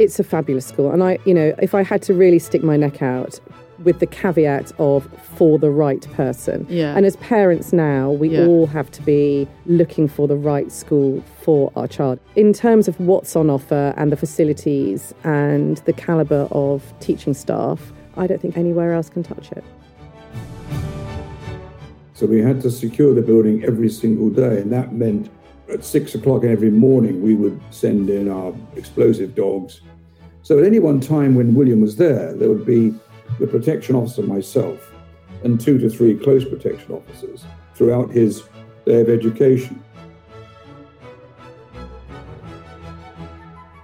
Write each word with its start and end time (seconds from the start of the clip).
It's 0.00 0.18
a 0.18 0.24
fabulous 0.24 0.66
school. 0.66 0.90
And 0.90 1.02
I, 1.04 1.18
you 1.26 1.34
know, 1.34 1.54
if 1.60 1.74
I 1.74 1.82
had 1.82 2.00
to 2.02 2.14
really 2.14 2.38
stick 2.38 2.62
my 2.62 2.76
neck 2.76 3.02
out, 3.02 3.38
with 3.84 3.98
the 3.98 4.06
caveat 4.06 4.72
of 4.78 5.08
for 5.36 5.58
the 5.58 5.70
right 5.70 6.06
person. 6.12 6.66
Yeah. 6.68 6.94
And 6.96 7.06
as 7.06 7.16
parents 7.16 7.72
now, 7.72 8.10
we 8.10 8.28
Yeah. 8.28 8.46
all 8.46 8.66
have 8.66 8.90
to 8.90 9.02
be 9.02 9.48
looking 9.64 10.06
for 10.06 10.28
the 10.28 10.36
right 10.36 10.70
school 10.70 11.22
for 11.40 11.72
our 11.76 11.88
child. 11.88 12.18
In 12.36 12.52
terms 12.52 12.88
of 12.88 13.00
what's 13.00 13.34
on 13.36 13.48
offer 13.48 13.94
and 13.96 14.12
the 14.12 14.16
facilities 14.16 15.14
and 15.24 15.78
the 15.86 15.94
calibre 15.94 16.46
of 16.50 16.92
teaching 17.00 17.32
staff, 17.32 17.92
I 18.16 18.26
don't 18.26 18.40
think 18.40 18.58
anywhere 18.58 18.92
else 18.92 19.08
can 19.08 19.22
touch 19.22 19.50
it. 19.52 19.64
So 22.12 22.26
we 22.26 22.42
had 22.42 22.60
to 22.62 22.70
secure 22.70 23.14
the 23.14 23.22
building 23.22 23.64
every 23.64 23.88
single 23.88 24.28
day, 24.28 24.60
and 24.60 24.70
that 24.72 24.92
meant 24.92 25.30
at 25.70 25.84
six 25.84 26.14
o'clock 26.14 26.44
every 26.44 26.70
morning 26.70 27.22
we 27.22 27.34
would 27.34 27.60
send 27.70 28.10
in 28.10 28.28
our 28.28 28.52
explosive 28.76 29.34
dogs. 29.34 29.80
So 30.42 30.58
at 30.58 30.64
any 30.64 30.78
one 30.78 31.00
time 31.00 31.34
when 31.34 31.54
William 31.54 31.80
was 31.80 31.96
there, 31.96 32.32
there 32.34 32.48
would 32.48 32.66
be 32.66 32.94
the 33.38 33.46
protection 33.46 33.94
officer, 33.94 34.22
myself, 34.22 34.92
and 35.44 35.60
two 35.60 35.78
to 35.78 35.88
three 35.88 36.16
close 36.16 36.44
protection 36.44 36.92
officers 36.92 37.44
throughout 37.74 38.10
his 38.10 38.42
day 38.84 39.00
of 39.00 39.08
education. 39.08 39.82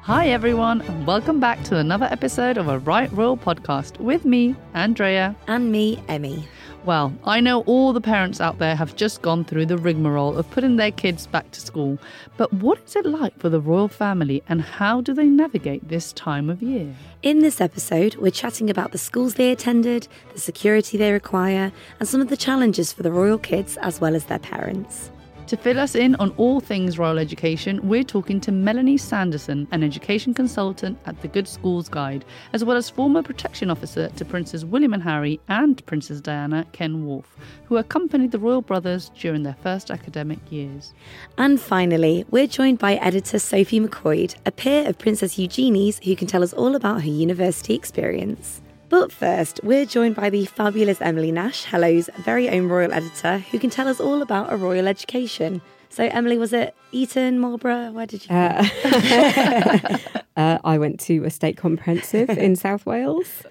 Hi, 0.02 0.28
everyone, 0.28 0.82
and 0.82 1.06
welcome 1.06 1.40
back 1.40 1.64
to 1.64 1.78
another 1.78 2.06
episode 2.06 2.58
of 2.58 2.68
a 2.68 2.78
Right 2.78 3.12
Royal 3.12 3.36
podcast 3.36 3.98
with 3.98 4.24
me, 4.24 4.54
Andrea. 4.72 5.34
And 5.48 5.72
me, 5.72 6.00
Emmy. 6.06 6.46
Well, 6.86 7.12
I 7.24 7.40
know 7.40 7.62
all 7.62 7.92
the 7.92 8.00
parents 8.00 8.40
out 8.40 8.60
there 8.60 8.76
have 8.76 8.94
just 8.94 9.20
gone 9.20 9.44
through 9.44 9.66
the 9.66 9.76
rigmarole 9.76 10.36
of 10.36 10.48
putting 10.52 10.76
their 10.76 10.92
kids 10.92 11.26
back 11.26 11.50
to 11.50 11.60
school, 11.60 11.98
but 12.36 12.52
what 12.52 12.78
is 12.86 12.94
it 12.94 13.04
like 13.04 13.36
for 13.40 13.48
the 13.48 13.58
royal 13.58 13.88
family 13.88 14.44
and 14.48 14.62
how 14.62 15.00
do 15.00 15.12
they 15.12 15.26
navigate 15.26 15.88
this 15.88 16.12
time 16.12 16.48
of 16.48 16.62
year? 16.62 16.94
In 17.24 17.40
this 17.40 17.60
episode, 17.60 18.14
we're 18.14 18.30
chatting 18.30 18.70
about 18.70 18.92
the 18.92 18.98
schools 18.98 19.34
they 19.34 19.50
attended, 19.50 20.06
the 20.32 20.38
security 20.38 20.96
they 20.96 21.10
require, 21.10 21.72
and 21.98 22.08
some 22.08 22.20
of 22.20 22.28
the 22.28 22.36
challenges 22.36 22.92
for 22.92 23.02
the 23.02 23.10
royal 23.10 23.38
kids 23.38 23.76
as 23.78 24.00
well 24.00 24.14
as 24.14 24.26
their 24.26 24.38
parents. 24.38 25.10
To 25.46 25.56
fill 25.56 25.78
us 25.78 25.94
in 25.94 26.16
on 26.16 26.30
all 26.38 26.58
things 26.58 26.98
royal 26.98 27.20
education, 27.20 27.78
we're 27.88 28.02
talking 28.02 28.40
to 28.40 28.50
Melanie 28.50 28.96
Sanderson, 28.96 29.68
an 29.70 29.84
education 29.84 30.34
consultant 30.34 30.98
at 31.06 31.22
the 31.22 31.28
Good 31.28 31.46
Schools 31.46 31.88
Guide, 31.88 32.24
as 32.52 32.64
well 32.64 32.76
as 32.76 32.90
former 32.90 33.22
protection 33.22 33.70
officer 33.70 34.08
to 34.08 34.24
Princes 34.24 34.64
William 34.64 34.92
and 34.92 35.04
Harry 35.04 35.38
and 35.46 35.86
Princess 35.86 36.20
Diana, 36.20 36.66
Ken 36.72 37.04
Wharfe, 37.04 37.38
who 37.66 37.76
accompanied 37.76 38.32
the 38.32 38.40
royal 38.40 38.60
brothers 38.60 39.12
during 39.16 39.44
their 39.44 39.56
first 39.62 39.88
academic 39.88 40.40
years. 40.50 40.92
And 41.38 41.60
finally, 41.60 42.26
we're 42.28 42.48
joined 42.48 42.80
by 42.80 42.96
editor 42.96 43.38
Sophie 43.38 43.78
McCoyd, 43.78 44.34
a 44.44 44.50
peer 44.50 44.88
of 44.88 44.98
Princess 44.98 45.38
Eugenie's 45.38 46.00
who 46.00 46.16
can 46.16 46.26
tell 46.26 46.42
us 46.42 46.54
all 46.54 46.74
about 46.74 47.02
her 47.02 47.08
university 47.08 47.74
experience. 47.74 48.62
But 48.88 49.10
first, 49.10 49.60
we're 49.64 49.84
joined 49.84 50.14
by 50.14 50.30
the 50.30 50.46
fabulous 50.46 51.00
Emily 51.00 51.32
Nash, 51.32 51.64
Hello's 51.64 52.08
very 52.18 52.48
own 52.48 52.68
royal 52.68 52.92
editor, 52.92 53.38
who 53.38 53.58
can 53.58 53.68
tell 53.70 53.88
us 53.88 53.98
all 54.00 54.22
about 54.22 54.52
a 54.52 54.56
royal 54.56 54.86
education. 54.86 55.60
So, 55.88 56.04
Emily, 56.04 56.38
was 56.38 56.52
it 56.52 56.74
Eton, 56.92 57.38
Marlborough? 57.40 57.90
Where 57.90 58.06
did 58.06 58.28
you? 58.28 58.34
Uh, 58.34 58.64
uh, 60.36 60.58
I 60.62 60.78
went 60.78 61.00
to 61.00 61.24
a 61.24 61.30
state 61.30 61.56
comprehensive 61.56 62.30
in 62.30 62.54
South 62.56 62.86
Wales. 62.86 63.42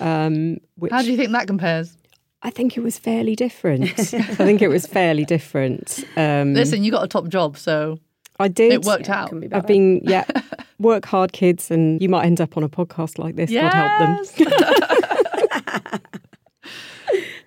Um, 0.00 0.58
which 0.76 0.92
How 0.92 1.02
do 1.02 1.10
you 1.10 1.16
think 1.16 1.32
that 1.32 1.46
compares? 1.46 1.96
I 2.42 2.50
think 2.50 2.76
it 2.76 2.82
was 2.82 2.98
fairly 2.98 3.34
different. 3.34 3.84
I 3.98 4.22
think 4.34 4.60
it 4.60 4.68
was 4.68 4.86
fairly 4.86 5.24
different. 5.24 6.04
Um, 6.16 6.52
Listen, 6.54 6.84
you 6.84 6.90
got 6.90 7.02
a 7.02 7.08
top 7.08 7.28
job, 7.28 7.56
so 7.56 7.98
I 8.38 8.48
did. 8.48 8.72
it 8.72 8.84
worked 8.84 9.08
out. 9.08 9.30
Can 9.30 9.40
be 9.40 9.50
I've 9.50 9.66
been, 9.66 10.00
yeah, 10.04 10.24
work 10.78 11.06
hard, 11.06 11.32
kids, 11.32 11.70
and 11.70 12.02
you 12.02 12.08
might 12.10 12.26
end 12.26 12.40
up 12.42 12.56
on 12.58 12.62
a 12.62 12.68
podcast 12.68 13.18
like 13.18 13.36
this. 13.36 13.50
God 13.50 13.72
help 13.72 14.36
them. 14.36 14.83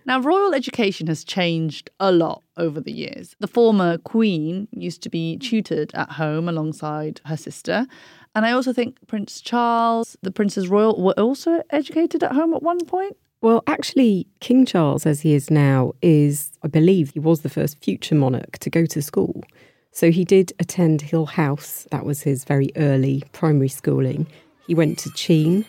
Now, 0.05 0.21
royal 0.21 0.53
education 0.53 1.07
has 1.07 1.25
changed 1.25 1.89
a 1.99 2.13
lot 2.13 2.41
over 2.55 2.79
the 2.79 2.93
years. 2.93 3.35
The 3.41 3.47
former 3.47 3.97
queen 3.97 4.69
used 4.71 5.03
to 5.03 5.09
be 5.09 5.37
tutored 5.37 5.93
at 5.93 6.11
home 6.11 6.47
alongside 6.47 7.19
her 7.25 7.35
sister. 7.35 7.85
And 8.33 8.45
I 8.45 8.53
also 8.53 8.71
think 8.71 9.05
Prince 9.07 9.41
Charles, 9.41 10.15
the 10.21 10.31
Princess 10.31 10.67
Royal, 10.67 11.01
were 11.01 11.19
also 11.19 11.61
educated 11.71 12.23
at 12.23 12.31
home 12.31 12.53
at 12.53 12.63
one 12.63 12.85
point. 12.85 13.17
Well, 13.41 13.63
actually, 13.67 14.27
King 14.39 14.65
Charles, 14.65 15.05
as 15.05 15.21
he 15.21 15.33
is 15.33 15.51
now, 15.51 15.91
is, 16.01 16.51
I 16.63 16.69
believe, 16.69 17.11
he 17.11 17.19
was 17.19 17.41
the 17.41 17.49
first 17.49 17.83
future 17.83 18.15
monarch 18.15 18.59
to 18.59 18.69
go 18.69 18.85
to 18.85 19.01
school. 19.01 19.43
So 19.91 20.09
he 20.09 20.23
did 20.23 20.53
attend 20.59 21.01
Hill 21.01 21.25
House. 21.25 21.85
That 21.91 22.05
was 22.05 22.21
his 22.21 22.45
very 22.45 22.69
early 22.77 23.23
primary 23.33 23.67
schooling. 23.67 24.25
He 24.67 24.73
went 24.73 24.99
to 24.99 25.11
Cheam 25.11 25.65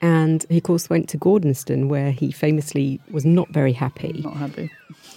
and 0.00 0.46
he, 0.48 0.58
of 0.58 0.62
course, 0.62 0.88
went 0.88 1.08
to 1.10 1.18
Gordonstoun, 1.18 1.88
where 1.88 2.10
he 2.10 2.32
famously 2.32 3.00
was 3.10 3.24
not 3.24 3.50
very 3.50 3.72
happy. 3.72 4.20
Not 4.24 4.36
happy. 4.36 4.70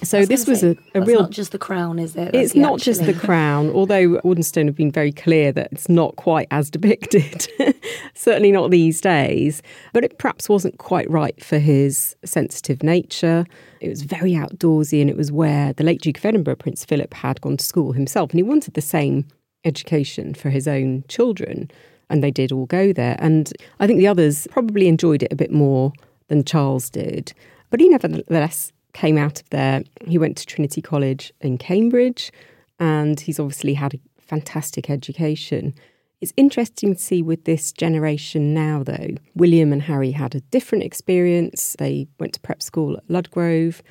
So 0.04 0.26
this 0.26 0.48
was 0.48 0.64
a, 0.64 0.72
a 0.72 0.76
That's 0.94 1.08
real 1.08 1.22
not 1.22 1.32
just 1.32 1.54
the 1.54 1.58
crown, 1.58 1.98
is 1.98 2.16
it? 2.18 2.36
it's 2.36 2.54
That's 2.54 2.56
not 2.56 2.80
just 2.80 3.06
the 3.06 3.14
crown, 3.26 3.70
although 3.70 4.20
Gordonstoun 4.20 4.66
have 4.66 4.76
been 4.76 4.92
very 4.92 5.14
clear 5.14 5.54
that 5.54 5.70
it's 5.72 5.88
not 5.88 6.18
quite 6.18 6.48
as 6.52 6.70
depicted. 6.70 7.48
Certainly 8.14 8.52
not 8.52 8.72
these 8.72 9.00
days. 9.00 9.62
But 9.94 10.04
it 10.04 10.18
perhaps 10.18 10.50
wasn't 10.50 10.78
quite 10.78 11.10
right 11.10 11.42
for 11.42 11.60
his 11.60 12.16
sensitive 12.26 12.84
nature. 12.84 13.46
It 13.80 13.90
was 13.90 14.02
very 14.02 14.34
outdoorsy, 14.34 15.00
and 15.00 15.10
it 15.10 15.16
was 15.16 15.32
where 15.32 15.72
the 15.74 15.84
late 15.84 16.02
Duke 16.02 16.18
of 16.18 16.26
Edinburgh, 16.26 16.58
Prince 16.58 16.84
Philip, 16.84 17.14
had 17.14 17.40
gone 17.40 17.56
to 17.56 17.64
school 17.64 17.94
himself. 17.94 18.32
And 18.32 18.40
he 18.40 18.44
wanted 18.44 18.74
the 18.74 18.82
same 18.82 19.28
education 19.64 20.34
for 20.34 20.50
his 20.50 20.68
own 20.68 21.06
children. 21.08 21.72
And 22.10 22.24
they 22.24 22.32
did 22.32 22.52
all 22.52 22.66
go 22.66 22.94
there. 22.94 23.16
And 23.20 23.52
I 23.80 23.88
think 23.88 24.00
the 24.00 24.08
others 24.08 24.48
probably 24.52 24.88
enjoyed 24.88 25.24
it 25.24 25.34
a 25.34 25.36
bit 25.36 25.52
more 25.52 25.94
than 26.28 26.44
Charles 26.44 26.90
did. 26.90 27.34
But 27.70 27.80
he 27.80 27.90
nevertheless 27.90 28.72
came 28.94 29.18
out 29.18 29.42
of 29.42 29.50
there. 29.50 29.84
He 30.08 30.18
went 30.18 30.38
to 30.38 30.46
Trinity 30.46 30.82
College 30.82 31.34
in 31.42 31.58
Cambridge, 31.58 32.32
and 32.80 33.20
he's 33.20 33.40
obviously 33.40 33.74
had 33.74 33.96
a 33.96 34.00
fantastic 34.22 34.90
education. 34.90 35.74
It's 36.22 36.34
interesting 36.38 36.96
to 36.96 37.02
see 37.02 37.22
with 37.22 37.44
this 37.44 37.72
generation 37.72 38.54
now, 38.54 38.84
though. 38.84 39.16
William 39.36 39.74
and 39.74 39.82
Harry 39.82 40.12
had 40.12 40.36
a 40.36 40.40
different 40.40 40.84
experience. 40.86 41.76
They 41.78 42.08
went 42.20 42.34
to 42.34 42.40
prep 42.40 42.62
school 42.62 42.96
at 42.96 43.08
Ludgrove. 43.08 43.82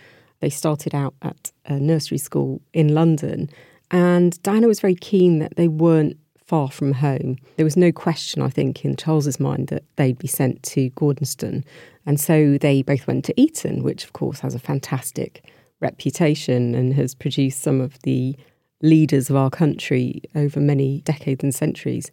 They 0.40 0.48
started 0.48 0.94
out 0.94 1.14
at 1.20 1.52
a 1.66 1.78
nursery 1.78 2.18
school 2.18 2.62
in 2.72 2.94
London. 2.94 3.50
And 3.90 4.42
Diana 4.42 4.66
was 4.66 4.80
very 4.80 4.94
keen 4.94 5.40
that 5.40 5.56
they 5.56 5.68
weren't 5.68 6.16
far 6.52 6.70
from 6.70 6.92
home. 6.92 7.38
There 7.56 7.64
was 7.64 7.78
no 7.78 7.90
question, 7.90 8.42
I 8.42 8.50
think, 8.50 8.84
in 8.84 8.94
Charles's 8.94 9.40
mind 9.40 9.68
that 9.68 9.84
they'd 9.96 10.18
be 10.18 10.28
sent 10.28 10.62
to 10.64 10.90
Gordonstoun. 10.90 11.64
And 12.04 12.20
so 12.20 12.58
they 12.58 12.82
both 12.82 13.06
went 13.06 13.24
to 13.24 13.40
Eton, 13.40 13.82
which, 13.82 14.04
of 14.04 14.12
course, 14.12 14.40
has 14.40 14.54
a 14.54 14.58
fantastic 14.58 15.50
reputation 15.80 16.74
and 16.74 16.92
has 16.92 17.14
produced 17.14 17.62
some 17.62 17.80
of 17.80 17.98
the 18.02 18.36
leaders 18.82 19.30
of 19.30 19.36
our 19.36 19.48
country 19.48 20.20
over 20.34 20.60
many 20.60 21.00
decades 21.06 21.42
and 21.42 21.54
centuries. 21.54 22.10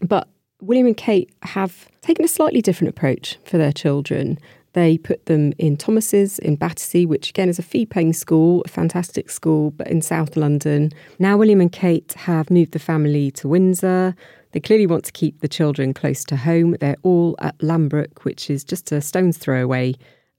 But 0.00 0.26
William 0.62 0.86
and 0.86 0.96
Kate 0.96 1.30
have 1.42 1.86
taken 2.00 2.24
a 2.24 2.28
slightly 2.28 2.62
different 2.62 2.88
approach 2.88 3.36
for 3.44 3.58
their 3.58 3.72
children. 3.72 4.38
They 4.74 4.98
put 4.98 5.26
them 5.26 5.52
in 5.58 5.76
Thomas's 5.76 6.38
in 6.38 6.56
Battersea, 6.56 7.06
which 7.06 7.30
again 7.30 7.48
is 7.48 7.58
a 7.58 7.62
fee 7.62 7.86
paying 7.86 8.12
school, 8.12 8.62
a 8.64 8.68
fantastic 8.68 9.30
school, 9.30 9.70
but 9.72 9.88
in 9.88 10.00
South 10.00 10.36
London. 10.36 10.92
Now, 11.18 11.36
William 11.36 11.60
and 11.60 11.70
Kate 11.70 12.12
have 12.12 12.50
moved 12.50 12.72
the 12.72 12.78
family 12.78 13.30
to 13.32 13.48
Windsor. 13.48 14.14
They 14.52 14.60
clearly 14.60 14.86
want 14.86 15.04
to 15.04 15.12
keep 15.12 15.40
the 15.40 15.48
children 15.48 15.94
close 15.94 16.24
to 16.24 16.36
home. 16.36 16.76
They're 16.80 16.96
all 17.02 17.36
at 17.38 17.58
Lambrook, 17.58 18.24
which 18.24 18.50
is 18.50 18.64
just 18.64 18.92
a 18.92 19.00
stone's 19.00 19.38
throw 19.38 19.62
away 19.62 19.94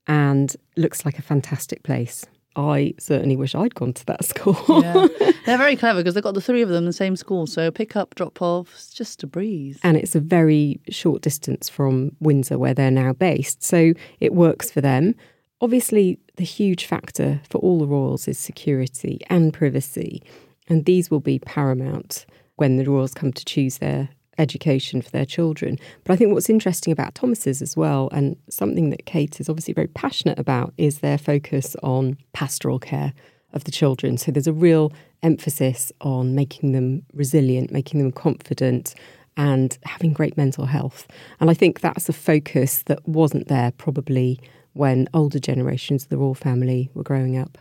and 0.07 0.55
looks 0.77 1.05
like 1.05 1.19
a 1.19 1.23
fantastic 1.23 1.83
place. 1.83 2.25
I 2.55 2.93
certainly 2.99 3.35
wish 3.35 3.55
I'd 3.55 3.75
gone 3.75 3.93
to 3.93 4.05
that 4.05 4.23
school. 4.31 4.57
Yeah. 4.81 5.07
They're 5.45 5.57
very 5.57 5.75
clever 5.75 5.99
because 5.99 6.13
they've 6.13 6.23
got 6.23 6.35
the 6.35 6.41
three 6.41 6.61
of 6.61 6.69
them 6.69 6.79
in 6.79 6.85
the 6.85 6.93
same 6.93 7.15
school. 7.15 7.47
So 7.47 7.71
pick 7.71 7.95
up, 7.95 8.15
drop 8.15 8.41
off, 8.41 8.71
it's 8.73 8.93
just 8.93 9.23
a 9.23 9.27
breeze. 9.27 9.79
and 9.83 9.97
it's 9.97 10.15
a 10.15 10.19
very 10.19 10.79
short 10.89 11.21
distance 11.21 11.67
from 11.69 12.15
Windsor, 12.19 12.57
where 12.57 12.73
they're 12.73 12.91
now 12.91 13.13
based. 13.13 13.63
So 13.63 13.93
it 14.19 14.33
works 14.33 14.69
for 14.71 14.81
them. 14.81 15.15
Obviously, 15.61 16.19
the 16.35 16.43
huge 16.43 16.85
factor 16.85 17.41
for 17.49 17.57
all 17.59 17.79
the 17.79 17.87
royals 17.87 18.27
is 18.27 18.37
security 18.37 19.19
and 19.29 19.53
privacy, 19.53 20.21
and 20.67 20.85
these 20.85 21.09
will 21.09 21.19
be 21.21 21.39
paramount 21.39 22.25
when 22.57 22.77
the 22.77 22.85
royals 22.85 23.13
come 23.13 23.31
to 23.33 23.45
choose 23.45 23.77
their 23.79 24.09
education 24.37 25.01
for 25.01 25.09
their 25.11 25.25
children. 25.25 25.77
But 26.03 26.13
I 26.13 26.15
think 26.15 26.33
what's 26.33 26.49
interesting 26.49 26.91
about 26.91 27.15
Thomas's 27.15 27.61
as 27.61 27.77
well, 27.77 28.09
and 28.11 28.35
something 28.49 28.89
that 28.89 29.05
Kate 29.05 29.39
is 29.39 29.49
obviously 29.49 29.73
very 29.73 29.87
passionate 29.87 30.39
about, 30.39 30.73
is 30.77 30.99
their 30.99 31.17
focus 31.17 31.75
on 31.83 32.17
pastoral 32.33 32.79
care 32.79 33.13
of 33.53 33.63
the 33.65 33.71
children. 33.71 34.17
So 34.17 34.31
there's 34.31 34.47
a 34.47 34.53
real 34.53 34.91
emphasis 35.21 35.91
on 36.01 36.35
making 36.35 36.71
them 36.71 37.03
resilient, 37.13 37.71
making 37.71 37.99
them 37.99 38.11
confident, 38.11 38.95
and 39.37 39.77
having 39.85 40.13
great 40.13 40.37
mental 40.37 40.65
health. 40.65 41.07
And 41.39 41.49
I 41.49 41.53
think 41.53 41.79
that's 41.79 42.09
a 42.09 42.13
focus 42.13 42.83
that 42.83 43.07
wasn't 43.07 43.47
there 43.47 43.71
probably 43.71 44.39
when 44.73 45.07
older 45.13 45.39
generations 45.39 46.03
of 46.03 46.09
the 46.09 46.17
royal 46.17 46.33
family 46.33 46.89
were 46.93 47.03
growing 47.03 47.37
up. 47.37 47.57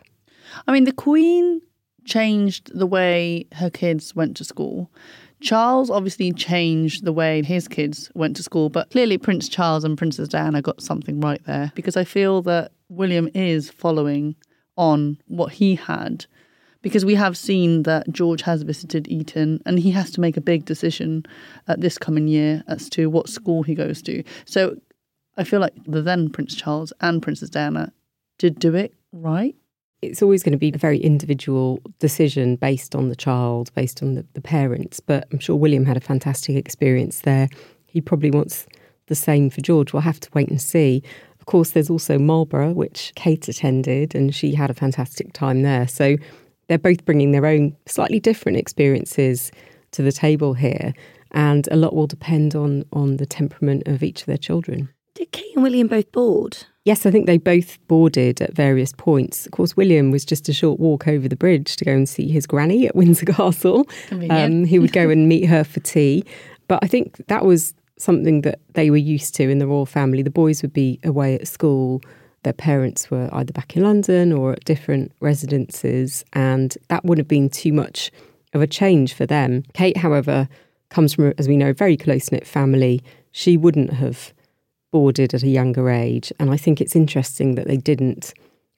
I 0.67 0.73
mean, 0.73 0.85
the 0.85 0.93
Queen 0.93 1.61
changed 2.05 2.77
the 2.77 2.87
way 2.87 3.47
her 3.53 3.71
kids 3.71 4.15
went 4.15 4.37
to 4.37 4.45
school. 4.45 4.91
Charles 5.43 5.91
obviously 5.91 6.33
changed 6.33 7.05
the 7.05 7.13
way 7.13 7.43
his 7.43 7.67
kids 7.67 8.11
went 8.15 8.37
to 8.37 8.43
school, 8.43 8.69
but 8.69 8.91
clearly 8.91 9.19
Prince 9.19 9.49
Charles 9.49 9.85
and 9.85 9.99
Princess 9.99 10.29
Diana 10.29 10.63
got 10.63 10.81
something 10.81 11.21
right 11.21 11.45
there 11.45 11.73
because 11.75 11.97
I 11.97 12.05
feel 12.05 12.43
that 12.43 12.73
William 12.89 13.29
is 13.35 13.71
following 13.71 14.37
on 14.77 15.19
what 15.27 15.53
he 15.53 15.75
had 15.75 16.27
because 16.81 17.05
we 17.05 17.15
have 17.15 17.37
seen 17.37 17.83
that 17.85 18.11
George 18.11 18.43
has 18.43 18.63
visited 18.63 19.09
Eton 19.09 19.61
and 19.67 19.79
he 19.79 19.91
has 19.91 20.11
to 20.13 20.21
make 20.21 20.37
a 20.37 20.41
big 20.41 20.65
decision 20.65 21.25
at 21.69 21.81
this 21.81 21.99
coming 21.99 22.29
year 22.29 22.63
as 22.69 22.89
to 22.91 23.11
what 23.11 23.29
school 23.29 23.63
he 23.63 23.75
goes 23.75 24.03
to. 24.03 24.23
So 24.45 24.77
I 25.37 25.45
feel 25.45 25.61
like 25.61 25.75
the 25.87 26.03
then 26.03 26.31
Prince 26.31 26.55
Charles 26.55 26.93
and 27.01 27.23
Princess 27.23 27.51
Diana 27.51 27.93
did 28.39 28.59
do 28.59 28.75
it 28.75 28.95
right 29.13 29.57
it's 30.03 30.21
always 30.21 30.43
going 30.43 30.53
to 30.53 30.59
be 30.59 30.73
a 30.75 30.79
very 30.79 30.99
individual 30.99 31.81
decision 32.01 32.57
based 32.57 32.95
on 32.95 33.09
the 33.09 33.17
child, 33.17 33.73
based 33.75 34.03
on 34.03 34.15
the, 34.15 34.27
the 34.35 34.41
parents. 34.41 35.01
But 35.01 35.29
I'm 35.33 35.39
sure 35.39 35.57
William 35.57 35.85
had 35.87 35.97
a 35.97 36.01
fantastic 36.01 36.57
experience 36.57 37.21
there. 37.21 37.49
He 37.87 38.01
probably 38.01 38.31
wants 38.31 38.67
the 39.07 39.15
same 39.15 39.49
for 39.49 39.61
George. 39.61 39.93
We'll 39.93 40.03
have 40.03 40.21
to 40.21 40.31
wait 40.35 40.49
and 40.49 40.61
see. 40.61 41.03
Of 41.39 41.47
course, 41.47 41.71
there's 41.71 41.91
also 41.91 42.19
Marlborough, 42.19 42.73
which 42.73 43.13
Kate 43.15 43.49
attended, 43.49 44.15
and 44.15 44.35
she 44.35 44.55
had 44.55 44.71
a 44.71 44.75
fantastic 44.75 45.33
time 45.33 45.63
there. 45.63 45.87
So 45.87 46.17
they're 46.69 46.79
both 46.79 47.05
bringing 47.05 47.33
their 47.33 47.47
own 47.47 47.77
slightly 47.87 48.21
different 48.21 48.59
experiences 48.59 49.53
to 49.93 50.03
the 50.03 50.13
table 50.13 50.55
here, 50.55 50.95
and 51.33 51.69
a 51.71 51.77
lot 51.77 51.95
will 51.95 52.07
depend 52.07 52.55
on 52.55 52.85
on 52.93 53.17
the 53.17 53.27
temperament 53.27 53.87
of 53.87 54.03
each 54.03 54.21
of 54.21 54.27
their 54.27 54.39
children. 54.39 54.89
Did 55.15 55.33
Kate 55.33 55.55
and 55.55 55.63
William 55.63 55.89
both 55.89 56.11
board? 56.13 56.67
Yes, 56.85 57.07
I 57.07 57.13
think 57.13 57.27
they 57.27 57.39
both 57.39 57.79
boarded 57.87 58.43
at 58.43 58.55
various 58.55 58.93
points. 58.93 59.47
Of 59.47 59.53
course, 59.53 59.77
William 59.77 60.11
was 60.11 60.25
just 60.25 60.49
a 60.49 60.53
short 60.53 60.81
walk 60.81 61.07
over 61.07 61.29
the 61.29 61.37
bridge 61.37 61.77
to 61.77 61.85
go 61.85 61.93
and 61.93 62.09
see 62.09 62.29
his 62.29 62.47
granny 62.47 62.89
at 62.89 62.97
Windsor 62.97 63.27
Castle. 63.27 63.87
Um, 64.11 64.65
he 64.65 64.79
would 64.81 64.93
go 64.93 65.09
and 65.09 65.29
meet 65.29 65.47
her 65.47 65.63
for 65.63 65.81
tea. 65.81 66.25
But 66.67 66.81
I 66.83 66.89
think 66.89 67.25
that 67.29 67.45
was 67.45 67.75
something 67.99 68.41
that 68.41 68.59
they 68.73 68.91
were 68.91 68.97
used 68.97 69.35
to 69.37 69.49
in 69.49 69.59
the 69.59 69.67
royal 69.67 69.87
family. 69.87 70.23
The 70.23 70.31
boys 70.31 70.61
would 70.63 70.73
be 70.73 70.99
away 71.05 71.37
at 71.37 71.47
school. 71.47 72.03
Their 72.43 72.53
parents 72.53 73.11
were 73.11 73.29
either 73.33 73.53
back 73.53 73.77
in 73.77 73.85
London 73.85 74.33
or 74.33 74.53
at 74.55 74.65
different 74.65 75.13
residences, 75.21 76.25
and 76.33 76.77
that 76.89 77.05
wouldn't 77.05 77.25
have 77.25 77.29
been 77.29 77.49
too 77.49 77.73
much 77.73 78.11
of 78.55 78.61
a 78.61 78.67
change 78.67 79.15
for 79.15 79.25
them. 79.25 79.63
Kate, 79.73 79.97
however, 79.97 80.49
comes 80.89 81.15
from, 81.15 81.33
as 81.39 81.47
we 81.47 81.57
know, 81.57 81.71
a 81.71 81.75
very 81.75 81.97
close 81.97 82.33
knit 82.33 82.47
family. 82.47 83.01
She 83.31 83.57
wouldn't 83.57 83.93
have 83.93 84.33
boarded 84.93 85.35
at 85.35 85.43
a 85.43 85.49
younger 85.49 85.91
age. 85.91 86.33
And 86.39 86.53
I 86.53 86.57
think 86.57 86.81
it's 86.81 86.95
interesting 86.95 87.57
that 87.57 87.67
they 87.67 87.77
didn't 87.77 88.33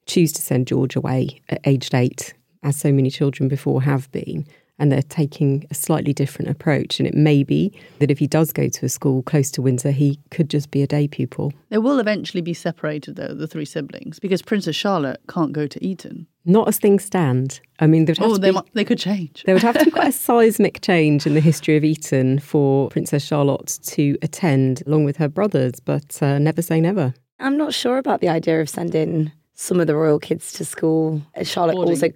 choose 0.06 0.32
to 0.32 0.43
send 0.43 0.66
George 0.66 0.96
away 0.96 1.43
at 1.50 1.61
aged 1.66 1.94
eight, 1.94 2.32
as 2.62 2.78
so 2.78 2.90
many 2.90 3.11
children 3.11 3.49
before 3.49 3.82
have 3.82 4.11
been. 4.12 4.46
And 4.78 4.90
they're 4.90 5.02
taking 5.02 5.66
a 5.70 5.75
slightly 5.75 6.12
different 6.12 6.50
approach. 6.50 6.99
And 6.99 7.06
it 7.06 7.14
may 7.14 7.44
be 7.44 7.72
that 8.00 8.11
if 8.11 8.19
he 8.19 8.26
does 8.26 8.52
go 8.52 8.69
to 8.69 8.87
a 8.87 8.88
school 8.88 9.22
close 9.22 9.50
to 9.52 9.62
Windsor, 9.62 9.93
he 9.93 10.19
could 10.31 10.50
just 10.50 10.70
be 10.70 10.82
a 10.82 10.87
day 10.87 11.06
pupil. 11.06 11.52
They 11.69 11.78
will 11.78 12.00
eventually 12.00 12.40
be 12.40 12.55
separated, 12.55 13.14
though, 13.14 13.34
the 13.34 13.46
three 13.46 13.66
siblings, 13.66 14.19
because 14.19 14.43
Princess 14.43 14.75
Charlotte 14.75 15.20
can't 15.28 15.52
go 15.52 15.66
to 15.69 15.84
Eton. 15.84 16.26
Not 16.44 16.69
as 16.69 16.79
things 16.79 17.05
stand. 17.05 17.61
I 17.81 17.87
mean, 17.87 18.06
oh, 18.20 18.37
they, 18.37 18.50
be, 18.50 18.55
might, 18.55 18.75
they 18.75 18.85
could 18.85 18.99
change. 18.99 19.43
There 19.46 19.55
would 19.55 19.62
have 19.62 19.79
to 19.79 19.85
be 19.85 19.91
quite 19.91 20.08
a 20.08 20.12
seismic 20.12 20.81
change 20.82 21.26
in 21.26 21.35
the 21.35 21.41
history 21.41 21.76
of 21.76 21.85
Eton 21.85 22.38
for 22.38 22.91
Princess 22.91 23.25
Charlotte 23.25 23.79
to 23.85 24.19
attend 24.20 24.82
along 24.87 25.05
with 25.05 25.17
her 25.17 25.29
brothers, 25.29 25.81
but 25.81 26.23
uh, 26.23 26.38
never 26.38 26.61
say 26.61 26.81
never. 26.81 27.14
I'm 27.41 27.56
not 27.56 27.73
sure 27.73 27.99
about 27.99 28.20
the 28.20 28.29
idea 28.29 28.61
of 28.61 28.69
sending 28.69 29.32
some 29.55 29.81
of 29.81 29.87
the 29.87 29.96
royal 29.96 30.19
kids 30.19 30.52
to 30.55 30.64
school. 30.64 31.23
Charlotte 31.43 31.75
Boarding. 31.75 31.94
also. 31.94 32.12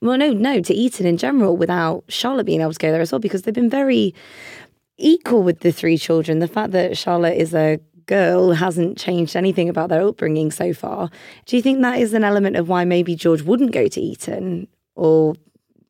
Well, 0.00 0.18
no, 0.18 0.32
no, 0.32 0.60
to 0.60 0.74
Eton 0.74 1.06
in 1.06 1.16
general 1.16 1.56
without 1.56 2.04
Charlotte 2.08 2.44
being 2.44 2.60
able 2.60 2.72
to 2.72 2.78
go 2.78 2.90
there 2.90 3.00
as 3.00 3.12
well, 3.12 3.20
because 3.20 3.42
they've 3.42 3.54
been 3.54 3.70
very 3.70 4.14
equal 4.98 5.42
with 5.42 5.60
the 5.60 5.72
three 5.72 5.96
children. 5.96 6.40
The 6.40 6.48
fact 6.48 6.72
that 6.72 6.98
Charlotte 6.98 7.36
is 7.36 7.54
a 7.54 7.78
girl 8.06 8.52
hasn't 8.52 8.98
changed 8.98 9.36
anything 9.36 9.68
about 9.68 9.88
their 9.88 10.02
upbringing 10.02 10.50
so 10.50 10.72
far. 10.72 11.10
Do 11.46 11.56
you 11.56 11.62
think 11.62 11.80
that 11.82 11.98
is 11.98 12.14
an 12.14 12.24
element 12.24 12.56
of 12.56 12.68
why 12.68 12.84
maybe 12.84 13.14
George 13.14 13.42
wouldn't 13.42 13.72
go 13.72 13.88
to 13.88 14.00
Eton, 14.00 14.68
or 14.94 15.34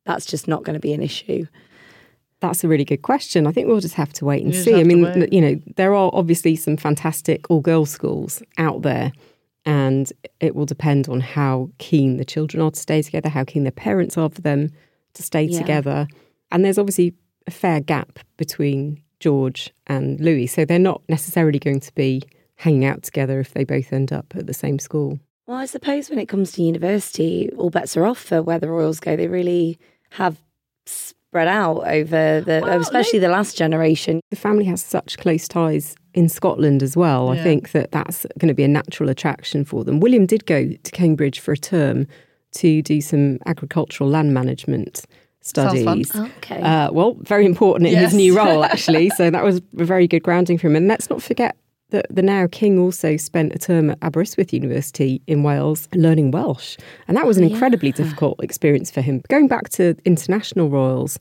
that's 0.05 0.25
just 0.25 0.47
not 0.47 0.63
going 0.63 0.75
to 0.75 0.79
be 0.79 0.93
an 0.93 1.01
issue? 1.01 1.45
That's 2.39 2.63
a 2.63 2.67
really 2.67 2.85
good 2.85 3.03
question. 3.03 3.47
I 3.47 3.51
think 3.51 3.67
we'll 3.67 3.79
just 3.79 3.95
have 3.95 4.11
to 4.13 4.25
wait 4.25 4.43
and 4.43 4.53
see. 4.53 4.79
I 4.79 4.83
mean, 4.83 5.27
you 5.31 5.39
know, 5.41 5.61
there 5.77 5.95
are 5.95 6.11
obviously 6.13 6.55
some 6.55 6.75
fantastic 6.75 7.49
all 7.49 7.61
girls 7.61 7.89
schools 7.89 8.43
out 8.57 8.81
there, 8.81 9.11
and 9.65 10.11
it 10.39 10.55
will 10.55 10.65
depend 10.65 11.07
on 11.07 11.21
how 11.21 11.69
keen 11.77 12.17
the 12.17 12.25
children 12.25 12.61
are 12.61 12.71
to 12.71 12.79
stay 12.79 13.01
together, 13.01 13.29
how 13.29 13.43
keen 13.43 13.63
the 13.63 13.71
parents 13.71 14.17
are 14.17 14.29
for 14.29 14.41
them 14.41 14.69
to 15.13 15.23
stay 15.23 15.43
yeah. 15.43 15.59
together. 15.59 16.07
And 16.51 16.65
there's 16.65 16.77
obviously 16.77 17.13
a 17.47 17.51
fair 17.51 17.79
gap 17.79 18.19
between 18.37 19.02
George 19.23 19.71
and 19.87 20.19
Louis. 20.19 20.47
So 20.47 20.65
they're 20.65 20.77
not 20.77 21.01
necessarily 21.07 21.57
going 21.57 21.79
to 21.79 21.95
be 21.95 22.21
hanging 22.55 22.83
out 22.83 23.03
together 23.03 23.39
if 23.39 23.53
they 23.53 23.63
both 23.63 23.93
end 23.93 24.11
up 24.11 24.33
at 24.35 24.47
the 24.47 24.53
same 24.53 24.79
school. 24.79 25.17
Well, 25.47 25.57
I 25.57 25.65
suppose 25.65 26.09
when 26.09 26.19
it 26.19 26.27
comes 26.27 26.51
to 26.53 26.61
university, 26.61 27.49
all 27.57 27.69
bets 27.69 27.95
are 27.95 28.05
off 28.05 28.19
for 28.19 28.43
where 28.43 28.59
the 28.59 28.67
Royals 28.67 28.99
go. 28.99 29.15
They 29.15 29.29
really 29.29 29.79
have 30.11 30.37
spread 30.85 31.47
out 31.47 31.87
over 31.87 32.41
the, 32.41 32.59
well, 32.63 32.81
especially 32.81 33.19
they, 33.19 33.27
the 33.27 33.31
last 33.31 33.57
generation. 33.57 34.19
The 34.29 34.35
family 34.35 34.65
has 34.65 34.83
such 34.83 35.17
close 35.17 35.47
ties 35.47 35.95
in 36.13 36.27
Scotland 36.27 36.83
as 36.83 36.97
well. 36.97 37.33
Yeah. 37.33 37.39
I 37.39 37.43
think 37.43 37.71
that 37.71 37.91
that's 37.91 38.25
going 38.39 38.49
to 38.49 38.53
be 38.53 38.65
a 38.65 38.67
natural 38.67 39.09
attraction 39.09 39.63
for 39.63 39.85
them. 39.85 40.01
William 40.01 40.25
did 40.25 40.45
go 40.45 40.69
to 40.69 40.91
Cambridge 40.91 41.39
for 41.39 41.53
a 41.53 41.57
term 41.57 42.07
to 42.55 42.81
do 42.81 42.99
some 42.99 43.39
agricultural 43.45 44.09
land 44.09 44.33
management 44.33 45.05
studies. 45.45 46.11
Oh, 46.15 46.29
okay. 46.37 46.61
Uh, 46.61 46.91
well, 46.91 47.15
very 47.21 47.45
important 47.45 47.87
in 47.87 47.93
yes. 47.93 48.05
his 48.05 48.13
new 48.13 48.35
role, 48.35 48.63
actually. 48.73 49.09
so 49.11 49.29
that 49.29 49.43
was 49.43 49.57
a 49.77 49.85
very 49.85 50.07
good 50.07 50.23
grounding 50.23 50.57
for 50.57 50.67
him. 50.67 50.75
And 50.75 50.87
let's 50.87 51.09
not 51.09 51.21
forget 51.21 51.55
that 51.89 52.07
the 52.09 52.23
now 52.23 52.47
king 52.47 52.79
also 52.79 53.17
spent 53.17 53.53
a 53.53 53.59
term 53.59 53.91
at 53.91 53.99
Aberystwyth 54.01 54.51
University 54.51 55.21
in 55.27 55.43
Wales 55.43 55.87
learning 55.93 56.31
Welsh. 56.31 56.77
And 57.07 57.15
that 57.15 57.27
was 57.27 57.37
an 57.37 57.43
incredibly 57.43 57.89
yeah. 57.89 57.95
difficult 57.95 58.43
experience 58.43 58.89
for 58.89 59.01
him. 59.01 59.21
Going 59.29 59.47
back 59.47 59.69
to 59.69 59.95
international 60.03 60.69
royals, 60.69 61.19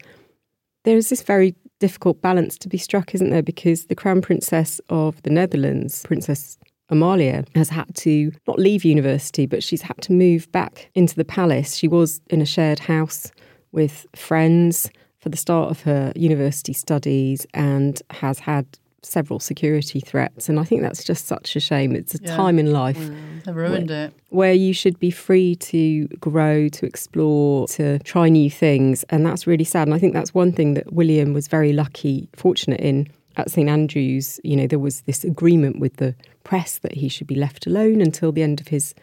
there 0.84 0.96
is 0.96 1.10
this 1.10 1.22
very 1.22 1.54
difficult 1.78 2.22
balance 2.22 2.56
to 2.58 2.68
be 2.68 2.78
struck, 2.78 3.14
isn't 3.14 3.30
there? 3.30 3.42
Because 3.42 3.86
the 3.86 3.94
Crown 3.94 4.22
Princess 4.22 4.80
of 4.88 5.20
the 5.22 5.30
Netherlands, 5.30 6.02
Princess 6.04 6.58
Amalia 6.88 7.44
has 7.54 7.68
had 7.68 7.94
to 7.96 8.32
not 8.46 8.58
leave 8.58 8.84
university, 8.84 9.46
but 9.46 9.62
she's 9.62 9.82
had 9.82 10.00
to 10.02 10.12
move 10.12 10.50
back 10.52 10.90
into 10.94 11.16
the 11.16 11.24
palace. 11.24 11.74
She 11.74 11.88
was 11.88 12.20
in 12.30 12.40
a 12.40 12.46
shared 12.46 12.78
house 12.78 13.32
with 13.72 14.06
friends 14.14 14.90
for 15.18 15.28
the 15.28 15.36
start 15.36 15.70
of 15.70 15.82
her 15.82 16.12
university 16.16 16.72
studies 16.72 17.46
and 17.54 18.02
has 18.10 18.40
had 18.40 18.66
several 19.02 19.40
security 19.40 20.00
threats. 20.00 20.48
And 20.48 20.58
I 20.60 20.64
think 20.64 20.82
that's 20.82 21.04
just 21.04 21.26
such 21.26 21.56
a 21.56 21.60
shame. 21.60 21.94
It's 21.94 22.14
a 22.14 22.18
yeah. 22.22 22.36
time 22.36 22.58
in 22.58 22.72
life. 22.72 22.98
Mm, 22.98 23.44
they 23.44 23.52
ruined 23.52 23.90
where, 23.90 24.06
it. 24.06 24.14
Where 24.30 24.52
you 24.52 24.72
should 24.72 24.98
be 24.98 25.10
free 25.10 25.56
to 25.56 26.06
grow, 26.20 26.68
to 26.68 26.86
explore, 26.86 27.66
to 27.68 27.98
try 28.00 28.28
new 28.28 28.50
things. 28.50 29.04
And 29.10 29.26
that's 29.26 29.46
really 29.46 29.64
sad. 29.64 29.88
And 29.88 29.94
I 29.94 29.98
think 29.98 30.14
that's 30.14 30.34
one 30.34 30.52
thing 30.52 30.74
that 30.74 30.92
William 30.92 31.32
was 31.32 31.48
very 31.48 31.72
lucky, 31.72 32.28
fortunate 32.34 32.80
in. 32.80 33.08
At 33.36 33.50
St 33.50 33.66
Andrews, 33.66 34.38
you 34.44 34.56
know, 34.56 34.66
there 34.66 34.78
was 34.78 35.00
this 35.02 35.24
agreement 35.24 35.80
with 35.80 35.96
the 35.96 36.14
press 36.44 36.78
that 36.78 36.92
he 36.92 37.08
should 37.08 37.26
be 37.26 37.34
left 37.34 37.66
alone 37.66 38.02
until 38.02 38.30
the 38.30 38.42
end 38.42 38.60
of 38.60 38.68
his 38.68 38.94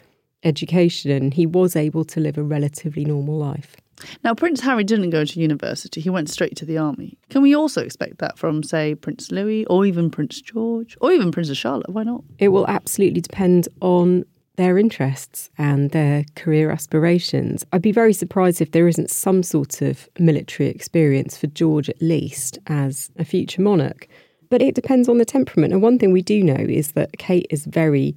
education. 0.44 1.10
And 1.10 1.34
he 1.34 1.48
was 1.48 1.76
able 1.76 2.06
to 2.06 2.20
live 2.20 2.38
a 2.38 2.44
relatively 2.44 3.04
normal 3.06 3.38
life. 3.38 3.76
Now, 4.24 4.34
Prince 4.34 4.62
Harry 4.62 4.84
didn't 4.84 5.10
go 5.10 5.26
to 5.26 5.40
university, 5.40 6.02
he 6.02 6.10
went 6.10 6.30
straight 6.30 6.56
to 6.58 6.66
the 6.66 6.78
army. 6.78 7.18
Can 7.30 7.42
we 7.42 7.56
also 7.56 7.82
expect 7.82 8.20
that 8.20 8.38
from, 8.38 8.64
say, 8.64 8.96
Prince 8.96 9.32
Louis 9.32 9.66
or 9.66 9.86
even 9.86 10.10
Prince 10.10 10.42
George 10.42 10.98
or 11.02 11.12
even 11.12 11.32
Princess 11.32 11.58
Charlotte? 11.58 11.90
Why 11.90 12.04
not? 12.04 12.24
It 12.38 12.50
will 12.50 12.68
absolutely 12.68 13.22
depend 13.22 13.68
on 13.82 14.26
their 14.60 14.78
interests 14.78 15.50
and 15.58 15.92
their 15.92 16.26
career 16.36 16.70
aspirations. 16.70 17.66
I'd 17.72 17.82
be 17.82 17.94
very 17.94 18.12
surprised 18.12 18.60
if 18.60 18.72
there 18.72 18.90
isn't 18.90 19.10
some 19.10 19.42
sort 19.42 19.82
of 19.82 20.10
military 20.20 20.68
experience 20.68 21.38
for 21.38 21.48
George, 21.48 21.90
at 21.90 22.02
least, 22.02 22.60
as 22.68 23.10
a 23.18 23.24
future 23.24 23.62
monarch. 23.62 24.10
But 24.50 24.62
it 24.62 24.76
depends 24.76 25.08
on 25.08 25.18
the 25.18 25.24
temperament. 25.24 25.72
And 25.72 25.82
one 25.82 25.98
thing 25.98 26.12
we 26.12 26.22
do 26.22 26.44
know 26.44 26.58
is 26.58 26.92
that 26.92 27.18
Kate 27.18 27.48
is 27.50 27.66
very 27.66 28.16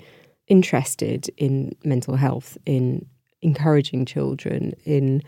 interested 0.48 1.30
in 1.36 1.76
mental 1.84 2.16
health, 2.16 2.58
in 2.66 3.06
encouraging 3.42 4.04
children, 4.04 4.72
in 4.84 5.22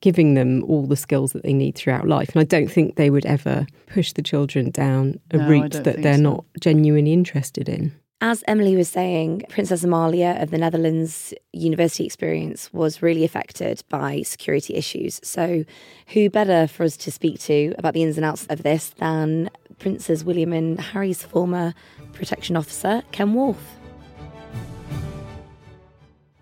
giving 0.00 0.34
them 0.34 0.62
all 0.64 0.86
the 0.86 0.96
skills 0.96 1.32
that 1.32 1.42
they 1.42 1.52
need 1.52 1.74
throughout 1.74 2.06
life. 2.06 2.30
And 2.34 2.40
I 2.40 2.44
don't 2.44 2.70
think 2.70 2.96
they 2.96 3.10
would 3.10 3.26
ever 3.26 3.66
push 3.86 4.12
the 4.12 4.22
children 4.22 4.70
down 4.70 5.18
a 5.30 5.38
no, 5.38 5.48
route 5.48 5.72
that 5.72 6.02
they're 6.02 6.16
so. 6.16 6.22
not 6.22 6.44
genuinely 6.60 7.12
interested 7.12 7.68
in. 7.68 7.92
As 8.20 8.42
Emily 8.48 8.74
was 8.74 8.88
saying, 8.88 9.44
Princess 9.48 9.84
Amalia 9.84 10.36
of 10.40 10.50
the 10.50 10.58
Netherlands 10.58 11.32
university 11.52 12.04
experience 12.04 12.72
was 12.72 13.00
really 13.00 13.22
affected 13.24 13.82
by 13.88 14.22
security 14.22 14.74
issues. 14.74 15.20
So, 15.22 15.64
who 16.08 16.28
better 16.28 16.66
for 16.66 16.82
us 16.82 16.96
to 16.96 17.12
speak 17.12 17.38
to 17.42 17.74
about 17.78 17.94
the 17.94 18.02
ins 18.02 18.16
and 18.16 18.24
outs 18.24 18.44
of 18.50 18.64
this 18.64 18.90
than 18.98 19.50
Princes 19.78 20.24
William 20.24 20.52
and 20.52 20.80
Harry's 20.80 21.22
former 21.22 21.74
protection 22.12 22.56
officer, 22.56 23.02
Ken 23.12 23.34
Wharfe? 23.34 23.77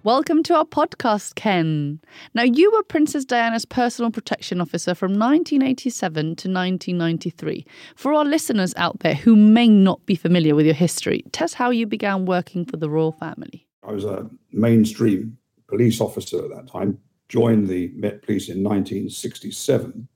Welcome 0.07 0.45
to 0.45 0.55
our 0.55 0.65
podcast, 0.65 1.35
Ken. 1.35 1.99
Now, 2.33 2.45
you 2.45 2.71
were 2.71 2.85
Princess 2.85 3.25
Diana's 3.25 3.65
personal 3.65 4.13
protection 4.13 4.61
officer 4.61 4.95
from 4.95 5.19
1987 5.19 6.23
to 6.23 6.49
1993. 6.49 7.67
For 7.97 8.15
our 8.15 8.25
listeners 8.25 8.73
out 8.77 9.01
there 9.01 9.17
who 9.17 9.35
may 9.35 9.69
not 9.69 10.07
be 10.07 10.15
familiar 10.15 10.55
with 10.55 10.65
your 10.65 10.77
history, 10.77 11.25
tell 11.33 11.47
us 11.47 11.55
how 11.55 11.71
you 11.71 11.89
began 11.89 12.25
working 12.25 12.65
for 12.65 12.77
the 12.77 12.89
royal 12.89 13.11
family. 13.11 13.67
I 13.83 13.91
was 13.91 14.05
a 14.05 14.31
mainstream 14.53 15.37
police 15.67 16.01
officer 16.01 16.39
at 16.45 16.51
that 16.55 16.69
time, 16.71 17.01
joined 17.29 17.67
the 17.67 17.91
Met 17.97 18.23
Police 18.23 18.49
in 18.49 18.63
1967. 18.63 20.07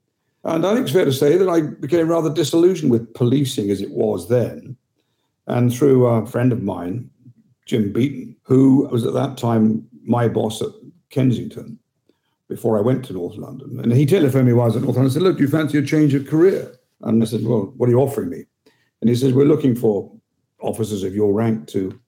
And 0.45 0.67
I 0.67 0.73
think 0.73 0.85
it's 0.85 0.93
fair 0.93 1.05
to 1.05 1.13
say 1.13 1.37
that 1.37 1.49
I 1.49 1.63
became 1.63 2.07
rather 2.07 2.33
disillusioned 2.33 2.93
with 2.93 3.13
policing 3.15 3.73
as 3.73 3.83
it 3.83 3.91
was 3.91 4.29
then. 4.29 4.77
And 5.49 5.75
through 5.75 6.07
a 6.07 6.27
friend 6.27 6.53
of 6.53 6.63
mine, 6.63 7.11
Jim 7.71 7.93
Beaton, 7.93 8.37
who 8.43 8.89
was 8.91 9.07
at 9.07 9.15
that 9.15 9.39
time 9.39 9.87
my 10.05 10.27
boss 10.27 10.61
at 10.61 10.71
Kensington 11.11 11.79
before 12.49 12.77
I 12.77 12.81
went 12.81 13.05
to 13.05 13.13
North 13.13 13.37
London. 13.37 13.79
And 13.79 13.93
he 13.93 14.05
telephoned 14.05 14.47
me 14.47 14.53
while 14.53 14.65
I 14.65 14.67
was 14.67 14.77
at 14.77 14.83
North 14.83 14.97
London 14.97 15.05
and 15.05 15.13
said, 15.13 15.23
Look, 15.23 15.37
do 15.37 15.45
you 15.45 15.49
fancy 15.49 15.79
a 15.79 15.83
change 15.83 16.13
of 16.15 16.27
career? 16.27 16.77
And 17.03 17.23
I 17.23 17.27
said, 17.27 17.45
Well, 17.45 17.73
what 17.77 17.89
are 17.89 17.93
you 17.93 18.01
offering 18.01 18.29
me? 18.29 18.45
And 19.01 19.09
he 19.09 19.15
says, 19.15 19.33
We're 19.33 19.45
looking 19.45 19.77
for 19.77 20.13
officers 20.61 21.05
of 21.05 21.15
your 21.15 21.33
rank 21.33 21.69
to 21.69 21.99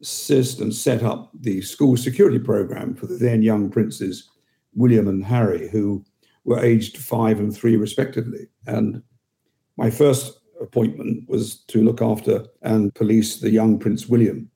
assist 0.00 0.60
and 0.60 0.74
set 0.74 1.02
up 1.02 1.30
the 1.40 1.60
school 1.60 1.98
security 1.98 2.38
program 2.38 2.94
for 2.94 3.06
the 3.06 3.16
then 3.16 3.42
young 3.42 3.68
princes, 3.68 4.30
William 4.74 5.08
and 5.08 5.22
Harry, 5.22 5.68
who 5.68 6.02
were 6.44 6.64
aged 6.64 6.96
five 6.96 7.38
and 7.38 7.54
three, 7.54 7.76
respectively. 7.76 8.48
And 8.66 9.02
my 9.76 9.90
first 9.90 10.40
appointment 10.58 11.28
was 11.28 11.56
to 11.64 11.84
look 11.84 12.00
after 12.00 12.46
and 12.62 12.94
police 12.94 13.40
the 13.40 13.50
young 13.50 13.78
Prince 13.78 14.06
William 14.06 14.50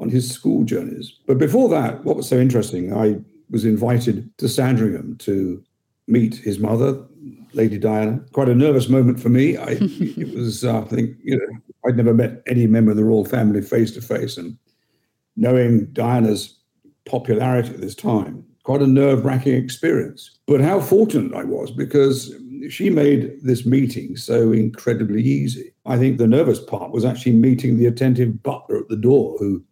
on 0.00 0.08
his 0.08 0.30
school 0.30 0.64
journeys. 0.64 1.18
But 1.26 1.38
before 1.38 1.68
that, 1.70 2.04
what 2.04 2.16
was 2.16 2.28
so 2.28 2.38
interesting, 2.38 2.92
I 2.92 3.16
was 3.50 3.64
invited 3.64 4.30
to 4.38 4.48
Sandringham 4.48 5.16
to 5.18 5.62
meet 6.06 6.34
his 6.34 6.58
mother, 6.58 7.00
Lady 7.52 7.78
Diana. 7.78 8.20
Quite 8.32 8.48
a 8.48 8.54
nervous 8.54 8.88
moment 8.88 9.20
for 9.20 9.28
me. 9.28 9.56
I, 9.56 9.68
it 9.80 10.34
was, 10.34 10.64
uh, 10.64 10.80
I 10.80 10.84
think, 10.84 11.16
you 11.22 11.36
know, 11.36 11.46
I'd 11.86 11.96
never 11.96 12.14
met 12.14 12.42
any 12.46 12.66
member 12.66 12.90
of 12.90 12.96
the 12.96 13.04
royal 13.04 13.24
family 13.24 13.62
face 13.62 13.92
to 13.92 14.02
face, 14.02 14.36
and 14.36 14.56
knowing 15.36 15.86
Diana's 15.86 16.58
popularity 17.06 17.70
at 17.70 17.80
this 17.80 17.94
time, 17.94 18.44
quite 18.64 18.82
a 18.82 18.86
nerve 18.86 19.24
wracking 19.24 19.54
experience. 19.54 20.38
But 20.46 20.60
how 20.60 20.80
fortunate 20.80 21.34
I 21.34 21.44
was 21.44 21.70
because 21.70 22.34
she 22.70 22.88
made 22.90 23.38
this 23.42 23.66
meeting 23.66 24.16
so 24.16 24.52
incredibly 24.52 25.22
easy. 25.22 25.72
I 25.86 25.98
think 25.98 26.16
the 26.16 26.26
nervous 26.26 26.60
part 26.60 26.90
was 26.90 27.04
actually 27.04 27.32
meeting 27.32 27.76
the 27.76 27.86
attentive 27.86 28.42
butler 28.42 28.78
at 28.78 28.88
the 28.88 28.96
door 28.96 29.36
who 29.38 29.62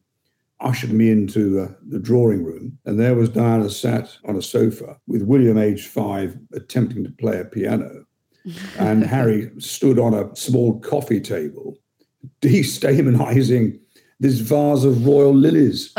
ushered 0.62 0.92
me 0.92 1.10
into 1.10 1.60
uh, 1.60 1.68
the 1.86 1.98
drawing 1.98 2.44
room, 2.44 2.78
and 2.84 2.98
there 2.98 3.14
was 3.14 3.28
Diana 3.28 3.70
sat 3.70 4.16
on 4.26 4.36
a 4.36 4.42
sofa 4.42 4.98
with 5.06 5.22
William, 5.22 5.58
aged 5.58 5.86
five, 5.86 6.38
attempting 6.52 7.04
to 7.04 7.10
play 7.10 7.40
a 7.40 7.44
piano. 7.44 8.04
and 8.78 9.04
Harry 9.04 9.50
stood 9.58 9.98
on 9.98 10.14
a 10.14 10.34
small 10.34 10.80
coffee 10.80 11.20
table, 11.20 11.76
destabilizing 12.40 13.78
this 14.18 14.38
vase 14.38 14.84
of 14.84 15.04
royal 15.04 15.34
lilies. 15.34 15.92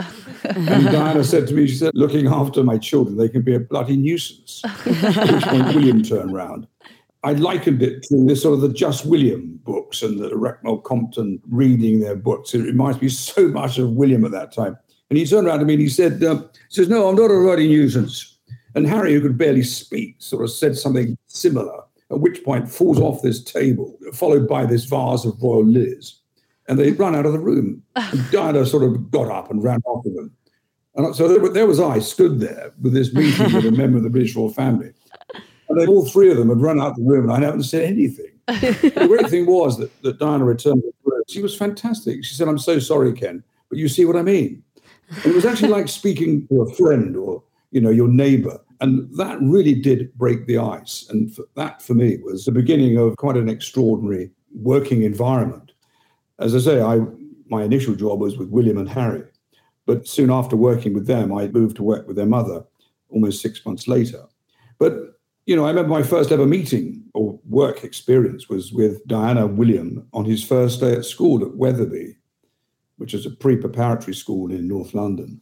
and 0.44 0.86
Diana 0.92 1.24
said 1.24 1.48
to 1.48 1.54
me, 1.54 1.68
she 1.68 1.76
said, 1.76 1.92
looking 1.94 2.28
after 2.28 2.64
my 2.64 2.78
children, 2.78 3.18
they 3.18 3.28
can 3.28 3.42
be 3.42 3.54
a 3.54 3.60
bloody 3.60 3.98
nuisance. 3.98 4.62
At 4.64 5.32
which 5.34 5.44
point 5.44 5.76
William 5.76 6.04
turned 6.04 6.34
round 6.34 6.68
I 7.24 7.34
likened 7.34 7.82
it 7.82 8.04
to 8.04 8.26
this 8.26 8.42
sort 8.42 8.56
of 8.56 8.62
the 8.62 8.70
Just 8.70 9.06
William 9.06 9.60
books 9.64 10.02
and 10.02 10.20
the 10.20 10.30
Richmal 10.32 10.84
Crompton 10.84 11.42
reading 11.50 12.02
their 12.02 12.18
books. 12.18 12.54
It 12.54 12.64
reminds 12.64 13.02
me 13.02 13.10
so 13.10 13.48
much 13.48 13.78
of 13.78 13.92
William 13.92 14.26
at 14.26 14.32
that 14.32 14.52
time. 14.52 14.78
And 15.10 15.18
he 15.18 15.26
turned 15.26 15.48
around 15.48 15.60
to 15.60 15.66
me 15.66 15.74
and 15.74 15.82
he 15.82 15.90
said, 15.90 16.24
uh, 16.24 16.38
he 16.38 16.48
says, 16.70 16.90
no, 16.90 17.08
I'm 17.08 17.16
not 17.16 17.32
a 17.32 17.36
ruddy 17.36 17.68
nuisance. 17.68 18.38
And 18.76 18.88
Harry, 18.88 19.14
who 19.14 19.22
could 19.22 19.38
barely 19.38 19.64
speak, 19.64 20.16
sort 20.18 20.44
of 20.44 20.52
said 20.52 20.76
something 20.76 21.18
similar, 21.28 21.84
at 22.12 22.20
which 22.20 22.44
point 22.44 22.70
falls 22.70 23.00
off 23.00 23.22
this 23.22 23.44
table, 23.44 23.98
followed 24.14 24.48
by 24.48 24.66
this 24.66 24.86
vase 24.86 25.26
of 25.26 25.42
royal 25.42 25.66
lilies. 25.66 26.20
And 26.68 26.80
they 26.80 26.92
run 26.94 27.16
out 27.16 27.26
of 27.26 27.34
the 27.34 27.40
room. 27.40 27.84
And 27.96 28.26
Diana 28.32 28.66
sort 28.66 28.84
of 28.84 29.12
got 29.12 29.30
up 29.30 29.52
and 29.52 29.64
ran 29.64 29.82
after 29.96 30.10
them. 30.10 30.32
And 30.96 31.16
so 31.16 31.28
there, 31.28 31.50
there 31.50 31.68
was 31.68 31.80
I, 31.80 32.00
stood 32.00 32.40
there 32.40 32.74
with 32.82 32.94
this 32.94 33.14
meeting 33.14 33.54
with 33.54 33.66
a 33.66 33.72
member 33.78 33.98
of 33.98 34.04
the 34.04 34.10
British 34.10 34.36
royal 34.36 34.54
family. 34.54 34.92
And 35.74 35.82
then 35.82 35.90
all 35.90 36.06
three 36.06 36.30
of 36.30 36.38
them 36.38 36.50
had 36.50 36.62
run 36.62 36.80
out 36.80 36.96
the 36.96 37.02
room, 37.02 37.28
and 37.28 37.32
I 37.32 37.44
hadn't 37.44 37.64
said 37.64 37.84
anything. 37.84 38.28
the 38.48 39.06
great 39.08 39.28
thing 39.28 39.48
was 39.48 39.80
that, 39.80 39.90
that 40.04 40.20
Diana 40.20 40.46
returned. 40.46 40.84
She 41.28 41.42
was 41.42 41.58
fantastic. 41.58 42.24
She 42.24 42.36
said, 42.36 42.48
I'm 42.48 42.60
so 42.60 42.78
sorry, 42.78 43.12
Ken, 43.12 43.44
but 43.70 43.80
you 43.80 43.88
see 43.88 44.06
what 44.06 44.16
I 44.16 44.22
mean. 44.22 44.62
And 45.10 45.26
it 45.26 45.34
was 45.34 45.46
actually 45.46 45.70
like 45.70 45.88
speaking 45.88 46.48
to 46.50 46.62
a 46.62 46.76
friend 46.76 47.18
or, 47.18 47.42
you 47.72 47.82
know, 47.82 47.90
your 47.90 48.08
neighbor. 48.08 48.60
And 48.82 49.10
that 49.18 49.42
really 49.42 49.74
did 49.74 50.14
break 50.14 50.46
the 50.46 50.60
ice. 50.60 51.08
And 51.10 51.34
for, 51.34 51.46
that, 51.56 51.82
for 51.82 51.96
me, 51.96 52.18
was 52.18 52.46
the 52.46 52.52
beginning 52.52 53.00
of 53.00 53.18
quite 53.18 53.36
an 53.36 53.50
extraordinary 53.50 54.30
working 54.54 55.02
environment. 55.02 55.72
As 56.38 56.56
I 56.56 56.60
say, 56.60 56.84
I 56.84 57.00
my 57.50 57.64
initial 57.64 57.96
job 57.96 58.20
was 58.20 58.38
with 58.38 58.50
William 58.50 58.78
and 58.78 58.90
Harry. 58.90 59.24
But 59.88 60.08
soon 60.08 60.30
after 60.30 60.56
working 60.56 60.94
with 60.94 61.08
them, 61.08 61.34
I 61.34 61.48
moved 61.48 61.78
to 61.78 61.84
work 61.84 62.08
with 62.08 62.16
their 62.16 62.28
mother 62.28 62.64
almost 63.10 63.42
six 63.42 63.66
months 63.66 63.88
later. 63.88 64.24
But 64.78 65.13
you 65.46 65.56
know, 65.56 65.66
I 65.66 65.70
remember 65.70 65.90
my 65.92 66.04
first 66.04 66.32
ever 66.32 66.46
meeting 66.46 67.04
or 67.14 67.40
work 67.50 67.84
experience 67.84 68.48
was 68.48 68.72
with 68.72 69.06
Diana 69.08 69.46
William 69.46 70.08
on 70.14 70.26
his 70.26 70.44
first 70.44 70.80
day 70.80 70.94
at 70.94 71.06
school 71.06 71.44
at 71.44 71.56
Wetherby, 71.56 72.16
which 72.98 73.14
is 73.14 73.26
a 73.26 73.32
pre 73.32 73.58
preparatory 73.58 74.16
school 74.16 74.52
in 74.52 74.68
North 74.68 74.94
London. 74.94 75.42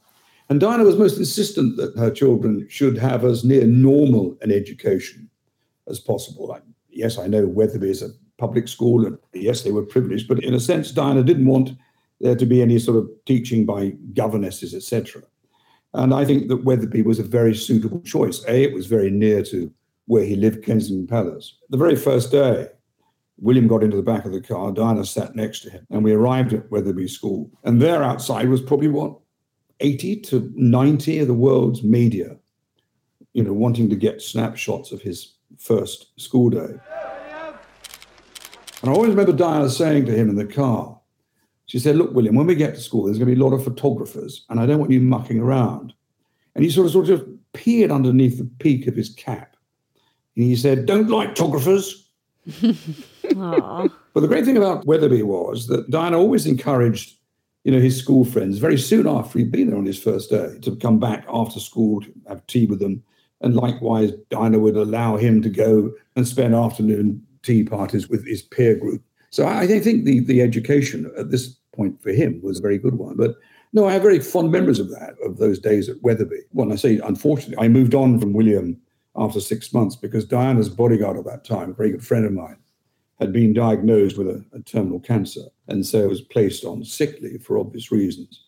And 0.50 0.60
Diana 0.60 0.84
was 0.84 0.98
most 0.98 1.18
insistent 1.18 1.78
that 1.78 1.96
her 1.98 2.12
children 2.12 2.68
should 2.70 2.98
have 2.98 3.24
as 3.24 3.46
near 3.46 3.66
normal 3.66 4.38
an 4.42 4.52
education 4.52 5.30
as 5.88 6.00
possible. 6.00 6.58
Yes, 6.90 7.18
I 7.18 7.28
know 7.28 7.48
Wetherby 7.48 7.90
is 7.90 8.02
a 8.02 8.10
public 8.38 8.68
school, 8.68 9.06
and 9.06 9.18
yes, 9.34 9.62
they 9.62 9.72
were 9.72 9.86
privileged, 9.86 10.28
but 10.28 10.44
in 10.44 10.54
a 10.54 10.60
sense, 10.60 10.92
Diana 10.92 11.24
didn't 11.24 11.46
want 11.46 11.72
there 12.20 12.36
to 12.36 12.46
be 12.46 12.62
any 12.62 12.80
sort 12.80 12.98
of 12.98 13.10
teaching 13.26 13.66
by 13.66 13.94
governesses, 14.14 14.74
etc. 14.74 15.22
And 15.94 16.14
I 16.14 16.26
think 16.26 16.48
that 16.48 16.66
Wetherby 16.66 17.04
was 17.04 17.20
a 17.20 17.24
very 17.24 17.56
suitable 17.56 18.02
choice. 18.02 18.44
A, 18.48 18.64
it 18.64 18.74
was 18.74 18.88
very 18.88 19.10
near 19.10 19.44
to 19.44 19.72
where 20.06 20.26
he 20.26 20.36
lived, 20.36 20.64
Kensington 20.64 21.08
Palace. 21.08 21.58
The 21.70 21.78
very 21.78 21.96
first 21.96 22.32
day, 22.32 22.68
William 23.38 23.68
got 23.68 23.84
into 23.84 23.98
the 23.98 24.04
back 24.04 24.26
of 24.26 24.32
the 24.32 24.42
car, 24.42 24.72
Diana 24.72 25.04
sat 25.04 25.36
next 25.36 25.62
to 25.62 25.70
him, 25.70 25.86
and 25.90 26.04
we 26.04 26.14
arrived 26.14 26.54
at 26.54 26.70
Wetherby 26.70 27.08
School. 27.08 27.50
And 27.64 27.82
there 27.82 28.04
outside 28.04 28.50
was 28.50 28.62
probably 28.62 28.88
what, 28.88 29.18
80 29.80 30.22
to 30.22 30.52
90 30.56 31.20
of 31.20 31.28
the 31.28 31.34
world's 31.34 31.84
media, 31.84 32.38
you 33.34 33.44
know, 33.44 33.54
wanting 33.54 33.90
to 33.90 33.96
get 33.96 34.22
snapshots 34.22 34.92
of 34.92 35.02
his 35.02 35.34
first 35.58 36.20
school 36.20 36.52
day. 36.52 36.76
And 38.82 38.90
I 38.90 38.94
always 38.94 39.12
remember 39.12 39.34
Diana 39.34 39.70
saying 39.70 40.06
to 40.06 40.16
him 40.16 40.30
in 40.30 40.36
the 40.36 40.46
car, 40.46 41.00
she 41.66 41.80
said, 41.80 41.96
Look, 41.96 42.14
William, 42.14 42.36
when 42.36 42.48
we 42.48 42.56
get 42.56 42.76
to 42.76 42.82
school, 42.82 43.06
there's 43.06 43.18
going 43.18 43.30
to 43.30 43.36
be 43.36 43.42
a 43.42 43.44
lot 43.44 43.56
of 43.56 43.64
photographers, 43.64 44.46
and 44.50 44.60
I 44.60 44.66
don't 44.66 44.80
want 44.80 44.92
you 44.92 45.00
mucking 45.00 45.40
around. 45.40 45.94
And 46.54 46.64
he 46.64 46.70
sort 46.70 46.86
of 46.86 46.92
sort 46.92 47.10
of 47.10 47.28
peered 47.54 47.92
underneath 47.92 48.38
the 48.38 48.50
peak 48.60 48.88
of 48.88 48.96
his 48.96 49.10
cap 49.10 49.51
and 50.42 50.50
he 50.50 50.56
said, 50.56 50.88
Don't 50.88 51.08
like 51.08 51.30
photographers. 51.30 52.10
but 52.46 52.76
the 54.16 54.28
great 54.28 54.44
thing 54.44 54.58
about 54.58 54.88
Wetherby 54.88 55.22
was 55.22 55.68
that 55.68 55.92
Diana 55.92 56.18
always 56.18 56.48
encouraged, 56.48 57.16
you 57.64 57.72
know, 57.72 57.80
his 57.80 57.96
school 57.96 58.26
friends 58.26 58.58
very 58.58 58.80
soon 58.80 59.08
after 59.08 59.38
he'd 59.38 59.52
been 59.52 59.70
there 59.70 59.78
on 59.78 59.86
his 59.86 60.02
first 60.02 60.32
day 60.32 60.58
to 60.64 60.76
come 60.78 61.00
back 61.00 61.28
after 61.32 61.60
school 61.60 62.02
to 62.02 62.12
have 62.28 62.46
tea 62.48 62.66
with 62.66 62.80
them. 62.80 63.04
And 63.42 63.56
likewise, 63.56 64.14
Diana 64.32 64.58
would 64.58 64.76
allow 64.76 65.16
him 65.16 65.44
to 65.44 65.50
go 65.50 65.92
and 66.16 66.28
spend 66.28 66.56
afternoon 66.56 67.24
tea 67.44 67.64
parties 67.64 68.10
with 68.10 68.26
his 68.26 68.42
peer 68.42 68.74
group. 68.74 69.04
So 69.30 69.46
I, 69.46 69.62
I 69.62 69.80
think 69.80 70.06
the, 70.06 70.22
the 70.22 70.42
education 70.42 71.12
at 71.20 71.30
this 71.30 71.56
point 71.76 72.02
for 72.02 72.14
him 72.14 72.42
was 72.42 72.58
a 72.58 72.64
very 72.64 72.80
good 72.80 72.96
one. 72.96 73.16
But 73.16 73.36
no, 73.74 73.88
I 73.88 73.94
have 73.94 74.02
very 74.02 74.20
fond 74.20 74.52
memories 74.52 74.80
of 74.80 74.90
that, 74.90 75.14
of 75.24 75.38
those 75.38 75.60
days 75.60 75.88
at 75.88 76.02
Wetherby. 76.02 76.42
When 76.50 76.72
I 76.72 76.76
say 76.78 76.98
unfortunately, 76.98 77.64
I 77.64 77.68
moved 77.68 77.94
on 77.94 78.20
from 78.20 78.34
William 78.34 78.82
after 79.16 79.40
six 79.40 79.74
months 79.74 79.96
because 79.96 80.26
Diana's 80.26 80.70
bodyguard 80.70 81.18
at 81.18 81.26
that 81.26 81.44
time, 81.44 81.72
a 81.72 81.74
very 81.74 81.92
good 81.92 82.06
friend 82.06 82.26
of 82.26 82.32
mine, 82.32 82.58
had 83.20 83.32
been 83.32 83.54
diagnosed 83.54 84.18
with 84.18 84.28
a, 84.28 84.44
a 84.54 84.60
terminal 84.62 85.00
cancer 85.00 85.42
and 85.68 85.86
so 85.86 86.08
was 86.08 86.22
placed 86.22 86.66
on 86.66 86.84
sick 86.84 87.20
leave 87.22 87.44
for 87.44 87.58
obvious 87.58 87.92
reasons. 87.92 88.46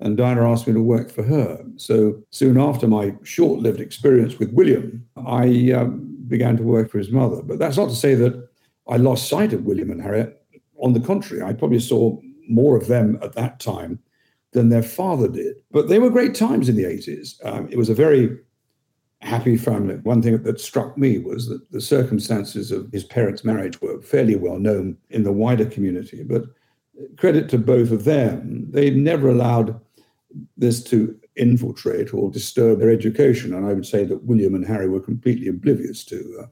And 0.00 0.16
Diana 0.16 0.50
asked 0.50 0.66
me 0.66 0.74
to 0.74 0.82
work 0.82 1.10
for 1.10 1.22
her. 1.22 1.64
So 1.76 2.22
soon 2.30 2.58
after 2.58 2.86
my 2.86 3.14
short 3.22 3.60
lived 3.60 3.80
experience 3.80 4.38
with 4.38 4.52
William, 4.52 5.04
I 5.26 5.72
um, 5.72 6.16
began 6.28 6.56
to 6.56 6.62
work 6.62 6.90
for 6.90 6.98
his 6.98 7.10
mother. 7.10 7.42
But 7.42 7.58
that's 7.58 7.76
not 7.76 7.88
to 7.88 7.96
say 7.96 8.14
that 8.14 8.48
I 8.88 8.96
lost 8.96 9.28
sight 9.28 9.52
of 9.52 9.64
William 9.64 9.90
and 9.90 10.00
Harriet. 10.00 10.40
On 10.80 10.92
the 10.92 11.00
contrary, 11.00 11.42
I 11.42 11.52
probably 11.52 11.80
saw 11.80 12.18
more 12.48 12.76
of 12.76 12.86
them 12.86 13.18
at 13.22 13.34
that 13.34 13.60
time 13.60 13.98
than 14.52 14.68
their 14.68 14.82
father 14.82 15.28
did. 15.28 15.56
But 15.70 15.88
they 15.88 15.98
were 15.98 16.10
great 16.10 16.34
times 16.34 16.68
in 16.68 16.76
the 16.76 16.84
80s. 16.84 17.44
Um, 17.44 17.68
it 17.70 17.76
was 17.76 17.88
a 17.88 17.94
very 17.94 18.38
happy 19.20 19.56
family. 19.56 19.96
One 19.96 20.22
thing 20.22 20.42
that 20.42 20.60
struck 20.60 20.96
me 20.96 21.18
was 21.18 21.48
that 21.48 21.70
the 21.72 21.80
circumstances 21.80 22.70
of 22.70 22.90
his 22.92 23.04
parents' 23.04 23.44
marriage 23.44 23.80
were 23.80 24.00
fairly 24.00 24.36
well 24.36 24.58
known 24.58 24.96
in 25.10 25.24
the 25.24 25.32
wider 25.32 25.66
community. 25.66 26.22
But 26.22 26.44
credit 27.16 27.48
to 27.50 27.58
both 27.58 27.90
of 27.90 28.04
them, 28.04 28.66
they 28.70 28.90
never 28.90 29.28
allowed 29.28 29.80
this 30.56 30.82
to 30.84 31.18
infiltrate 31.36 32.12
or 32.12 32.30
disturb 32.30 32.78
their 32.78 32.90
education. 32.90 33.54
And 33.54 33.66
I 33.66 33.72
would 33.72 33.86
say 33.86 34.04
that 34.04 34.24
William 34.24 34.54
and 34.54 34.66
Harry 34.66 34.88
were 34.88 35.00
completely 35.00 35.48
oblivious 35.48 36.04
to, 36.04 36.40
uh, 36.42 36.46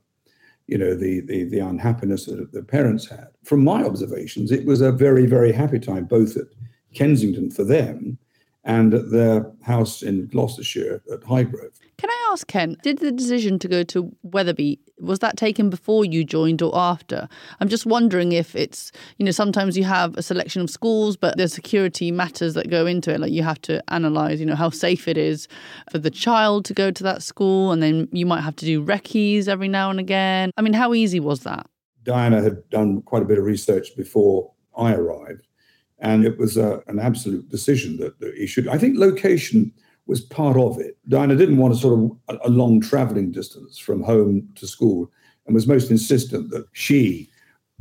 you 0.67 0.79
know, 0.79 0.95
the, 0.95 1.21
the, 1.21 1.45
the 1.45 1.59
unhappiness 1.59 2.27
that 2.27 2.53
the 2.53 2.63
parents 2.63 3.09
had. 3.09 3.29
From 3.45 3.63
my 3.63 3.85
observations, 3.85 4.51
it 4.51 4.65
was 4.65 4.81
a 4.81 4.93
very, 4.93 5.27
very 5.27 5.53
happy 5.53 5.79
time, 5.79 6.05
both 6.05 6.37
at 6.37 6.47
Kensington 6.95 7.51
for 7.51 7.65
them 7.65 8.19
and 8.65 8.95
at 8.95 9.11
their 9.11 9.53
house 9.63 10.03
in 10.03 10.27
Gloucestershire 10.27 11.03
at 11.13 11.21
Highgrove. 11.21 11.79
Can 11.99 12.11
I 12.11 12.29
ask 12.31 12.47
Ken, 12.47 12.77
did 12.83 12.99
the 12.99 13.11
decision 13.11 13.59
to 13.61 13.69
go 13.69 13.83
to 13.85 14.15
Wetherby 14.23 14.79
was 15.01 15.19
that 15.21 15.37
taken 15.37 15.71
before 15.71 16.05
you 16.05 16.25
joined 16.25 16.63
or 16.63 16.77
after? 16.77 17.29
I'm 17.61 17.69
just 17.69 17.87
wondering 17.87 18.33
if 18.33 18.55
it's, 18.55 18.93
you 19.19 19.25
know, 19.25 19.31
sometimes 19.31 19.77
you 19.77 19.85
have 19.85 20.17
a 20.17 20.23
selection 20.23 20.63
of 20.63 20.71
schools, 20.71 21.17
but 21.17 21.37
there's 21.37 21.53
security 21.53 22.11
matters 22.11 22.55
that 22.55 22.71
go 22.71 22.87
into 22.87 23.13
it. 23.13 23.21
Like 23.21 23.33
you 23.33 23.43
have 23.43 23.61
to 23.63 23.83
analyze, 23.93 24.41
you 24.41 24.47
know, 24.47 24.55
how 24.55 24.71
safe 24.71 25.09
it 25.09 25.19
is 25.19 25.49
for 25.91 25.99
the 25.99 26.11
child 26.11 26.65
to 26.67 26.75
go 26.75 26.91
to 26.91 27.03
that 27.03 27.23
school. 27.23 27.73
And 27.73 27.83
then 27.83 28.09
you 28.13 28.27
might 28.27 28.41
have 28.43 28.57
to 28.57 28.65
do 28.65 28.83
recce's 28.83 29.49
every 29.49 29.69
now 29.69 29.91
and 29.91 30.01
again. 30.01 30.51
I 30.57 30.63
mean, 30.63 30.75
how 30.75 30.95
easy 30.95 31.21
was 31.21 31.41
that? 31.41 31.67
Diana 32.03 32.43
had 32.43 32.69
done 32.71 33.03
quite 33.03 33.23
a 33.23 33.27
bit 33.27 33.39
of 33.39 33.45
research 33.45 33.97
before 33.97 34.53
I 34.77 34.93
arrived. 34.93 35.47
And 35.99 36.27
it 36.27 36.39
was 36.39 36.57
a, 36.57 36.83
an 36.89 36.99
absolute 36.99 37.49
decision 37.49 37.97
that, 37.99 38.21
that 38.21 38.35
he 38.35 38.47
should. 38.47 38.69
I 38.69 38.77
think 38.77 38.99
location 38.99 39.73
was 40.07 40.21
part 40.21 40.57
of 40.57 40.79
it. 40.79 40.97
Diana 41.09 41.37
didn't 41.37 41.57
want 41.57 41.75
a 41.75 41.77
sort 41.77 41.99
of 42.29 42.41
a, 42.45 42.49
long 42.49 42.81
traveling 42.81 43.33
distance 43.33 43.79
from 43.79 44.03
home 44.03 44.49
to 44.55 44.67
school 44.67 45.11
and 45.47 45.55
was 45.55 45.67
most 45.67 45.91
insistent 45.91 46.51
that 46.51 46.67
she, 46.73 47.29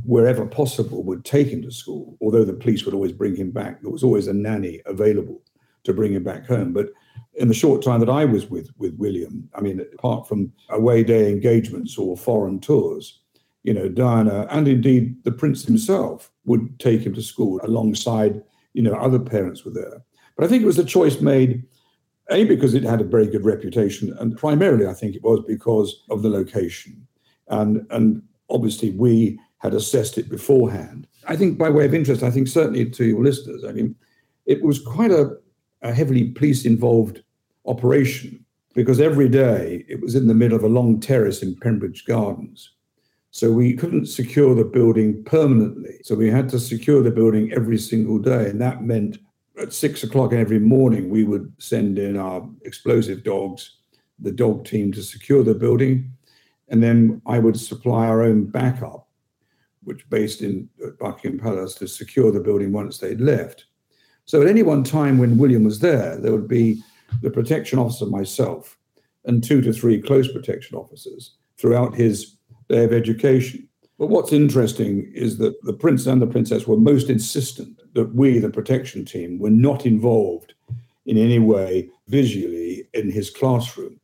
wherever 0.04 0.46
possible, 0.46 1.04
would 1.04 1.24
take 1.24 1.48
him 1.48 1.62
to 1.62 1.72
school, 1.72 2.18
although 2.22 2.44
the 2.44 2.54
police 2.54 2.86
would 2.86 2.94
always 2.94 3.12
bring 3.12 3.36
him 3.36 3.52
back. 3.52 3.82
There 3.82 3.92
was 3.92 4.04
always 4.04 4.28
a 4.28 4.34
nanny 4.34 4.82
available 4.86 5.42
to 5.84 5.94
bring 5.94 6.14
him 6.14 6.24
back 6.24 6.48
home. 6.48 6.74
But 6.74 6.90
in 7.36 7.48
the 7.48 7.54
short 7.54 7.84
time 7.84 8.00
that 8.00 8.10
I 8.10 8.26
was 8.26 8.50
with, 8.50 8.70
with 8.78 8.96
William, 8.98 9.48
I 9.54 9.62
mean, 9.62 9.86
apart 9.94 10.28
from 10.28 10.52
away 10.70 11.04
day 11.04 11.32
engagements 11.32 11.98
or 11.98 12.18
foreign 12.18 12.60
tours, 12.60 13.22
you 13.64 13.74
know, 13.74 13.88
Diana 13.88 14.48
and 14.50 14.68
indeed 14.68 15.24
the 15.24 15.32
prince 15.32 15.64
himself 15.64 16.32
would 16.46 16.80
take 16.80 17.02
him 17.02 17.14
to 17.14 17.22
school 17.22 17.60
alongside, 17.64 18.42
you 18.74 18.82
know, 18.82 18.94
other 18.94 19.20
parents 19.20 19.64
were 19.64 19.72
there. 19.72 20.04
But 20.36 20.46
I 20.46 20.48
think 20.48 20.64
it 20.64 20.68
was 20.68 20.80
a 20.80 20.86
choice 20.86 21.22
made 21.22 21.64
a, 22.32 22.44
because 22.44 22.74
it 22.74 22.84
had 22.84 23.02
a 23.02 23.06
very 23.06 23.28
good 23.28 23.46
reputation, 23.46 24.16
and 24.20 24.38
primarily 24.38 24.88
I 24.88 24.94
think 24.94 25.16
it 25.16 25.24
was 25.24 25.44
because 25.48 26.04
of 26.10 26.22
the 26.22 26.30
location. 26.30 27.08
And, 27.48 27.86
and 27.92 28.24
obviously 28.50 28.92
we 28.92 29.40
had 29.60 29.74
assessed 29.74 30.18
it 30.18 30.30
beforehand. 30.30 31.08
I 31.28 31.36
think 31.36 31.58
by 31.58 31.70
way 31.70 31.86
of 31.86 31.94
interest, 31.94 32.24
I 32.24 32.32
think 32.32 32.48
certainly 32.48 32.90
to 32.90 33.06
your 33.06 33.24
listeners, 33.24 33.64
I 33.64 33.72
mean, 33.72 33.96
it 34.46 34.64
was 34.64 34.80
quite 34.80 35.12
a, 35.12 35.38
a 35.82 35.94
heavily 35.94 36.32
police 36.32 36.66
involved 36.66 37.24
operation 37.66 38.44
because 38.74 39.00
every 39.00 39.30
day 39.30 39.86
it 39.88 40.02
was 40.02 40.16
in 40.16 40.28
the 40.28 40.34
middle 40.34 40.58
of 40.58 40.64
a 40.64 40.70
long 40.70 41.00
terrace 41.00 41.42
in 41.42 41.56
Pembridge 41.56 42.06
Gardens. 42.06 42.72
So 43.32 43.52
we 43.52 43.74
couldn't 43.74 44.06
secure 44.06 44.56
the 44.56 44.64
building 44.64 45.24
permanently. 45.26 46.00
So 46.04 46.16
we 46.16 46.30
had 46.30 46.48
to 46.50 46.60
secure 46.60 47.02
the 47.02 47.12
building 47.12 47.52
every 47.54 47.78
single 47.78 48.18
day. 48.18 48.50
And 48.50 48.62
that 48.62 48.84
meant 48.84 49.18
at 49.60 49.74
six 49.74 50.04
o'clock 50.04 50.34
every 50.34 50.60
morning, 50.60 51.10
we 51.10 51.24
would 51.24 51.52
send 51.58 51.98
in 51.98 52.18
our 52.18 52.48
explosive 52.64 53.24
dogs, 53.24 53.78
the 54.20 54.32
dog 54.32 54.66
team 54.66 54.92
to 54.94 55.04
secure 55.04 55.44
the 55.44 55.54
building. 55.54 56.12
And 56.70 56.82
then 56.82 57.22
I 57.26 57.40
would 57.40 57.60
supply 57.60 58.08
our 58.08 58.24
own 58.24 58.46
backup, 58.46 59.08
which 59.84 60.10
based 60.10 60.42
in 60.42 60.70
Buckingham 61.00 61.40
Palace 61.40 61.76
to 61.76 61.88
secure 61.88 62.32
the 62.32 62.40
building 62.40 62.72
once 62.72 62.98
they'd 62.98 63.22
left. 63.22 63.66
So 64.26 64.42
at 64.42 64.48
any 64.48 64.64
one 64.64 64.84
time 64.84 65.18
when 65.18 65.38
William 65.38 65.64
was 65.64 65.80
there, 65.80 66.18
there 66.18 66.32
would 66.32 66.48
be 66.48 66.82
the 67.22 67.30
protection 67.30 67.78
officer, 67.78 68.08
myself, 68.08 68.78
and 69.26 69.44
two 69.44 69.62
to 69.62 69.72
three 69.72 70.02
close 70.02 70.32
protection 70.32 70.78
officers 70.78 71.36
throughout 71.58 71.94
his 71.96 72.36
day 72.68 72.84
of 72.84 72.94
education. 72.94 73.68
But 74.00 74.08
what's 74.08 74.34
interesting 74.34 75.12
is 75.14 75.38
that 75.38 75.62
the 75.64 75.74
prince 75.74 76.08
and 76.08 76.22
the 76.22 76.28
princess 76.28 76.68
were 76.68 76.78
most 76.78 77.10
insistent 77.10 77.75
that 77.96 78.14
we, 78.14 78.40
the 78.40 78.50
protection 78.50 79.04
team, 79.04 79.40
were 79.40 79.50
not 79.50 79.86
involved 79.86 80.54
in 81.06 81.18
any 81.18 81.40
way 81.40 81.90
visually 82.08 82.88
in 82.94 83.10
his 83.10 83.30
classroom. 83.30 84.00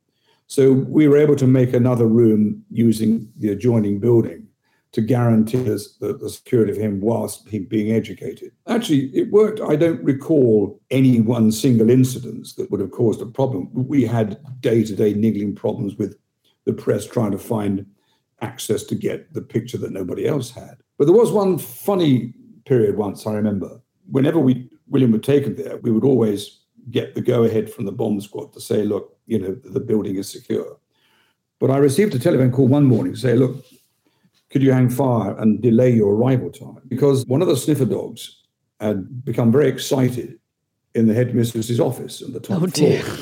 So 0.48 0.72
we 0.72 1.08
were 1.08 1.18
able 1.18 1.36
to 1.38 1.48
make 1.48 1.74
another 1.74 2.08
room 2.08 2.66
using 2.70 3.32
the 3.38 3.50
adjoining 3.50 4.00
building 4.00 4.48
to 4.94 5.02
guarantee 5.02 5.64
the, 5.64 6.18
the 6.20 6.30
security 6.30 6.72
of 6.72 6.78
him 6.78 7.00
whilst 7.00 7.48
he 7.48 7.60
being 7.60 7.94
educated. 7.94 8.52
Actually, 8.68 9.06
it 9.16 9.32
worked. 9.32 9.62
I 9.62 9.78
don't 9.78 10.04
recall 10.04 10.82
any 10.90 11.22
one 11.22 11.52
single 11.52 11.90
incident 11.90 12.50
that 12.58 12.70
would 12.70 12.82
have 12.82 12.92
caused 12.92 13.22
a 13.22 13.26
problem. 13.26 13.70
We 13.74 14.04
had 14.04 14.40
day 14.60 14.84
to 14.84 14.96
day 14.96 15.14
niggling 15.14 15.56
problems 15.56 15.96
with 15.96 16.18
the 16.66 16.74
press 16.74 17.06
trying 17.06 17.32
to 17.32 17.38
find 17.38 17.86
access 18.42 18.84
to 18.84 18.96
get 18.96 19.34
the 19.34 19.42
picture 19.42 19.78
that 19.78 19.92
nobody 19.92 20.28
else 20.28 20.50
had. 20.50 20.78
But 20.98 21.06
there 21.06 21.16
was 21.16 21.32
one 21.32 21.58
funny 21.58 22.34
period 22.66 22.98
once, 22.98 23.26
I 23.26 23.34
remember. 23.34 23.82
Whenever 24.10 24.40
we 24.40 24.70
William 24.88 25.12
would 25.12 25.24
take 25.24 25.46
him 25.46 25.56
there, 25.56 25.78
we 25.78 25.92
would 25.92 26.04
always 26.04 26.60
get 26.90 27.16
the 27.16 27.22
go 27.22 27.44
ahead 27.44 27.72
from 27.72 27.86
the 27.86 27.92
bomb 27.92 28.20
squad 28.20 28.54
to 28.54 28.62
say, 28.62 28.84
look, 28.84 29.18
you 29.26 29.40
know, 29.40 29.56
the 29.64 29.80
building 29.80 30.18
is 30.18 30.30
secure. 30.30 30.78
But 31.60 31.72
I 31.72 31.78
received 31.78 32.14
a 32.16 32.20
telephone 32.20 32.52
call 32.52 32.68
one 32.68 32.86
morning 32.86 33.14
to 33.14 33.20
say, 33.20 33.36
look, 33.36 33.64
could 34.50 34.64
you 34.64 34.74
hang 34.74 34.90
fire 34.90 35.38
and 35.38 35.62
delay 35.62 35.92
your 35.92 36.14
arrival 36.14 36.52
time? 36.52 36.82
Because 36.88 37.26
one 37.26 37.42
of 37.42 37.48
the 37.48 37.56
sniffer 37.56 37.86
dogs 37.86 38.42
had 38.80 39.24
become 39.24 39.52
very 39.52 39.70
excited 39.70 40.40
in 40.94 41.08
the 41.08 41.14
headmistress's 41.14 41.80
office 41.80 42.22
on 42.22 42.34
the 42.34 42.40
top 42.40 42.62
oh, 42.62 42.68
floor. 42.68 43.18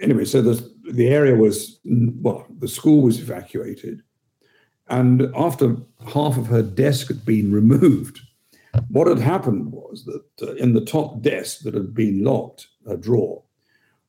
Anyway, 0.00 0.24
so 0.24 0.42
the, 0.42 0.68
the 0.92 1.08
area 1.08 1.34
was, 1.34 1.78
well, 1.84 2.46
the 2.58 2.68
school 2.68 3.02
was 3.02 3.20
evacuated. 3.20 4.02
And 4.88 5.30
after 5.36 5.76
half 6.12 6.38
of 6.38 6.46
her 6.46 6.62
desk 6.62 7.08
had 7.08 7.24
been 7.24 7.52
removed, 7.52 8.20
what 8.88 9.06
had 9.06 9.18
happened 9.18 9.72
was 9.72 10.04
that 10.04 10.48
uh, 10.48 10.54
in 10.54 10.74
the 10.74 10.84
top 10.84 11.22
desk 11.22 11.60
that 11.60 11.74
had 11.74 11.94
been 11.94 12.24
locked, 12.24 12.68
a 12.86 12.96
drawer, 12.96 13.42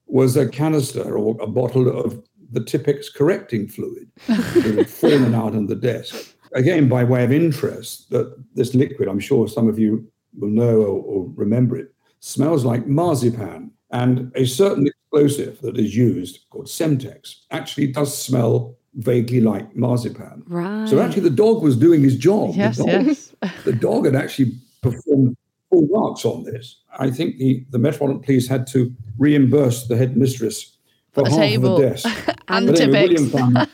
was 0.08 0.36
a 0.36 0.50
canister 0.50 1.18
or 1.18 1.38
a 1.42 1.48
bottle 1.48 1.88
of 1.88 2.22
the 2.52 2.64
Tipp-Ex 2.64 3.10
correcting 3.10 3.68
fluid 3.68 4.10
that 4.28 4.76
had 4.76 4.90
fallen 5.02 5.36
out 5.36 5.56
on 5.56 5.68
the 5.68 5.76
desk. 5.76 6.36
Again, 6.54 6.90
by 6.90 7.04
way 7.04 7.24
of 7.24 7.32
interest, 7.32 8.10
that 8.10 8.36
this 8.56 8.74
liquid, 8.74 9.08
I'm 9.08 9.20
sure 9.20 9.48
some 9.48 9.70
of 9.70 9.78
you 9.78 10.10
will 10.38 10.50
know 10.50 10.82
or, 10.82 11.02
or 11.04 11.32
remember 11.36 11.78
it, 11.78 11.94
smells 12.22 12.66
like 12.66 12.88
marzipan. 12.88 13.72
And 13.92 14.32
a 14.36 14.46
certain 14.46 14.88
explosive 14.88 15.62
that 15.62 15.78
is 15.78 15.96
used, 15.96 16.46
called 16.50 16.68
Semtex, 16.68 17.36
actually 17.52 17.88
does 17.88 18.16
smell 18.16 18.76
vaguely 19.00 19.42
like 19.42 19.76
marzipan. 19.76 20.44
Right. 20.48 20.88
So 20.88 21.00
actually, 21.00 21.24
the 21.24 21.30
dog 21.30 21.64
was 21.64 21.76
doing 21.76 22.02
his 22.02 22.18
job. 22.18 22.56
Yes, 22.56 22.78
the 22.78 22.84
dog, 22.84 23.06
yes. 23.06 23.36
the 23.64 23.74
dog 23.74 24.06
had 24.06 24.16
actually 24.16 24.54
performed 24.82 25.36
full 25.70 25.88
marks 25.90 26.26
on 26.26 26.44
this. 26.44 26.78
I 26.98 27.10
think 27.10 27.38
the, 27.38 27.66
the 27.70 27.80
Metropolitan 27.80 28.22
Police 28.22 28.48
had 28.48 28.68
to 28.68 28.94
reimburse 29.18 29.88
the 29.88 29.98
headmistress 29.98 30.76
for, 31.12 31.26
for 31.26 31.30
half 31.32 31.40
table. 31.40 31.76
of 31.76 31.82
the 31.82 31.90
desk. 31.90 32.36
and 32.48 32.68
but 32.68 32.76
Tipp-Ex. 32.76 33.68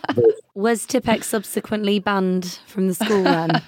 was 0.54 0.86
Tipp-Ex 0.86 1.28
subsequently 1.28 2.00
banned 2.00 2.60
from 2.68 2.88
the 2.88 2.94
school 2.94 3.24
then? 3.24 3.62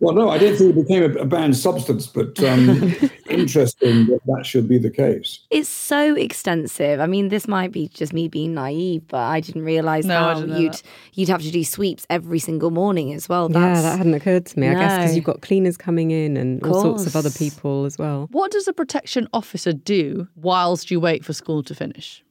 Well, 0.00 0.14
no, 0.14 0.30
I 0.30 0.38
don't 0.38 0.56
think 0.56 0.76
it 0.76 0.86
became 0.86 1.02
a, 1.02 1.22
a 1.22 1.24
banned 1.24 1.56
substance, 1.56 2.06
but 2.06 2.40
um, 2.44 2.68
interesting 3.30 4.06
that 4.06 4.20
that 4.26 4.46
should 4.46 4.68
be 4.68 4.78
the 4.78 4.90
case. 4.90 5.40
It's 5.50 5.68
so 5.68 6.14
extensive. 6.14 7.00
I 7.00 7.06
mean, 7.06 7.28
this 7.28 7.48
might 7.48 7.72
be 7.72 7.88
just 7.88 8.12
me 8.12 8.28
being 8.28 8.54
naive, 8.54 9.02
but 9.08 9.18
I 9.18 9.40
didn't 9.40 9.64
realise 9.64 10.04
no, 10.04 10.14
how 10.14 10.34
didn't 10.34 10.60
you'd 10.60 10.80
you'd 11.14 11.28
have 11.28 11.42
to 11.42 11.50
do 11.50 11.64
sweeps 11.64 12.06
every 12.10 12.38
single 12.38 12.70
morning 12.70 13.12
as 13.12 13.28
well. 13.28 13.48
That's, 13.48 13.78
yeah, 13.78 13.90
that 13.90 13.98
hadn't 13.98 14.14
occurred 14.14 14.46
to 14.46 14.58
me. 14.58 14.68
No. 14.68 14.76
I 14.76 14.80
guess 14.80 14.98
because 14.98 15.16
you've 15.16 15.24
got 15.24 15.42
cleaners 15.42 15.76
coming 15.76 16.12
in 16.12 16.36
and 16.36 16.62
all 16.64 16.80
sorts 16.80 17.06
of 17.06 17.16
other 17.16 17.30
people 17.30 17.84
as 17.84 17.98
well. 17.98 18.28
What 18.30 18.52
does 18.52 18.68
a 18.68 18.72
protection 18.72 19.28
officer 19.32 19.72
do 19.72 20.28
whilst 20.36 20.90
you 20.90 21.00
wait 21.00 21.24
for 21.24 21.32
school 21.32 21.62
to 21.64 21.74
finish? 21.74 22.22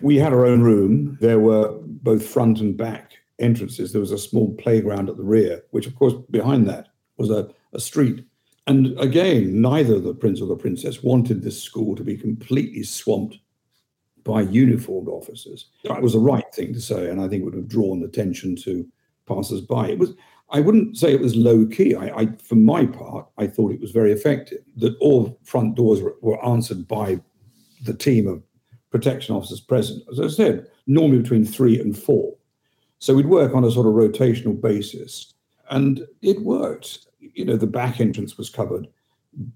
We 0.00 0.16
had 0.16 0.32
our 0.32 0.46
own 0.46 0.62
room. 0.62 1.18
There 1.20 1.38
were 1.38 1.72
both 1.82 2.26
front 2.26 2.60
and 2.60 2.76
back 2.76 3.12
entrances. 3.38 3.92
There 3.92 4.00
was 4.00 4.12
a 4.12 4.18
small 4.18 4.54
playground 4.54 5.08
at 5.08 5.16
the 5.16 5.22
rear, 5.22 5.62
which, 5.70 5.86
of 5.86 5.94
course, 5.94 6.14
behind 6.30 6.68
that 6.68 6.88
was 7.18 7.30
a, 7.30 7.48
a 7.72 7.80
street. 7.80 8.24
And 8.66 8.98
again, 8.98 9.60
neither 9.60 10.00
the 10.00 10.14
prince 10.14 10.40
or 10.40 10.48
the 10.48 10.56
princess 10.56 11.02
wanted 11.02 11.42
this 11.42 11.62
school 11.62 11.94
to 11.94 12.02
be 12.02 12.16
completely 12.16 12.82
swamped 12.82 13.38
by 14.24 14.40
uniformed 14.42 15.08
officers. 15.08 15.66
That 15.84 16.02
was 16.02 16.14
the 16.14 16.18
right 16.18 16.52
thing 16.52 16.72
to 16.74 16.80
say, 16.80 17.08
and 17.08 17.20
I 17.20 17.28
think 17.28 17.42
it 17.42 17.44
would 17.44 17.54
have 17.54 17.68
drawn 17.68 18.02
attention 18.02 18.56
to 18.56 18.86
passers-by. 19.26 19.90
It 19.90 19.98
was. 19.98 20.14
I 20.50 20.60
wouldn't 20.60 20.96
say 20.96 21.12
it 21.12 21.20
was 21.20 21.34
low 21.34 21.66
key. 21.66 21.96
I, 21.96 22.06
I, 22.20 22.26
for 22.40 22.54
my 22.54 22.86
part, 22.86 23.26
I 23.36 23.48
thought 23.48 23.72
it 23.72 23.80
was 23.80 23.90
very 23.90 24.12
effective. 24.12 24.58
That 24.76 24.96
all 25.00 25.38
front 25.42 25.74
doors 25.74 26.02
were, 26.02 26.14
were 26.20 26.44
answered 26.44 26.86
by 26.86 27.20
the 27.82 27.94
team 27.94 28.28
of 28.28 28.42
protection 28.90 29.34
officers 29.34 29.60
present. 29.60 30.02
As 30.10 30.20
I 30.20 30.28
said, 30.28 30.68
normally 30.86 31.22
between 31.22 31.44
three 31.44 31.80
and 31.80 31.98
four. 31.98 32.36
So 32.98 33.14
we'd 33.14 33.26
work 33.26 33.54
on 33.54 33.64
a 33.64 33.70
sort 33.70 33.86
of 33.86 33.94
rotational 33.94 34.60
basis, 34.60 35.34
and 35.70 36.06
it 36.22 36.40
worked 36.42 37.06
you 37.34 37.44
know, 37.44 37.56
the 37.56 37.66
back 37.66 38.00
entrance 38.00 38.36
was 38.36 38.50
covered 38.50 38.88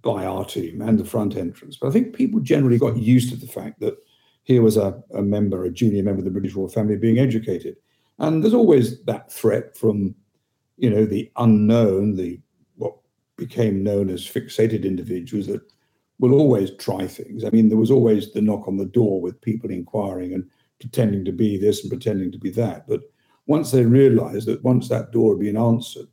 by 0.03 0.25
our 0.25 0.45
team 0.45 0.83
and 0.83 0.99
the 0.99 1.05
front 1.05 1.37
entrance. 1.37 1.77
But 1.77 1.89
I 1.89 1.91
think 1.91 2.15
people 2.15 2.41
generally 2.41 2.79
got 2.79 2.97
used 2.97 3.31
to 3.31 3.37
the 3.37 3.51
fact 3.51 3.81
that 3.81 3.97
here 4.45 4.63
was 4.63 4.77
a, 4.77 5.03
a 5.15 5.23
member, 5.23 5.65
a 5.65 5.71
junior 5.71 6.03
member 6.03 6.21
of 6.21 6.25
the 6.25 6.31
British 6.31 6.55
royal 6.55 6.69
family 6.69 6.97
being 6.97 7.19
educated. 7.19 7.77
And 8.19 8.43
there's 8.43 8.55
always 8.55 9.03
that 9.05 9.33
threat 9.33 9.77
from, 9.77 10.15
you 10.77 10.91
know, 10.91 11.07
the 11.07 11.31
unknown, 11.37 12.17
the 12.17 12.41
what 12.77 12.95
became 13.37 13.83
known 13.83 14.11
as 14.11 14.27
fixated 14.27 14.85
individuals 14.85 15.47
that 15.47 15.63
will 16.19 16.35
always 16.35 16.71
try 16.77 17.07
things. 17.07 17.45
I 17.45 17.51
mean, 17.51 17.71
there 17.71 17.79
was 17.79 17.91
always 17.91 18.33
the 18.33 18.43
knock 18.43 18.69
on 18.69 18.77
the 18.77 18.85
door 18.85 19.23
with 19.23 19.41
people 19.41 19.71
inquiring 19.71 20.35
and 20.35 20.47
pretending 20.79 21.25
to 21.25 21.33
be 21.33 21.57
this 21.57 21.81
and 21.83 21.91
pretending 21.91 22.31
to 22.33 22.39
be 22.39 22.51
that. 22.51 22.87
But 22.87 23.03
once 23.47 23.71
they 23.71 23.85
realized 23.85 24.47
that 24.47 24.63
once 24.63 24.89
that 24.89 25.13
door 25.13 25.35
had 25.35 25.41
been 25.41 25.57
answered, 25.57 26.07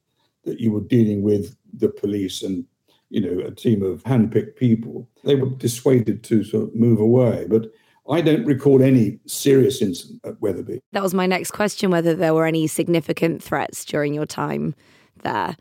that 0.43 0.59
you 0.59 0.71
were 0.71 0.81
dealing 0.81 1.21
with 1.21 1.55
the 1.73 1.89
police 1.89 2.41
and 2.41 2.65
you 3.09 3.21
know 3.21 3.45
a 3.45 3.51
team 3.51 3.83
of 3.83 4.03
handpicked 4.03 4.55
people, 4.55 5.07
they 5.23 5.35
were 5.35 5.49
dissuaded 5.49 6.23
to 6.23 6.43
sort 6.43 6.63
of 6.63 6.75
move 6.75 6.99
away. 6.99 7.45
But 7.49 7.71
I 8.09 8.21
don't 8.21 8.45
recall 8.45 8.81
any 8.81 9.19
serious 9.25 9.81
incident 9.81 10.21
at 10.23 10.41
Wetherby. 10.41 10.79
That 10.93 11.03
was 11.03 11.13
my 11.13 11.25
next 11.25 11.51
question 11.51 11.91
whether 11.91 12.15
there 12.15 12.33
were 12.33 12.45
any 12.45 12.67
significant 12.67 13.43
threats 13.43 13.83
during 13.83 14.13
your 14.13 14.25
time 14.25 14.75
there. 15.23 15.57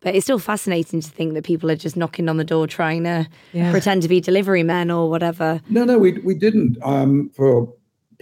But 0.00 0.16
it's 0.16 0.26
still 0.26 0.40
fascinating 0.40 1.00
to 1.00 1.08
think 1.08 1.34
that 1.34 1.44
people 1.44 1.70
are 1.70 1.76
just 1.76 1.96
knocking 1.96 2.28
on 2.28 2.36
the 2.36 2.44
door 2.44 2.66
trying 2.66 3.04
to 3.04 3.28
yeah. 3.52 3.70
pretend 3.70 4.02
to 4.02 4.08
be 4.08 4.20
delivery 4.20 4.64
men 4.64 4.90
or 4.90 5.08
whatever. 5.08 5.60
No, 5.68 5.84
no, 5.84 5.96
we, 5.96 6.12
we 6.18 6.34
didn't. 6.34 6.76
Um, 6.82 7.30
for 7.30 7.72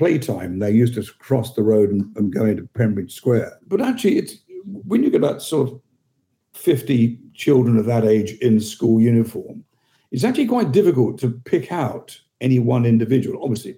playtime, 0.00 0.58
they 0.60 0.70
used 0.70 0.94
to 0.94 1.04
cross 1.18 1.52
the 1.52 1.62
road 1.62 1.90
and, 1.90 2.16
and 2.16 2.32
go 2.32 2.46
into 2.46 2.62
Pembridge 2.72 3.12
Square. 3.12 3.58
But 3.68 3.82
actually, 3.82 4.16
it's 4.16 4.38
when 4.64 5.04
you 5.04 5.10
get 5.10 5.18
about 5.18 5.42
sort 5.42 5.68
of 5.68 5.80
50 6.54 7.18
children 7.34 7.76
of 7.76 7.84
that 7.84 8.06
age 8.06 8.32
in 8.40 8.60
school 8.60 8.98
uniform, 8.98 9.62
it's 10.10 10.24
actually 10.24 10.46
quite 10.46 10.72
difficult 10.72 11.18
to 11.18 11.28
pick 11.44 11.70
out 11.70 12.18
any 12.40 12.58
one 12.58 12.86
individual. 12.86 13.42
Obviously, 13.42 13.76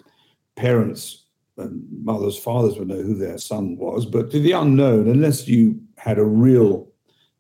parents 0.54 1.24
and 1.58 1.84
mothers, 2.04 2.38
fathers 2.38 2.78
would 2.78 2.86
know 2.86 3.02
who 3.02 3.16
their 3.16 3.36
son 3.36 3.76
was, 3.76 4.06
but 4.06 4.30
to 4.30 4.38
the 4.38 4.52
unknown, 4.52 5.08
unless 5.08 5.48
you 5.48 5.80
had 5.96 6.18
a 6.18 6.24
real 6.24 6.88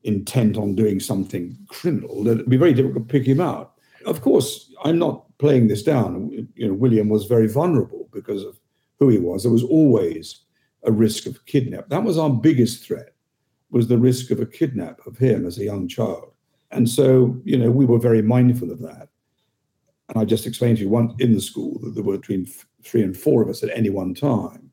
intent 0.02 0.56
on 0.56 0.74
doing 0.74 0.98
something 0.98 1.56
criminal, 1.68 2.26
it'd 2.26 2.50
be 2.50 2.56
very 2.56 2.74
difficult 2.74 3.06
to 3.06 3.12
pick 3.12 3.24
him 3.24 3.40
out. 3.40 3.74
Of 4.06 4.22
course, 4.22 4.74
I'm 4.84 4.98
not 4.98 5.24
playing 5.38 5.68
this 5.68 5.84
down. 5.84 6.32
You 6.56 6.66
know, 6.66 6.74
William 6.74 7.08
was 7.08 7.26
very 7.26 7.46
vulnerable 7.46 8.08
because 8.12 8.42
of 8.42 8.58
who 9.02 9.08
he 9.08 9.18
was. 9.18 9.42
There 9.42 9.52
was 9.52 9.64
always 9.64 10.42
a 10.84 10.92
risk 10.92 11.26
of 11.26 11.44
kidnap. 11.46 11.88
That 11.88 12.04
was 12.04 12.18
our 12.18 12.30
biggest 12.30 12.84
threat, 12.84 13.14
was 13.70 13.88
the 13.88 13.98
risk 13.98 14.30
of 14.30 14.40
a 14.40 14.46
kidnap 14.46 15.04
of 15.06 15.18
him 15.18 15.46
as 15.46 15.58
a 15.58 15.64
young 15.64 15.88
child. 15.88 16.32
And 16.70 16.88
so, 16.88 17.40
you 17.44 17.58
know, 17.58 17.70
we 17.70 17.84
were 17.84 17.98
very 17.98 18.22
mindful 18.22 18.70
of 18.70 18.80
that. 18.80 19.08
And 20.08 20.18
I 20.18 20.24
just 20.24 20.46
explained 20.46 20.78
to 20.78 20.84
you 20.84 20.88
once 20.88 21.12
in 21.18 21.32
the 21.32 21.40
school 21.40 21.78
that 21.80 21.94
there 21.94 22.04
were 22.04 22.18
between 22.18 22.46
three 22.82 23.02
and 23.02 23.16
four 23.16 23.42
of 23.42 23.48
us 23.48 23.62
at 23.62 23.70
any 23.76 23.90
one 23.90 24.14
time 24.14 24.70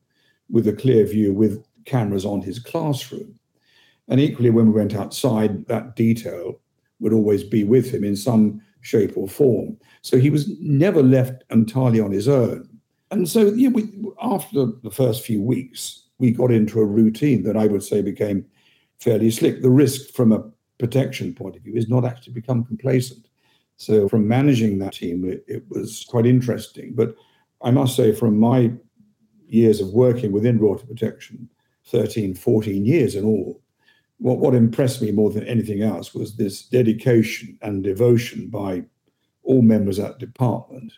with 0.50 0.68
a 0.68 0.74
clear 0.74 1.06
view 1.06 1.34
with 1.34 1.63
cameras 1.86 2.26
on 2.26 2.42
his 2.42 2.60
classroom. 2.60 3.39
And 4.08 4.20
equally, 4.20 4.50
when 4.50 4.68
we 4.68 4.80
went 4.80 4.96
outside, 4.96 5.65
that 5.68 5.96
detail 5.96 6.60
would 7.00 7.13
always 7.13 7.44
be 7.44 7.63
with 7.63 7.92
him 7.92 8.04
in 8.04 8.15
some 8.15 8.62
shape 8.82 9.13
or 9.15 9.28
form. 9.28 9.78
So 10.02 10.18
he 10.18 10.30
was 10.30 10.50
never 10.60 11.04
left 11.04 11.44
entirely 11.52 12.00
on 12.00 12.12
his 12.12 12.28
own. 12.28 12.69
And 13.12 13.28
so, 13.28 13.45
yeah, 13.48 13.69
we, 13.69 13.91
after 14.22 14.67
the 14.84 14.91
first 14.91 15.24
few 15.24 15.41
weeks, 15.41 16.04
we 16.19 16.32
got 16.32 16.52
into 16.52 16.80
a 16.80 16.86
routine 16.86 17.43
that 17.43 17.58
I 17.58 17.67
would 17.67 17.84
say 17.84 18.02
became 18.02 18.45
fairly 19.00 19.32
slick. 19.32 19.62
The 19.62 19.69
risk 19.69 20.13
from 20.13 20.32
a 20.32 20.43
protection 20.78 21.34
point 21.34 21.56
of 21.56 21.63
view 21.63 21.76
is 21.76 21.89
not 21.89 22.06
actually 22.06 22.34
become 22.34 22.63
complacent. 22.65 23.28
So, 23.78 24.10
from 24.10 24.28
managing 24.28 24.80
that 24.80 24.93
team, 24.93 25.26
it, 25.26 25.43
it 25.48 25.63
was 25.69 26.06
quite 26.08 26.26
interesting. 26.26 26.93
But 26.93 27.15
I 27.62 27.72
must 27.72 27.95
say, 27.95 28.13
from 28.13 28.38
my 28.38 28.74
years 29.48 29.82
of 29.82 29.89
working 29.89 30.32
within 30.32 30.60
water 30.60 30.86
Protection, 30.86 31.50
13, 31.88 32.36
14 32.36 32.86
years 32.86 33.15
in 33.15 33.26
all, 33.26 33.62
what, 34.19 34.38
what 34.38 34.54
impressed 34.54 35.02
me 35.02 35.12
more 35.12 35.32
than 35.32 35.48
anything 35.48 35.82
else 35.82 36.13
was 36.13 36.36
this 36.36 36.63
dedication 36.63 37.58
and 37.62 37.84
devotion 37.84 38.50
by 38.50 38.84
all 39.43 39.62
members 39.62 39.98
of 39.98 40.06
that 40.06 40.19
department 40.19 40.93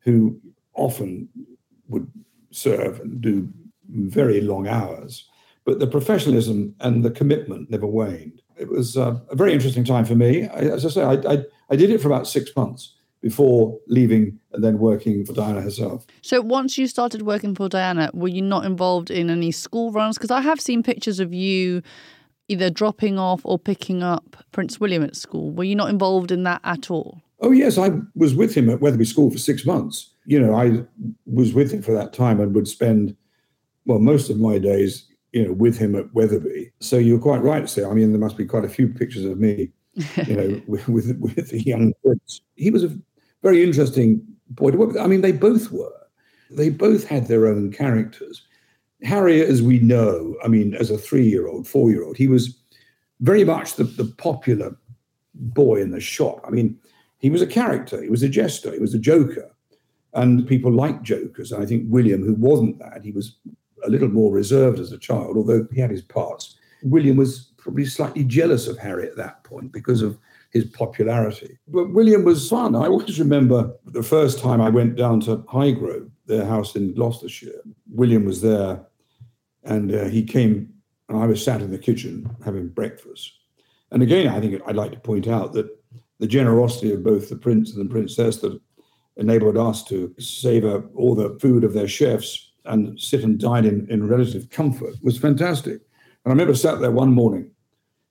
who 0.00 0.38
often 0.74 1.28
would 1.88 2.10
serve 2.50 3.00
and 3.00 3.20
do 3.20 3.48
very 3.88 4.40
long 4.40 4.66
hours. 4.66 5.28
But 5.64 5.80
the 5.80 5.86
professionalism 5.86 6.74
and 6.80 7.04
the 7.04 7.10
commitment 7.10 7.70
never 7.70 7.86
waned. 7.86 8.42
It 8.56 8.68
was 8.68 8.96
uh, 8.96 9.18
a 9.30 9.36
very 9.36 9.52
interesting 9.52 9.84
time 9.84 10.04
for 10.04 10.14
me. 10.14 10.48
I, 10.48 10.60
as 10.60 10.86
I 10.86 10.88
say, 10.88 11.02
I, 11.02 11.14
I, 11.32 11.44
I 11.70 11.76
did 11.76 11.90
it 11.90 12.00
for 12.00 12.08
about 12.08 12.26
six 12.26 12.54
months 12.56 12.94
before 13.20 13.78
leaving 13.88 14.38
and 14.52 14.62
then 14.62 14.78
working 14.78 15.24
for 15.24 15.32
Diana 15.32 15.60
herself. 15.60 16.06
So 16.22 16.40
once 16.40 16.78
you 16.78 16.86
started 16.86 17.22
working 17.22 17.54
for 17.54 17.68
Diana, 17.68 18.10
were 18.14 18.28
you 18.28 18.42
not 18.42 18.64
involved 18.64 19.10
in 19.10 19.30
any 19.30 19.50
school 19.50 19.90
runs? 19.90 20.16
Because 20.16 20.30
I 20.30 20.40
have 20.42 20.60
seen 20.60 20.82
pictures 20.82 21.18
of 21.18 21.34
you 21.34 21.82
either 22.48 22.70
dropping 22.70 23.18
off 23.18 23.40
or 23.44 23.58
picking 23.58 24.02
up 24.02 24.36
Prince 24.52 24.78
William 24.78 25.02
at 25.02 25.16
school. 25.16 25.50
Were 25.50 25.64
you 25.64 25.74
not 25.74 25.90
involved 25.90 26.30
in 26.30 26.44
that 26.44 26.60
at 26.62 26.90
all? 26.90 27.20
Oh, 27.40 27.50
yes. 27.50 27.76
I 27.76 27.90
was 28.14 28.34
with 28.34 28.54
him 28.56 28.70
at 28.70 28.80
Wetherby 28.80 29.04
School 29.04 29.30
for 29.30 29.38
six 29.38 29.66
months. 29.66 30.12
You 30.26 30.40
know, 30.40 30.54
I 30.54 30.84
was 31.26 31.54
with 31.54 31.72
him 31.72 31.82
for 31.82 31.92
that 31.92 32.12
time 32.12 32.40
and 32.40 32.54
would 32.54 32.68
spend, 32.68 33.16
well, 33.84 33.98
most 33.98 34.28
of 34.28 34.38
my 34.38 34.58
days, 34.58 35.06
you 35.32 35.44
know, 35.44 35.52
with 35.52 35.78
him 35.78 35.94
at 35.94 36.12
Wetherby. 36.14 36.72
So 36.80 36.96
you're 36.96 37.18
quite 37.18 37.42
right 37.42 37.60
to 37.60 37.68
say, 37.68 37.84
I 37.84 37.92
mean, 37.92 38.10
there 38.10 38.20
must 38.20 38.36
be 38.36 38.44
quite 38.44 38.64
a 38.64 38.68
few 38.68 38.88
pictures 38.88 39.24
of 39.24 39.38
me, 39.38 39.70
you 40.26 40.36
know, 40.36 40.62
with, 40.66 40.88
with, 40.88 41.16
with 41.18 41.50
the 41.50 41.62
young 41.62 41.92
prince. 42.02 42.40
He 42.56 42.70
was 42.70 42.84
a 42.84 42.96
very 43.42 43.62
interesting 43.62 44.20
boy 44.50 44.70
to 44.70 44.78
work 44.78 44.88
with. 44.88 44.98
I 44.98 45.06
mean, 45.06 45.20
they 45.20 45.32
both 45.32 45.70
were. 45.70 45.92
They 46.50 46.70
both 46.70 47.06
had 47.06 47.26
their 47.26 47.46
own 47.46 47.72
characters. 47.72 48.42
Harry, 49.02 49.42
as 49.42 49.62
we 49.62 49.78
know, 49.78 50.36
I 50.44 50.48
mean, 50.48 50.74
as 50.74 50.90
a 50.90 50.98
three 50.98 51.28
year 51.28 51.48
old, 51.48 51.68
four 51.68 51.90
year 51.90 52.02
old, 52.02 52.16
he 52.16 52.28
was 52.28 52.58
very 53.20 53.44
much 53.44 53.74
the, 53.74 53.84
the 53.84 54.04
popular 54.04 54.76
boy 55.34 55.80
in 55.80 55.90
the 55.90 56.00
shop. 56.00 56.40
I 56.46 56.50
mean, 56.50 56.78
he 57.18 57.30
was 57.30 57.42
a 57.42 57.46
character, 57.46 58.02
he 58.02 58.08
was 58.08 58.22
a 58.22 58.28
jester, 58.28 58.72
he 58.72 58.78
was 58.78 58.94
a 58.94 58.98
joker. 58.98 59.50
And 60.16 60.46
people 60.48 60.72
like 60.72 61.02
jokers. 61.02 61.52
And 61.52 61.62
I 61.62 61.66
think 61.66 61.84
William, 61.88 62.22
who 62.22 62.34
wasn't 62.34 62.78
that, 62.80 63.04
he 63.04 63.12
was 63.12 63.36
a 63.84 63.90
little 63.90 64.08
more 64.08 64.32
reserved 64.32 64.80
as 64.80 64.90
a 64.90 64.98
child, 64.98 65.36
although 65.36 65.68
he 65.72 65.80
had 65.80 65.90
his 65.90 66.02
parts. 66.02 66.56
William 66.82 67.16
was 67.16 67.52
probably 67.56 67.84
slightly 67.84 68.24
jealous 68.24 68.66
of 68.66 68.78
Harry 68.78 69.06
at 69.06 69.16
that 69.16 69.44
point 69.44 69.72
because 69.72 70.02
of 70.02 70.18
his 70.50 70.64
popularity. 70.64 71.58
But 71.68 71.92
William 71.92 72.24
was 72.24 72.48
fun. 72.48 72.74
I 72.74 72.86
always 72.86 73.18
remember 73.20 73.74
the 73.84 74.02
first 74.02 74.38
time 74.38 74.60
I 74.60 74.70
went 74.70 74.96
down 74.96 75.20
to 75.20 75.38
Highgrove, 75.38 76.10
their 76.26 76.44
house 76.44 76.74
in 76.74 76.94
Gloucestershire. 76.94 77.60
William 77.90 78.24
was 78.24 78.40
there 78.40 78.80
and 79.66 79.94
uh, 79.94 80.04
he 80.04 80.22
came, 80.22 80.72
and 81.08 81.18
I 81.18 81.26
was 81.26 81.44
sat 81.44 81.60
in 81.60 81.70
the 81.70 81.78
kitchen 81.78 82.34
having 82.44 82.68
breakfast. 82.68 83.32
And 83.90 84.02
again, 84.02 84.28
I 84.28 84.40
think 84.40 84.62
I'd 84.66 84.76
like 84.76 84.92
to 84.92 85.00
point 85.00 85.28
out 85.28 85.52
that 85.52 85.68
the 86.18 86.26
generosity 86.26 86.92
of 86.92 87.04
both 87.04 87.28
the 87.28 87.36
prince 87.36 87.74
and 87.74 87.84
the 87.84 87.92
princess 87.92 88.38
that 88.38 88.60
enabled 89.16 89.56
us 89.56 89.82
to 89.84 90.14
savor 90.18 90.84
all 90.94 91.14
the 91.14 91.38
food 91.40 91.64
of 91.64 91.72
their 91.72 91.88
chefs 91.88 92.52
and 92.64 92.98
sit 93.00 93.24
and 93.24 93.38
dine 93.38 93.64
in, 93.64 93.86
in 93.90 94.08
relative 94.08 94.50
comfort 94.50 94.94
was 95.02 95.18
fantastic. 95.18 95.74
And 95.74 95.80
I 96.26 96.30
remember 96.30 96.54
sat 96.54 96.80
there 96.80 96.90
one 96.90 97.12
morning 97.12 97.50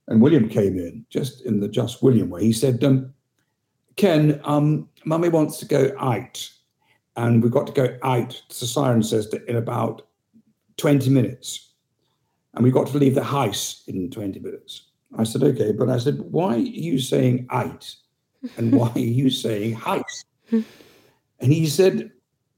and 0.07 0.21
William 0.21 0.49
came 0.49 0.77
in, 0.77 1.05
just 1.09 1.45
in 1.45 1.59
the 1.59 1.67
just 1.67 2.01
William 2.01 2.29
way. 2.29 2.43
He 2.43 2.53
said, 2.53 2.83
um, 2.83 3.13
Ken, 3.95 4.39
um, 4.43 4.89
mummy 5.03 5.29
wants 5.29 5.57
to 5.59 5.65
go 5.65 5.91
out. 5.99 6.49
And 7.17 7.41
we've 7.41 7.51
got 7.51 7.67
to 7.67 7.73
go 7.73 7.97
out, 8.03 8.41
the 8.49 8.67
siren 8.67 9.01
says, 9.01 9.33
in 9.47 9.55
about 9.55 10.07
20 10.77 11.09
minutes. 11.09 11.71
And 12.53 12.63
we've 12.63 12.73
got 12.73 12.87
to 12.87 12.97
leave 12.97 13.15
the 13.15 13.23
house 13.23 13.83
in 13.87 14.09
20 14.11 14.39
minutes. 14.39 14.89
I 15.17 15.23
said, 15.23 15.43
okay, 15.43 15.71
but 15.71 15.89
I 15.89 15.97
said, 15.97 16.19
why 16.19 16.55
are 16.55 16.57
you 16.57 16.99
saying 16.99 17.47
eight? 17.53 17.95
And 18.57 18.73
why 18.73 18.91
are 18.95 18.99
you 18.99 19.29
saying 19.29 19.73
house? 19.73 20.23
And 21.39 21.51
he 21.51 21.67
said, 21.67 22.11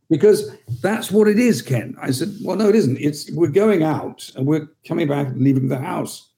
because 0.09 0.55
that's 0.81 1.11
what 1.11 1.27
it 1.27 1.39
is, 1.39 1.61
Ken. 1.61 1.95
I 2.01 2.11
said, 2.11 2.33
well, 2.41 2.55
no, 2.55 2.69
it 2.69 2.75
isn't. 2.75 2.97
It's 2.97 3.29
we're 3.31 3.49
going 3.49 3.83
out 3.83 4.29
and 4.35 4.45
we're 4.45 4.67
coming 4.87 5.07
back 5.07 5.27
and 5.27 5.41
leaving 5.41 5.67
the 5.67 5.79
house. 5.79 6.29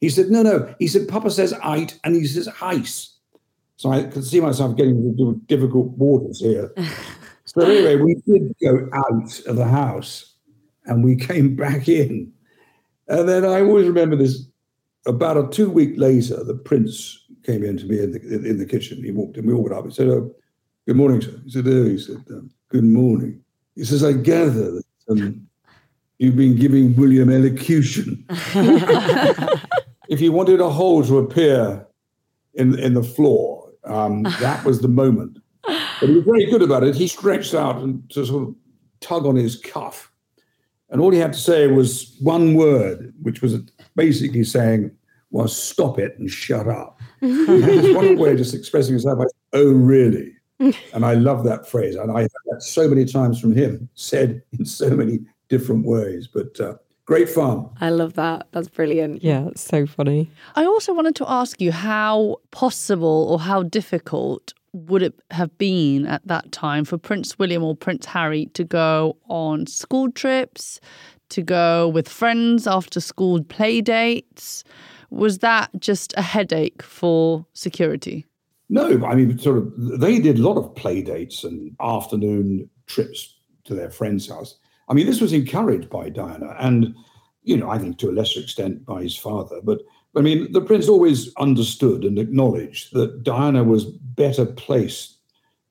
He 0.00 0.08
said, 0.08 0.30
no, 0.30 0.42
no. 0.42 0.74
He 0.78 0.86
said, 0.86 1.08
Papa 1.08 1.30
says 1.30 1.54
eight 1.64 1.98
and 2.04 2.14
he 2.14 2.26
says 2.26 2.46
house. 2.46 3.16
So 3.76 3.92
I 3.92 4.04
could 4.04 4.24
see 4.24 4.40
myself 4.40 4.76
getting 4.76 4.96
into 4.96 5.40
difficult 5.46 5.88
waters 5.90 6.40
here. 6.40 6.72
so 7.44 7.62
anyway, 7.62 7.96
we 7.96 8.14
did 8.26 8.54
go 8.62 8.88
out 8.92 9.40
of 9.46 9.56
the 9.56 9.68
house 9.68 10.34
and 10.86 11.04
we 11.04 11.16
came 11.16 11.54
back 11.54 11.88
in. 11.88 12.32
And 13.08 13.28
then 13.28 13.44
I 13.44 13.60
always 13.60 13.86
remember 13.86 14.16
this. 14.16 14.46
About 15.06 15.38
a 15.38 15.48
two 15.48 15.70
week 15.70 15.94
later, 15.96 16.42
the 16.44 16.54
prince 16.54 17.24
came 17.44 17.64
in 17.64 17.78
to 17.78 17.86
me 17.86 18.00
in 18.00 18.12
the, 18.12 18.20
in 18.20 18.58
the 18.58 18.66
kitchen. 18.66 19.02
He 19.02 19.10
walked 19.10 19.38
in. 19.38 19.46
We 19.46 19.54
all 19.54 19.62
went 19.62 19.74
up. 19.74 19.86
He 19.86 19.90
said, 19.90 20.08
"Oh, 20.08 20.34
good 20.88 20.96
morning, 20.96 21.20
sir." 21.20 21.38
He 21.44 21.50
said, 21.50 21.68
"Oh," 21.68 21.84
he 21.84 21.98
said, 21.98 22.24
um, 22.30 22.50
"Good 22.70 22.84
morning." 22.84 23.44
He 23.76 23.84
says, 23.84 24.02
"I 24.02 24.14
gather 24.14 24.72
that 24.72 24.84
um, 25.10 25.46
you've 26.18 26.36
been 26.36 26.56
giving 26.56 26.96
William 26.96 27.30
elocution." 27.30 28.24
if 30.08 30.20
you 30.22 30.32
wanted 30.32 30.60
a 30.60 30.70
hole 30.70 31.04
to 31.04 31.18
appear 31.18 31.86
in 32.54 32.78
in 32.78 32.94
the 32.94 33.02
floor, 33.02 33.70
um, 33.84 34.22
that 34.40 34.64
was 34.64 34.80
the 34.80 34.88
moment. 34.88 35.38
But 35.62 36.08
he 36.08 36.14
was 36.14 36.24
very 36.24 36.46
good 36.46 36.62
about 36.62 36.84
it. 36.84 36.94
He 36.94 37.06
stretched 37.06 37.54
out 37.54 37.76
and 37.82 38.08
to 38.10 38.24
sort 38.24 38.48
of 38.48 38.54
tug 39.00 39.26
on 39.26 39.36
his 39.36 39.56
cuff. 39.56 40.10
And 40.90 41.02
all 41.02 41.10
he 41.10 41.18
had 41.18 41.34
to 41.34 41.38
say 41.38 41.66
was 41.66 42.16
one 42.20 42.54
word, 42.54 43.12
which 43.20 43.42
was 43.42 43.60
basically 43.94 44.44
saying, 44.44 44.90
well, 45.30 45.48
stop 45.48 45.98
it 45.98 46.18
and 46.18 46.30
shut 46.30 46.66
up. 46.66 46.98
one 47.20 48.16
way 48.16 48.30
of 48.30 48.38
just 48.38 48.54
expressing 48.54 48.94
himself. 48.94 49.18
Like, 49.18 49.28
oh, 49.52 49.72
really? 49.72 50.32
and 50.94 51.04
I 51.04 51.14
love 51.14 51.44
that 51.44 51.68
phrase. 51.68 51.94
And 51.94 52.10
I 52.10 52.22
heard 52.22 52.30
that 52.50 52.62
so 52.62 52.88
many 52.88 53.04
times 53.04 53.40
from 53.40 53.54
him, 53.54 53.88
said 53.94 54.42
in 54.58 54.64
so 54.64 54.90
many 54.90 55.20
different 55.48 55.86
ways. 55.86 56.26
But 56.26 56.60
uh, 56.60 56.74
great 57.06 57.28
fun. 57.28 57.68
I 57.80 57.90
love 57.90 58.14
that. 58.14 58.48
That's 58.52 58.68
brilliant. 58.68 59.22
Yeah, 59.22 59.48
it's 59.48 59.62
so 59.62 59.86
funny. 59.86 60.30
I 60.56 60.64
also 60.64 60.92
wanted 60.92 61.14
to 61.16 61.30
ask 61.30 61.60
you 61.60 61.72
how 61.72 62.38
possible 62.50 63.28
or 63.30 63.38
how 63.38 63.62
difficult 63.62 64.52
would 64.72 65.02
it 65.02 65.14
have 65.30 65.56
been 65.58 66.06
at 66.06 66.26
that 66.26 66.52
time 66.52 66.84
for 66.84 66.98
Prince 66.98 67.38
William 67.38 67.64
or 67.64 67.74
Prince 67.74 68.06
Harry 68.06 68.46
to 68.54 68.64
go 68.64 69.16
on 69.28 69.66
school 69.66 70.10
trips, 70.10 70.80
to 71.30 71.42
go 71.42 71.88
with 71.88 72.08
friends 72.08 72.66
after 72.66 73.00
school 73.00 73.42
play 73.44 73.80
dates? 73.80 74.64
Was 75.10 75.38
that 75.38 75.70
just 75.78 76.12
a 76.16 76.22
headache 76.22 76.82
for 76.82 77.46
security? 77.54 78.26
No, 78.68 79.04
I 79.06 79.14
mean, 79.14 79.38
sort 79.38 79.58
of, 79.58 79.72
they 79.76 80.18
did 80.18 80.38
a 80.38 80.42
lot 80.42 80.58
of 80.58 80.74
play 80.74 81.02
dates 81.02 81.44
and 81.44 81.74
afternoon 81.80 82.68
trips 82.86 83.36
to 83.64 83.74
their 83.74 83.90
friend's 83.90 84.28
house. 84.28 84.56
I 84.88 84.94
mean, 84.94 85.06
this 85.06 85.20
was 85.20 85.32
encouraged 85.32 85.88
by 85.90 86.10
Diana 86.10 86.54
and, 86.58 86.94
you 87.42 87.56
know, 87.56 87.70
I 87.70 87.78
think 87.78 87.98
to 87.98 88.10
a 88.10 88.12
lesser 88.12 88.40
extent 88.40 88.84
by 88.84 89.02
his 89.02 89.16
father. 89.16 89.60
But 89.62 89.80
I 90.16 90.20
mean, 90.20 90.52
the 90.52 90.60
prince 90.60 90.88
always 90.88 91.34
understood 91.36 92.04
and 92.04 92.18
acknowledged 92.18 92.92
that 92.94 93.22
Diana 93.22 93.62
was 93.62 93.84
better 93.84 94.46
placed 94.46 95.18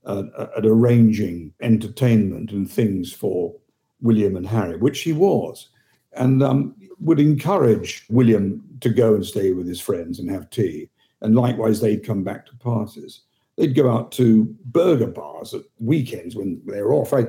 uh, 0.05 0.23
at 0.57 0.65
arranging 0.65 1.53
entertainment 1.62 2.51
and 2.51 2.69
things 2.69 3.12
for 3.12 3.53
William 4.01 4.36
and 4.36 4.47
Harry, 4.47 4.77
which 4.77 4.97
she 4.97 5.12
was, 5.12 5.69
and 6.13 6.41
um, 6.41 6.75
would 6.99 7.19
encourage 7.19 8.05
William 8.10 8.63
to 8.81 8.89
go 8.89 9.15
and 9.15 9.25
stay 9.25 9.51
with 9.51 9.67
his 9.67 9.81
friends 9.81 10.19
and 10.19 10.29
have 10.29 10.49
tea. 10.49 10.89
And 11.21 11.36
likewise, 11.36 11.82
they'd 11.82 12.06
come 12.06 12.23
back 12.23 12.45
to 12.45 12.56
parties. 12.58 13.21
They'd 13.58 13.75
go 13.75 13.91
out 13.91 14.12
to 14.13 14.56
burger 14.65 15.08
bars 15.08 15.53
at 15.53 15.62
weekends 15.80 16.36
when 16.36 16.62
they 16.65 16.82
were 16.82 16.93
off. 16.93 17.13
I, 17.13 17.25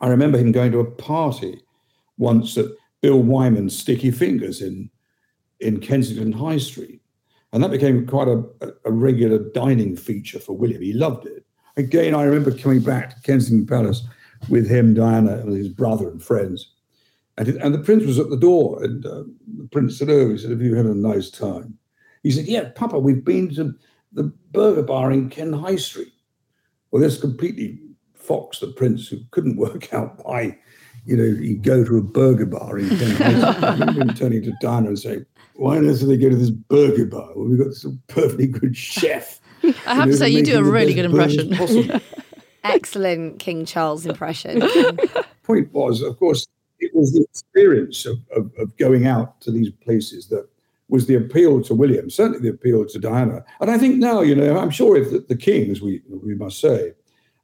I 0.00 0.08
remember 0.08 0.38
him 0.38 0.52
going 0.52 0.72
to 0.72 0.80
a 0.80 0.90
party 0.90 1.60
once 2.18 2.58
at 2.58 2.66
Bill 3.00 3.22
Wyman's 3.22 3.78
Sticky 3.78 4.10
Fingers 4.10 4.60
in 4.60 4.90
in 5.60 5.80
Kensington 5.80 6.32
High 6.32 6.58
Street. 6.58 7.00
And 7.52 7.62
that 7.62 7.70
became 7.70 8.06
quite 8.06 8.28
a, 8.28 8.42
a 8.84 8.92
regular 8.92 9.38
dining 9.38 9.96
feature 9.96 10.38
for 10.38 10.56
William. 10.56 10.82
He 10.82 10.92
loved 10.92 11.26
it. 11.26 11.44
Again, 11.76 12.14
I 12.14 12.22
remember 12.22 12.56
coming 12.56 12.80
back 12.80 13.14
to 13.14 13.22
Kensington 13.22 13.66
Palace 13.66 14.06
with 14.48 14.68
him, 14.68 14.94
Diana, 14.94 15.38
and 15.38 15.54
his 15.54 15.68
brother 15.68 16.08
and 16.08 16.22
friends. 16.22 16.72
And, 17.38 17.48
and 17.48 17.74
the 17.74 17.78
prince 17.78 18.04
was 18.04 18.18
at 18.18 18.30
the 18.30 18.36
door. 18.36 18.82
And 18.82 19.04
uh, 19.04 19.24
the 19.58 19.68
prince 19.70 19.98
said, 19.98 20.10
Oh, 20.10 20.30
he 20.30 20.38
said, 20.38 20.50
Have 20.50 20.62
you 20.62 20.74
had 20.74 20.86
a 20.86 20.94
nice 20.94 21.30
time? 21.30 21.78
He 22.22 22.30
said, 22.30 22.46
Yeah, 22.46 22.70
Papa, 22.74 22.98
we've 22.98 23.24
been 23.24 23.54
to 23.54 23.74
the 24.12 24.24
burger 24.52 24.82
bar 24.82 25.12
in 25.12 25.30
Ken 25.30 25.52
High 25.52 25.76
Street. 25.76 26.12
Well, 26.90 27.02
this 27.02 27.20
completely 27.20 27.78
foxed 28.14 28.60
the 28.60 28.68
prince, 28.68 29.08
who 29.08 29.18
couldn't 29.30 29.56
work 29.58 29.92
out 29.92 30.24
why, 30.24 30.58
you 31.04 31.16
know, 31.16 31.40
he'd 31.40 31.62
go 31.62 31.84
to 31.84 31.98
a 31.98 32.02
burger 32.02 32.46
bar 32.46 32.78
in 32.78 32.88
Ken 32.88 33.16
High 33.16 33.52
Street. 33.52 33.64
I 33.64 33.72
remember 33.78 34.14
turning 34.14 34.42
to 34.42 34.52
Diana 34.60 34.88
and 34.88 34.98
saying, 34.98 35.26
why 35.60 35.76
on 35.76 35.86
earth 35.86 36.00
do 36.00 36.06
they 36.06 36.16
go 36.16 36.30
to 36.30 36.36
this 36.36 36.50
burger 36.50 37.04
bar? 37.04 37.32
Well, 37.36 37.46
we've 37.46 37.62
got 37.62 37.74
some 37.74 38.00
perfectly 38.08 38.46
good 38.46 38.74
chef. 38.74 39.40
I 39.86 39.94
have 39.94 40.06
to 40.06 40.16
say, 40.16 40.28
you 40.28 40.42
do 40.42 40.58
a 40.58 40.62
really 40.62 40.94
good 40.94 41.04
impression. 41.04 42.00
Excellent 42.64 43.38
King 43.40 43.66
Charles 43.66 44.06
impression. 44.06 44.62
Point 45.42 45.70
was, 45.72 46.00
of 46.00 46.18
course, 46.18 46.46
it 46.78 46.94
was 46.94 47.12
the 47.12 47.22
experience 47.22 48.06
of, 48.06 48.18
of, 48.34 48.50
of, 48.58 48.74
going 48.78 49.06
out 49.06 49.40
to 49.42 49.50
these 49.50 49.70
places 49.70 50.28
that 50.28 50.48
was 50.90 51.06
the 51.06 51.14
appeal 51.14 51.62
to 51.62 51.74
William, 51.74 52.10
certainly 52.10 52.40
the 52.40 52.54
appeal 52.54 52.84
to 52.84 52.98
Diana. 52.98 53.44
And 53.60 53.70
I 53.70 53.78
think 53.78 53.96
now, 53.96 54.20
you 54.20 54.34
know, 54.34 54.58
I'm 54.58 54.70
sure 54.70 54.96
if 54.96 55.10
the, 55.10 55.20
the 55.20 55.36
king, 55.36 55.70
as 55.70 55.80
we, 55.80 56.02
we 56.08 56.34
must 56.34 56.60
say, 56.60 56.92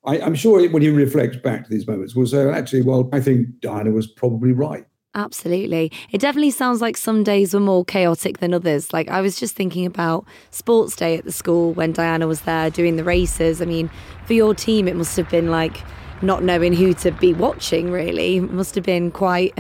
I, 0.05 0.19
am 0.19 0.35
sure 0.35 0.69
when 0.69 0.83
he 0.83 0.91
reflects 0.91 1.37
back 1.37 1.65
to 1.65 1.71
these 1.71 1.87
moments, 1.87 2.15
will 2.15 2.27
say, 2.27 2.49
actually, 2.49 2.83
well, 2.83 3.09
I 3.13 3.21
think 3.21 3.61
Diana 3.61 3.91
was 3.91 4.07
probably 4.07 4.53
right. 4.53 4.87
Absolutely. 5.17 5.91
It 6.11 6.21
definitely 6.21 6.51
sounds 6.51 6.83
like 6.83 6.97
some 6.97 7.25
days 7.25 7.55
were 7.55 7.61
more 7.61 7.87
chaotic 7.87 8.39
than 8.39 8.53
others. 8.53 8.93
Like 8.93 9.09
I 9.09 9.23
was 9.23 9.41
just 9.41 9.57
thinking 9.57 9.87
about 9.87 10.27
sports 10.51 10.95
day 10.95 11.17
at 11.17 11.25
the 11.25 11.33
school 11.33 11.73
when 11.73 11.93
Diana 11.93 12.27
was 12.27 12.43
there 12.43 12.69
doing 12.69 12.97
the 12.97 13.05
races. 13.05 13.63
I 13.63 13.65
mean, 13.65 13.91
for 14.27 14.35
your 14.35 14.55
team, 14.55 14.87
it 14.87 14.95
must 14.95 15.17
have 15.17 15.31
been 15.31 15.51
like 15.51 15.79
not 16.21 16.43
knowing 16.43 16.75
who 16.75 16.93
to 16.95 17.13
be 17.13 17.33
watching, 17.33 17.91
really. 17.91 18.37
It 18.37 18.53
must 18.53 18.75
have 18.75 18.85
been 18.85 19.11
quite 19.11 19.59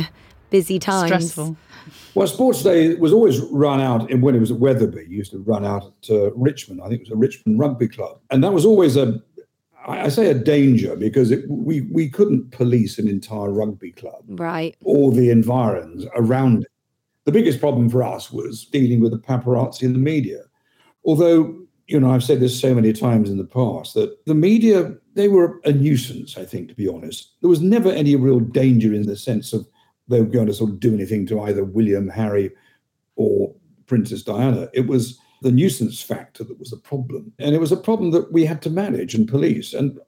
busy 0.50 0.78
times. 0.78 1.08
Stressful. 1.08 1.56
Well, 2.16 2.26
sports 2.26 2.62
day 2.62 2.94
was 2.94 3.12
always 3.12 3.42
run 3.50 3.78
out 3.78 4.10
in 4.10 4.22
when 4.22 4.34
it 4.34 4.40
was 4.40 4.50
at 4.50 4.58
Wetherby. 4.58 5.02
You 5.06 5.18
used 5.18 5.32
to 5.32 5.38
run 5.40 5.66
out 5.66 5.92
at 6.02 6.10
uh, 6.10 6.32
Richmond. 6.32 6.80
I 6.80 6.88
think 6.88 7.02
it 7.02 7.08
was 7.08 7.12
a 7.12 7.16
Richmond 7.16 7.58
Rugby 7.58 7.88
Club. 7.88 8.20
And 8.30 8.42
that 8.42 8.54
was 8.54 8.64
always 8.64 8.96
a, 8.96 9.22
I 9.86 10.08
say 10.08 10.30
a 10.30 10.34
danger 10.34 10.96
because 10.96 11.30
it, 11.30 11.44
we 11.46 11.82
we 11.82 12.08
couldn't 12.08 12.52
police 12.52 12.98
an 12.98 13.06
entire 13.06 13.52
rugby 13.52 13.92
club, 13.92 14.24
right, 14.28 14.74
or 14.82 15.12
the 15.12 15.28
environs 15.28 16.06
around 16.16 16.62
it. 16.62 16.70
The 17.26 17.32
biggest 17.32 17.60
problem 17.60 17.90
for 17.90 18.02
us 18.02 18.32
was 18.32 18.64
dealing 18.64 19.00
with 19.00 19.12
the 19.12 19.18
paparazzi 19.18 19.82
and 19.82 19.94
the 19.94 20.00
media. 20.00 20.40
Although 21.04 21.54
you 21.86 22.00
know, 22.00 22.10
I've 22.10 22.24
said 22.24 22.40
this 22.40 22.58
so 22.58 22.74
many 22.74 22.94
times 22.94 23.30
in 23.30 23.36
the 23.36 23.44
past 23.44 23.92
that 23.92 24.24
the 24.24 24.34
media 24.34 24.94
they 25.12 25.28
were 25.28 25.60
a 25.66 25.72
nuisance. 25.72 26.38
I 26.38 26.46
think, 26.46 26.68
to 26.70 26.74
be 26.74 26.88
honest, 26.88 27.32
there 27.42 27.50
was 27.50 27.60
never 27.60 27.90
any 27.90 28.16
real 28.16 28.40
danger 28.40 28.94
in 28.94 29.02
the 29.02 29.16
sense 29.16 29.52
of 29.52 29.68
they 30.08 30.20
were 30.20 30.26
going 30.26 30.46
to 30.46 30.54
sort 30.54 30.70
of 30.70 30.80
do 30.80 30.94
anything 30.94 31.26
to 31.26 31.40
either 31.42 31.64
William, 31.64 32.08
Harry, 32.08 32.50
or 33.16 33.54
Princess 33.86 34.22
Diana. 34.22 34.68
It 34.72 34.86
was 34.86 35.18
the 35.42 35.52
nuisance 35.52 36.00
factor 36.00 36.44
that 36.44 36.58
was 36.58 36.70
the 36.70 36.76
problem. 36.76 37.32
And 37.38 37.54
it 37.54 37.60
was 37.60 37.72
a 37.72 37.76
problem 37.76 38.10
that 38.12 38.32
we 38.32 38.44
had 38.44 38.62
to 38.62 38.70
manage 38.70 39.14
and 39.14 39.28
police. 39.28 39.74
And 39.74 39.98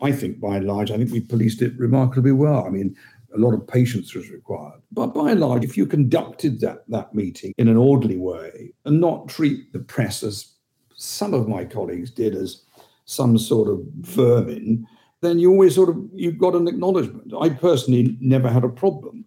I 0.00 0.12
think 0.12 0.40
by 0.40 0.56
and 0.56 0.66
large, 0.66 0.90
I 0.90 0.96
think 0.96 1.10
we 1.10 1.20
policed 1.20 1.62
it 1.62 1.78
remarkably 1.78 2.32
well. 2.32 2.64
I 2.64 2.70
mean, 2.70 2.96
a 3.34 3.38
lot 3.38 3.54
of 3.54 3.66
patience 3.66 4.14
was 4.14 4.30
required. 4.30 4.80
But 4.92 5.08
by 5.08 5.32
and 5.32 5.40
large, 5.40 5.64
if 5.64 5.76
you 5.76 5.86
conducted 5.86 6.60
that, 6.60 6.84
that 6.88 7.14
meeting 7.14 7.52
in 7.58 7.68
an 7.68 7.76
orderly 7.76 8.16
way 8.16 8.72
and 8.84 9.00
not 9.00 9.28
treat 9.28 9.72
the 9.72 9.80
press 9.80 10.22
as 10.22 10.52
some 10.94 11.34
of 11.34 11.48
my 11.48 11.64
colleagues 11.64 12.10
did 12.10 12.34
as 12.34 12.62
some 13.04 13.38
sort 13.38 13.68
of 13.68 13.80
vermin, 14.00 14.86
then 15.20 15.38
you 15.38 15.50
always 15.50 15.74
sort 15.74 15.88
of 15.88 15.96
you've 16.14 16.38
got 16.38 16.54
an 16.54 16.68
acknowledgement. 16.68 17.32
I 17.40 17.50
personally 17.50 18.16
never 18.20 18.48
had 18.48 18.64
a 18.64 18.68
problem. 18.68 19.24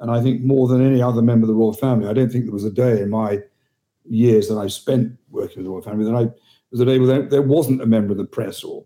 And 0.00 0.10
I 0.10 0.22
think 0.22 0.42
more 0.42 0.66
than 0.66 0.84
any 0.84 1.02
other 1.02 1.22
member 1.22 1.44
of 1.44 1.48
the 1.48 1.54
royal 1.54 1.74
family, 1.74 2.08
I 2.08 2.12
don't 2.12 2.30
think 2.30 2.44
there 2.44 2.54
was 2.54 2.64
a 2.64 2.70
day 2.70 3.00
in 3.00 3.10
my 3.10 3.40
years 4.08 4.48
that 4.48 4.56
I 4.56 4.66
spent 4.66 5.12
working 5.30 5.58
with 5.58 5.66
the 5.66 5.70
royal 5.70 5.82
family, 5.82 6.06
that 6.06 6.16
I 6.16 6.30
was 6.70 6.80
a 6.80 6.84
day 6.84 6.98
where 6.98 7.22
there 7.22 7.42
wasn't 7.42 7.82
a 7.82 7.86
member 7.86 8.12
of 8.12 8.18
the 8.18 8.24
press 8.24 8.64
or 8.64 8.84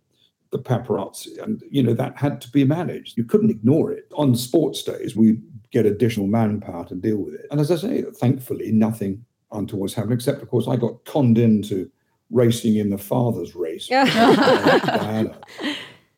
the 0.51 0.59
paparazzi, 0.59 1.43
and 1.43 1.63
you 1.71 1.83
know 1.83 1.95
that 1.95 2.17
had 2.17 2.41
to 2.41 2.51
be 2.51 2.65
managed. 2.65 3.17
You 3.17 3.25
couldn't 3.25 3.51
ignore 3.51 3.93
it. 3.93 4.11
On 4.15 4.37
sports 4.37 4.83
days, 4.83 5.17
we 5.17 5.39
get 5.73 5.87
additional 5.87 6.27
manpower 6.27 6.85
to 6.87 6.95
deal 6.95 7.19
with 7.19 7.35
it. 7.35 7.47
And 7.51 7.61
as 7.61 7.71
I 7.71 7.77
say, 7.77 8.03
thankfully, 8.03 8.71
nothing 8.71 9.25
untoward 9.53 9.93
happened, 9.93 10.13
except 10.13 10.43
of 10.43 10.49
course 10.49 10.69
I 10.69 10.77
got 10.77 11.05
conned 11.05 11.39
into 11.39 11.91
racing 12.31 12.77
in 12.77 12.91
the 12.91 12.99
father's 12.99 13.55
race. 13.55 13.89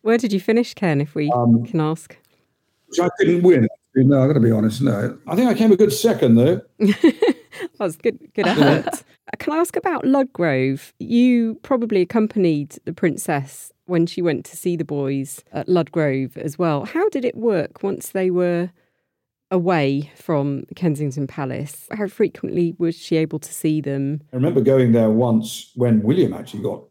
Where 0.03 0.19
did 0.19 0.33
you 0.33 0.41
finish, 0.41 0.75
Ken? 0.75 1.01
If 1.01 1.15
we 1.15 1.31
um, 1.31 1.65
can 1.65 1.81
ask. 1.81 2.17
Which 2.89 3.01
I 3.01 3.09
didn't 3.19 3.43
win. 3.43 3.69
No, 3.97 4.19
I'm 4.19 4.25
going 4.25 4.35
to 4.35 4.41
be 4.41 4.51
honest. 4.51 4.83
No, 4.83 5.19
I 5.27 5.35
think 5.35 5.49
I 5.49 5.55
came 5.55 5.73
a 5.73 5.77
good 5.77 5.93
second 5.93 6.35
though. 6.35 6.61
was 7.79 7.97
good, 7.97 8.19
good 8.35 8.47
effort. 8.47 9.05
Can 9.39 9.55
I 9.55 9.57
ask 9.57 9.77
about 9.77 10.05
Ludgrove? 10.05 10.93
You 10.99 11.57
probably 11.63 12.03
accompanied 12.03 12.77
the 12.85 12.93
princess 12.93 13.73
when 13.87 14.07
she 14.07 14.21
went 14.21 14.45
to 14.47 14.57
see 14.57 14.77
the 14.77 14.85
boys 14.85 15.43
at 15.53 15.67
Ludgrove 15.67 16.37
as 16.37 16.59
well. 16.59 16.85
How 16.85 17.09
did 17.09 17.25
it 17.25 17.37
work 17.37 17.83
once 17.83 18.11
they 18.11 18.31
were 18.31 18.71
away 19.51 20.13
from 20.17 20.65
Kensington 20.75 21.27
Palace? 21.27 21.87
How 21.93 22.09
frequently 22.09 22.75
was 22.79 22.97
she 22.97 23.17
able 23.17 23.39
to 23.39 23.53
see 23.53 23.81
them? 23.81 24.21
I 24.33 24.37
remember 24.37 24.61
going 24.61 24.93
there 24.93 25.11
once 25.11 25.73
when 25.75 26.03
William 26.03 26.35
actually 26.35 26.63
got 26.63 26.83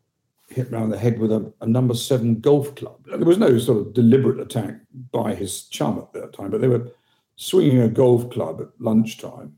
hit 0.50 0.72
round 0.72 0.92
the 0.92 0.98
head 0.98 1.20
with 1.20 1.32
a, 1.32 1.52
a, 1.62 1.68
number 1.68 1.96
seven 1.96 2.40
golf 2.40 2.76
club. 2.76 3.00
There 3.06 3.18
was 3.20 3.40
no 3.40 3.58
sort 3.58 3.80
of 3.80 3.94
deliberate 3.94 4.40
attack 4.40 4.76
by 5.12 5.34
his 5.34 5.64
chum 5.64 6.08
that 6.14 6.15
time, 6.36 6.52
but 6.52 6.62
they 6.62 6.68
were 6.68 6.88
swinging 7.36 7.82
a 7.82 7.90
golf 7.90 8.30
club 8.30 8.62
at 8.62 8.68
lunchtime. 8.80 9.58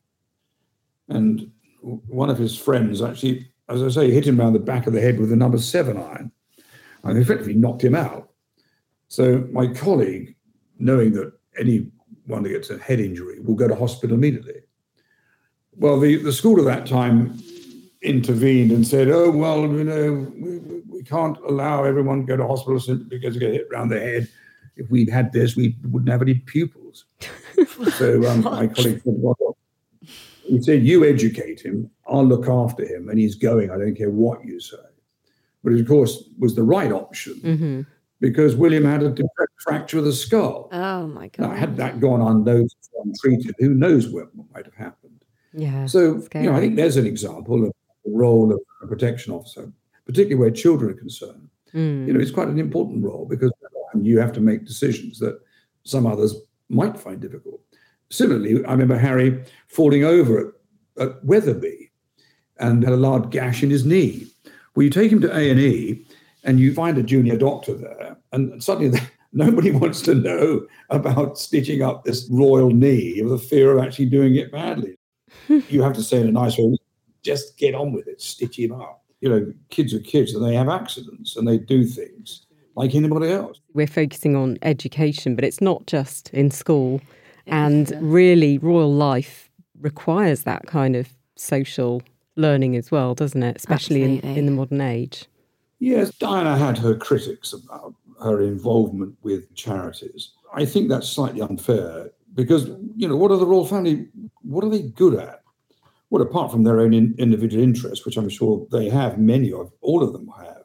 And 1.09 1.51
one 1.81 2.29
of 2.29 2.37
his 2.37 2.57
friends 2.57 3.01
actually, 3.01 3.49
as 3.69 3.83
I 3.83 3.89
say, 3.89 4.11
hit 4.11 4.27
him 4.27 4.39
around 4.39 4.53
the 4.53 4.59
back 4.59 4.87
of 4.87 4.93
the 4.93 5.01
head 5.01 5.19
with 5.19 5.31
a 5.31 5.35
number 5.35 5.57
seven 5.57 5.97
iron 5.97 6.31
and 7.03 7.17
effectively 7.17 7.53
knocked 7.53 7.83
him 7.83 7.95
out. 7.95 8.29
So 9.07 9.47
my 9.51 9.67
colleague, 9.67 10.35
knowing 10.79 11.13
that 11.13 11.33
anyone 11.57 11.91
who 12.27 12.49
gets 12.49 12.69
a 12.69 12.77
head 12.77 12.99
injury 12.99 13.39
will 13.39 13.55
go 13.55 13.67
to 13.67 13.75
hospital 13.75 14.15
immediately. 14.15 14.61
Well, 15.75 15.99
the, 15.99 16.17
the 16.17 16.33
school 16.33 16.59
at 16.59 16.65
that 16.65 16.87
time 16.87 17.39
intervened 18.01 18.71
and 18.71 18.85
said, 18.85 19.09
oh, 19.09 19.31
well, 19.31 19.61
you 19.61 19.83
know, 19.83 20.31
we, 20.37 20.57
we 20.87 21.03
can't 21.03 21.37
allow 21.47 21.83
everyone 21.83 22.21
to 22.21 22.25
go 22.25 22.37
to 22.37 22.47
hospital 22.47 22.79
simply 22.79 23.17
because 23.17 23.35
they 23.35 23.39
get 23.39 23.53
hit 23.53 23.67
around 23.71 23.89
the 23.89 23.99
head. 23.99 24.27
If 24.77 24.89
we'd 24.89 25.09
had 25.09 25.33
this, 25.33 25.55
we 25.55 25.75
wouldn't 25.83 26.09
have 26.11 26.21
any 26.21 26.35
pupils. 26.35 27.05
so 27.97 28.25
um, 28.29 28.41
my 28.43 28.67
colleague 28.67 29.01
said, 29.03 29.15
well, 29.17 29.57
he 30.43 30.61
said, 30.61 30.83
you 30.85 31.05
educate 31.05 31.59
him, 31.59 31.89
I'll 32.07 32.23
look 32.25 32.47
after 32.47 32.85
him, 32.85 33.09
and 33.09 33.19
he's 33.19 33.35
going. 33.35 33.69
I 33.69 33.77
don't 33.77 33.95
care 33.95 34.09
what 34.11 34.45
you 34.45 34.59
say. 34.59 34.77
But 35.63 35.73
it, 35.73 35.81
of 35.81 35.87
course, 35.87 36.29
was 36.39 36.55
the 36.55 36.63
right 36.63 36.91
option 36.91 37.33
Mm-hmm. 37.43 37.81
because 38.21 38.55
William 38.55 38.85
had 38.85 39.03
a 39.03 39.09
direct 39.09 39.61
fracture 39.61 39.97
of 39.97 40.05
the 40.05 40.13
skull. 40.13 40.69
Oh 40.71 41.07
my 41.07 41.27
god. 41.27 41.49
Now, 41.49 41.55
had 41.55 41.75
that 41.77 41.99
gone 41.99 42.21
unnoticed, 42.21 42.91
untreated, 43.03 43.55
who 43.59 43.73
knows 43.73 44.07
what 44.07 44.27
might 44.53 44.65
have 44.65 44.75
happened? 44.75 45.23
Yeah. 45.53 45.85
So, 45.87 46.21
scary. 46.21 46.45
you 46.45 46.51
know, 46.51 46.57
I 46.57 46.61
think 46.61 46.75
there's 46.75 46.97
an 46.97 47.05
example 47.05 47.65
of 47.65 47.73
the 48.05 48.11
role 48.11 48.53
of 48.53 48.59
a 48.81 48.87
protection 48.87 49.33
officer, 49.33 49.71
particularly 50.05 50.35
where 50.35 50.51
children 50.51 50.91
are 50.91 50.97
concerned. 50.97 51.49
Mm. 51.73 52.07
You 52.07 52.13
know, 52.13 52.19
it's 52.19 52.31
quite 52.31 52.47
an 52.47 52.59
important 52.59 53.03
role 53.03 53.25
because 53.25 53.51
you 54.05 54.19
have 54.19 54.33
to 54.33 54.41
make 54.41 54.65
decisions 54.65 55.19
that 55.19 55.39
some 55.83 56.05
others 56.05 56.35
might 56.69 56.97
find 56.97 57.19
difficult. 57.19 57.61
Similarly, 58.09 58.63
I 58.65 58.71
remember 58.71 58.97
Harry 58.97 59.43
falling 59.67 60.03
over 60.03 60.53
at, 60.97 61.07
at 61.07 61.25
Wetherby 61.25 61.91
and 62.59 62.83
had 62.83 62.93
a 62.93 62.97
large 62.97 63.29
gash 63.29 63.63
in 63.63 63.69
his 63.69 63.85
knee. 63.85 64.27
Well, 64.75 64.83
you 64.83 64.89
take 64.89 65.11
him 65.11 65.21
to 65.21 65.35
A 65.35 65.49
and 65.49 65.59
E, 65.59 66.05
and 66.43 66.59
you 66.59 66.73
find 66.73 66.97
a 66.97 67.03
junior 67.03 67.37
doctor 67.37 67.73
there, 67.73 68.17
and 68.31 68.63
suddenly 68.63 68.99
nobody 69.33 69.71
wants 69.71 70.01
to 70.03 70.15
know 70.15 70.65
about 70.89 71.37
stitching 71.37 71.81
up 71.81 72.03
this 72.03 72.27
royal 72.31 72.69
knee 72.69 73.21
with 73.21 73.31
the 73.31 73.47
fear 73.47 73.77
of 73.77 73.83
actually 73.83 74.05
doing 74.05 74.35
it 74.35 74.51
badly. 74.51 74.97
you 75.47 75.81
have 75.81 75.93
to 75.93 76.03
say 76.03 76.21
in 76.21 76.27
a 76.27 76.31
nice 76.31 76.57
way, 76.57 76.77
just 77.23 77.57
get 77.57 77.75
on 77.75 77.91
with 77.91 78.07
it, 78.07 78.21
stitch 78.21 78.57
him 78.57 78.71
up. 78.71 79.03
You 79.19 79.29
know, 79.29 79.53
kids 79.69 79.93
are 79.93 79.99
kids, 79.99 80.33
and 80.33 80.45
they 80.45 80.55
have 80.55 80.69
accidents, 80.69 81.35
and 81.35 81.47
they 81.47 81.57
do 81.57 81.83
things 81.83 82.46
like 82.77 82.95
anybody 82.95 83.31
else. 83.31 83.59
We're 83.73 83.87
focusing 83.87 84.35
on 84.35 84.57
education, 84.61 85.35
but 85.35 85.43
it's 85.43 85.59
not 85.59 85.85
just 85.87 86.29
in 86.29 86.51
school. 86.51 87.01
And 87.47 87.91
really, 87.99 88.57
royal 88.59 88.93
life 88.93 89.49
requires 89.81 90.43
that 90.43 90.67
kind 90.67 90.95
of 90.95 91.09
social 91.35 92.01
learning 92.35 92.75
as 92.75 92.91
well, 92.91 93.15
doesn't 93.15 93.41
it? 93.41 93.57
Especially 93.57 94.03
in, 94.03 94.19
in 94.19 94.45
the 94.45 94.51
modern 94.51 94.81
age. 94.81 95.25
Yes, 95.79 96.11
Diana 96.17 96.57
had 96.57 96.77
her 96.77 96.95
critics 96.95 97.53
about 97.53 97.95
her 98.21 98.41
involvement 98.41 99.15
with 99.23 99.53
charities. 99.55 100.31
I 100.53 100.65
think 100.65 100.89
that's 100.89 101.07
slightly 101.07 101.41
unfair 101.41 102.11
because, 102.33 102.69
you 102.95 103.07
know, 103.07 103.15
what 103.15 103.31
are 103.31 103.37
the 103.37 103.45
royal 103.45 103.65
family, 103.65 104.07
what 104.41 104.63
are 104.63 104.69
they 104.69 104.83
good 104.83 105.15
at? 105.15 105.41
Well, 106.09 106.21
apart 106.21 106.51
from 106.51 106.63
their 106.63 106.79
own 106.79 106.93
in, 106.93 107.15
individual 107.17 107.63
interests, 107.63 108.05
which 108.05 108.17
I'm 108.17 108.29
sure 108.29 108.65
they 108.71 108.89
have, 108.89 109.17
many 109.17 109.51
of, 109.51 109.71
all 109.81 110.03
of 110.03 110.13
them 110.13 110.29
have. 110.37 110.56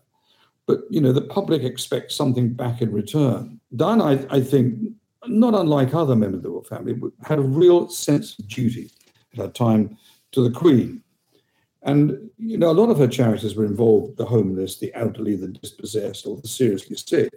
But, 0.66 0.80
you 0.90 1.00
know, 1.00 1.12
the 1.12 1.22
public 1.22 1.62
expects 1.62 2.14
something 2.14 2.52
back 2.52 2.82
in 2.82 2.92
return. 2.92 3.60
Diana, 3.74 4.04
I, 4.04 4.36
I 4.36 4.40
think, 4.40 4.78
not 5.26 5.54
unlike 5.54 5.94
other 5.94 6.16
members 6.16 6.38
of 6.38 6.42
the 6.42 6.50
royal 6.50 6.64
family, 6.64 6.94
had 7.24 7.38
a 7.38 7.42
real 7.42 7.88
sense 7.88 8.38
of 8.38 8.48
duty 8.48 8.90
at 9.32 9.38
her 9.38 9.48
time 9.48 9.96
to 10.32 10.42
the 10.42 10.50
Queen. 10.50 11.02
And 11.84 12.30
you 12.38 12.58
know, 12.58 12.70
a 12.70 12.72
lot 12.72 12.90
of 12.90 12.98
her 12.98 13.08
charities 13.08 13.56
were 13.56 13.64
involved 13.64 14.16
the 14.16 14.24
homeless, 14.24 14.78
the 14.78 14.94
elderly, 14.94 15.36
the 15.36 15.48
dispossessed, 15.48 16.26
or 16.26 16.36
the 16.40 16.48
seriously 16.48 16.96
sick. 16.96 17.32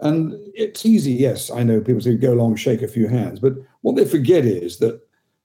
And 0.00 0.34
it's 0.54 0.84
easy, 0.84 1.12
yes, 1.12 1.50
I 1.50 1.62
know 1.62 1.80
people 1.80 2.02
say 2.02 2.16
go 2.16 2.34
along, 2.34 2.56
shake 2.56 2.82
a 2.82 2.88
few 2.88 3.08
hands, 3.08 3.40
but 3.40 3.54
what 3.80 3.96
they 3.96 4.04
forget 4.04 4.44
is 4.44 4.78
that 4.78 5.00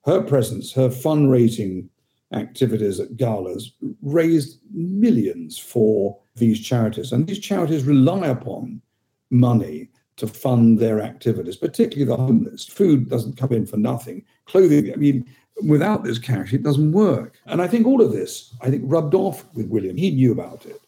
her 0.06 0.22
presence, 0.22 0.74
her 0.74 0.90
fundraising 0.90 1.88
activities 2.34 3.00
at 3.00 3.16
galas 3.18 3.72
raised 4.02 4.60
millions 4.74 5.58
for 5.58 6.18
these 6.36 6.60
charities. 6.60 7.12
And 7.12 7.28
these 7.28 7.40
charities 7.40 7.84
rely 7.84 8.28
upon 8.28 8.82
money 9.30 9.90
to 10.18 10.28
fund 10.28 10.80
their 10.80 11.02
activities, 11.02 11.56
particularly 11.56 12.06
the 12.06 12.16
homeless. 12.16 12.66
Food 12.68 13.10
doesn't 13.10 13.38
come 13.38 13.52
in 13.54 13.66
for 13.66 13.78
nothing. 13.78 14.24
Clothing, 14.46 14.94
I 14.94 14.96
mean, 14.96 15.26
without 15.68 16.04
this 16.04 16.20
cash, 16.20 16.54
it 16.54 16.64
doesn't 16.64 16.92
work. 16.92 17.40
And 17.46 17.62
I 17.62 17.68
think 17.68 17.88
all 17.88 18.02
of 18.02 18.12
this, 18.12 18.54
I 18.62 18.70
think, 18.70 18.84
rubbed 18.86 19.16
off 19.16 19.46
with 19.54 19.68
William. 19.68 19.98
He 19.98 20.12
knew 20.12 20.32
about 20.32 20.66
it. 20.66 20.80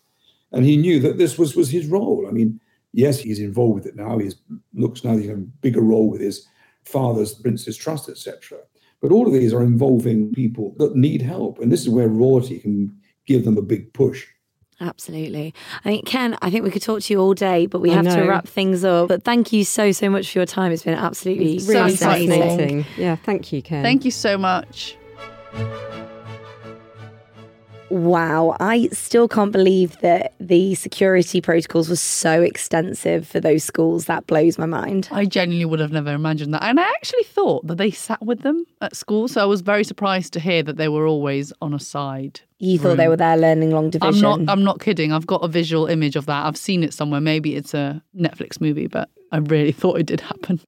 And 0.51 0.65
he 0.65 0.77
knew 0.77 0.99
that 0.99 1.17
this 1.17 1.37
was, 1.37 1.55
was 1.55 1.69
his 1.69 1.87
role. 1.87 2.25
I 2.27 2.31
mean, 2.31 2.59
yes, 2.91 3.19
he's 3.19 3.39
involved 3.39 3.75
with 3.75 3.85
it 3.87 3.95
now. 3.95 4.19
He 4.19 4.31
looks 4.73 5.03
now 5.03 5.17
he 5.17 5.27
has 5.27 5.37
a 5.37 5.41
bigger 5.41 5.81
role 5.81 6.09
with 6.09 6.21
his 6.21 6.47
father's 6.85 7.33
Prince's 7.33 7.77
Trust, 7.77 8.09
etc. 8.09 8.59
But 9.01 9.11
all 9.11 9.27
of 9.27 9.33
these 9.33 9.53
are 9.53 9.63
involving 9.63 10.31
people 10.33 10.75
that 10.77 10.95
need 10.95 11.21
help. 11.21 11.59
And 11.59 11.71
this 11.71 11.81
is 11.81 11.89
where 11.89 12.07
royalty 12.07 12.59
can 12.59 12.95
give 13.25 13.45
them 13.45 13.57
a 13.57 13.61
big 13.61 13.91
push. 13.93 14.27
Absolutely. 14.81 15.53
I 15.85 15.89
mean, 15.89 16.01
Ken, 16.03 16.37
I 16.41 16.49
think 16.49 16.63
we 16.63 16.71
could 16.71 16.81
talk 16.81 17.01
to 17.01 17.13
you 17.13 17.19
all 17.19 17.33
day, 17.33 17.65
but 17.67 17.79
we 17.79 17.91
I 17.91 17.95
have 17.95 18.05
to 18.05 18.23
wrap 18.27 18.47
things 18.47 18.83
up. 18.83 19.07
But 19.07 19.23
thank 19.23 19.53
you 19.53 19.63
so, 19.63 19.91
so 19.91 20.09
much 20.09 20.31
for 20.31 20.39
your 20.39 20.45
time. 20.45 20.71
It's 20.71 20.83
been 20.83 20.97
absolutely 20.97 21.59
So 21.59 21.73
Really 21.73 21.95
fascinating. 21.95 22.29
fascinating. 22.29 22.85
Yeah, 22.97 23.15
thank 23.15 23.53
you, 23.53 23.61
Ken. 23.61 23.83
Thank 23.83 24.05
you 24.05 24.11
so 24.11 24.37
much. 24.37 24.97
Wow, 27.93 28.57
I 28.59 28.87
still 28.91 29.27
can't 29.27 29.51
believe 29.51 29.99
that 29.99 30.33
the 30.39 30.73
security 30.73 31.41
protocols 31.41 31.89
were 31.89 31.95
so 31.95 32.41
extensive 32.41 33.27
for 33.27 33.39
those 33.39 33.63
schools. 33.63 34.05
That 34.05 34.25
blows 34.25 34.57
my 34.57 34.65
mind. 34.65 35.09
I 35.11 35.25
genuinely 35.25 35.65
would 35.65 35.79
have 35.79 35.91
never 35.91 36.11
imagined 36.11 36.55
that. 36.55 36.63
And 36.63 36.79
I 36.79 36.89
actually 36.89 37.25
thought 37.25 37.67
that 37.67 37.75
they 37.75 37.91
sat 37.91 38.19
with 38.25 38.41
them 38.41 38.65
at 38.81 38.95
school. 38.95 39.27
So 39.27 39.41
I 39.41 39.45
was 39.45 39.61
very 39.61 39.83
surprised 39.83 40.33
to 40.33 40.39
hear 40.39 40.63
that 40.63 40.77
they 40.77 40.89
were 40.89 41.05
always 41.05 41.53
on 41.61 41.71
a 41.71 41.79
side. 41.79 42.41
You 42.57 42.79
thought 42.79 42.97
they 42.97 43.07
were 43.07 43.15
there 43.15 43.37
learning 43.37 43.69
long 43.69 43.85
I'm 43.85 43.91
division. 43.91 44.21
not 44.23 44.39
I'm 44.47 44.63
not 44.63 44.79
kidding. 44.79 45.11
I've 45.11 45.27
got 45.27 45.43
a 45.43 45.47
visual 45.47 45.85
image 45.85 46.15
of 46.15 46.25
that. 46.25 46.47
I've 46.47 46.57
seen 46.57 46.81
it 46.81 46.95
somewhere. 46.95 47.21
Maybe 47.21 47.55
it's 47.55 47.75
a 47.75 48.01
Netflix 48.17 48.59
movie, 48.59 48.87
but 48.87 49.11
I 49.31 49.37
really 49.37 49.71
thought 49.79 49.99
it 49.99 50.07
did 50.07 50.21
happen. 50.21 50.59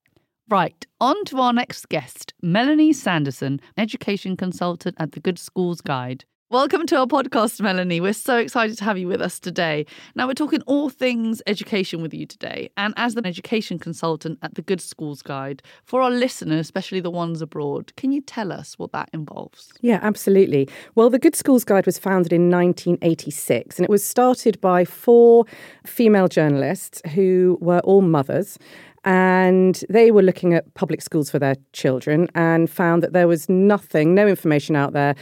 Right, 0.48 0.86
on 1.02 1.26
to 1.26 1.40
our 1.40 1.54
next 1.54 1.90
guest, 1.90 2.36
Melanie 2.44 2.94
Sanderson, 2.94 3.60
education 3.80 4.38
consultant 4.38 4.96
at 5.00 5.14
the 5.14 5.20
Good 5.20 5.40
Schools 5.40 5.82
Guide. 5.82 6.24
Welcome 6.56 6.86
to 6.86 6.96
our 6.96 7.06
podcast, 7.06 7.60
Melanie. 7.60 8.00
We're 8.00 8.14
so 8.14 8.38
excited 8.38 8.78
to 8.78 8.86
have 8.86 8.98
you 8.98 9.10
with 9.10 9.22
us 9.22 9.42
today. 9.42 9.86
Now, 10.16 10.26
we're 10.26 10.36
talking 10.36 10.62
all 10.62 10.90
things 10.90 11.42
education 11.48 12.02
with 12.02 12.14
you 12.14 12.26
today. 12.26 12.70
And 12.78 12.94
as 12.96 13.14
an 13.18 13.26
education 13.26 13.78
consultant 13.78 14.40
at 14.42 14.56
the 14.56 14.62
Good 14.62 14.80
Schools 14.80 15.22
Guide, 15.22 15.62
for 15.84 16.02
our 16.02 16.10
listeners, 16.10 16.62
especially 16.62 17.02
the 17.02 17.12
ones 17.12 17.42
abroad, 17.42 17.94
can 17.98 18.14
you 18.14 18.22
tell 18.22 18.54
us 18.54 18.80
what 18.80 18.94
that 18.94 19.10
involves? 19.12 19.74
Yeah, 19.82 20.00
absolutely. 20.02 20.70
Well, 20.96 21.10
the 21.10 21.20
Good 21.20 21.36
Schools 21.36 21.66
Guide 21.66 21.86
was 21.86 22.00
founded 22.00 22.32
in 22.32 22.50
1986 22.50 23.78
and 23.78 23.84
it 23.84 23.90
was 23.90 24.06
started 24.06 24.62
by 24.62 24.86
four 24.86 25.44
female 25.86 26.30
journalists 26.30 27.02
who 27.14 27.58
were 27.60 27.80
all 27.80 28.00
mothers. 28.00 28.58
And 29.04 29.84
they 29.90 30.10
were 30.10 30.24
looking 30.24 30.54
at 30.54 30.74
public 30.74 31.02
schools 31.02 31.30
for 31.30 31.38
their 31.38 31.58
children 31.74 32.30
and 32.34 32.70
found 32.70 33.04
that 33.04 33.12
there 33.12 33.28
was 33.28 33.50
nothing, 33.50 34.16
no 34.16 34.26
information 34.26 34.78
out 34.78 34.94
there 34.94 35.16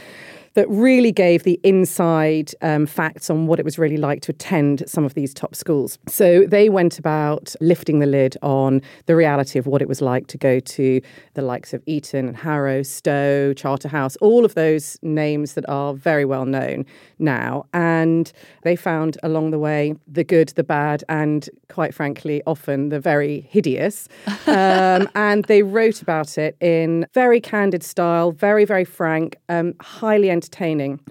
that 0.54 0.68
really 0.68 1.12
gave 1.12 1.42
the 1.42 1.60
inside 1.62 2.52
um, 2.62 2.86
facts 2.86 3.28
on 3.28 3.46
what 3.46 3.58
it 3.58 3.64
was 3.64 3.78
really 3.78 3.96
like 3.96 4.22
to 4.22 4.30
attend 4.32 4.82
some 4.86 5.04
of 5.04 5.14
these 5.14 5.34
top 5.34 5.54
schools. 5.54 5.98
So 6.08 6.44
they 6.46 6.68
went 6.68 6.98
about 6.98 7.54
lifting 7.60 7.98
the 7.98 8.06
lid 8.06 8.36
on 8.42 8.80
the 9.06 9.16
reality 9.16 9.58
of 9.58 9.66
what 9.66 9.82
it 9.82 9.88
was 9.88 10.00
like 10.00 10.26
to 10.28 10.38
go 10.38 10.60
to 10.60 11.00
the 11.34 11.42
likes 11.42 11.74
of 11.74 11.82
Eton 11.86 12.28
and 12.28 12.36
Harrow, 12.36 12.82
Stowe, 12.82 13.52
Charterhouse, 13.54 14.16
all 14.16 14.44
of 14.44 14.54
those 14.54 14.98
names 15.02 15.54
that 15.54 15.68
are 15.68 15.92
very 15.94 16.24
well 16.24 16.46
known 16.46 16.86
now. 17.18 17.66
And 17.72 18.32
they 18.62 18.76
found 18.76 19.18
along 19.22 19.50
the 19.50 19.58
way 19.58 19.94
the 20.06 20.24
good, 20.24 20.50
the 20.50 20.64
bad, 20.64 21.02
and 21.08 21.48
quite 21.68 21.94
frankly, 21.94 22.42
often 22.46 22.88
the 22.90 23.00
very 23.00 23.40
hideous. 23.50 24.08
Um, 24.46 25.08
and 25.14 25.44
they 25.46 25.62
wrote 25.62 26.02
about 26.02 26.38
it 26.38 26.56
in 26.60 27.06
very 27.12 27.40
candid 27.40 27.82
style, 27.82 28.30
very, 28.30 28.64
very 28.64 28.84
frank, 28.84 29.36
um, 29.48 29.74
highly 29.80 30.30
entertaining. 30.30 30.43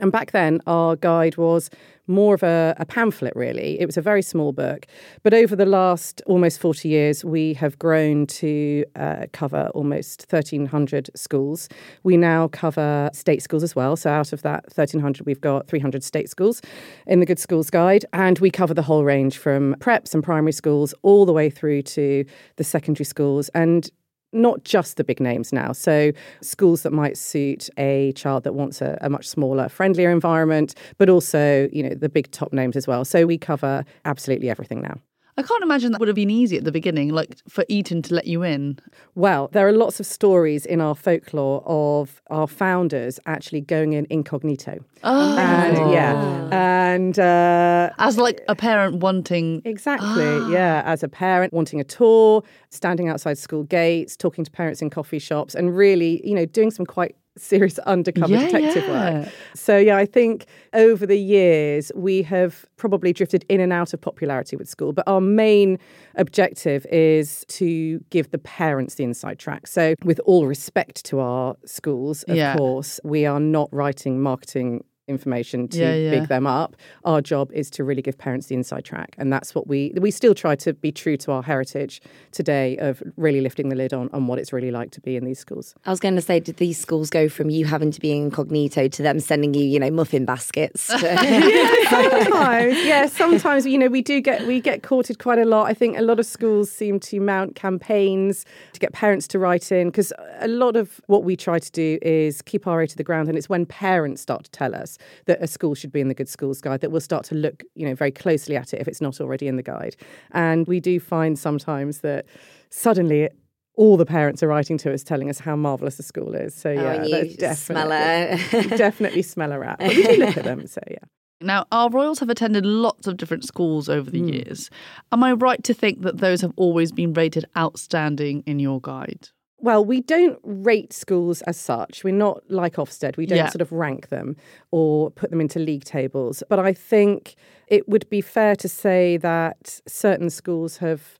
And 0.01 0.11
back 0.11 0.31
then, 0.31 0.61
our 0.67 0.95
guide 0.95 1.37
was 1.37 1.69
more 2.07 2.35
of 2.35 2.43
a, 2.43 2.75
a 2.77 2.85
pamphlet, 2.85 3.33
really. 3.35 3.79
It 3.79 3.85
was 3.85 3.97
a 3.97 4.01
very 4.01 4.21
small 4.21 4.51
book. 4.51 4.85
But 5.23 5.33
over 5.33 5.55
the 5.55 5.65
last 5.65 6.21
almost 6.25 6.59
40 6.59 6.89
years, 6.89 7.23
we 7.23 7.53
have 7.53 7.79
grown 7.79 8.27
to 8.27 8.83
uh, 8.95 9.27
cover 9.31 9.69
almost 9.73 10.25
1,300 10.29 11.09
schools. 11.15 11.69
We 12.03 12.17
now 12.17 12.49
cover 12.49 13.09
state 13.13 13.41
schools 13.41 13.63
as 13.63 13.75
well. 13.75 13.95
So 13.95 14.09
out 14.09 14.33
of 14.33 14.41
that 14.41 14.65
1,300, 14.65 15.25
we've 15.25 15.39
got 15.39 15.67
300 15.67 16.03
state 16.03 16.29
schools 16.29 16.61
in 17.07 17.19
the 17.19 17.25
Good 17.25 17.39
Schools 17.39 17.69
Guide. 17.69 18.05
And 18.11 18.39
we 18.39 18.51
cover 18.51 18.73
the 18.73 18.81
whole 18.81 19.05
range 19.05 19.37
from 19.37 19.75
preps 19.79 20.13
and 20.13 20.23
primary 20.23 20.51
schools 20.51 20.93
all 21.03 21.25
the 21.25 21.33
way 21.33 21.49
through 21.49 21.83
to 21.83 22.25
the 22.57 22.63
secondary 22.63 23.05
schools. 23.05 23.49
And 23.49 23.89
not 24.33 24.63
just 24.63 24.97
the 24.97 25.03
big 25.03 25.19
names 25.19 25.53
now. 25.53 25.71
So 25.71 26.11
schools 26.41 26.83
that 26.83 26.91
might 26.91 27.17
suit 27.17 27.69
a 27.77 28.11
child 28.13 28.43
that 28.43 28.53
wants 28.53 28.81
a, 28.81 28.97
a, 29.01 29.09
much 29.09 29.27
smaller, 29.27 29.69
friendlier 29.69 30.11
environment, 30.11 30.75
but 30.97 31.09
also, 31.09 31.69
you 31.71 31.83
know, 31.83 31.95
the 31.95 32.09
big 32.09 32.31
top 32.31 32.51
names 32.53 32.75
as 32.75 32.87
well. 32.87 33.05
So 33.05 33.25
we 33.25 33.37
cover 33.37 33.85
absolutely 34.05 34.49
everything 34.49 34.81
now. 34.81 34.99
I 35.37 35.41
can't 35.41 35.63
imagine 35.63 35.91
that 35.91 35.99
would 35.99 36.07
have 36.07 36.15
been 36.15 36.29
easy 36.29 36.57
at 36.57 36.63
the 36.63 36.71
beginning, 36.71 37.09
like 37.09 37.37
for 37.49 37.65
Eton 37.67 38.01
to 38.03 38.13
let 38.13 38.27
you 38.27 38.43
in. 38.43 38.77
Well, 39.15 39.49
there 39.51 39.67
are 39.67 39.71
lots 39.71 39.99
of 39.99 40.05
stories 40.05 40.65
in 40.65 40.79
our 40.79 40.93
folklore 40.93 41.63
of 41.65 42.21
our 42.29 42.47
founders 42.47 43.19
actually 43.25 43.61
going 43.61 43.93
in 43.93 44.05
incognito. 44.09 44.79
Oh. 45.03 45.37
And 45.37 45.91
yeah. 45.91 46.49
And 46.51 47.17
uh, 47.17 47.89
As 47.97 48.17
like 48.17 48.41
a 48.47 48.55
parent 48.55 48.97
wanting. 48.97 49.61
Exactly. 49.65 50.53
yeah. 50.53 50.83
As 50.85 51.01
a 51.01 51.09
parent 51.09 51.51
wanting 51.51 51.79
a 51.79 51.83
tour, 51.83 52.43
standing 52.69 53.09
outside 53.09 53.37
school 53.37 53.63
gates, 53.63 54.15
talking 54.15 54.45
to 54.45 54.51
parents 54.51 54.81
in 54.81 54.89
coffee 54.89 55.19
shops, 55.19 55.55
and 55.55 55.75
really, 55.75 56.25
you 56.27 56.35
know, 56.35 56.45
doing 56.45 56.69
some 56.69 56.85
quite 56.85 57.15
serious 57.37 57.79
undercover 57.79 58.33
Yeah, 58.33 58.45
detective 58.45 58.83
yeah. 58.87 59.19
work. 59.21 59.29
So, 59.55 59.77
yeah, 59.77 59.97
I 59.97 60.05
think 60.05 60.45
over 60.73 61.05
the 61.05 61.17
years 61.19 61.91
we 61.95 62.21
have 62.23 62.65
probably 62.77 63.13
drifted 63.13 63.45
in 63.49 63.59
and 63.59 63.73
out 63.73 63.93
of 63.93 64.01
popularity 64.01 64.55
with 64.55 64.69
school, 64.69 64.93
but 64.93 65.07
our 65.07 65.21
main 65.21 65.79
objective 66.15 66.85
is 66.91 67.45
to 67.49 67.99
give 68.09 68.31
the 68.31 68.37
parents 68.37 68.95
the 68.95 69.03
inside 69.03 69.39
track. 69.39 69.67
So, 69.67 69.95
with 70.03 70.19
all 70.25 70.45
respect 70.47 71.05
to 71.05 71.19
our 71.19 71.55
schools, 71.65 72.23
of 72.23 72.35
Yeah. 72.35 72.55
course, 72.55 72.99
we 73.03 73.25
are 73.25 73.39
not 73.39 73.69
writing 73.73 74.21
marketing 74.21 74.83
information 75.07 75.67
to 75.67 75.79
Yeah, 75.79 75.93
yeah. 75.95 76.09
big 76.11 76.29
them 76.29 76.47
up. 76.47 76.75
Our 77.03 77.21
job 77.21 77.51
is 77.51 77.69
to 77.71 77.83
really 77.83 78.01
give 78.01 78.17
parents 78.17 78.47
the 78.47 78.55
inside 78.55 78.85
track, 78.85 79.15
and 79.17 79.31
that's 79.31 79.53
what 79.53 79.67
we 79.67 79.93
we 79.99 80.11
still 80.11 80.33
try 80.33 80.55
to 80.57 80.73
be 80.73 80.91
true 80.91 81.17
to 81.17 81.31
our 81.31 81.43
heritage 81.43 82.01
today 82.31 82.77
of 82.77 83.03
really 83.17 83.41
lifting 83.41 83.69
the 83.69 83.75
lid 83.75 83.93
on 83.93 84.09
on 84.13 84.27
what 84.27 84.39
it's 84.39 84.53
really 84.53 84.71
like 84.71 84.91
to 84.91 85.01
be 85.01 85.15
in 85.15 85.25
these 85.25 85.39
schools. 85.39 85.75
I 85.85 85.89
was 85.89 85.99
going 85.99 86.15
to 86.15 86.21
say, 86.21 86.39
did 86.39 86.57
these 86.57 86.77
schools 86.77 87.09
go 87.09 87.27
from 87.27 87.49
you 87.49 87.65
having 87.65 87.91
to 87.91 87.99
be 87.99 88.11
incognito 88.11 88.87
to 88.87 89.03
them 89.03 89.19
sending 89.19 89.53
you, 89.53 89.65
you 89.65 89.79
know, 89.79 89.91
muffin 89.91 90.25
baskets? 90.25 90.87
To... 90.87 90.97
sometimes, 91.89 92.77
yeah, 92.85 93.05
sometimes 93.07 93.65
you 93.65 93.77
know 93.77 93.87
we 93.87 94.01
do 94.01 94.21
get 94.21 94.47
we 94.47 94.61
get 94.61 94.83
courted 94.83 95.19
quite 95.19 95.39
a 95.39 95.45
lot. 95.45 95.67
I 95.67 95.73
think 95.73 95.97
a 95.97 96.01
lot 96.01 96.19
of 96.19 96.25
schools 96.25 96.71
seem 96.71 96.99
to 97.01 97.19
mount 97.19 97.55
campaigns 97.55 98.45
to 98.71 98.79
get 98.79 98.93
parents 98.93 99.27
to 99.29 99.39
write 99.39 99.71
in 99.71 99.89
because 99.89 100.13
a 100.39 100.47
lot 100.47 100.75
of 100.75 101.01
what 101.07 101.23
we 101.23 101.35
try 101.35 101.59
to 101.59 101.71
do 101.71 101.99
is 102.01 102.41
keep 102.41 102.67
our 102.67 102.81
ear 102.81 102.87
to 102.87 102.95
the 102.95 103.03
ground, 103.03 103.27
and 103.27 103.37
it's 103.37 103.49
when 103.49 103.65
parents 103.65 104.21
start 104.21 104.45
to 104.45 104.51
tell 104.51 104.73
us 104.73 104.92
that 105.25 105.41
a 105.41 105.47
school 105.47 105.75
should 105.75 105.91
be 105.91 106.01
in 106.01 106.07
the 106.07 106.13
Good 106.13 106.29
Schools 106.29 106.61
Guide 106.61 106.81
that 106.81 106.91
we'll 106.91 107.01
start 107.01 107.23
to 107.25 107.35
look, 107.35 107.63
you 107.75 107.87
know, 107.87 107.95
very 107.95 108.11
closely 108.11 108.55
at 108.55 108.73
it 108.73 108.81
if 108.81 108.87
it's 108.87 109.01
not 109.01 109.19
already 109.21 109.47
in 109.47 109.55
the 109.55 109.63
guide. 109.63 109.95
And 110.31 110.67
we 110.67 110.79
do 110.79 110.99
find 110.99 111.37
sometimes 111.37 111.99
that 112.01 112.25
suddenly. 112.69 113.29
All 113.75 113.97
the 113.97 114.05
parents 114.05 114.43
are 114.43 114.47
writing 114.47 114.77
to 114.77 114.93
us, 114.93 115.03
telling 115.03 115.31
us 115.31 115.39
how 115.39 115.55
marvelous 115.55 115.95
the 115.97 116.03
school 116.03 116.35
is. 116.35 116.53
So 116.53 116.69
yeah, 116.71 116.93
and 116.93 117.09
you 117.09 117.35
that's 117.39 117.59
smell 117.59 117.89
definitely, 117.89 118.77
definitely 118.77 119.21
smell 119.23 119.51
a 119.51 119.57
rat. 119.57 119.77
But 119.79 119.87
we 119.95 120.03
do 120.03 120.15
look 120.17 120.37
at 120.37 120.43
them. 120.43 120.67
So 120.67 120.79
yeah. 120.91 120.99
Now, 121.41 121.65
our 121.71 121.89
royals 121.89 122.19
have 122.19 122.29
attended 122.29 122.67
lots 122.67 123.07
of 123.07 123.17
different 123.17 123.45
schools 123.45 123.89
over 123.89 124.11
the 124.11 124.19
Hmm. 124.19 124.29
years. 124.29 124.69
Am 125.11 125.23
I 125.23 125.31
right 125.33 125.63
to 125.63 125.73
think 125.73 126.03
that 126.03 126.19
those 126.19 126.41
have 126.41 126.53
always 126.55 126.91
been 126.91 127.13
rated 127.13 127.45
outstanding 127.57 128.43
in 128.45 128.59
your 128.59 128.79
guide? 128.79 129.29
Well, 129.63 129.85
we 129.85 130.01
don't 130.01 130.37
rate 130.43 130.91
schools 130.91 131.41
as 131.43 131.55
such. 131.55 132.03
We're 132.03 132.13
not 132.13 132.43
like 132.49 132.75
Ofsted. 132.75 133.15
We 133.15 133.25
don't 133.25 133.37
Yeah. 133.37 133.47
sort 133.47 133.61
of 133.61 133.71
rank 133.71 134.09
them 134.09 134.35
or 134.71 135.09
put 135.09 135.29
them 135.29 135.39
into 135.39 135.57
league 135.57 135.85
tables. 135.85 136.43
But 136.49 136.59
I 136.59 136.73
think 136.73 137.35
it 137.69 137.87
would 137.87 138.09
be 138.09 138.19
fair 138.19 138.57
to 138.57 138.67
say 138.67 139.15
that 139.17 139.79
certain 139.87 140.29
schools 140.29 140.77
have 140.79 141.17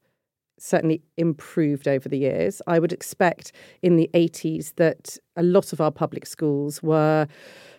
certainly 0.60 1.02
improved 1.16 1.88
over 1.88 2.10
the 2.10 2.18
years. 2.18 2.62
I 2.68 2.80
would 2.80 2.92
expect 2.92 3.54
in 3.82 3.96
the 3.96 4.10
80s 4.14 4.74
that 4.76 5.18
a 5.38 5.44
lot 5.44 5.72
of 5.72 5.80
our 5.80 5.92
public 5.92 6.26
schools 6.26 6.84
were 6.84 7.28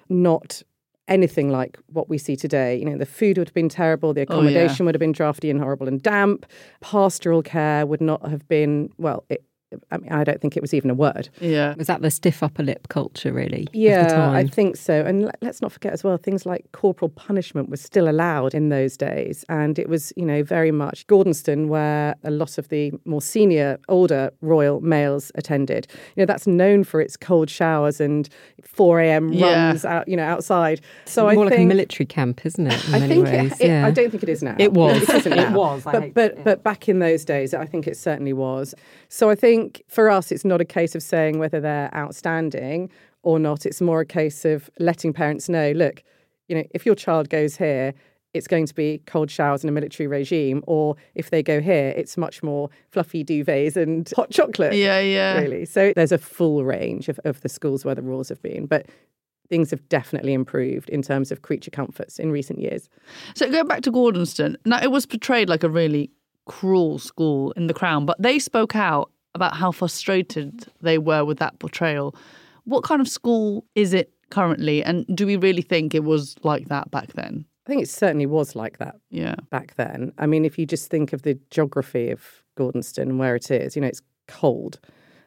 not 0.09 0.63
anything 1.09 1.51
like 1.51 1.79
what 1.93 2.09
we 2.09 2.17
see 2.17 2.37
today. 2.37 2.77
You 2.79 2.87
know, 2.87 2.97
the 2.97 3.05
food 3.05 3.37
would 3.37 3.49
have 3.49 3.55
been 3.55 3.69
terrible, 3.69 4.15
the 4.15 4.21
Oh, 4.23 4.23
yeah. 4.23 4.33
accommodation 4.33 4.87
would 4.87 4.95
have 4.95 5.01
been 5.01 5.13
drafty 5.13 5.51
and 5.51 5.61
horrible 5.61 5.89
and 5.89 6.03
damp, 6.03 6.47
pastoral 6.81 7.43
care 7.43 7.85
would 7.85 8.01
not 8.01 8.27
have 8.27 8.49
been, 8.49 8.89
well, 8.97 9.25
it, 9.29 9.45
I 9.91 9.97
mean, 9.99 10.13
I 10.13 10.23
don't 10.23 10.41
think 10.41 10.57
it 10.57 10.61
was 10.63 10.73
even 10.73 10.89
a 10.89 10.95
word. 10.95 11.29
Yeah. 11.41 11.75
Was 11.77 11.89
that 11.89 12.01
the 12.01 12.11
stiff 12.11 12.43
upper 12.45 12.63
lip 12.63 12.87
culture, 12.89 13.33
really? 13.33 13.67
Yeah, 13.73 14.31
I 14.31 14.47
think 14.47 14.77
so. 14.77 15.01
And 15.05 15.23
let- 15.25 15.39
let's 15.43 15.61
not 15.61 15.73
forget 15.73 15.93
as 15.93 16.05
well, 16.05 16.17
things 16.17 16.47
like 16.47 16.71
corporal 16.73 17.09
punishment 17.09 17.71
was 17.71 17.81
still 17.81 18.09
allowed 18.09 18.55
in 18.55 18.69
those 18.69 18.97
days. 18.97 19.45
And 19.49 19.77
it 19.79 19.89
was, 19.89 20.13
you 20.17 20.25
know, 20.27 20.45
very 20.45 20.71
much 20.71 21.07
Gordonstoun, 21.09 21.67
where 21.67 22.15
a 22.23 22.31
lot 22.31 22.57
of 22.57 22.69
the 22.69 22.93
more 23.05 23.21
senior, 23.21 23.79
older 23.89 24.31
royal 24.43 24.81
males 24.81 25.33
attended. 25.35 25.89
You 26.15 26.21
know, 26.23 26.27
that's 26.27 26.47
known 26.47 26.85
for 26.85 27.01
its 27.01 27.17
cold 27.17 27.51
showers 27.51 28.01
and 28.01 28.29
4 28.63 29.01
a.m. 29.01 29.33
Yeah. 29.33 29.67
runs 29.69 29.85
out, 29.85 30.07
you 30.07 30.17
know, 30.17 30.25
outside. 30.25 30.83
So 31.05 31.27
I 31.27 31.35
More 31.35 31.47
like 31.47 31.55
think. 31.55 31.67
a 31.69 31.75
military 31.75 32.07
camp, 32.07 32.47
isn't 32.47 32.67
it? 32.67 32.89
In 32.89 32.95
I 32.95 32.99
many 33.01 33.15
think 33.15 33.27
ways, 33.27 33.53
it, 33.53 33.61
it- 33.61 33.69
yeah. 33.69 33.87
I 33.87 33.91
don't 33.91 34.11
think 34.11 34.23
it 34.23 34.29
is 34.29 34.43
now. 34.43 34.55
It 34.59 34.73
was. 34.73 35.03
It 35.03 35.09
isn't 35.17 35.33
It 35.33 35.37
now. 35.37 35.53
was, 35.57 35.85
I 35.87 35.93
But 35.93 36.03
hate 36.03 36.15
but 36.15 36.35
yeah. 36.37 36.43
but 36.45 36.63
back 36.63 36.89
in 36.89 37.01
those 37.01 37.25
days, 37.25 37.55
I 37.55 37.65
think 37.67 37.89
it 37.89 37.97
certainly 37.97 38.33
was. 38.33 38.75
So 39.09 39.31
I 39.31 39.35
think 39.55 39.83
for 39.89 40.11
us, 40.11 40.33
it's 40.33 40.45
not 40.45 40.61
a 40.61 40.65
case 40.65 40.95
of 40.95 41.03
saying 41.03 41.39
whether 41.39 41.61
they're 41.61 41.95
outstanding 41.95 42.91
or 43.23 43.39
not. 43.39 43.65
It's 43.65 43.81
more 43.81 44.01
a 44.01 44.07
case 44.07 44.45
of 44.45 44.69
letting 44.81 45.13
parents 45.13 45.49
know, 45.49 45.71
look, 45.73 46.03
you 46.49 46.57
know, 46.57 46.65
if 46.73 46.85
your 46.85 46.95
child 46.95 47.29
goes 47.31 47.57
here. 47.57 47.95
It's 48.35 48.49
going 48.49 48.67
to 48.67 48.75
be 48.75 49.01
cold 49.07 49.31
showers 49.31 49.63
and 49.63 49.69
a 49.69 49.73
military 49.73 50.09
regime, 50.09 50.65
or 50.67 50.97
if 51.15 51.31
they 51.31 51.41
go 51.41 51.61
here, 51.61 51.95
it's 51.97 52.17
much 52.17 52.43
more 52.43 52.69
fluffy 52.91 53.23
duvets 53.23 53.77
and 53.77 54.13
hot 54.17 54.31
chocolate. 54.33 54.73
Yeah, 54.73 54.99
yeah. 54.99 55.39
Really. 55.39 55.65
So 55.65 55.93
there's 55.95 56.11
a 56.11 56.19
full 56.19 56.65
range 56.65 57.09
of, 57.09 57.21
of 57.25 57.43
the 57.43 57.49
schools 57.49 57.85
where 57.85 57.95
the 57.95 58.03
rules 58.03 58.29
have 58.31 58.43
been. 58.43 58.67
But 58.67 58.89
things 59.49 59.71
have 59.71 59.89
definitely 59.89 60.33
improved 60.33 60.91
in 60.91 61.01
terms 61.01 61.31
of 61.31 61.43
creature 61.43 61.71
comforts 61.71 62.19
in 62.19 62.33
recent 62.33 62.59
years. 62.59 62.89
So 63.37 63.49
going 63.49 63.69
back 63.69 63.83
to 63.83 63.93
Gordonstoun, 63.93 64.57
now 64.67 64.83
it 64.83 64.91
was 64.91 65.07
portrayed 65.07 65.49
like 65.49 65.63
a 65.63 65.71
really 65.71 66.11
cruel 66.47 66.99
school 66.99 67.53
in 67.53 67.69
The 67.69 67.75
Crown, 67.75 68.05
but 68.05 68.21
they 68.21 68.41
spoke 68.41 68.75
out 68.75 69.13
about 69.35 69.57
how 69.57 69.73
frustrated 69.73 70.67
they 70.81 70.99
were 70.99 71.25
with 71.25 71.39
that 71.39 71.59
portrayal. 71.59 72.15
What 72.65 72.85
kind 72.85 73.01
of 73.01 73.09
school 73.09 73.65
is 73.75 73.93
it 73.93 74.13
currently, 74.31 74.83
and 74.83 75.05
do 75.15 75.27
we 75.27 75.37
really 75.37 75.63
think 75.63 75.95
it 75.95 76.05
was 76.05 76.37
like 76.43 76.69
that 76.69 76.91
back 76.91 77.13
then? 77.15 77.45
I 77.67 77.71
think 77.71 77.83
it 77.83 77.89
certainly 77.89 78.27
was 78.27 78.55
like 78.55 78.79
that 78.79 78.97
Yeah. 79.11 79.37
back 79.51 79.75
then. 79.77 80.13
I 80.19 80.27
mean, 80.27 80.45
if 80.45 80.59
you 80.59 80.67
just 80.67 80.91
think 80.91 81.13
of 81.13 81.23
the 81.23 81.39
geography 81.51 82.11
of 82.11 82.23
Gordonstoun 82.57 83.03
and 83.03 83.19
where 83.19 83.35
it 83.35 83.51
is, 83.51 83.75
you 83.75 83.83
know, 83.83 83.89
it's 83.89 84.03
cold 84.29 84.81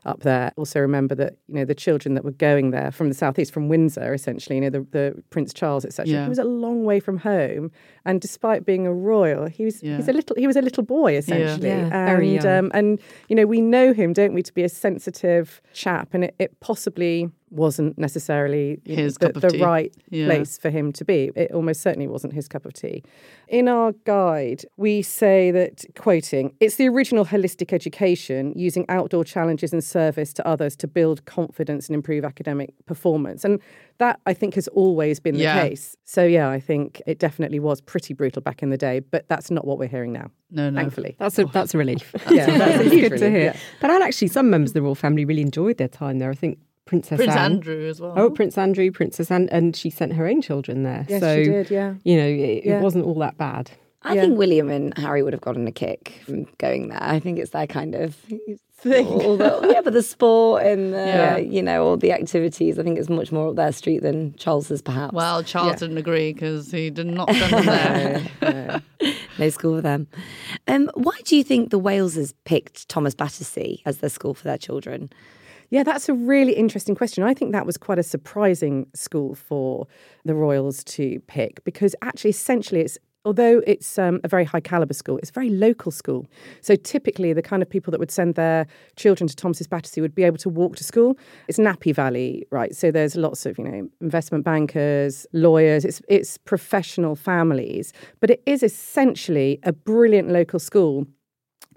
up 0.07 0.21
there. 0.21 0.51
Also, 0.57 0.79
remember 0.79 1.13
that 1.15 1.33
you 1.47 1.55
know 1.55 1.65
the 1.65 1.75
children 1.75 2.15
that 2.15 2.23
were 2.23 2.31
going 2.31 2.71
there 2.71 2.91
from 2.91 3.09
the 3.09 3.13
southeast, 3.13 3.53
from 3.53 3.67
Windsor, 3.69 4.13
essentially, 4.13 4.55
you 4.55 4.61
know, 4.61 4.69
the, 4.69 4.85
the 4.91 5.23
Prince 5.29 5.53
Charles, 5.53 5.85
etc. 5.85 6.11
Yeah. 6.11 6.23
He 6.23 6.29
was 6.29 6.39
a 6.39 6.43
long 6.43 6.83
way 6.85 6.99
from 6.99 7.17
home, 7.17 7.71
and 8.05 8.19
despite 8.21 8.65
being 8.65 8.87
a 8.87 8.93
royal, 8.93 9.45
he 9.47 9.65
was 9.65 9.83
Yeah. 9.83 9.97
he's 9.97 10.07
a 10.07 10.13
little 10.13 10.35
he 10.37 10.47
was 10.47 10.55
a 10.55 10.61
little 10.61 10.83
boy 10.83 11.15
essentially, 11.17 11.67
Yeah, 11.69 11.89
and 11.91 11.91
very 11.91 12.35
young. 12.35 12.47
um, 12.47 12.71
and 12.73 12.99
you 13.29 13.35
know 13.35 13.45
we 13.45 13.61
know 13.61 13.93
him, 13.93 14.13
don't 14.13 14.33
we, 14.33 14.41
to 14.43 14.53
be 14.53 14.63
a 14.63 14.69
sensitive 14.69 15.61
chap, 15.73 16.13
and 16.13 16.23
it, 16.23 16.35
it 16.39 16.59
possibly 16.59 17.29
wasn't 17.49 17.97
necessarily 17.97 18.79
His 18.85 19.15
the, 19.15 19.27
cup 19.27 19.35
of 19.37 19.41
the 19.41 19.49
tea. 19.49 19.63
right 19.63 19.93
Yeah. 20.09 20.25
place 20.25 20.57
for 20.57 20.69
him 20.69 20.91
to 20.93 21.05
be. 21.05 21.31
It 21.35 21.51
almost 21.51 21.81
certainly 21.81 22.07
wasn't 22.07 22.33
his 22.33 22.47
cup 22.47 22.65
of 22.65 22.73
tea. 22.73 23.03
In 23.47 23.67
our 23.69 23.93
guide, 24.03 24.65
we 24.75 25.01
say 25.01 25.51
that, 25.51 25.85
quoting, 25.95 26.53
it's 26.59 26.75
the 26.75 26.87
original 26.89 27.25
holistic 27.25 27.71
education 27.71 28.51
using 28.55 28.85
outdoor 28.89 29.23
challenges 29.23 29.71
and 29.71 29.83
service 29.83 30.33
to 30.33 30.45
others 30.47 30.75
to 30.77 30.87
build 30.87 31.23
confidence 31.25 31.87
and 31.87 31.95
improve 31.95 32.25
academic 32.25 32.73
performance. 32.85 33.45
And 33.45 33.59
that, 33.99 34.19
I 34.25 34.33
think, 34.33 34.55
has 34.55 34.67
always 34.69 35.19
been 35.19 35.35
Yeah. 35.35 35.63
the 35.63 35.69
case. 35.69 35.95
So, 36.03 36.25
yeah, 36.25 36.49
I 36.49 36.59
think 36.59 37.01
it 37.07 37.17
definitely 37.19 37.59
was 37.59 37.79
pretty 37.81 38.13
brutal 38.13 38.41
back 38.41 38.61
in 38.61 38.69
the 38.69 38.77
day, 38.77 38.99
but 38.99 39.27
that's 39.29 39.49
not 39.49 39.65
what 39.65 39.79
we're 39.79 39.87
hearing 39.87 40.11
now, 40.11 40.29
No, 40.51 40.69
no. 40.69 40.79
thankfully. 40.81 41.15
That's 41.17 41.39
a 41.39 41.45
that's 41.45 41.73
a 41.73 41.77
relief. 41.77 42.13
Yeah, 42.29 42.45
that's 42.45 42.75
a 42.81 42.83
It's 42.83 42.93
huge 42.93 43.09
good 43.11 43.19
to 43.19 43.29
hear. 43.29 43.39
yeah. 43.39 43.57
But 43.81 43.89
and 43.91 44.03
actually, 44.03 44.27
some 44.27 44.49
members 44.49 44.71
of 44.71 44.73
the 44.75 44.81
royal 44.81 44.95
family 44.95 45.23
really 45.25 45.41
enjoyed 45.41 45.77
their 45.77 45.87
time 45.87 46.19
there. 46.19 46.29
I 46.29 46.35
think 46.35 46.59
Princess 46.87 47.17
Prince 47.17 47.33
Anne. 47.35 47.51
Andrew 47.53 47.87
as 47.87 48.01
well. 48.01 48.13
Oh, 48.15 48.29
Prince 48.29 48.57
Andrew, 48.57 48.89
Princess 48.91 49.29
Anne, 49.29 49.47
and 49.51 49.75
she 49.75 49.89
sent 49.89 50.13
her 50.13 50.27
own 50.27 50.41
children 50.41 50.83
there. 50.83 51.05
Yes, 51.07 51.19
so 51.21 51.35
she 51.43 51.49
did, 51.49 51.69
yeah. 51.69 51.93
you 52.03 52.17
know, 52.17 52.27
it, 52.27 52.65
Yeah. 52.65 52.79
it 52.79 52.81
wasn't 52.81 53.05
all 53.05 53.15
that 53.19 53.37
bad. 53.37 53.71
I 54.03 54.13
Yeah. 54.15 54.21
think 54.21 54.37
William 54.37 54.69
and 54.69 54.97
Harry 54.97 55.21
would 55.23 55.33
have 55.33 55.41
gotten 55.41 55.67
a 55.67 55.71
kick 55.71 56.21
from 56.25 56.45
going 56.59 56.89
there. 56.89 57.01
I 57.01 57.19
think 57.19 57.39
it's 57.39 57.51
their 57.51 57.67
kind 57.67 57.93
of 57.95 58.15
Thing. 58.79 59.07
all 59.07 59.35
the, 59.37 59.69
yeah, 59.73 59.81
but 59.81 59.93
the 59.93 60.03
sport 60.03 60.63
and 60.63 60.93
the, 60.93 60.97
Yeah. 60.97 61.37
you 61.37 61.63
know 61.63 61.83
all 61.83 61.97
the 61.97 62.11
activities. 62.11 62.77
I 62.77 62.83
think 62.83 62.99
it's 62.99 63.09
much 63.09 63.31
more 63.31 63.49
up 63.49 63.55
their 63.55 63.71
street 63.71 64.03
than 64.03 64.35
Charles's, 64.35 64.83
perhaps. 64.83 65.13
Well, 65.13 65.41
Charles 65.43 65.71
Yeah. 65.73 65.75
didn't 65.79 65.97
agree 65.97 66.31
because 66.31 66.71
he 66.71 66.91
did 66.91 67.07
not 67.07 67.33
send 67.33 67.53
them 67.67 68.31
there. 68.39 68.81
no 69.39 69.49
school 69.49 69.77
for 69.77 69.81
them. 69.81 70.07
Um, 70.67 70.91
why 70.93 71.17
do 71.25 71.35
you 71.35 71.43
think 71.43 71.71
the 71.71 71.79
Waleses 71.79 72.33
picked 72.45 72.87
Thomas 72.87 73.15
Battersea 73.15 73.81
as 73.85 73.97
their 73.97 74.11
school 74.11 74.35
for 74.35 74.43
their 74.43 74.59
children? 74.59 75.09
Yeah, 75.69 75.83
that's 75.83 76.07
a 76.07 76.13
really 76.13 76.53
interesting 76.53 76.95
question. 76.95 77.23
I 77.23 77.33
think 77.33 77.51
that 77.51 77.65
was 77.65 77.77
quite 77.77 77.99
a 77.99 78.03
surprising 78.03 78.87
school 78.95 79.35
for 79.35 79.87
the 80.23 80.33
Royals 80.33 80.83
to 80.85 81.19
pick 81.27 81.63
because 81.65 81.93
actually, 82.01 82.29
essentially, 82.29 82.81
it's 82.81 82.97
although 83.25 83.61
it's 83.67 83.99
um, 83.99 84.21
a 84.23 84.29
very 84.29 84.45
high 84.45 84.61
caliber 84.61 84.93
school, 84.93 85.17
it's 85.17 85.29
a 85.29 85.33
very 85.33 85.49
local 85.49 85.91
school. 85.91 86.25
So 86.61 86.77
typically, 86.77 87.33
the 87.33 87.41
kind 87.41 87.61
of 87.61 87.69
people 87.69 87.91
that 87.91 87.99
would 87.99 88.11
send 88.11 88.35
their 88.35 88.65
children 88.95 89.27
to 89.27 89.35
Thomas's 89.35 89.67
Battersea 89.67 89.99
would 89.99 90.15
be 90.15 90.23
able 90.23 90.37
to 90.37 90.47
walk 90.49 90.77
to 90.77 90.85
school. 90.85 91.17
It's 91.49 91.57
Nappy 91.59 91.93
Valley, 91.93 92.47
right? 92.49 92.73
So 92.73 92.89
there's 92.89 93.17
lots 93.17 93.45
of 93.45 93.57
you 93.57 93.65
know 93.65 93.89
investment 93.99 94.45
bankers, 94.45 95.27
lawyers. 95.33 95.83
It's 95.83 96.01
it's 96.07 96.37
professional 96.37 97.15
families, 97.17 97.91
but 98.21 98.29
it 98.29 98.41
is 98.45 98.63
essentially 98.63 99.59
a 99.63 99.73
brilliant 99.73 100.29
local 100.29 100.59
school. 100.59 101.05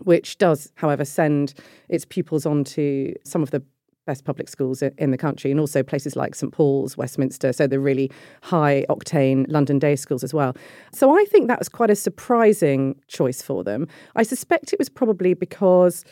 Which 0.05 0.39
does, 0.39 0.73
however, 0.77 1.05
send 1.05 1.53
its 1.91 2.07
pupils 2.07 2.47
on 2.47 2.65
to 2.65 3.15
some 3.23 3.43
of 3.43 3.51
the 3.51 3.63
best 4.11 4.25
public 4.25 4.49
schools 4.49 4.83
in 4.83 5.11
the 5.13 5.17
country, 5.27 5.51
and 5.53 5.61
also 5.61 5.81
places 5.93 6.17
like 6.17 6.35
St 6.35 6.53
Paul's, 6.53 6.97
Westminster, 6.97 7.53
so 7.53 7.69
the 7.69 7.79
really 7.79 8.11
high 8.43 8.85
octane 8.89 9.45
London 9.49 9.79
day 9.79 9.95
schools 9.95 10.25
as 10.25 10.35
well. 10.35 10.53
So 10.93 11.05
I 11.17 11.25
think 11.31 11.47
that 11.47 11.61
was 11.61 11.69
quite 11.69 11.91
a 11.91 11.95
surprising 12.09 12.81
choice 13.07 13.41
for 13.41 13.63
them. 13.63 13.87
I 14.17 14.25
suspect 14.25 14.73
it 14.73 14.81
was 14.81 14.89
probably 14.89 15.33
because 15.35 16.05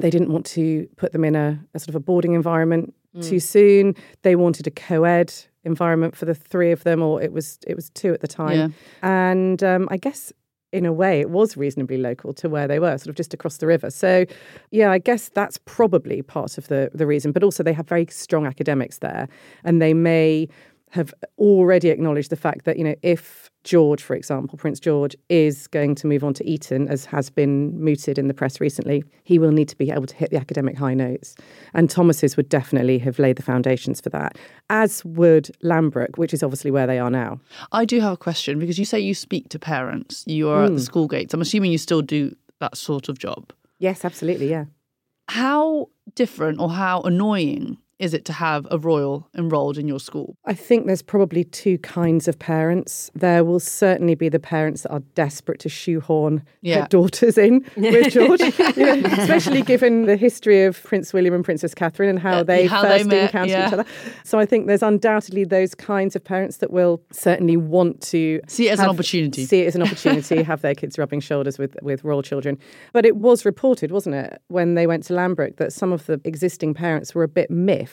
they 0.00 0.08
didn't 0.08 0.30
want 0.32 0.46
to 0.46 0.88
put 0.96 1.12
them 1.12 1.24
in 1.24 1.36
a, 1.36 1.48
a 1.74 1.78
sort 1.78 1.90
of 1.90 1.96
a 1.96 2.00
boarding 2.00 2.32
environment 2.32 2.94
mm. 3.14 3.22
too 3.28 3.40
soon. 3.40 3.94
They 4.22 4.34
wanted 4.34 4.66
a 4.66 4.70
co-ed 4.70 5.30
environment 5.64 6.16
for 6.16 6.24
the 6.24 6.34
three 6.34 6.72
of 6.72 6.84
them, 6.84 7.02
or 7.02 7.20
it 7.20 7.32
was 7.32 7.58
it 7.66 7.76
was 7.76 7.90
two 7.90 8.14
at 8.14 8.20
the 8.20 8.28
time. 8.28 8.58
Yeah. 8.58 8.68
And 9.02 9.62
um, 9.62 9.88
I 9.90 9.98
guess 9.98 10.32
in 10.72 10.86
a 10.86 10.92
way, 10.92 11.20
it 11.20 11.30
was 11.30 11.56
reasonably 11.56 11.98
local 11.98 12.32
to 12.34 12.48
where 12.48 12.66
they 12.66 12.78
were, 12.78 12.96
sort 12.96 13.08
of 13.08 13.14
just 13.14 13.34
across 13.34 13.58
the 13.58 13.66
river. 13.66 13.90
So, 13.90 14.24
yeah, 14.70 14.90
I 14.90 14.98
guess 14.98 15.28
that's 15.28 15.58
probably 15.66 16.22
part 16.22 16.56
of 16.58 16.68
the, 16.68 16.90
the 16.94 17.06
reason. 17.06 17.30
But 17.30 17.42
also, 17.42 17.62
they 17.62 17.74
have 17.74 17.86
very 17.86 18.06
strong 18.10 18.46
academics 18.46 18.98
there, 18.98 19.28
and 19.64 19.82
they 19.82 19.94
may 19.94 20.48
have 20.90 21.14
already 21.38 21.90
acknowledged 21.90 22.30
the 22.30 22.36
fact 22.36 22.64
that, 22.64 22.78
you 22.78 22.84
know, 22.84 22.94
if 23.02 23.50
George, 23.64 24.02
for 24.02 24.14
example, 24.16 24.58
Prince 24.58 24.80
George, 24.80 25.14
is 25.28 25.66
going 25.68 25.94
to 25.96 26.06
move 26.06 26.24
on 26.24 26.34
to 26.34 26.48
Eton, 26.48 26.88
as 26.88 27.04
has 27.04 27.30
been 27.30 27.78
mooted 27.80 28.18
in 28.18 28.26
the 28.26 28.34
press 28.34 28.60
recently, 28.60 29.04
he 29.24 29.38
will 29.38 29.52
need 29.52 29.68
to 29.68 29.76
be 29.76 29.90
able 29.90 30.06
to 30.06 30.16
hit 30.16 30.30
the 30.30 30.36
academic 30.36 30.76
high 30.76 30.94
notes. 30.94 31.36
And 31.72 31.88
Thomas's 31.88 32.36
would 32.36 32.48
definitely 32.48 32.98
have 32.98 33.18
laid 33.18 33.36
the 33.36 33.42
foundations 33.42 34.00
for 34.00 34.10
that, 34.10 34.36
as 34.68 35.04
would 35.04 35.50
Lambrook, 35.62 36.18
which 36.18 36.34
is 36.34 36.42
obviously 36.42 36.70
where 36.70 36.86
they 36.86 36.98
are 36.98 37.10
now. 37.10 37.40
I 37.70 37.84
do 37.84 38.00
have 38.00 38.14
a 38.14 38.16
question 38.16 38.58
because 38.58 38.78
you 38.78 38.84
say 38.84 38.98
you 38.98 39.14
speak 39.14 39.48
to 39.50 39.58
parents, 39.58 40.24
you 40.26 40.48
are 40.48 40.62
mm. 40.62 40.66
at 40.66 40.70
the 40.70 40.74
hmm. 40.74 40.84
school 40.84 41.06
gates. 41.06 41.32
I'm 41.32 41.40
assuming 41.40 41.70
you 41.70 41.78
still 41.78 42.02
do 42.02 42.34
that 42.60 42.76
sort 42.76 43.08
of 43.08 43.18
job. 43.18 43.52
Yes, 43.78 44.04
absolutely, 44.04 44.50
yeah. 44.50 44.66
How 45.28 45.88
different 46.14 46.60
or 46.60 46.70
how 46.70 47.00
annoying 47.02 47.78
is 48.02 48.12
it 48.12 48.24
to 48.24 48.32
have 48.32 48.66
a 48.68 48.76
royal 48.78 49.28
enrolled 49.38 49.78
in 49.78 49.86
your 49.86 50.00
school? 50.00 50.36
I 50.44 50.54
think 50.54 50.86
there's 50.86 51.02
probably 51.02 51.44
two 51.44 51.78
kinds 51.78 52.26
of 52.26 52.36
parents. 52.36 53.12
There 53.14 53.44
will 53.44 53.60
certainly 53.60 54.16
be 54.16 54.28
the 54.28 54.40
parents 54.40 54.82
that 54.82 54.90
are 54.90 55.04
desperate 55.14 55.60
to 55.60 55.68
shoehorn 55.68 56.42
yeah. 56.62 56.78
their 56.78 56.86
daughters 56.88 57.38
in 57.38 57.64
with 57.76 58.12
George, 58.12 58.40
especially 58.40 59.62
given 59.62 60.06
the 60.06 60.16
history 60.16 60.64
of 60.64 60.82
Prince 60.82 61.12
William 61.12 61.32
and 61.32 61.44
Princess 61.44 61.74
Catherine 61.74 62.10
and 62.10 62.18
how 62.18 62.38
yeah, 62.38 62.42
they 62.42 62.66
how 62.66 62.82
first 62.82 63.08
they 63.08 63.22
encountered 63.22 63.50
yeah. 63.52 63.68
each 63.68 63.72
other. 63.72 63.84
So 64.24 64.40
I 64.40 64.46
think 64.46 64.66
there's 64.66 64.82
undoubtedly 64.82 65.44
those 65.44 65.72
kinds 65.72 66.16
of 66.16 66.24
parents 66.24 66.56
that 66.56 66.72
will 66.72 67.00
certainly 67.12 67.56
want 67.56 68.00
to 68.10 68.40
see 68.48 68.66
it 68.66 68.72
as 68.72 68.80
have, 68.80 68.88
an 68.88 68.94
opportunity. 68.96 69.46
See 69.46 69.60
it 69.60 69.66
as 69.68 69.76
an 69.76 69.82
opportunity, 69.82 70.42
have 70.42 70.60
their 70.60 70.74
kids 70.74 70.98
rubbing 70.98 71.20
shoulders 71.20 71.56
with, 71.56 71.76
with 71.82 72.02
royal 72.02 72.22
children. 72.22 72.58
But 72.92 73.06
it 73.06 73.18
was 73.18 73.44
reported, 73.44 73.92
wasn't 73.92 74.16
it, 74.16 74.42
when 74.48 74.74
they 74.74 74.88
went 74.88 75.04
to 75.04 75.12
Lambrook 75.12 75.58
that 75.58 75.72
some 75.72 75.92
of 75.92 76.06
the 76.06 76.20
existing 76.24 76.74
parents 76.74 77.14
were 77.14 77.22
a 77.22 77.28
bit 77.28 77.48
miffed 77.48 77.91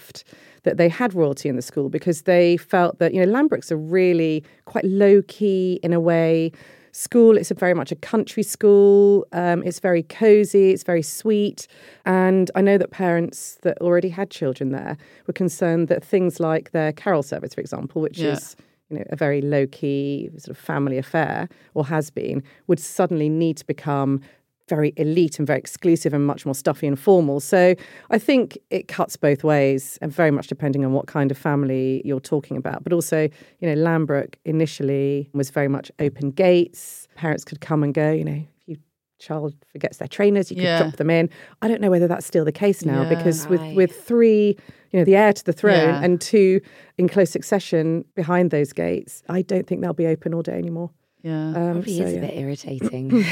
that 0.64 0.78
they 0.78 0.90
had 0.90 1.14
royalty 1.14 1.50
in 1.50 1.56
the 1.56 1.62
school 1.62 1.90
because 1.90 2.24
they 2.24 2.58
felt 2.58 3.00
that, 3.00 3.14
you 3.14 3.26
know, 3.26 3.32
Lambrook's 3.32 3.72
a 3.72 3.78
really 3.78 4.44
quite 4.66 4.86
low 4.86 5.22
key 5.28 5.80
in 5.84 5.94
a 5.94 6.00
way 6.00 6.52
school. 6.92 7.38
It's 7.38 7.52
a 7.52 7.54
very 7.54 7.74
much 7.74 7.92
a 7.92 7.96
country 7.96 8.44
school. 8.44 9.26
Um, 9.32 9.64
it's 9.64 9.80
very 9.80 10.04
cozy. 10.04 10.72
It's 10.72 10.84
very 10.84 11.02
sweet. 11.02 11.68
And 12.06 12.52
I 12.56 12.62
know 12.62 12.78
that 12.78 12.92
parents 12.92 13.58
that 13.62 13.78
already 13.80 14.10
had 14.10 14.30
children 14.30 14.72
there 14.72 14.98
were 15.28 15.34
concerned 15.34 15.88
that 15.88 16.04
things 16.04 16.40
like 16.40 16.72
their 16.72 16.92
carol 16.92 17.24
service, 17.24 17.54
for 17.54 17.62
example, 17.62 18.02
which 18.02 18.20
yeah. 18.20 18.34
is 18.34 18.56
you 18.90 18.98
know 18.98 19.06
a 19.12 19.16
very 19.16 19.42
low 19.42 19.68
key 19.68 20.30
sort 20.38 20.50
of 20.50 20.58
family 20.58 20.98
affair 20.98 21.48
or 21.74 21.86
has 21.86 22.10
been, 22.10 22.44
would 22.68 22.80
suddenly 22.80 23.30
need 23.30 23.58
to 23.58 23.66
become 23.66 24.22
very 24.70 24.94
elite 24.98 25.40
and 25.40 25.48
very 25.48 25.60
exclusive 25.60 26.14
and 26.14 26.26
much 26.26 26.46
more 26.46 26.56
stuffy 26.56 26.88
and 26.88 26.98
formal. 26.98 27.40
So 27.40 27.76
I 28.12 28.20
think 28.20 28.58
it 28.70 28.88
cuts 28.88 29.18
both 29.18 29.44
ways 29.44 29.98
and 30.02 30.14
very 30.14 30.32
much 30.32 30.48
depending 30.48 30.86
on 30.86 30.94
what 30.94 31.08
kind 31.08 31.32
of 31.32 31.38
family 31.38 32.02
you're 32.06 32.20
talking 32.20 32.56
about. 32.56 32.84
But 32.84 32.94
also, 32.94 33.28
you 33.60 33.68
know, 33.68 33.76
Lambrook 33.76 34.36
initially 34.46 35.30
was 35.34 35.50
very 35.50 35.68
much 35.68 35.92
open 36.00 36.32
gates. 36.32 37.08
Parents 37.16 37.44
could 37.44 37.60
come 37.60 37.84
and 37.84 37.94
go, 37.94 38.12
you 38.12 38.24
know, 38.24 38.46
if 38.68 38.68
your 38.68 38.78
child 39.20 39.56
forgets 39.72 39.98
their 39.98 40.08
trainers, 40.08 40.52
you 40.52 40.56
could 40.56 40.64
yeah. 40.64 40.84
drop 40.84 40.96
them 40.98 41.10
in. 41.10 41.30
I 41.62 41.68
don't 41.68 41.82
know 41.82 41.90
whether 41.90 42.08
that's 42.08 42.26
still 42.26 42.46
the 42.46 42.52
case 42.52 42.86
now 42.86 43.02
yeah, 43.02 43.10
because 43.10 43.48
right. 43.48 43.60
with, 43.60 43.76
with 43.76 44.04
three, 44.06 44.56
you 44.92 45.00
know, 45.00 45.04
the 45.04 45.16
heir 45.16 45.34
to 45.34 45.44
the 45.44 45.54
throne 45.54 45.90
yeah. 45.90 46.04
and 46.04 46.22
two 46.22 46.62
in 46.98 47.10
close 47.10 47.32
succession 47.32 48.06
behind 48.16 48.52
those 48.52 48.72
gates, 48.72 49.24
I 49.28 49.42
don't 49.42 49.68
think 49.68 49.82
they'll 49.82 49.94
be 49.94 50.08
open 50.08 50.34
all 50.34 50.44
day 50.44 50.58
anymore. 50.58 50.92
Yeah. 51.22 51.50
Um, 51.50 51.54
Probably 51.54 51.98
so, 51.98 52.04
is 52.04 52.18
a 52.18 52.20
bit 52.20 52.34
irritating. 52.38 53.12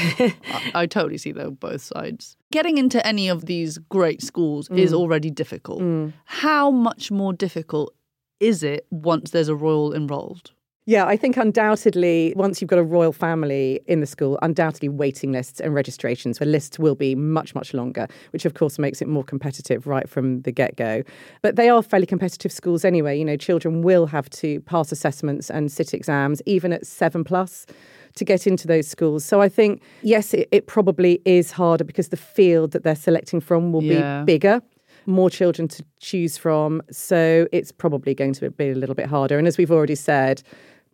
I, 0.52 0.72
I, 0.74 0.86
totally 0.86 1.18
see 1.18 1.32
though 1.32 1.50
both 1.50 1.80
sides. 1.80 2.36
Getting 2.50 2.76
into 2.76 3.04
any 3.06 3.28
of 3.28 3.46
these 3.46 3.78
great 3.88 4.22
schools 4.22 4.68
mm. 4.68 4.78
is 4.78 4.92
already 4.92 5.30
difficult. 5.30 5.80
Mm. 5.80 6.12
How 6.26 6.70
much 6.70 7.10
more 7.10 7.32
difficult 7.32 7.94
is 8.40 8.62
it 8.62 8.86
once 8.90 9.30
there's 9.30 9.48
a 9.48 9.54
royal 9.54 9.94
enrolled? 9.94 10.52
Yeah, 10.88 11.04
I 11.04 11.18
think 11.18 11.36
undoubtedly, 11.36 12.32
once 12.34 12.62
you've 12.62 12.70
got 12.70 12.78
a 12.78 12.82
royal 12.82 13.12
family 13.12 13.78
in 13.86 14.00
the 14.00 14.06
school, 14.06 14.38
undoubtedly 14.40 14.88
waiting 14.88 15.32
lists 15.32 15.60
and 15.60 15.74
registrations, 15.74 16.38
the 16.38 16.46
lists 16.46 16.78
will 16.78 16.94
be 16.94 17.14
much, 17.14 17.54
much 17.54 17.74
longer, 17.74 18.08
which 18.30 18.46
of 18.46 18.54
course 18.54 18.78
makes 18.78 19.02
it 19.02 19.06
more 19.06 19.22
competitive 19.22 19.86
right 19.86 20.08
from 20.08 20.40
the 20.40 20.50
get 20.50 20.76
go. 20.76 21.02
But 21.42 21.56
they 21.56 21.68
are 21.68 21.82
fairly 21.82 22.06
competitive 22.06 22.50
schools 22.50 22.86
anyway. 22.86 23.18
You 23.18 23.26
know, 23.26 23.36
children 23.36 23.82
will 23.82 24.06
have 24.06 24.30
to 24.30 24.60
pass 24.60 24.90
assessments 24.90 25.50
and 25.50 25.70
sit 25.70 25.92
exams, 25.92 26.40
even 26.46 26.72
at 26.72 26.86
seven 26.86 27.22
plus 27.22 27.66
to 28.14 28.24
get 28.24 28.46
into 28.46 28.66
those 28.66 28.88
schools. 28.88 29.26
So 29.26 29.42
I 29.42 29.50
think, 29.50 29.82
yes, 30.00 30.32
it, 30.32 30.48
it, 30.52 30.68
probably 30.68 31.20
is 31.26 31.50
harder 31.50 31.84
because 31.84 32.08
the 32.08 32.16
field 32.16 32.70
that 32.70 32.84
they're 32.84 32.96
selecting 32.96 33.40
from 33.40 33.72
will 33.72 33.82
yeah. 33.82 34.20
be 34.20 34.24
bigger. 34.24 34.62
More 35.04 35.28
children 35.28 35.68
to 35.68 35.84
choose 36.00 36.38
from. 36.38 36.80
So 36.90 37.46
it's 37.52 37.72
probably 37.72 38.14
going 38.14 38.32
to 38.34 38.50
be 38.50 38.70
a 38.70 38.74
little 38.74 38.94
bit 38.94 39.06
harder. 39.06 39.36
And 39.36 39.46
as 39.46 39.58
we've 39.58 39.70
already 39.70 39.94
said, 39.94 40.42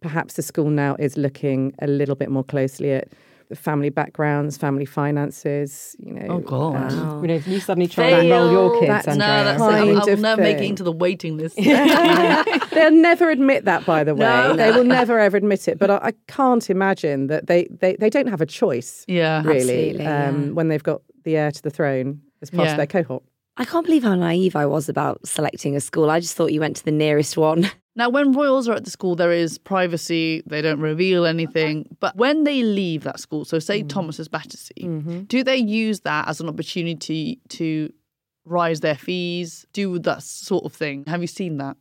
perhaps 0.05 0.35
the 0.35 0.43
school 0.43 0.69
now 0.69 0.95
is 0.99 1.17
looking 1.17 1.73
a 1.79 1.87
little 1.87 2.15
bit 2.15 2.31
more 2.31 2.45
closely 2.45 2.93
at 2.93 3.09
family 3.55 3.89
backgrounds, 3.89 4.59
family 4.59 4.85
finances. 4.85 5.97
You 5.99 6.13
know, 6.13 6.27
oh 6.29 6.39
god, 6.41 6.93
um, 6.93 7.23
you 7.23 7.29
know, 7.29 7.35
if 7.35 7.49
you 7.49 7.59
suddenly 7.59 7.89
try 7.89 8.11
to 8.11 8.21
enroll 8.21 8.53
your 8.53 8.81
kids, 8.81 9.07
that's, 9.07 9.17
no, 9.17 9.27
that's 9.27 9.59
kind 9.59 9.99
I'll, 9.99 10.11
I'll 10.11 10.17
never 10.19 10.43
make 10.43 10.59
it 10.59 10.65
into 10.65 10.83
the 10.83 10.93
waiting 10.93 11.39
list. 11.39 11.57
They'll 12.75 12.91
never 12.91 13.31
admit 13.31 13.65
that, 13.65 13.87
by 13.87 14.05
the 14.05 14.15
way. 14.15 14.27
No, 14.27 14.55
they 14.57 14.73
will 14.73 14.85
never 14.85 15.19
ever 15.19 15.39
admit 15.39 15.69
it. 15.69 15.79
But 15.79 15.91
I, 15.91 15.97
I, 16.03 16.13
can't 16.29 16.69
imagine 16.69 17.29
that 17.29 17.47
they, 17.47 17.67
they 17.71 17.97
they 17.97 18.11
don't 18.11 18.29
have 18.29 18.43
a 18.43 18.47
choice. 18.47 19.07
Yeah, 19.09 19.43
really. 19.43 20.05
Um, 20.05 20.49
yeah. 20.49 20.51
when 20.51 20.69
they've 20.69 20.83
got 20.83 21.01
the 21.25 21.39
heir 21.39 21.51
to 21.51 21.63
the 21.63 21.71
throne 21.71 22.21
as 22.43 22.51
part 22.51 22.67
yeah. 22.67 22.73
of 22.73 22.77
their 22.77 22.87
cohort. 22.87 23.23
I 23.57 23.65
can't 23.65 23.87
believe 23.87 24.03
how 24.03 24.17
naive 24.17 24.55
I 24.55 24.67
was 24.67 24.91
about 24.91 25.27
selecting 25.27 25.77
a 25.77 25.81
school. 25.81 26.11
I 26.11 26.21
just 26.21 26.37
thought 26.37 26.53
you 26.53 26.61
went 26.61 26.77
to 26.77 26.85
the 26.85 26.93
nearest 26.93 27.39
one. 27.39 27.71
Now, 27.97 28.09
when 28.09 28.33
royals 28.33 28.69
are 28.69 28.75
at 28.75 28.85
the 28.85 28.91
school, 28.91 29.15
there 29.15 29.33
is 29.33 29.57
privacy, 29.57 30.43
they 30.47 30.61
don't 30.61 30.81
reveal 30.81 31.25
anything. 31.25 31.87
But 32.01 32.17
when 32.17 32.45
they 32.45 32.63
leave 32.63 33.05
that 33.05 33.21
school, 33.21 33.45
so 33.45 33.59
say 33.59 33.83
mm. 33.83 33.89
Thomas's 33.89 34.29
Battersea, 34.29 34.75
mm-hmm. 34.81 35.21
do 35.23 35.45
they 35.45 35.57
use 35.57 36.01
that 36.01 36.27
as 36.29 36.41
an 36.41 36.49
opportunity 36.49 37.41
to 37.51 37.93
rise 38.45 38.81
their 38.81 38.97
fees, 38.97 39.65
do 39.73 39.99
that 40.01 40.23
sort 40.23 40.65
of 40.65 40.73
thing? 40.73 41.05
Have 41.07 41.21
you 41.21 41.27
seen 41.27 41.59
that? 41.59 41.77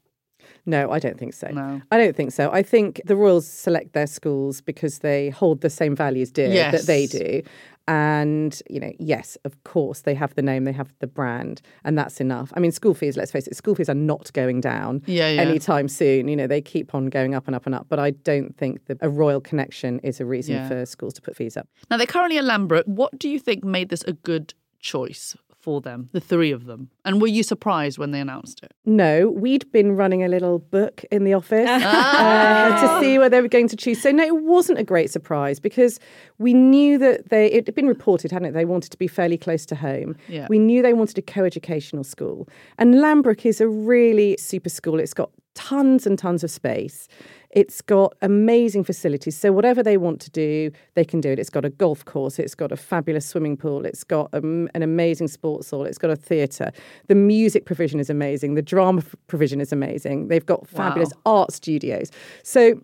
No, 0.66 0.92
I 0.92 1.00
don't 1.00 1.18
think 1.18 1.34
so. 1.34 1.48
No. 1.50 1.82
I 1.92 1.98
don't 1.98 2.16
think 2.16 2.32
so. 2.32 2.52
I 2.52 2.64
think 2.64 3.02
the 3.06 3.16
royals 3.16 3.48
select 3.48 3.94
their 3.94 4.08
schools 4.08 4.62
because 4.62 5.00
they 5.00 5.30
hold 5.30 5.62
the 5.62 5.70
same 5.70 5.96
values 5.96 6.32
dear 6.32 6.52
yes. 6.52 6.72
that 6.74 6.88
they 6.88 7.06
do. 7.06 7.42
And, 7.88 8.62
you 8.70 8.80
know, 8.80 8.92
yes, 8.98 9.38
of 9.44 9.62
course, 9.66 10.02
they 10.02 10.16
have 10.16 10.34
the 10.36 10.42
name, 10.42 10.64
they 10.64 10.72
have 10.72 10.94
the 11.00 11.08
brand, 11.08 11.62
and 11.84 11.98
that's 11.98 12.22
enough. 12.22 12.54
I 12.56 12.62
mean, 12.62 12.72
school 12.72 12.94
fees, 12.94 13.18
let's 13.18 13.32
face 13.32 13.46
it, 13.46 13.58
school 13.58 13.76
fees 13.76 13.90
are 13.90 13.96
not 13.96 14.32
going 14.32 14.62
down 14.62 15.04
yeah, 15.06 15.30
yeah. 15.30 15.42
anytime 15.42 15.90
soon. 15.90 16.30
You 16.30 16.38
know, 16.38 16.48
they 16.48 16.62
keep 16.62 16.96
on 16.96 17.08
going 17.08 17.36
up 17.36 17.46
and 17.48 17.56
up 17.56 17.66
and 17.66 17.76
up. 17.76 17.88
But 17.90 18.00
I 18.00 18.12
don't 18.12 18.56
think 18.58 18.86
that 18.86 18.98
a 19.02 19.10
royal 19.10 19.42
connection 19.42 20.00
is 20.00 20.22
a 20.22 20.26
reason 20.26 20.56
yeah. 20.56 20.68
for 20.70 20.86
schools 20.86 21.14
to 21.16 21.22
put 21.22 21.36
fees 21.36 21.58
up. 21.58 21.68
Now, 21.90 21.98
they're 21.98 22.08
currently 22.08 22.38
at 22.38 22.46
Lambrook. 22.46 22.88
What 22.88 23.20
do 23.20 23.28
you 23.30 23.40
think 23.40 23.64
made 23.64 23.90
this 23.90 24.04
a 24.04 24.14
good 24.14 24.54
choice 24.80 25.36
for 25.64 25.80
them, 25.80 26.10
the 26.12 26.20
three 26.20 26.52
of 26.52 26.66
them? 26.66 26.90
And 27.06 27.22
were 27.22 27.28
you 27.28 27.42
surprised 27.42 27.98
when 27.98 28.12
they 28.12 28.20
announced 28.20 28.62
it? 28.64 28.74
No, 28.86 29.30
we'd 29.30 29.72
been 29.72 29.96
running 29.96 30.24
a 30.24 30.28
little 30.28 30.60
book 30.60 31.06
in 31.10 31.24
the 31.24 31.34
office 31.34 31.70
uh, 31.70 32.82
to 32.82 33.00
see 33.00 33.18
where 33.18 33.30
they 33.30 33.42
were 33.42 33.48
going 33.48 33.70
to 33.70 33.78
choose. 33.78 34.02
So, 34.02 34.12
no, 34.12 34.24
it 34.24 34.36
wasn't 34.44 34.80
a 34.80 34.84
great 34.84 35.10
surprise 35.10 35.60
because 35.60 36.00
we 36.38 36.54
knew 36.54 36.98
that 36.98 37.30
they, 37.30 37.48
it 37.48 37.66
had 37.66 37.76
been 37.76 37.88
reported, 37.88 38.32
hadn't 38.32 38.50
it? 38.50 38.52
They 38.52 38.66
wanted 38.66 38.92
to 38.92 38.98
be 38.98 39.08
fairly 39.08 39.38
close 39.38 39.66
to 39.68 39.76
home. 39.76 40.18
Yeah. 40.28 40.48
We 40.50 40.60
knew 40.60 40.82
they 40.82 40.94
wanted 40.94 41.18
a 41.18 41.22
co 41.22 41.46
educational 41.46 42.04
school. 42.04 42.50
And 42.78 42.96
Lambrook 42.96 43.46
is 43.46 43.62
a 43.62 43.68
really 43.68 44.36
super 44.38 44.70
school. 44.70 45.00
It's 45.00 45.14
got 45.14 45.32
tons 45.54 46.06
and 46.06 46.20
tons 46.20 46.44
of 46.44 46.52
space. 46.52 47.08
It's 47.54 47.84
got 47.84 48.16
amazing 48.24 48.84
facilities. 48.84 49.38
So, 49.38 49.52
whatever 49.52 49.84
they 49.84 49.96
want 49.98 50.20
to 50.22 50.32
do, 50.32 50.72
they 50.96 51.06
can 51.06 51.22
do 51.22 51.30
it. 51.30 51.38
It's 51.38 51.52
got 51.52 51.64
a 51.64 51.70
golf 51.70 52.04
course, 52.04 52.40
it's 52.40 52.56
got 52.56 52.72
a 52.72 52.76
fabulous 52.76 53.28
swimming 53.28 53.58
pool, 53.58 53.86
it's 53.86 54.04
got 54.04 54.30
a, 54.34 54.38
an 54.40 54.82
amazing 54.82 55.28
sports 55.28 55.70
hall, 55.70 55.86
it's 55.86 56.00
got 56.00 56.10
a 56.10 56.16
theatre. 56.16 56.72
The 57.08 57.16
music 57.16 57.66
provision 57.66 58.00
is 58.00 58.10
amazing, 58.10 58.56
the 58.56 58.64
drama 58.64 59.04
provision 59.28 59.62
is 59.62 59.72
amazing. 59.72 60.30
They've 60.30 60.46
got 60.46 60.68
fabulous 60.68 61.12
wow. 61.26 61.42
art 61.42 61.54
studios. 61.54 62.10
So, 62.42 62.82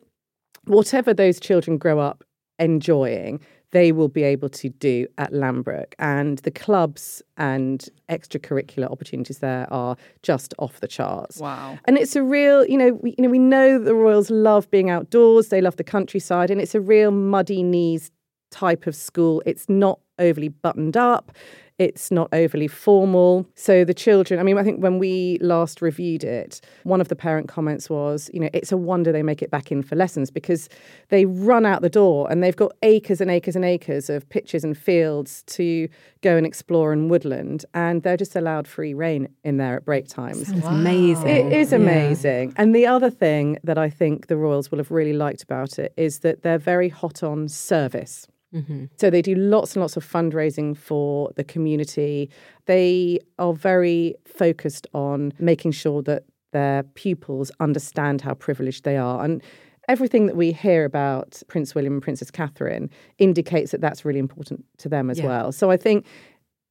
whatever 0.65 1.15
those 1.15 1.39
children 1.39 1.79
grow 1.79 1.99
up 1.99 2.23
enjoying, 2.59 3.39
they 3.71 3.91
will 3.91 4.07
be 4.07 4.23
able 4.23 4.49
to 4.49 4.69
do 4.69 5.07
at 5.17 5.31
Lambrook. 5.31 5.93
And 5.99 6.39
the 6.39 6.51
clubs 6.51 7.21
and 7.37 7.87
extracurricular 8.09 8.89
opportunities 8.91 9.39
there 9.39 9.71
are 9.71 9.95
just 10.23 10.53
off 10.57 10.79
the 10.79 10.87
charts. 10.87 11.37
Wow. 11.37 11.77
And 11.85 11.97
it's 11.97 12.15
a 12.15 12.23
real, 12.23 12.65
you 12.65 12.77
know, 12.77 12.93
we, 13.01 13.15
you 13.17 13.23
know, 13.23 13.29
we 13.29 13.39
know 13.39 13.77
the 13.79 13.95
Royals 13.95 14.29
love 14.29 14.69
being 14.71 14.89
outdoors, 14.89 15.49
they 15.49 15.61
love 15.61 15.75
the 15.75 15.83
countryside, 15.83 16.49
and 16.49 16.59
it's 16.59 16.75
a 16.75 16.81
real 16.81 17.11
muddy 17.11 17.63
knees 17.63 18.11
type 18.51 18.87
of 18.87 18.95
school. 18.95 19.43
It's 19.45 19.69
not 19.69 19.99
overly 20.17 20.49
buttoned 20.49 20.97
up. 20.97 21.31
It's 21.79 22.11
not 22.11 22.27
overly 22.33 22.67
formal. 22.67 23.47
So 23.55 23.85
the 23.85 23.93
children, 23.93 24.39
I 24.39 24.43
mean, 24.43 24.57
I 24.57 24.63
think 24.63 24.83
when 24.83 24.99
we 24.99 25.37
last 25.39 25.81
reviewed 25.81 26.23
it, 26.25 26.61
one 26.83 26.99
of 26.99 27.07
the 27.07 27.15
parent 27.15 27.47
comments 27.47 27.89
was, 27.89 28.29
you 28.33 28.39
know, 28.41 28.49
it's 28.53 28.71
a 28.71 28.77
wonder 28.77 29.11
they 29.11 29.23
make 29.23 29.41
it 29.41 29.49
back 29.49 29.71
in 29.71 29.81
for 29.81 29.95
lessons 29.95 30.29
because 30.29 30.67
they 31.07 31.25
run 31.25 31.65
out 31.65 31.81
the 31.81 31.89
door 31.89 32.29
and 32.29 32.43
they've 32.43 32.55
got 32.55 32.73
acres 32.83 33.21
and 33.21 33.31
acres 33.31 33.55
and 33.55 33.63
acres 33.63 34.09
of 34.09 34.27
pitches 34.29 34.63
and 34.63 34.77
fields 34.77 35.43
to 35.43 35.87
go 36.21 36.35
and 36.35 36.45
explore 36.45 36.91
in 36.91 37.07
woodland 37.07 37.65
and 37.73 38.03
they're 38.03 38.17
just 38.17 38.35
allowed 38.35 38.67
free 38.67 38.93
reign 38.93 39.29
in 39.45 39.57
there 39.57 39.77
at 39.77 39.85
break 39.85 40.07
times. 40.07 40.51
Wow. 40.51 40.69
amazing. 40.71 41.27
It 41.27 41.53
is 41.53 41.71
amazing. 41.71 42.49
Yeah. 42.49 42.55
And 42.57 42.75
the 42.75 42.85
other 42.87 43.09
thing 43.09 43.57
that 43.63 43.77
I 43.77 43.89
think 43.89 44.27
the 44.27 44.35
Royals 44.35 44.69
will 44.69 44.79
have 44.79 44.91
really 44.91 45.13
liked 45.13 45.43
about 45.43 45.79
it 45.79 45.93
is 45.95 46.19
that 46.19 46.41
they're 46.41 46.57
very 46.57 46.89
hot 46.89 47.23
on 47.23 47.47
service. 47.47 48.27
Mm-hmm. 48.53 48.85
So 48.97 49.09
they 49.09 49.21
do 49.21 49.35
lots 49.35 49.75
and 49.75 49.81
lots 49.81 49.95
of 49.97 50.05
fundraising 50.05 50.75
for 50.75 51.31
the 51.35 51.43
community. 51.43 52.29
They 52.65 53.19
are 53.37 53.53
very 53.53 54.15
focused 54.25 54.87
on 54.93 55.33
making 55.39 55.71
sure 55.71 56.01
that 56.03 56.23
their 56.51 56.83
pupils 56.83 57.51
understand 57.59 58.21
how 58.21 58.33
privileged 58.33 58.83
they 58.83 58.97
are. 58.97 59.23
And 59.23 59.43
everything 59.87 60.25
that 60.27 60.35
we 60.35 60.51
hear 60.51 60.85
about 60.85 61.41
Prince 61.47 61.75
William 61.75 61.93
and 61.93 62.01
Princess 62.01 62.31
Catherine 62.31 62.89
indicates 63.17 63.71
that 63.71 63.81
that's 63.81 64.03
really 64.03 64.19
important 64.19 64.65
to 64.77 64.89
them 64.89 65.09
as 65.09 65.19
yeah. 65.19 65.27
well. 65.27 65.51
So 65.51 65.69
I 65.69 65.77
think 65.77 66.05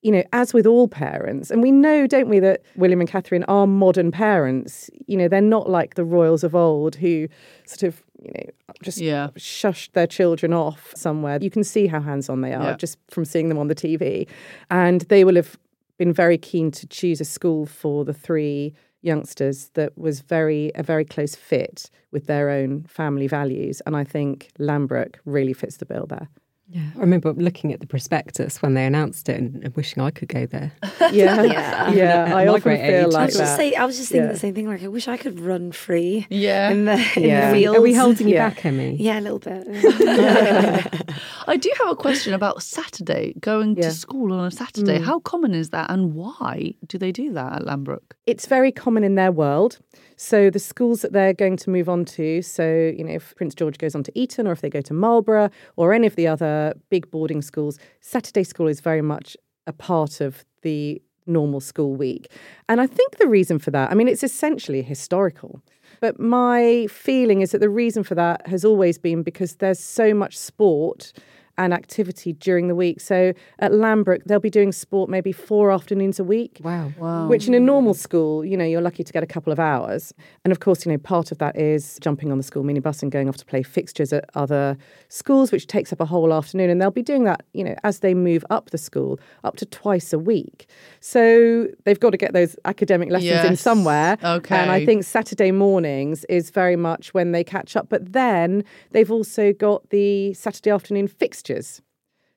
you 0.03 0.13
know, 0.13 0.23
as 0.33 0.55
with 0.55 0.67
all 0.67 0.87
parents, 0.87 1.51
and 1.51 1.61
we 1.63 1.73
know, 1.73 2.07
don't 2.07 2.29
we, 2.29 2.39
that 2.39 2.63
William 2.77 3.01
and 3.01 3.09
Catherine 3.09 3.45
are 3.45 3.67
modern 3.67 4.13
parents. 4.13 4.91
You 5.07 5.17
know, 5.17 5.29
they're 5.29 5.41
not 5.41 5.69
like 5.69 5.95
the 5.95 6.05
royals 6.05 6.45
of 6.45 6.55
old 6.55 6.95
who 6.95 7.29
sort 7.67 7.83
of, 7.83 8.03
you 8.23 8.31
know, 8.33 8.45
just 8.83 8.99
yeah. 8.99 9.29
shushed 9.37 9.93
their 9.93 10.07
children 10.07 10.53
off 10.53 10.93
somewhere. 10.95 11.39
You 11.41 11.51
can 11.51 11.65
see 11.65 11.89
how 11.89 12.01
hands 12.01 12.29
on 12.29 12.43
they 12.43 12.55
are 12.55 12.71
yeah. 12.71 12.77
just 12.77 12.97
from 13.09 13.25
seeing 13.25 13.49
them 13.49 13.59
on 13.59 13.67
the 13.67 13.75
TV. 13.75 14.29
And 14.71 15.01
they 15.03 15.25
will 15.25 15.37
have 15.37 15.59
been 15.99 16.13
very 16.13 16.39
keen 16.39 16.71
to 16.71 16.87
choose 16.87 17.21
a 17.21 17.25
school 17.25 17.67
for 17.67 18.05
the 18.05 18.15
three 18.15 18.75
youngsters 19.03 19.71
that 19.75 19.97
was 19.97 20.21
very 20.21 20.73
a 20.75 20.83
very 20.83 21.05
close 21.05 21.35
fit 21.35 21.91
with 22.13 22.27
their 22.27 22.51
own 22.51 22.85
family 22.85 23.27
values. 23.27 23.81
And 23.85 23.97
I 23.97 24.05
think 24.05 24.51
lambrook 24.59 25.17
really 25.25 25.53
fits 25.53 25.79
the 25.79 25.87
bill 25.87 26.07
there. 26.07 26.29
Yeah, 26.71 26.91
I 26.97 27.01
remember 27.01 27.33
looking 27.33 27.73
at 27.73 27.81
the 27.81 27.87
prospectus 27.87 28.61
when 28.61 28.75
they 28.75 28.85
announced 28.85 29.31
it 29.31 29.39
and, 29.39 29.75
wishing 29.75 30.03
I 30.03 30.11
could 30.11 30.29
go 30.29 30.45
there. 30.45 30.73
Yeah, 31.11 31.43
yeah, 31.43 31.91
yeah. 31.91 32.37
I 32.37 32.49
often 32.49 32.77
feel 32.77 33.07
age. 33.07 33.13
like 33.13 33.23
I 33.23 33.25
was 33.25 33.39
that. 33.39 33.57
Say, 33.57 33.75
I 33.75 33.87
was 33.87 33.97
just 33.97 34.11
thinking 34.11 34.27
yeah. 34.27 34.33
the 34.33 34.39
same 34.39 34.55
thing. 34.55 34.69
Like, 34.69 34.83
I 34.83 34.89
wish 34.89 35.09
I 35.09 35.17
could 35.17 35.41
run 35.41 35.73
free. 35.73 36.27
Yeah, 36.29 36.71
in 36.71 36.85
the, 36.85 36.97
yeah. 37.17 37.49
In 37.49 37.55
the 37.55 37.61
fields. 37.61 37.79
Are 37.79 37.81
we 37.81 37.95
holding 37.95 38.29
you 38.29 38.35
yeah. 38.35 38.51
back, 38.51 38.67
Emmy? 38.67 38.97
Yeah, 38.97 39.19
a 39.19 39.23
little 39.23 39.39
bit. 39.39 39.67
I 41.47 41.57
do 41.57 41.73
have 41.79 41.89
a 41.89 41.97
question 41.97 42.35
about 42.35 42.63
Saturday 42.63 43.33
going 43.41 43.77
to 43.77 43.91
school 43.91 44.35
on 44.35 44.45
a 44.45 44.51
Saturday. 44.51 44.99
Mm. 44.99 45.05
How 45.05 45.21
common 45.21 45.55
is 45.55 45.71
that, 45.71 45.91
and 45.91 46.15
why 46.15 46.75
do 46.87 46.99
they 46.99 47.13
do 47.13 47.33
that 47.33 47.55
at 47.55 47.63
Lambrook? 47.63 48.13
It's 48.27 48.45
very 48.45 48.71
common 48.71 49.03
in 49.03 49.15
their 49.15 49.33
world. 49.33 49.79
So 50.21 50.51
the 50.51 50.59
schools 50.59 51.03
that 51.03 51.13
they're 51.13 51.33
going 51.33 51.57
to 51.59 51.71
move 51.71 51.89
on 51.89 52.05
to, 52.07 52.43
so 52.43 52.93
you 52.95 53.05
know, 53.05 53.15
if 53.15 53.37
Prince 53.37 53.55
George 53.55 53.79
goes 53.79 53.95
on 53.95 54.03
to 54.03 54.19
Eton 54.19 54.49
or 54.49 54.53
if 54.53 54.61
they 54.61 54.69
go 54.69 54.81
to 54.81 54.93
Marlborough 54.93 55.49
or 55.77 55.93
any 55.93 56.09
of 56.09 56.17
the 56.17 56.27
other 56.27 56.58
big 56.91 57.11
boarding 57.11 57.43
schools, 57.43 57.79
Saturday 58.01 58.45
school 58.45 58.69
is 58.69 58.81
very 58.81 59.03
much 59.03 59.37
a 59.67 59.73
part 59.73 60.21
of 60.21 60.45
the 60.63 61.01
normal 61.27 61.61
school 61.61 61.95
week. 61.95 62.31
And 62.69 62.81
I 62.81 62.87
think 62.87 63.19
the 63.19 63.29
reason 63.29 63.59
for 63.59 63.71
that, 63.71 63.91
I 63.91 63.95
mean, 63.95 64.09
it's 64.09 64.25
essentially 64.25 64.83
historical. 64.83 65.61
But 66.01 66.19
my 66.19 66.87
feeling 66.91 67.41
is 67.43 67.51
that 67.53 67.61
the 67.61 67.69
reason 67.69 68.03
for 68.03 68.15
that 68.15 68.47
has 68.47 68.65
always 68.65 68.99
been 68.99 69.23
because 69.23 69.57
there's 69.57 69.81
so 69.81 70.15
much 70.15 70.39
sport 70.39 71.13
and 71.59 71.75
activity 71.75 72.33
during 72.33 72.69
the 72.69 72.75
week. 72.75 73.01
So 73.01 73.35
at 73.59 73.73
Lambrook, 73.73 74.25
they'll 74.25 74.39
be 74.39 74.49
doing 74.49 74.73
sport 74.73 75.11
maybe 75.11 75.33
four 75.33 75.71
afternoons 75.71 76.19
a 76.19 76.25
week. 76.25 76.61
Wow. 76.63 76.93
Wow. 76.97 77.27
Which 77.27 77.49
in 77.49 77.55
a 77.55 77.61
normal 77.61 77.95
school, 77.95 78.45
you 78.45 78.57
know, 78.57 78.65
you're 78.65 78.81
lucky 78.81 79.05
to 79.05 79.13
get 79.13 79.23
a 79.23 79.27
couple 79.27 79.53
of 79.53 79.59
hours. 79.59 80.15
And 80.45 80.53
of 80.53 80.61
course, 80.61 80.87
you 80.87 80.93
know, 80.93 80.99
part 80.99 81.33
of 81.33 81.39
that 81.39 81.59
is 81.59 81.99
jumping 82.01 82.31
on 82.31 82.39
the 82.39 82.45
school 82.45 82.63
minibus 82.63 83.03
and 83.03 83.11
going 83.11 83.29
off 83.29 83.37
to 83.39 83.45
play 83.45 83.63
fixtures 83.63 84.13
at 84.13 84.25
other 84.35 84.79
schools, 85.09 85.51
which 85.51 85.67
takes 85.67 85.93
up 85.93 86.01
a 86.01 86.07
whole 86.07 86.33
afternoon. 86.33 86.71
And 86.71 86.81
they'll 86.81 86.91
be 86.91 87.03
doing 87.03 87.25
that, 87.25 87.45
you 87.53 87.65
know, 87.65 87.75
as 87.83 87.99
they 87.99 88.15
move 88.15 88.45
up 88.51 88.71
the 88.71 88.79
school, 88.79 89.19
up 89.43 89.57
to 89.57 89.67
twice 89.67 90.13
a 90.13 90.19
week. 90.19 90.69
So 91.01 91.67
they've 91.85 92.01
got 92.01 92.11
to 92.11 92.17
get 92.17 92.33
those 92.33 92.57
academic 92.65 93.11
lessons 93.11 93.31
yes. 93.31 93.49
in 93.49 93.57
somewhere. 93.57 94.17
Okay. 94.23 94.57
And 94.57 94.71
I 94.71 94.87
think 94.87 95.03
Saturday 95.03 95.51
mornings 95.51 96.25
is 96.27 96.51
very 96.51 96.77
much 96.77 97.13
when 97.15 97.33
they 97.33 97.43
catch 97.43 97.75
up. 97.75 97.89
But 97.89 98.13
then 98.13 98.63
they've 98.93 99.11
also 99.11 99.53
got 99.53 99.91
the 99.91 100.35
Saturday 100.35 100.71
afternoon 100.71 101.09
fixtures 101.09 101.48
fixtures. 101.49 101.83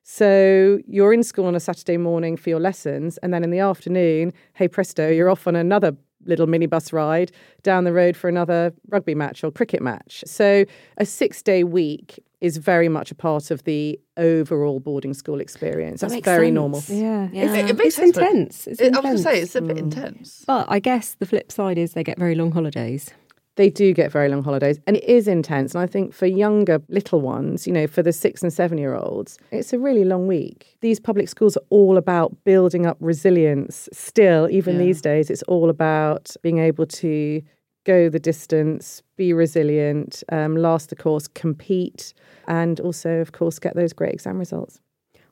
So 0.03 0.80
you're 0.88 1.14
in 1.14 1.24
school 1.24 1.45
on 1.45 1.55
a 1.55 1.59
Saturday 1.59 1.97
morning 1.97 2.36
for 2.36 2.49
your 2.49 2.59
lessons, 2.59 3.18
and 3.20 3.34
then 3.34 3.43
in 3.43 3.51
the 3.51 3.59
afternoon, 3.59 4.34
hey 4.53 4.68
presto, 4.68 5.09
you're 5.09 5.30
off 5.30 5.47
on 5.47 5.55
another 5.55 5.95
little 6.26 6.47
minibus 6.47 6.93
ride 6.93 7.32
down 7.64 7.84
the 7.84 7.93
road 7.93 8.16
for 8.16 8.30
another 8.30 8.74
rugby 8.89 9.16
match 9.16 9.43
or 9.43 9.51
cricket 9.51 9.82
match. 9.82 10.24
So 10.28 10.66
a 10.97 11.05
six 11.05 11.41
day 11.41 11.64
week 11.64 12.24
is 12.41 12.57
very 12.57 12.89
much 12.89 13.12
a 13.12 13.16
part 13.16 13.51
of 13.51 13.64
the 13.64 13.99
overall 14.18 14.80
boarding 14.80 15.14
school 15.14 15.39
experience. 15.39 16.01
That 16.01 16.09
That's 16.09 16.26
very 16.26 16.47
sense. 16.47 16.55
normal. 16.55 16.84
Yeah, 16.88 17.30
yeah. 17.32 17.53
It, 17.53 17.70
it 17.70 17.80
it's 17.80 17.95
sense, 17.95 18.18
intense. 18.18 18.68
It's 18.68 18.82
it, 18.82 18.88
intense. 18.88 19.05
I 19.05 19.12
was 19.12 19.24
going 19.24 19.36
to 19.36 19.39
say 19.39 19.41
it's 19.41 19.55
a 19.55 19.62
bit 19.62 19.78
mm. 19.78 19.80
intense. 19.80 20.43
But 20.47 20.66
I 20.68 20.80
guess 20.80 21.16
the 21.16 21.28
flip 21.28 21.51
side 21.51 21.78
is 21.78 21.93
they 21.93 22.03
get 22.03 22.18
very 22.18 22.36
long 22.36 22.51
holidays 22.51 23.12
they 23.56 23.70
do 23.70 23.93
get 23.93 24.12
very 24.12 24.30
long 24.30 24.43
holidays 24.43 24.80
and 24.88 24.97
it 24.97 25.04
is 25.04 25.28
intense. 25.28 25.76
And 25.76 25.84
I 25.84 25.88
think 25.88 26.14
for 26.14 26.26
younger 26.26 26.82
little 26.88 27.22
ones, 27.22 27.68
you 27.68 27.74
know, 27.74 27.88
for 27.88 28.02
the 28.02 28.14
six 28.14 28.41
and 28.41 28.52
seven 28.52 28.78
year 28.78 28.95
olds, 28.95 29.38
it's 29.52 29.74
a 29.74 29.80
really 29.80 30.06
long 30.06 30.28
week. 30.28 30.78
These 30.82 30.99
public 30.99 31.28
schools 31.28 31.58
are 31.58 31.64
all 31.70 31.97
about 31.97 32.43
building 32.43 32.86
up 32.86 32.97
resilience 32.99 33.89
still, 33.91 34.49
even 34.49 34.76
yeah. 34.76 34.86
these 34.86 35.02
days. 35.02 35.30
It's 35.30 35.43
all 35.43 35.70
about 35.70 36.36
being 36.41 36.60
able 36.60 36.86
to 36.86 37.41
go 37.84 38.10
the 38.10 38.20
distance, 38.20 39.02
be 39.18 39.34
resilient, 39.34 40.24
um, 40.32 40.56
last 40.56 40.89
the 40.89 40.95
course, 40.95 41.28
compete, 41.28 42.14
and 42.47 42.80
also, 42.80 43.20
of 43.20 43.32
course, 43.32 43.60
get 43.60 43.76
those 43.76 43.91
great 43.91 44.14
exam 44.14 44.38
results. 44.38 44.80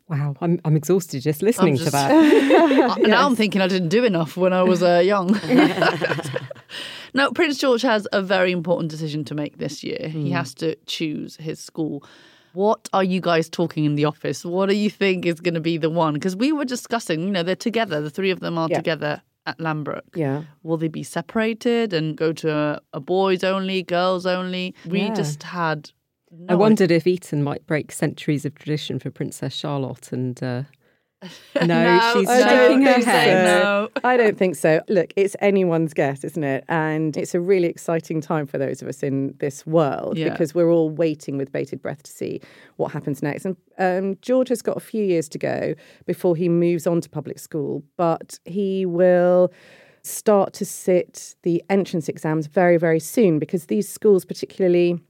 Wow, 0.10 0.36
I'm, 0.42 0.60
I'm 0.66 0.76
exhausted 0.76 1.22
just 1.22 1.44
listening 1.44 1.76
just, 1.76 1.86
to 1.86 1.92
that. 1.92 2.12
yes. 2.50 2.98
Now 2.98 3.28
I'm 3.28 3.36
thinking 3.36 3.62
I 3.62 3.68
didn't 3.68 3.90
do 3.90 4.04
enough 4.04 4.36
when 4.36 4.54
I 4.54 4.64
was 4.64 4.82
uh, 4.82 5.04
young. 5.06 5.40
now, 7.14 7.30
Prince 7.30 7.60
George 7.60 7.84
has 7.84 8.08
a 8.12 8.20
very 8.20 8.52
important 8.52 8.90
decision 8.90 9.24
to 9.26 9.36
make 9.36 9.60
this 9.60 9.84
year. 9.84 10.00
Mm. 10.02 10.12
He 10.12 10.30
hmm. 10.30 10.36
has 10.36 10.56
to 10.56 10.76
choose 10.88 11.36
his 11.36 11.60
school. 11.60 12.04
What 12.54 12.90
are 12.92 13.04
you 13.04 13.22
guys 13.22 13.48
talking 13.50 13.86
in 13.86 13.94
the 13.94 14.06
office? 14.06 14.44
What 14.44 14.70
do 14.70 14.76
you 14.76 14.90
think 14.90 15.28
is 15.28 15.40
going 15.40 15.54
to 15.54 15.60
be 15.60 15.78
the 15.78 15.92
one? 15.92 16.16
Because 16.16 16.36
we 16.36 16.52
were 16.52 16.66
discussing, 16.66 17.22
you 17.22 17.30
know, 17.30 17.44
they're 17.44 17.56
together. 17.56 18.02
The 18.02 18.10
three 18.10 18.32
of 18.32 18.40
them 18.40 18.58
are 18.58 18.68
yeah. 18.68 18.78
together 18.78 19.22
at 19.46 19.60
Lambrook. 19.60 20.02
Yeah. 20.16 20.44
Will 20.64 20.78
they 20.78 20.88
be 20.88 21.04
separated 21.04 21.94
and 21.94 22.16
go 22.16 22.34
to 22.34 22.52
a, 22.52 22.82
a 22.94 23.00
boys 23.00 23.44
only, 23.44 23.84
girls 23.84 24.26
only? 24.26 24.74
We 24.88 25.02
yeah. 25.02 25.14
just 25.14 25.44
had 25.44 25.92
no, 26.32 26.54
I 26.54 26.56
wondered 26.56 26.92
if 26.92 27.08
Eton 27.08 27.44
might 27.44 27.66
break 27.66 27.92
centuries 27.92 28.46
of 28.46 28.56
tradition 28.56 29.00
for 29.00 29.12
Princess 29.12 29.54
Charlotte 29.54 30.12
and. 30.12 30.42
Uh, 30.42 30.64
no, 31.56 31.66
no, 31.66 32.14
she's 32.14 32.30
shaking 32.30 32.82
her 32.84 32.94
head. 32.94 33.46
So. 33.46 33.62
No. 33.62 33.90
I 34.06 34.16
don't 34.16 34.38
think 34.38 34.56
so. 34.56 34.82
Look, 34.88 35.12
it's 35.18 35.36
anyone's 35.42 35.94
guess, 35.94 36.24
isn't 36.24 36.46
it? 36.46 36.64
And 36.70 37.18
it's 37.18 37.36
a 37.36 37.42
really 37.42 37.68
exciting 37.68 38.22
time 38.22 38.48
for 38.48 38.58
those 38.58 38.82
of 38.82 38.88
us 38.88 39.04
in 39.04 39.36
this 39.40 39.66
world 39.66 40.18
yeah. 40.18 40.30
because 40.30 40.56
we're 40.56 40.72
all 40.72 40.90
waiting 40.90 41.38
with 41.38 41.52
bated 41.52 41.82
breath 41.82 42.04
to 42.04 42.12
see 42.12 42.40
what 42.78 42.94
happens 42.94 43.22
next. 43.22 43.44
And 43.44 43.58
um, 43.78 44.18
George 44.22 44.48
has 44.48 44.62
got 44.62 44.78
a 44.78 44.80
few 44.80 45.04
years 45.04 45.28
to 45.30 45.38
go 45.38 45.74
before 46.06 46.38
he 46.38 46.48
moves 46.48 46.88
on 46.88 47.02
to 47.02 47.10
public 47.10 47.38
school, 47.38 47.84
but 47.98 48.40
he 48.46 48.86
will 48.86 49.52
start 50.04 50.54
to 50.54 50.64
sit 50.64 51.36
the 51.44 51.62
entrance 51.70 52.08
exams 52.08 52.48
very, 52.48 52.78
very 52.78 53.00
soon 53.02 53.40
because 53.40 53.66
these 53.66 53.90
schools, 53.90 54.24
particularly 54.24 55.02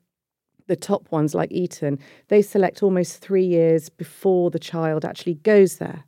the 0.70 0.78
top 0.78 1.12
ones 1.12 1.36
like 1.36 1.52
Eton, 1.52 2.00
they 2.30 2.42
select 2.42 2.82
almost 2.82 3.18
three 3.18 3.44
years 3.44 3.90
before 3.90 4.50
the 4.50 4.60
child 4.60 5.04
actually 5.04 5.34
goes 5.34 5.78
there. 5.78 6.06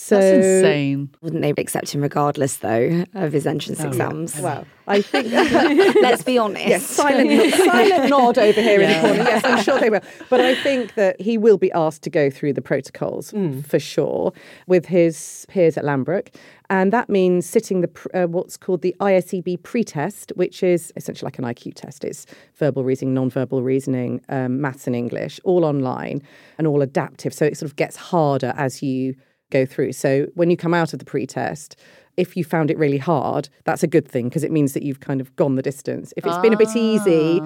So 0.00 0.14
That's 0.14 0.46
insane. 0.46 1.10
Wouldn't 1.22 1.42
they 1.42 1.50
accept 1.60 1.92
him 1.92 2.02
regardless, 2.02 2.58
though, 2.58 3.04
of 3.14 3.32
his 3.32 3.48
entrance 3.48 3.82
exams? 3.82 4.40
Well, 4.40 4.64
I 4.86 5.02
think 5.02 5.32
Let's 6.00 6.22
be 6.22 6.38
honest. 6.38 6.68
yes, 6.68 6.86
silent, 6.86 7.52
silent 7.54 8.08
nod 8.08 8.38
over 8.38 8.62
here 8.62 8.80
in 8.80 8.90
the 8.90 9.00
corner. 9.00 9.24
Yes, 9.24 9.44
I'm 9.44 9.60
sure 9.60 9.80
they 9.80 9.90
will. 9.90 10.00
But 10.30 10.40
I 10.40 10.54
think 10.54 10.94
that 10.94 11.20
he 11.20 11.36
will 11.36 11.58
be 11.58 11.72
asked 11.72 12.02
to 12.02 12.10
go 12.10 12.30
through 12.30 12.52
the 12.52 12.62
protocols 12.62 13.34
for 13.66 13.80
sure 13.80 14.32
with 14.68 14.86
his 14.86 15.44
peers 15.48 15.76
at 15.76 15.82
Lambrook. 15.82 16.32
And 16.70 16.92
that 16.92 17.10
means 17.10 17.44
sitting 17.44 17.80
the 17.80 17.90
uh, 18.14 18.28
what's 18.28 18.56
called 18.56 18.82
the 18.82 18.94
ISEB 19.00 19.60
pre-test, 19.64 20.32
which 20.36 20.62
is 20.62 20.92
essentially 20.94 21.26
like 21.26 21.38
an 21.40 21.44
IQ 21.44 21.74
test. 21.74 22.04
It's 22.04 22.24
verbal 22.54 22.84
reasoning, 22.84 23.14
non-verbal 23.14 23.64
reasoning, 23.64 24.20
um, 24.28 24.60
maths 24.60 24.86
and 24.86 24.94
English, 24.94 25.40
all 25.42 25.64
online 25.64 26.22
and 26.56 26.68
all 26.68 26.82
adaptive. 26.82 27.34
So 27.34 27.44
it 27.44 27.56
sort 27.58 27.68
of 27.68 27.74
gets 27.74 27.96
harder 27.96 28.54
as 28.56 28.80
you 28.80 29.16
go 29.50 29.66
through. 29.66 29.92
So 29.92 30.26
when 30.34 30.50
you 30.50 30.56
come 30.56 30.74
out 30.74 30.92
of 30.92 30.98
the 30.98 31.04
pre-test, 31.04 31.76
if 32.16 32.36
you 32.36 32.44
found 32.44 32.70
it 32.70 32.78
really 32.78 32.98
hard, 32.98 33.48
that's 33.64 33.82
a 33.82 33.86
good 33.86 34.08
thing 34.08 34.28
because 34.28 34.44
it 34.44 34.50
means 34.50 34.72
that 34.74 34.82
you've 34.82 35.00
kind 35.00 35.20
of 35.20 35.34
gone 35.36 35.54
the 35.54 35.62
distance. 35.62 36.12
If 36.16 36.26
it's 36.26 36.38
been 36.38 36.52
a 36.52 36.56
bit 36.56 36.74
easy, 36.74 37.40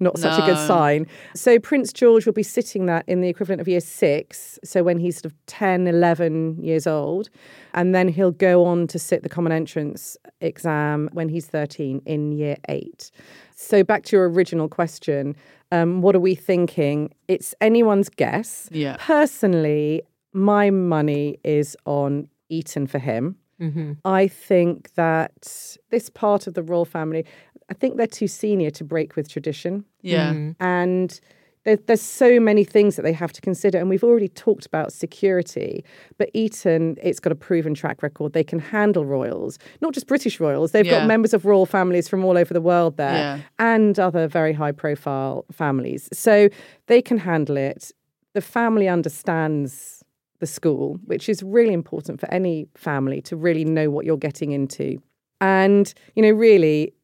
not 0.00 0.18
such 0.18 0.38
a 0.38 0.46
good 0.46 0.58
sign. 0.66 1.06
So 1.34 1.58
Prince 1.58 1.92
George 1.92 2.26
will 2.26 2.32
be 2.32 2.42
sitting 2.42 2.86
that 2.86 3.04
in 3.06 3.20
the 3.20 3.28
equivalent 3.28 3.60
of 3.60 3.68
year 3.68 3.80
six. 3.80 4.58
So 4.64 4.82
when 4.82 4.98
he's 4.98 5.16
sort 5.16 5.26
of 5.26 5.46
10, 5.46 5.86
11 5.86 6.62
years 6.62 6.86
old. 6.86 7.30
And 7.74 7.94
then 7.94 8.08
he'll 8.08 8.30
go 8.30 8.64
on 8.64 8.86
to 8.88 8.98
sit 8.98 9.22
the 9.22 9.28
common 9.28 9.52
entrance 9.52 10.16
exam 10.40 11.08
when 11.12 11.28
he's 11.28 11.46
13 11.46 12.02
in 12.04 12.32
year 12.32 12.56
eight. 12.68 13.10
So 13.54 13.82
back 13.82 14.04
to 14.04 14.16
your 14.16 14.28
original 14.28 14.68
question, 14.68 15.34
um, 15.72 16.02
what 16.02 16.14
are 16.14 16.20
we 16.20 16.34
thinking? 16.34 17.12
It's 17.28 17.54
anyone's 17.60 18.08
guess. 18.08 18.68
Yeah. 18.70 18.96
Personally, 18.98 20.02
my 20.36 20.70
money 20.70 21.38
is 21.42 21.76
on 21.86 22.28
Eton 22.50 22.86
for 22.86 22.98
him. 22.98 23.36
Mm-hmm. 23.60 23.92
I 24.04 24.28
think 24.28 24.92
that 24.94 25.76
this 25.90 26.10
part 26.10 26.46
of 26.46 26.54
the 26.54 26.62
royal 26.62 26.84
family, 26.84 27.24
I 27.70 27.74
think 27.74 27.96
they're 27.96 28.06
too 28.06 28.28
senior 28.28 28.70
to 28.72 28.84
break 28.84 29.16
with 29.16 29.28
tradition. 29.28 29.84
Yeah. 30.02 30.32
Mm-hmm. 30.34 30.62
And 30.62 31.18
there, 31.64 31.76
there's 31.76 32.02
so 32.02 32.38
many 32.38 32.64
things 32.64 32.96
that 32.96 33.02
they 33.02 33.14
have 33.14 33.32
to 33.32 33.40
consider. 33.40 33.78
And 33.78 33.88
we've 33.88 34.04
already 34.04 34.28
talked 34.28 34.66
about 34.66 34.92
security, 34.92 35.82
but 36.18 36.28
Eton, 36.34 36.96
it's 37.02 37.18
got 37.18 37.32
a 37.32 37.34
proven 37.34 37.72
track 37.74 38.02
record. 38.02 38.34
They 38.34 38.44
can 38.44 38.58
handle 38.58 39.06
royals, 39.06 39.58
not 39.80 39.94
just 39.94 40.06
British 40.06 40.38
royals. 40.38 40.72
They've 40.72 40.84
Yeah. 40.86 40.98
got 41.00 41.08
members 41.08 41.32
of 41.32 41.46
royal 41.46 41.66
families 41.66 42.08
from 42.08 42.24
all 42.26 42.36
over 42.36 42.52
the 42.52 42.60
world 42.60 42.98
there 42.98 43.14
Yeah. 43.14 43.38
and 43.58 43.98
other 43.98 44.28
very 44.28 44.52
high 44.52 44.72
profile 44.72 45.46
families. 45.50 46.10
So 46.12 46.50
they 46.88 47.00
can 47.00 47.16
handle 47.18 47.56
it. 47.56 47.90
The 48.34 48.42
family 48.42 48.86
understands 48.86 50.04
the 50.38 50.46
school, 50.46 50.98
which 51.04 51.28
is 51.28 51.42
really 51.42 51.72
important 51.72 52.20
for 52.20 52.30
any 52.32 52.68
family 52.74 53.20
to 53.22 53.36
really 53.36 53.64
know 53.64 53.90
what 53.90 54.04
you're 54.04 54.16
getting 54.16 54.52
into. 54.52 55.00
And, 55.40 55.92
you 56.14 56.22
know, 56.22 56.30
really, 56.30 56.94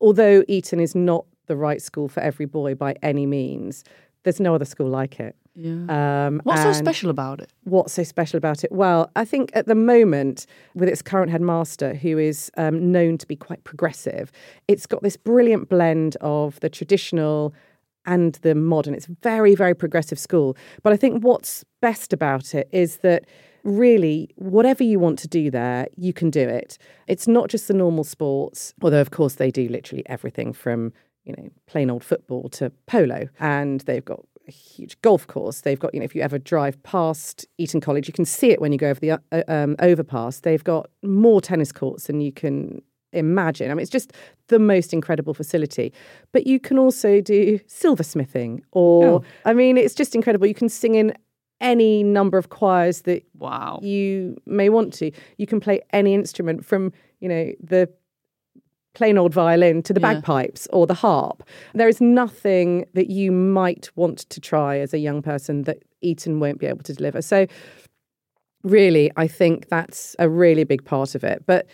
although 0.00 0.44
Eton 0.48 0.80
is 0.80 0.94
not 0.94 1.24
the 1.46 1.56
right 1.56 1.82
school 1.82 2.08
for 2.08 2.20
every 2.20 2.46
boy 2.46 2.74
by 2.74 2.94
any 3.02 3.26
means, 3.26 3.84
there's 4.22 4.40
no 4.40 4.54
other 4.54 4.64
school 4.64 4.88
like 4.88 5.20
it. 5.20 5.36
Yeah. 5.56 6.26
Um, 6.26 6.40
What's 6.42 6.62
so 6.62 6.72
special 6.72 7.10
about 7.10 7.40
it? 7.40 7.52
What's 7.62 7.92
so 7.92 8.02
special 8.02 8.38
about 8.38 8.64
it? 8.64 8.72
Well, 8.72 9.10
I 9.14 9.24
think 9.24 9.52
at 9.54 9.66
the 9.66 9.76
moment, 9.76 10.46
with 10.74 10.88
its 10.88 11.00
current 11.00 11.30
headmaster, 11.30 11.94
who 11.94 12.18
is 12.18 12.50
um, 12.56 12.90
known 12.90 13.18
to 13.18 13.26
be 13.26 13.36
quite 13.36 13.62
progressive, 13.62 14.32
it's 14.66 14.86
got 14.86 15.02
this 15.02 15.16
brilliant 15.16 15.68
blend 15.68 16.16
of 16.20 16.58
the 16.58 16.68
traditional 16.68 17.54
and 18.06 18.34
the 18.42 18.54
modern. 18.54 18.94
It's 18.94 19.06
very, 19.22 19.54
very 19.54 19.74
progressive 19.74 20.18
school. 20.18 20.56
But 20.82 20.92
I 20.92 20.96
think 20.96 21.22
what's 21.22 21.64
best 21.80 22.12
about 22.12 22.54
it 22.54 22.68
is 22.72 22.98
that 22.98 23.26
really, 23.62 24.28
whatever 24.36 24.84
you 24.84 24.98
want 24.98 25.18
to 25.20 25.28
do 25.28 25.50
there, 25.50 25.86
you 25.96 26.12
can 26.12 26.30
do 26.30 26.46
it. 26.46 26.78
It's 27.06 27.26
not 27.26 27.48
just 27.48 27.68
the 27.68 27.74
normal 27.74 28.04
sports, 28.04 28.74
although, 28.82 29.00
of 29.00 29.10
course, 29.10 29.34
they 29.34 29.50
do 29.50 29.68
literally 29.68 30.04
everything 30.06 30.52
from 30.52 30.92
you 31.24 31.34
know, 31.36 31.48
plain 31.66 31.90
old 31.90 32.04
football 32.04 32.48
to 32.50 32.70
polo. 32.86 33.28
And 33.40 33.80
they've 33.82 34.04
got 34.04 34.20
a 34.46 34.50
huge 34.50 35.00
golf 35.02 35.26
course. 35.26 35.62
They've 35.62 35.78
got, 35.78 35.94
you 35.94 36.00
know, 36.00 36.04
if 36.04 36.14
you 36.14 36.22
ever 36.22 36.38
drive 36.38 36.82
past 36.82 37.46
Eton 37.58 37.80
College, 37.80 38.06
you 38.06 38.14
can 38.14 38.24
see 38.24 38.50
it 38.50 38.60
when 38.60 38.72
you 38.72 38.78
go 38.78 38.90
over 38.90 39.00
the 39.00 39.12
uh, 39.12 39.42
um, 39.48 39.76
overpass. 39.78 40.40
They've 40.40 40.62
got 40.62 40.90
more 41.02 41.40
tennis 41.40 41.72
courts 41.72 42.06
than 42.06 42.20
you 42.20 42.32
can 42.32 42.82
imagine. 43.14 43.70
I 43.70 43.74
mean, 43.74 43.82
it's 43.82 43.90
just 43.90 44.12
the 44.48 44.58
most 44.58 44.92
incredible 44.92 45.34
facility. 45.34 45.92
But 46.32 46.46
you 46.46 46.58
can 46.60 46.78
also 46.78 47.20
do 47.20 47.58
silversmithing, 47.68 48.60
or, 48.72 49.04
Oh. 49.06 49.24
I 49.44 49.54
mean, 49.54 49.76
it's 49.78 49.94
just 49.94 50.14
incredible. 50.14 50.46
You 50.46 50.54
can 50.54 50.68
sing 50.68 50.94
in 50.94 51.14
any 51.60 52.02
number 52.02 52.36
of 52.36 52.48
choirs 52.50 53.02
that 53.02 53.24
Wow. 53.38 53.78
you 53.82 54.36
may 54.46 54.68
want 54.68 54.92
to. 54.94 55.10
You 55.38 55.46
can 55.46 55.60
play 55.60 55.80
any 55.92 56.12
instrument 56.14 56.64
from, 56.64 56.92
you 57.20 57.28
know, 57.28 57.52
the 57.62 57.88
plain 58.94 59.18
old 59.18 59.32
violin 59.34 59.82
to 59.82 59.92
the 59.92 60.00
Yeah. 60.00 60.14
bagpipes 60.14 60.68
or 60.72 60.86
the 60.86 60.94
harp. 60.94 61.42
There 61.74 61.88
is 61.88 62.00
nothing 62.00 62.84
that 62.94 63.08
you 63.10 63.32
might 63.32 63.90
want 63.96 64.18
to 64.30 64.40
try 64.40 64.78
as 64.78 64.94
a 64.94 64.98
young 64.98 65.20
person 65.22 65.62
that 65.62 65.78
Eton 66.00 66.38
won't 66.38 66.58
be 66.60 66.66
able 66.66 66.82
to 66.84 66.92
deliver. 66.92 67.20
So, 67.22 67.46
really, 68.62 69.10
I 69.16 69.26
think 69.26 69.68
that's 69.68 70.14
a 70.18 70.28
really 70.28 70.64
big 70.64 70.84
part 70.84 71.14
of 71.14 71.24
it. 71.24 71.42
But 71.46 71.66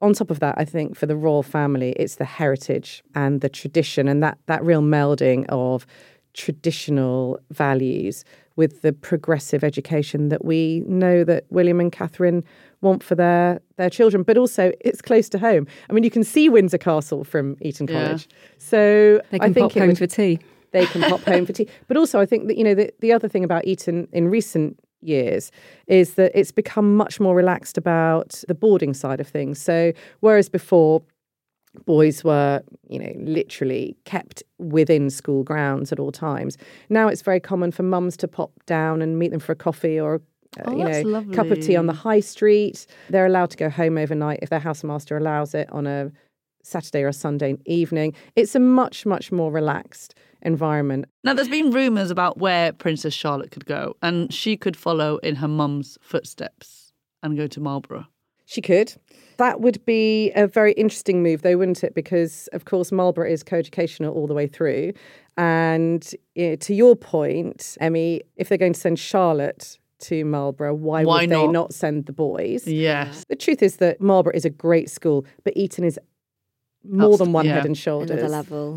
on 0.00 0.14
top 0.14 0.30
of 0.30 0.40
that, 0.40 0.54
I 0.56 0.64
think 0.64 0.96
for 0.96 1.06
the 1.06 1.16
royal 1.16 1.42
family, 1.42 1.92
it's 1.92 2.16
the 2.16 2.24
heritage 2.24 3.02
and 3.14 3.40
the 3.40 3.48
tradition 3.48 4.08
and 4.08 4.22
that 4.22 4.38
that 4.46 4.64
real 4.64 4.82
melding 4.82 5.44
of 5.48 5.86
traditional 6.32 7.38
values 7.50 8.24
with 8.56 8.82
the 8.82 8.92
progressive 8.92 9.62
education 9.64 10.28
that 10.30 10.44
we 10.44 10.82
know 10.86 11.22
that 11.24 11.44
William 11.50 11.80
and 11.80 11.92
Catherine 11.92 12.42
want 12.80 13.02
for 13.02 13.14
their 13.14 13.60
their 13.76 13.90
children. 13.90 14.22
But 14.22 14.36
also, 14.38 14.72
it's 14.80 15.02
close 15.02 15.28
to 15.30 15.38
home. 15.38 15.66
I 15.88 15.92
mean, 15.92 16.04
you 16.04 16.10
can 16.10 16.24
see 16.24 16.48
Windsor 16.48 16.78
Castle 16.78 17.24
from 17.24 17.56
Eton 17.60 17.86
Yeah. 17.88 18.04
College, 18.06 18.28
so 18.58 19.20
They 19.30 19.38
I 19.40 19.52
think 19.52 19.72
pop 19.72 19.72
home 19.78 19.88
would- 19.88 19.98
for 19.98 20.06
tea. 20.06 20.38
they 20.72 20.86
can 20.86 21.02
pop 21.02 21.20
home 21.22 21.44
for 21.46 21.52
tea. 21.52 21.68
But 21.88 21.96
also, 21.96 22.20
I 22.20 22.26
think 22.26 22.48
that 22.48 22.56
you 22.56 22.64
know 22.64 22.74
the, 22.74 22.92
the 23.00 23.12
other 23.12 23.28
thing 23.28 23.44
about 23.44 23.66
Eton 23.66 24.08
in 24.12 24.28
recent 24.28 24.78
years 25.02 25.50
is 25.86 26.14
that 26.14 26.32
it's 26.34 26.52
become 26.52 26.96
much 26.96 27.20
more 27.20 27.34
relaxed 27.34 27.78
about 27.78 28.42
the 28.48 28.54
boarding 28.54 28.94
side 28.94 29.20
of 29.20 29.28
things. 29.28 29.60
So 29.60 29.92
whereas 30.20 30.48
before 30.48 31.02
boys 31.86 32.24
were 32.24 32.62
you 32.88 32.98
know 32.98 33.12
literally 33.18 33.96
kept 34.04 34.42
within 34.58 35.08
school 35.08 35.44
grounds 35.44 35.92
at 35.92 36.00
all 36.00 36.10
times 36.10 36.56
now 36.88 37.06
it's 37.06 37.22
very 37.22 37.38
common 37.38 37.70
for 37.70 37.84
mums 37.84 38.16
to 38.16 38.26
pop 38.26 38.50
down 38.66 39.00
and 39.00 39.20
meet 39.20 39.30
them 39.30 39.38
for 39.38 39.52
a 39.52 39.56
coffee 39.56 39.98
or 40.00 40.16
uh, 40.58 40.62
Oh, 40.64 40.76
you 40.76 40.84
know 40.84 41.02
cup 41.32 41.48
of 41.52 41.60
tea 41.60 41.76
on 41.76 41.86
the 41.86 41.92
high 41.92 42.18
street. 42.18 42.84
They're 43.08 43.26
allowed 43.26 43.50
to 43.50 43.56
go 43.56 43.70
home 43.70 43.96
overnight 43.98 44.40
if 44.42 44.50
their 44.50 44.58
housemaster 44.58 45.16
allows 45.16 45.54
it 45.54 45.70
on 45.70 45.86
a 45.86 46.10
saturday 46.64 47.02
or 47.04 47.08
a 47.08 47.12
sunday 47.12 47.54
evening. 47.66 48.14
It's 48.34 48.56
a 48.56 48.60
much 48.60 49.06
much 49.06 49.30
more 49.30 49.52
relaxed 49.52 50.14
environment 50.42 51.06
Now, 51.24 51.34
there's 51.34 51.48
been 51.48 51.70
rumours 51.70 52.10
about 52.10 52.38
where 52.38 52.72
Princess 52.72 53.14
Charlotte 53.14 53.50
could 53.50 53.66
go, 53.66 53.94
and 54.02 54.32
she 54.32 54.56
could 54.56 54.76
follow 54.76 55.18
in 55.18 55.36
her 55.36 55.48
mum's 55.48 55.98
footsteps 56.00 56.92
and 57.22 57.36
go 57.36 57.46
to 57.46 57.60
Marlborough. 57.60 58.06
She 58.46 58.60
could. 58.60 58.94
That 59.36 59.60
would 59.60 59.84
be 59.84 60.32
a 60.34 60.46
very 60.48 60.72
interesting 60.72 61.22
move, 61.22 61.42
though, 61.42 61.56
wouldn't 61.56 61.84
it? 61.84 61.94
Because, 61.94 62.48
of 62.52 62.64
course, 62.64 62.90
Marlborough 62.90 63.30
is 63.30 63.42
co 63.44 63.56
educational 63.56 64.12
all 64.12 64.26
the 64.26 64.34
way 64.34 64.46
through. 64.48 64.92
And 65.36 66.02
you 66.34 66.50
know, 66.50 66.56
to 66.56 66.74
your 66.74 66.96
point, 66.96 67.76
Emmy, 67.80 68.22
if 68.36 68.48
they're 68.48 68.58
going 68.58 68.72
to 68.72 68.80
send 68.80 68.98
Charlotte 68.98 69.78
to 70.00 70.24
Marlborough, 70.24 70.74
why, 70.74 71.04
Why 71.04 71.20
would 71.22 71.30
they 71.30 71.44
not? 71.44 71.52
not 71.52 71.74
send 71.74 72.06
the 72.06 72.12
boys? 72.12 72.66
Yes. 72.66 73.24
The 73.28 73.36
truth 73.36 73.62
is 73.62 73.76
that 73.76 74.00
Marlborough 74.00 74.34
is 74.34 74.44
a 74.44 74.50
great 74.50 74.90
school, 74.90 75.24
but 75.44 75.56
Eton 75.56 75.84
is 75.84 75.98
more 76.84 77.16
than 77.18 77.32
one 77.32 77.46
yeah. 77.46 77.54
head 77.54 77.66
and 77.66 77.76
shoulders 77.76 78.22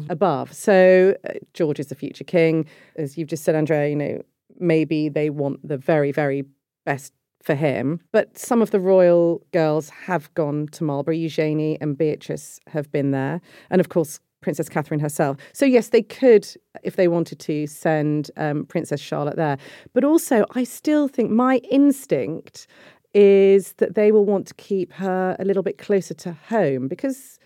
above. 0.09 0.53
So 0.53 1.15
uh, 1.27 1.33
George 1.53 1.79
is 1.79 1.87
the 1.87 1.95
future 1.95 2.23
king, 2.23 2.65
as 2.95 3.17
you've 3.17 3.29
just 3.29 3.43
said, 3.43 3.55
Andrea. 3.55 3.89
You 3.89 3.95
know, 3.95 4.21
maybe 4.59 5.09
they 5.09 5.29
want 5.29 5.67
the 5.67 5.77
very, 5.77 6.11
very 6.11 6.45
best 6.85 7.13
for 7.41 7.55
him. 7.55 7.99
But 8.11 8.37
some 8.37 8.61
of 8.61 8.71
the 8.71 8.79
royal 8.79 9.45
girls 9.51 9.89
have 9.89 10.33
gone 10.33 10.67
to 10.73 10.83
Marlborough. 10.83 11.15
Eugenie 11.15 11.77
and 11.81 11.97
Beatrice 11.97 12.59
have 12.67 12.91
been 12.91 13.11
there, 13.11 13.41
and 13.69 13.79
of 13.79 13.89
course. 13.89 14.19
Princess 14.41 14.67
Catherine 14.67 14.99
herself. 14.99 15.37
So, 15.53 15.63
yes, 15.63 15.87
they 15.87 16.01
could, 16.01 16.45
if 16.83 16.97
they 16.97 17.07
wanted 17.07 17.39
to, 17.39 17.65
send 17.65 18.29
um, 18.35 18.65
Princess 18.65 18.99
Charlotte 18.99 19.37
there. 19.37 19.57
But 19.93 20.03
also, 20.03 20.45
I 20.53 20.65
still 20.65 21.07
think 21.07 21.31
my 21.31 21.61
instinct 21.71 22.67
is 23.13 23.71
that 23.73 23.95
they 23.95 24.11
will 24.11 24.25
want 24.25 24.47
to 24.47 24.53
keep 24.55 24.91
her 24.93 25.35
a 25.39 25.45
little 25.45 25.63
bit 25.63 25.77
closer 25.77 26.13
to 26.15 26.33
home 26.33 26.89
because 26.89 27.39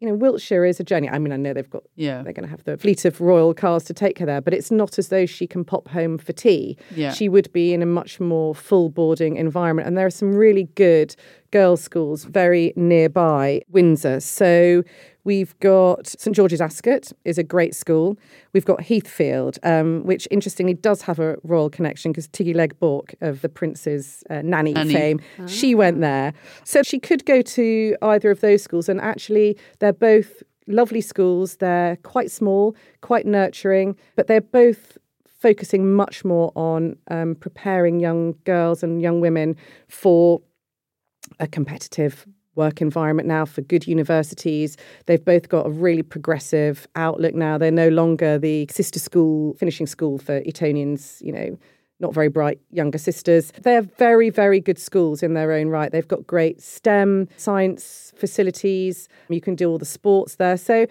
you 0.00 0.06
know, 0.08 0.14
Wiltshire 0.14 0.64
is 0.64 0.78
a 0.80 0.84
journey. 0.84 1.08
I 1.08 1.18
mean, 1.18 1.32
I 1.32 1.36
know 1.36 1.52
they've 1.52 1.68
got 1.68 1.82
Yeah. 1.96 2.22
they're 2.22 2.32
going 2.32 2.44
to 2.46 2.50
have 2.50 2.62
the 2.64 2.76
fleet 2.76 3.04
of 3.04 3.20
royal 3.20 3.52
cars 3.54 3.84
to 3.84 3.94
take 3.94 4.18
her 4.20 4.26
there, 4.26 4.40
but 4.40 4.54
it's 4.54 4.70
not 4.70 4.98
as 4.98 5.08
though 5.08 5.26
she 5.26 5.46
can 5.46 5.64
pop 5.64 5.88
home 5.88 6.18
for 6.18 6.32
tea. 6.32 6.76
Yeah. 6.94 7.12
She 7.12 7.28
would 7.28 7.52
be 7.52 7.72
in 7.74 7.82
a 7.82 7.86
much 7.86 8.20
more 8.20 8.54
full 8.54 8.90
boarding 8.90 9.36
environment, 9.36 9.88
and 9.88 9.96
there 9.98 10.06
are 10.06 10.10
some 10.10 10.34
really 10.34 10.64
good 10.76 11.16
girls' 11.50 11.80
schools 11.82 12.24
very 12.24 12.72
nearby 12.76 13.62
Windsor. 13.70 14.20
So 14.20 14.84
we've 15.28 15.60
got 15.60 16.06
St 16.06 16.34
George's 16.34 16.62
Ascot 16.62 17.12
is 17.26 17.36
a 17.36 17.42
great 17.42 17.74
school. 17.74 18.18
We've 18.54 18.64
got 18.64 18.80
Heathfield, 18.80 19.58
um, 19.62 20.02
which 20.04 20.26
interestingly 20.30 20.72
does 20.72 21.02
have 21.02 21.18
a 21.18 21.36
royal 21.42 21.68
connection 21.68 22.12
because 22.12 22.28
Tiggy 22.28 22.54
Legge-Bourke 22.54 23.14
of 23.20 23.42
the 23.42 23.50
Prince's 23.50 24.24
uh, 24.30 24.40
nanny, 24.42 24.72
Nanny. 24.72 24.94
fame, 24.94 25.20
she 25.46 25.74
went 25.74 26.00
there. 26.00 26.32
So 26.64 26.82
she 26.82 26.98
could 26.98 27.26
go 27.26 27.42
to 27.42 27.94
either 28.00 28.30
of 28.30 28.40
those 28.40 28.62
schools, 28.62 28.88
and 28.88 29.02
actually 29.02 29.58
they're 29.80 29.92
both 29.92 30.42
lovely 30.66 31.02
schools. 31.02 31.56
They're 31.56 31.96
quite 31.96 32.30
small, 32.30 32.74
quite 33.02 33.26
nurturing, 33.26 33.98
but 34.16 34.28
they're 34.28 34.40
both 34.40 34.96
focusing 35.26 35.92
much 35.92 36.24
more 36.24 36.52
on 36.56 36.96
um, 37.10 37.34
preparing 37.34 38.00
young 38.00 38.34
girls 38.44 38.82
and 38.82 39.02
young 39.02 39.20
women 39.20 39.56
for 39.88 40.40
a 41.38 41.46
competitive 41.46 42.26
work 42.58 42.82
environment 42.82 43.26
now 43.26 43.46
for 43.46 43.62
good 43.62 43.86
universities. 43.86 44.76
They've 45.06 45.24
both 45.24 45.48
got 45.48 45.64
a 45.66 45.70
really 45.70 46.02
progressive 46.02 46.86
outlook 46.96 47.34
now. 47.34 47.56
They're 47.56 47.70
no 47.70 47.88
longer 47.88 48.38
the 48.38 48.66
sister 48.70 48.98
school, 48.98 49.54
finishing 49.54 49.86
school 49.86 50.18
for 50.18 50.40
Etonians, 50.42 51.22
you 51.24 51.32
know, 51.32 51.56
not 52.00 52.12
very 52.12 52.28
bright 52.28 52.60
younger 52.70 52.98
sisters. 52.98 53.52
They're 53.62 53.82
very, 53.82 54.28
very 54.30 54.60
good 54.60 54.78
schools 54.78 55.22
in 55.22 55.34
their 55.34 55.52
own 55.52 55.68
right. 55.68 55.90
They've 55.90 56.06
got 56.06 56.26
great 56.26 56.60
STEM, 56.60 57.28
science 57.36 58.12
facilities. 58.16 59.08
You 59.28 59.40
can 59.40 59.54
do 59.54 59.70
all 59.70 59.78
the 59.78 59.84
sports 59.86 60.36
there. 60.36 60.56
So, 60.56 60.86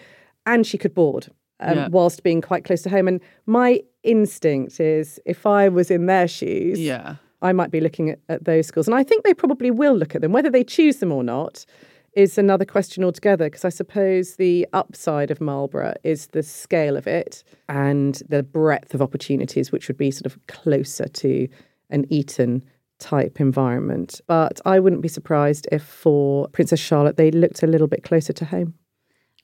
and 0.46 0.66
she 0.66 0.78
could 0.78 0.94
board. 0.96 1.28
Um, 1.60 1.78
Yeah. 1.78 1.88
Whilst 1.90 2.24
being 2.24 2.42
quite 2.42 2.64
close 2.66 2.82
to 2.84 2.90
home. 2.90 3.08
And 3.08 3.20
my 3.46 3.82
instinct 4.04 4.80
is 4.80 5.20
if 5.26 5.46
I 5.46 5.70
was 5.70 5.90
in 5.92 6.06
their 6.06 6.28
shoes, 6.28 6.80
Yeah. 6.80 7.16
I 7.48 7.54
might 7.54 7.72
be 7.72 7.80
looking 7.80 8.10
at, 8.10 8.20
at 8.30 8.46
those 8.46 8.68
schools. 8.68 8.88
And 8.88 8.96
I 8.96 9.04
think 9.04 9.24
they 9.24 9.34
probably 9.34 9.72
will 9.72 9.96
look 9.96 10.16
at 10.16 10.22
them. 10.22 10.32
Whether 10.32 10.50
they 10.50 10.64
choose 10.64 10.98
them 10.98 11.12
or 11.12 11.24
not 11.24 11.66
is 12.14 12.38
another 12.38 12.66
question 12.66 13.04
altogether, 13.04 13.46
because 13.46 13.64
I 13.66 13.70
suppose 13.70 14.36
the 14.36 14.68
upside 14.74 15.32
of 15.32 15.40
Marlborough 15.40 15.96
is 16.04 16.28
the 16.28 16.44
scale 16.44 16.98
of 16.98 17.08
it 17.08 17.44
and 17.70 18.22
the 18.28 18.44
breadth 18.44 18.94
of 18.94 19.02
opportunities, 19.02 19.72
which 19.72 19.88
would 19.88 19.98
be 19.98 20.12
sort 20.12 20.26
of 20.26 20.38
closer 20.48 21.08
to 21.08 21.48
an 21.90 22.06
Eton 22.10 22.64
type 23.00 23.40
environment. 23.40 24.20
But 24.28 24.60
I 24.66 24.80
wouldn't 24.80 25.04
be 25.04 25.08
surprised 25.08 25.68
if 25.72 25.84
for 25.84 26.48
Princess 26.50 26.80
Charlotte 26.80 27.18
they 27.18 27.32
looked 27.32 27.64
a 27.64 27.68
little 27.68 27.88
bit 27.88 28.04
closer 28.04 28.34
to 28.34 28.46
home. 28.46 28.74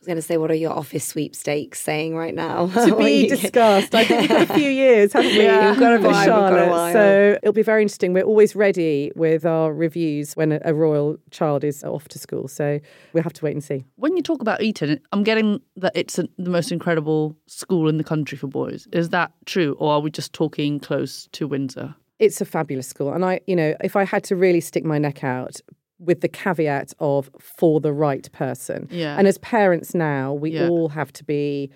I 0.04 0.06
was 0.06 0.08
going 0.08 0.16
to 0.18 0.22
say, 0.22 0.36
what 0.36 0.52
are 0.52 0.56
your 0.56 0.74
office 0.74 1.06
sweepstakes 1.06 1.80
saying 1.80 2.14
right 2.14 2.36
now? 2.36 2.68
to 2.74 2.94
be 2.98 3.30
discussed. 3.30 3.96
I 3.96 4.04
think 4.04 4.20
we've 4.20 4.30
got 4.30 4.50
a 4.50 4.54
few 4.54 4.70
years, 4.70 5.14
haven't 5.14 5.32
we? 5.32 5.44
Yeah. 5.44 5.72
We've 5.72 5.80
got 5.80 5.94
a 5.94 5.96
We've 5.96 6.26
got 6.26 6.54
a 6.54 6.92
So 6.92 7.40
it'll 7.42 7.54
be 7.54 7.62
very 7.62 7.84
interesting. 7.84 8.12
We're 8.12 8.26
always 8.26 8.54
ready 8.54 9.14
with 9.16 9.46
our 9.46 9.74
reviews 9.74 10.34
when 10.34 10.52
a, 10.52 10.60
a 10.66 10.74
royal 10.74 11.16
child 11.32 11.64
is 11.64 11.86
off 11.86 12.10
to 12.10 12.20
school. 12.20 12.50
So 12.50 12.82
we'll 13.14 13.24
have 13.24 13.32
to 13.32 13.46
wait 13.46 13.54
and 13.54 13.64
see. 13.64 13.86
When 13.96 14.18
you 14.18 14.24
talk 14.24 14.42
about 14.42 14.62
Eton, 14.62 15.00
I'm 15.14 15.24
getting 15.24 15.62
that 15.78 15.94
it's 15.96 16.20
a, 16.20 16.28
the 16.38 16.50
most 16.50 16.70
incredible 16.70 17.38
school 17.48 17.88
in 17.88 17.98
the 17.98 18.04
country 18.04 18.38
for 18.38 18.48
boys. 18.48 18.90
Is 18.92 19.10
that 19.10 19.32
true, 19.46 19.78
or 19.80 19.94
are 19.94 20.00
we 20.02 20.12
just 20.12 20.34
talking 20.34 20.82
close 20.82 21.30
to 21.32 21.48
Windsor? 21.48 21.96
It's 22.20 22.42
a 22.42 22.46
fabulous 22.46 22.88
school. 22.88 23.14
And 23.14 23.24
I, 23.24 23.40
you 23.48 23.56
know, 23.56 23.74
if 23.82 23.96
I 23.96 24.04
had 24.04 24.26
to 24.26 24.36
really 24.36 24.60
stick 24.60 24.84
my 24.84 24.98
neck 24.98 25.24
out, 25.24 25.62
with 26.04 26.22
the 26.22 26.28
caveat 26.28 26.94
of 27.00 27.30
for 27.40 27.80
the 27.80 27.94
right 27.94 28.32
person. 28.32 28.88
Yeah. 28.92 29.18
And 29.18 29.28
as 29.28 29.38
parents 29.40 29.94
now, 29.96 30.34
we 30.34 30.52
Yeah. 30.52 30.70
all 30.70 30.90
have 30.90 31.12
to 31.14 31.24
be 31.24 31.70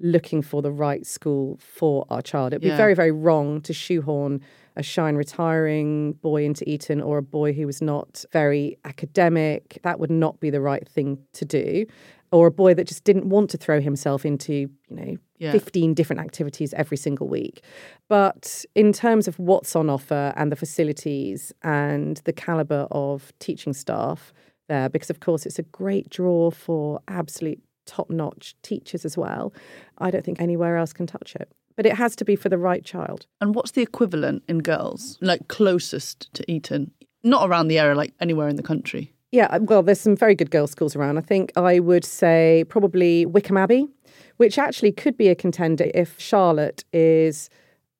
looking 0.00 0.42
for 0.42 0.60
the 0.60 0.72
right 0.72 1.06
school 1.06 1.56
for 1.60 2.04
our 2.10 2.20
child. 2.20 2.52
It'd 2.52 2.62
be 2.62 2.68
Yeah. 2.68 2.76
very, 2.76 2.94
very 2.94 3.12
wrong 3.12 3.60
to 3.62 3.72
shoehorn 3.72 4.40
a 4.76 4.82
shy 4.82 5.08
and 5.08 5.16
retiring 5.16 6.14
boy 6.14 6.44
into 6.44 6.68
Eton 6.68 7.00
or 7.00 7.18
a 7.18 7.22
boy 7.22 7.52
who 7.52 7.64
was 7.66 7.80
not 7.80 8.24
very 8.32 8.76
academic. 8.84 9.78
That 9.82 10.00
would 10.00 10.10
not 10.10 10.40
be 10.40 10.50
the 10.50 10.60
right 10.60 10.86
thing 10.88 11.18
to 11.34 11.44
do. 11.44 11.86
Or 12.32 12.48
a 12.48 12.50
boy 12.50 12.74
that 12.74 12.88
just 12.88 13.04
didn't 13.04 13.28
want 13.28 13.50
to 13.50 13.56
throw 13.56 13.80
himself 13.80 14.26
into, 14.26 14.52
you 14.54 14.68
know, 14.90 15.16
Yeah. 15.44 15.52
15 15.52 15.92
different 15.94 16.20
activities 16.20 16.72
every 16.74 16.96
single 16.96 17.28
week. 17.28 17.62
But 18.08 18.64
in 18.74 18.92
terms 18.92 19.28
of 19.28 19.38
what's 19.38 19.76
on 19.76 19.90
offer 19.90 20.32
and 20.36 20.50
the 20.50 20.56
facilities 20.56 21.52
and 21.62 22.16
the 22.24 22.32
caliber 22.32 22.88
of 22.90 23.32
teaching 23.38 23.74
staff 23.74 24.32
there, 24.68 24.88
because 24.88 25.10
of 25.10 25.20
course 25.20 25.44
it's 25.44 25.58
a 25.58 25.64
great 25.64 26.08
draw 26.08 26.50
for 26.50 27.00
absolute 27.08 27.60
top 27.86 28.08
notch 28.08 28.54
teachers 28.62 29.04
as 29.04 29.18
well, 29.18 29.52
I 29.98 30.10
don't 30.10 30.24
think 30.24 30.40
anywhere 30.40 30.78
else 30.78 30.94
can 30.94 31.06
touch 31.06 31.36
it. 31.36 31.52
But 31.76 31.84
it 31.84 31.94
has 31.94 32.16
to 32.16 32.24
be 32.24 32.36
for 32.36 32.48
the 32.48 32.56
right 32.56 32.84
child. 32.84 33.26
And 33.40 33.54
what's 33.54 33.72
the 33.72 33.82
equivalent 33.82 34.44
in 34.48 34.60
girls, 34.60 35.18
like 35.20 35.48
closest 35.48 36.32
to 36.34 36.50
Eton? 36.50 36.92
Not 37.22 37.48
around 37.48 37.68
the 37.68 37.78
area, 37.78 37.94
like 37.94 38.14
anywhere 38.20 38.48
in 38.48 38.56
the 38.56 38.62
country. 38.62 39.12
Yeah, 39.32 39.58
well, 39.58 39.82
there's 39.82 40.00
some 40.00 40.14
very 40.16 40.36
good 40.36 40.52
girls' 40.52 40.70
schools 40.70 40.94
around. 40.94 41.18
I 41.18 41.20
think 41.20 41.52
I 41.56 41.80
would 41.80 42.04
say 42.04 42.64
probably 42.68 43.26
Wycombe 43.26 43.56
Abbey, 43.56 43.88
which 44.36 44.58
actually 44.58 44.92
could 44.92 45.16
be 45.16 45.28
a 45.28 45.34
contender 45.34 45.90
if 45.94 46.18
Charlotte 46.18 46.84
is 46.92 47.50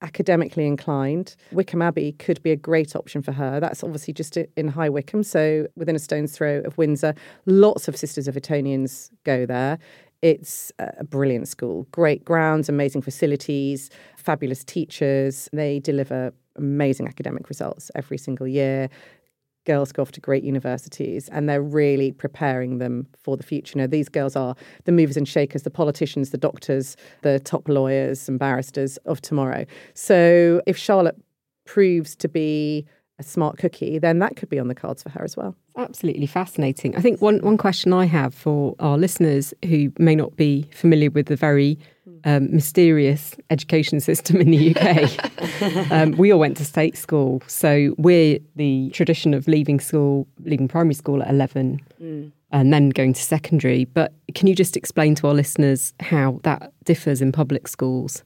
academically 0.03 0.67
inclined. 0.67 1.35
Wycombe 1.53 1.83
Abbey 1.83 2.13
could 2.13 2.43
be 2.43 2.51
a 2.51 2.57
great 2.57 2.95
option 2.95 3.23
for 3.23 3.33
her. 3.33 3.59
That's 3.59 3.83
obviously 3.83 4.13
just 4.13 4.37
in 4.37 4.69
High 4.69 4.91
Wycombe, 4.91 5.23
so 5.23 5.67
within 5.77 5.97
a 5.97 5.99
stone's 5.99 6.37
throw 6.37 6.59
of 6.59 6.77
Windsor. 6.77 7.15
Lots 7.47 7.89
of 7.89 7.97
Sisters 7.97 8.29
of 8.29 8.37
Etonians 8.37 9.11
go 9.25 9.47
there. 9.47 9.79
It's 10.21 10.73
a 10.79 11.05
brilliant 11.05 11.49
school, 11.49 11.87
great 11.91 12.25
grounds, 12.25 12.69
amazing 12.69 13.03
facilities, 13.03 13.91
fabulous 14.17 14.65
teachers. 14.65 15.49
They 15.53 15.81
deliver 15.81 16.33
amazing 16.57 17.09
academic 17.09 17.49
results 17.49 17.91
every 17.95 18.17
single 18.17 18.47
year 18.47 18.89
girls 19.65 19.93
go 19.93 20.03
off 20.03 20.13
to 20.13 20.21
great 20.21 20.45
universities 20.45 21.29
and 21.31 21.49
they're 21.49 21.63
really 21.63 22.13
preparing 22.13 22.79
them 22.79 23.07
for 23.23 23.37
the 23.37 23.43
future. 23.43 23.79
You 23.79 23.83
know, 23.83 23.87
these 23.87 24.09
girls 24.09 24.37
are 24.37 24.55
the 24.85 24.93
movers 24.93 25.17
and 25.17 25.27
shakers, 25.27 25.63
the 25.63 25.71
politicians, 25.71 26.31
the 26.31 26.39
doctors, 26.39 26.97
the 27.23 27.39
top 27.41 27.69
lawyers 27.69 28.29
and 28.29 28.39
barristers 28.39 28.97
of 28.99 29.21
tomorrow. 29.21 29.65
So 29.95 30.63
if 30.67 30.77
Charlotte 30.77 31.17
proves 31.65 32.15
to 32.17 32.29
be 32.29 32.87
a 33.19 33.23
smart 33.23 33.59
cookie, 33.59 33.99
then 33.99 34.19
that 34.19 34.37
could 34.37 34.49
be 34.49 34.59
on 34.59 34.69
the 34.69 34.75
cards 34.75 35.03
for 35.03 35.11
her 35.11 35.23
as 35.23 35.37
well. 35.37 35.55
Absolutely 35.77 36.27
fascinating. 36.27 36.97
I 36.97 37.01
think 37.01 37.21
one, 37.21 37.39
one 37.41 37.57
question 37.57 37.93
I 37.93 38.07
have 38.07 38.35
for 38.35 38.75
our 38.81 38.99
listeners 38.99 39.55
who 39.65 39.93
may 39.99 40.15
not 40.15 40.37
be 40.37 40.69
familiar 40.73 41.11
with 41.11 41.27
the 41.27 41.37
very 41.37 41.79
um, 42.25 42.51
mysterious 42.51 43.37
education 43.51 44.01
system 44.01 44.41
in 44.41 44.51
the 44.51 44.75
UK, 44.75 45.93
um, 45.93 46.13
we 46.13 46.33
all 46.33 46.41
went 46.41 46.57
to 46.57 46.65
state 46.65 46.97
school. 46.97 47.43
So 47.47 47.95
we're 47.99 48.39
the 48.57 48.91
tradition 48.91 49.35
of 49.35 49.47
leaving 49.47 49.79
school, 49.79 50.27
leaving 50.45 50.69
primary 50.69 50.95
school 50.95 51.23
at 51.23 51.31
11 51.31 51.81
and 52.51 52.73
then 52.73 52.91
going 52.91 53.13
to 53.13 53.23
secondary. 53.23 53.85
But 53.85 54.13
can 54.35 54.47
you 54.47 54.55
just 54.55 54.77
explain 54.77 55.15
to 55.17 55.29
our 55.29 55.35
listeners 55.35 55.93
how 56.01 56.41
that 56.45 56.73
differs 56.85 57.21
in 57.21 57.33
public 57.33 57.69
schools? 57.69 58.23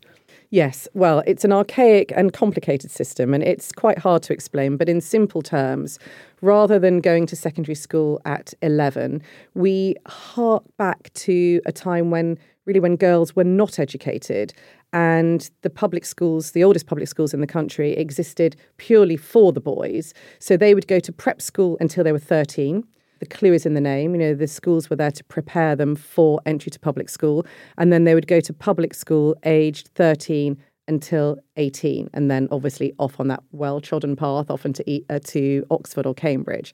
Yes, 0.51 0.89
well, 0.95 1.23
it's 1.27 1.45
an 1.45 1.53
archaic 1.53 2.11
and 2.17 2.33
complicated 2.33 2.91
system, 2.91 3.35
and 3.35 3.43
it's 3.45 3.71
quite 3.71 3.99
hard 3.99 4.23
to 4.25 4.33
explain. 4.33 4.79
But 4.79 4.89
in 4.89 5.03
simple 5.03 5.43
terms, 5.43 5.99
rather 6.41 6.79
than 6.79 7.03
going 7.03 7.27
to 7.27 7.37
secondary 7.37 7.75
school 7.75 8.19
at 8.25 8.55
11, 8.63 9.21
we 9.53 9.95
hark 10.07 10.65
back 10.79 11.13
to 11.15 11.61
a 11.67 11.73
time 11.73 12.11
when 12.11 12.39
really 12.65 12.81
when 12.81 12.97
girls 12.97 13.37
were 13.37 13.45
not 13.45 13.79
educated 13.79 14.55
and 14.95 15.51
the 15.61 15.71
public 15.71 16.07
schools, 16.07 16.53
the 16.53 16.65
oldest 16.65 16.87
public 16.87 17.09
schools 17.09 17.35
in 17.35 17.43
the 17.43 17.47
country, 17.47 17.93
existed 17.93 18.57
purely 18.79 19.19
for 19.19 19.53
the 19.53 19.61
boys. 19.61 20.15
So 20.39 20.57
they 20.57 20.75
would 20.75 20.87
go 20.87 20.99
to 20.99 21.13
prep 21.13 21.43
school 21.43 21.77
until 21.79 22.05
they 22.05 22.13
were 22.13 22.19
13. 22.19 22.85
The 23.19 23.27
clue 23.27 23.53
is 23.53 23.67
in 23.67 23.75
the 23.75 23.81
name. 23.81 24.15
You 24.15 24.21
know, 24.21 24.35
the 24.35 24.47
schools 24.47 24.89
were 24.91 24.97
there 24.97 25.11
to 25.11 25.25
prepare 25.25 25.75
them 25.77 25.97
for 25.97 26.41
entry 26.47 26.71
to 26.71 26.79
public 26.79 27.09
school. 27.09 27.47
And 27.77 27.93
then 27.93 28.05
they 28.05 28.15
would 28.15 28.27
go 28.27 28.41
to 28.41 28.53
public 28.53 28.95
school 28.95 29.37
aged 29.45 29.89
13 29.95 30.57
until 30.89 31.39
18, 31.57 32.09
and 32.15 32.31
then 32.31 32.49
obviously 32.51 32.95
off 32.99 33.21
on 33.21 33.29
that 33.29 33.43
well 33.53 33.81
trodden 33.81 34.17
path, 34.17 34.51
often 34.51 34.73
to, 34.73 35.03
uh, 35.11 35.19
to 35.25 35.65
Oxford 35.71 36.07
or 36.07 36.15
Cambridge. 36.15 36.73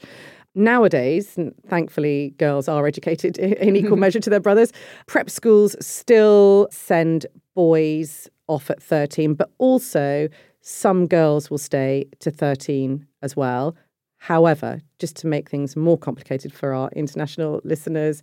Nowadays, 0.55 1.36
thankfully, 1.66 2.32
girls 2.38 2.68
are 2.68 2.86
educated 2.86 3.38
in 3.38 3.76
equal 3.76 3.97
measure 4.05 4.20
to 4.20 4.30
their 4.30 4.40
brothers. 4.40 4.72
Prep 5.07 5.28
schools 5.28 5.74
still 5.84 6.68
send 6.70 7.26
boys 7.55 8.28
off 8.47 8.70
at 8.70 8.82
13, 8.82 9.34
but 9.34 9.51
also 9.59 10.28
some 10.61 11.07
girls 11.07 11.51
will 11.51 11.59
stay 11.59 12.07
to 12.20 12.30
13 12.30 13.07
as 13.22 13.36
well. 13.36 13.76
However, 14.25 14.81
just 14.99 15.16
to 15.16 15.27
make 15.27 15.51
things 15.51 15.77
more 15.77 15.99
complicated 15.99 16.51
for 16.51 16.72
our 16.72 16.89
international 16.97 17.61
listeners, 17.62 18.22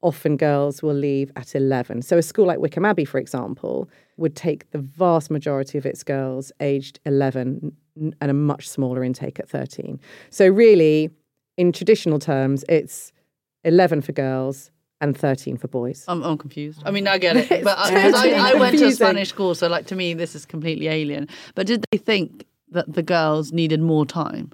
often 0.00 0.36
girls 0.36 0.80
will 0.80 0.94
leave 0.94 1.32
at 1.34 1.56
11. 1.56 2.02
So 2.02 2.18
a 2.18 2.22
school 2.22 2.46
like 2.46 2.60
Wycombe 2.60 2.84
Abbey, 2.84 3.04
for 3.04 3.18
example, 3.18 3.88
would 4.16 4.36
take 4.36 4.70
the 4.70 4.78
vast 4.78 5.28
majority 5.28 5.76
of 5.76 5.84
its 5.86 6.04
girls 6.04 6.52
aged 6.60 7.00
11 7.04 7.76
and 7.96 8.30
a 8.30 8.32
much 8.32 8.68
smaller 8.68 9.02
intake 9.02 9.40
at 9.40 9.48
13. 9.48 9.98
So 10.30 10.46
really, 10.46 11.10
in 11.56 11.72
traditional 11.72 12.20
terms, 12.20 12.64
it's 12.68 13.12
11 13.64 14.02
for 14.02 14.12
girls 14.12 14.70
and 15.00 15.16
13 15.18 15.56
for 15.56 15.66
boys. 15.66 16.04
I'm, 16.06 16.22
I'm 16.22 16.38
confused. 16.38 16.80
I 16.84 16.92
mean, 16.92 17.08
I 17.08 17.18
get 17.18 17.36
it, 17.36 17.48
but 17.64 17.76
I, 17.76 17.90
'cause 17.90 18.14
I, 18.14 18.52
I 18.52 18.54
went 18.54 18.78
to 18.78 18.86
a. 18.86 18.92
Spanish 18.92 19.30
school, 19.30 19.56
so 19.56 19.66
like 19.66 19.86
to 19.88 19.96
me, 19.96 20.14
this 20.14 20.36
is 20.36 20.46
completely 20.46 20.86
alien. 20.86 21.26
But 21.56 21.66
did 21.66 21.84
they 21.90 21.98
think 21.98 22.44
that 22.70 22.92
the 22.92 23.02
girls 23.02 23.50
needed 23.52 23.80
more 23.80 24.06
time? 24.06 24.52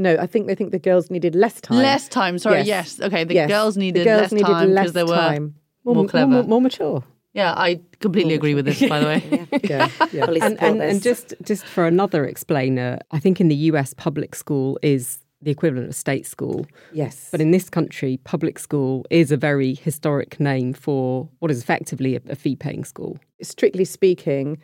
No, 0.00 0.16
I 0.18 0.26
think 0.26 0.46
they 0.46 0.54
think 0.54 0.70
the 0.72 0.78
girls 0.78 1.10
needed 1.10 1.34
less 1.34 1.60
time. 1.60 1.78
Less 1.78 2.08
time. 2.08 2.38
Sorry. 2.38 2.58
Yes. 2.62 2.98
Yes. 2.98 3.00
Okay. 3.06 3.24
The 3.24 3.34
Yes. 3.34 3.48
girls 3.48 3.74
The 3.74 3.80
needed 3.80 4.04
girls 4.04 4.22
less 4.22 4.32
needed 4.32 4.46
time 4.46 4.70
less 4.72 4.82
because 4.84 4.92
they 4.94 5.04
were 5.04 5.14
time. 5.16 5.54
more, 5.84 6.06
clever. 6.06 6.30
more, 6.32 6.42
more 6.44 6.60
mature. 6.60 7.04
yeah, 7.34 7.52
I 7.56 7.80
completely 8.00 8.34
agree 8.34 8.54
with 8.54 8.64
this. 8.64 8.80
By 8.88 8.98
the 9.00 9.06
way. 9.06 9.20
Yeah, 9.72 9.88
yeah. 10.12 10.26
Fully 10.26 10.40
and, 10.40 10.60
and, 10.62 10.80
and 10.82 11.02
just 11.02 11.34
just 11.50 11.64
for 11.64 11.86
another 11.86 12.24
explainer, 12.24 12.98
I 13.12 13.18
think 13.20 13.40
in 13.40 13.48
the 13.48 13.60
US, 13.70 13.94
public 13.94 14.34
school 14.34 14.78
is 14.82 15.18
the 15.42 15.50
equivalent 15.50 15.88
of 15.88 15.94
state 15.94 16.26
school. 16.26 16.66
Yes. 16.92 17.28
But 17.32 17.40
in 17.40 17.50
this 17.50 17.70
country, 17.70 18.18
public 18.24 18.58
school 18.58 19.04
is 19.10 19.30
a 19.32 19.36
very 19.38 19.74
historic 19.74 20.38
name 20.40 20.74
for 20.74 21.28
what 21.38 21.50
is 21.50 21.62
effectively 21.62 22.16
a, 22.16 22.20
a 22.28 22.36
fee 22.36 22.56
paying 22.56 22.84
school. 22.84 23.18
strictly 23.42 23.84
speaking, 23.86 24.58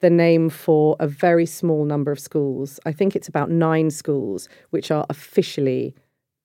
the 0.00 0.10
name 0.10 0.48
for 0.50 0.96
a 1.00 1.06
very 1.08 1.46
small 1.46 1.84
number 1.84 2.12
of 2.12 2.20
schools. 2.20 2.78
I 2.86 2.92
think 2.92 3.16
it's 3.16 3.28
about 3.28 3.50
nine 3.50 3.90
schools 3.90 4.48
which 4.70 4.90
are 4.90 5.04
officially 5.10 5.94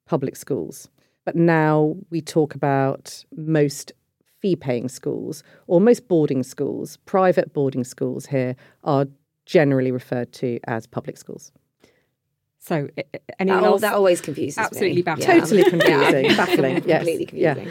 public 0.05 0.35
schools. 0.35 0.89
But 1.25 1.35
now 1.35 1.95
we 2.09 2.19
talk 2.21 2.55
about 2.55 3.23
most 3.35 3.93
fee 4.41 4.55
paying 4.55 4.89
schools 4.89 5.43
or 5.67 5.79
most 5.79 6.07
boarding 6.07 6.43
schools. 6.43 6.97
Private 7.05 7.53
boarding 7.53 7.83
schools 7.83 8.25
here 8.25 8.55
are 8.83 9.05
generally 9.45 9.91
referred 9.91 10.31
to 10.33 10.59
as 10.67 10.85
public 10.87 11.17
schools. 11.17 11.51
So, 12.59 12.87
a- 12.97 13.03
a- 13.39 13.45
that, 13.45 13.63
else? 13.63 13.81
that 13.81 13.93
always 13.93 14.21
confuses 14.21 14.57
Absolutely 14.57 14.97
me. 14.97 15.01
baffling. 15.03 15.27
Totally 15.27 15.63
confusing, 15.69 16.27
baffling. 16.35 16.83
Yes. 16.85 17.05
Completely 17.05 17.41
Yeah. 17.41 17.65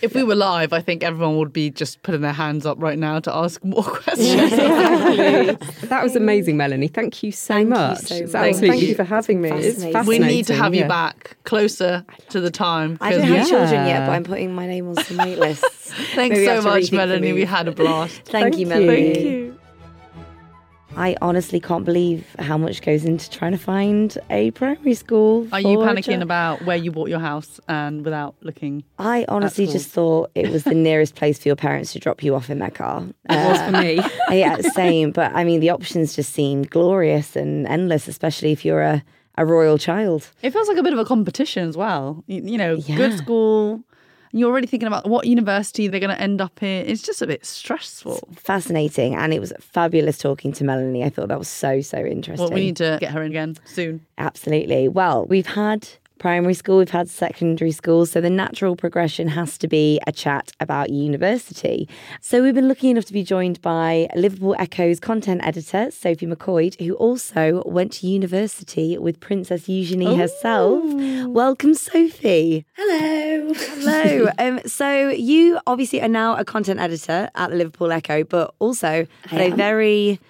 Confusing. 0.00 0.08
If 0.10 0.14
we 0.14 0.22
were 0.24 0.34
live, 0.34 0.72
I 0.72 0.80
think 0.80 1.02
everyone 1.02 1.36
would 1.38 1.52
be 1.52 1.70
just 1.70 2.02
putting 2.02 2.20
their 2.20 2.32
hands 2.32 2.66
up 2.66 2.80
right 2.80 2.98
now 2.98 3.20
to 3.20 3.34
ask 3.34 3.62
more 3.64 3.82
questions. 3.86 4.50
that 5.88 6.00
was 6.02 6.16
amazing, 6.16 6.56
Melanie. 6.56 6.88
Thank 6.88 7.22
you 7.22 7.32
so 7.32 7.54
Thank 7.54 7.66
you 7.66 7.70
much. 7.70 7.98
so 7.98 8.14
much. 8.20 8.34
absolutely 8.34 8.68
Thank 8.68 8.82
you 8.82 8.94
for 8.94 9.04
having 9.04 9.40
me. 9.40 9.50
It's 9.50 9.82
Fascinating. 9.82 10.06
we 10.06 10.18
need 10.18 10.46
to 10.46 10.52
fascinating, 10.54 10.56
have 10.56 10.74
you 10.74 10.84
back 10.88 11.36
closer 11.44 12.04
to 12.30 12.40
the 12.40 12.50
time. 12.50 12.98
I 13.00 13.10
don't 13.10 13.20
'cause- 13.22 13.30
have 13.30 13.48
children 13.48 13.86
yet, 13.86 14.06
but 14.06 14.12
I'm 14.12 14.24
putting 14.24 14.54
my 14.54 14.66
name 14.66 14.88
on 14.88 14.96
some 15.04 15.16
wait 15.18 15.38
lists. 15.38 15.64
Thanks 16.14 16.36
Maybe 16.38 16.46
so 16.46 16.62
much, 16.62 16.92
Melanie. 16.92 17.32
We 17.32 17.44
had 17.44 17.68
a 17.68 17.72
blast. 17.72 18.22
Thank, 18.26 18.58
you, 18.58 18.66
Melanie. 18.66 19.14
Thank 19.14 19.18
you. 19.24 19.58
I 20.98 21.14
honestly 21.22 21.60
can't 21.60 21.84
believe 21.84 22.34
how 22.40 22.58
much 22.58 22.82
goes 22.82 23.04
into 23.04 23.30
trying 23.30 23.52
to 23.52 23.58
find 23.58 24.18
a 24.30 24.50
primary 24.50 24.94
school. 24.94 25.46
Are 25.52 25.60
you 25.60 25.80
a 25.80 25.86
panicking 25.86 26.20
about 26.22 26.62
where 26.64 26.76
you 26.76 26.90
bought 26.90 27.08
your 27.08 27.20
house 27.20 27.60
and 27.68 28.04
without 28.04 28.34
looking? 28.42 28.82
I 28.98 29.24
honestly 29.28 29.68
just 29.68 29.90
thought 29.90 30.32
it 30.34 30.50
was 30.50 30.64
the 30.64 30.74
nearest 30.88 31.14
place 31.14 31.38
for 31.38 31.48
your 31.48 31.54
parents 31.54 31.92
to 31.92 32.00
drop 32.00 32.24
you 32.24 32.34
off 32.34 32.50
in 32.50 32.58
their 32.58 32.72
car. 32.72 33.04
It 33.30 33.36
was 33.48 33.62
for 33.62 33.70
me. 33.70 33.98
Uh, 33.98 34.08
yeah, 34.34 34.60
same. 34.60 35.12
But 35.12 35.30
I 35.36 35.44
mean, 35.44 35.60
the 35.60 35.70
options 35.70 36.16
just 36.16 36.32
seem 36.32 36.64
glorious 36.64 37.36
and 37.36 37.64
endless, 37.68 38.08
especially 38.08 38.50
if 38.50 38.64
you're 38.64 38.82
a, 38.82 39.04
a 39.36 39.46
royal 39.46 39.78
child. 39.78 40.28
It 40.42 40.50
feels 40.50 40.66
like 40.66 40.78
a 40.78 40.82
bit 40.82 40.92
of 40.92 40.98
a 40.98 41.04
competition 41.04 41.68
as 41.68 41.76
well. 41.76 42.24
You, 42.26 42.42
you 42.42 42.58
know, 42.58 42.74
Yeah. 42.74 42.96
good 42.96 43.16
school. 43.16 43.84
And 44.32 44.40
you're 44.40 44.50
already 44.50 44.66
thinking 44.66 44.86
about 44.86 45.08
what 45.08 45.26
university 45.26 45.88
they're 45.88 46.00
going 46.00 46.14
to 46.14 46.20
end 46.20 46.40
up 46.40 46.62
in. 46.62 46.86
It's 46.86 47.02
just 47.02 47.22
a 47.22 47.26
bit 47.26 47.44
stressful. 47.44 48.28
Fascinating. 48.34 49.14
And 49.14 49.32
it 49.32 49.40
was 49.40 49.52
fabulous 49.60 50.18
talking 50.18 50.52
to 50.52 50.64
Melanie. 50.64 51.04
I 51.04 51.10
thought 51.10 51.28
that 51.28 51.38
was 51.38 51.48
so, 51.48 51.80
so 51.80 51.98
interesting. 51.98 52.46
Well, 52.46 52.54
we 52.54 52.60
need 52.60 52.76
to 52.76 52.98
get 53.00 53.12
her 53.12 53.22
in 53.22 53.30
again 53.30 53.56
soon. 53.64 54.04
Absolutely. 54.18 54.88
Well, 54.88 55.26
we've 55.26 55.46
had 55.46 55.88
primary 56.18 56.54
school, 56.54 56.78
we've 56.78 56.90
had 56.90 57.08
secondary 57.08 57.70
school, 57.70 58.06
so 58.06 58.20
the 58.20 58.30
natural 58.30 58.76
progression 58.76 59.28
has 59.28 59.56
to 59.58 59.68
be 59.68 60.00
a 60.06 60.12
chat 60.12 60.52
about 60.60 60.90
university. 60.90 61.88
So 62.20 62.42
we've 62.42 62.54
been 62.54 62.68
lucky 62.68 62.90
enough 62.90 63.04
to 63.06 63.12
be 63.12 63.22
joined 63.22 63.62
by 63.62 64.08
Liverpool 64.14 64.54
Echo's 64.58 65.00
content 65.00 65.40
editor, 65.44 65.90
Sophie 65.90 66.26
McCoy, 66.26 66.78
who 66.80 66.94
also 66.94 67.62
went 67.64 67.92
to 67.92 68.06
university 68.06 68.98
with 68.98 69.20
Princess 69.20 69.68
Eugenie 69.68 70.16
herself. 70.16 70.82
Welcome, 71.26 71.74
Sophie. 71.74 72.64
Hello. 72.74 73.54
Hello. 73.54 74.30
um, 74.38 74.60
so 74.66 75.08
you 75.10 75.58
obviously 75.66 76.00
are 76.02 76.08
now 76.08 76.36
a 76.36 76.44
content 76.44 76.80
editor 76.80 77.30
at 77.34 77.50
the 77.50 77.56
Liverpool 77.56 77.92
Echo, 77.92 78.24
but 78.24 78.54
also 78.58 79.06
had 79.26 79.40
a 79.40 79.50
very 79.54 80.20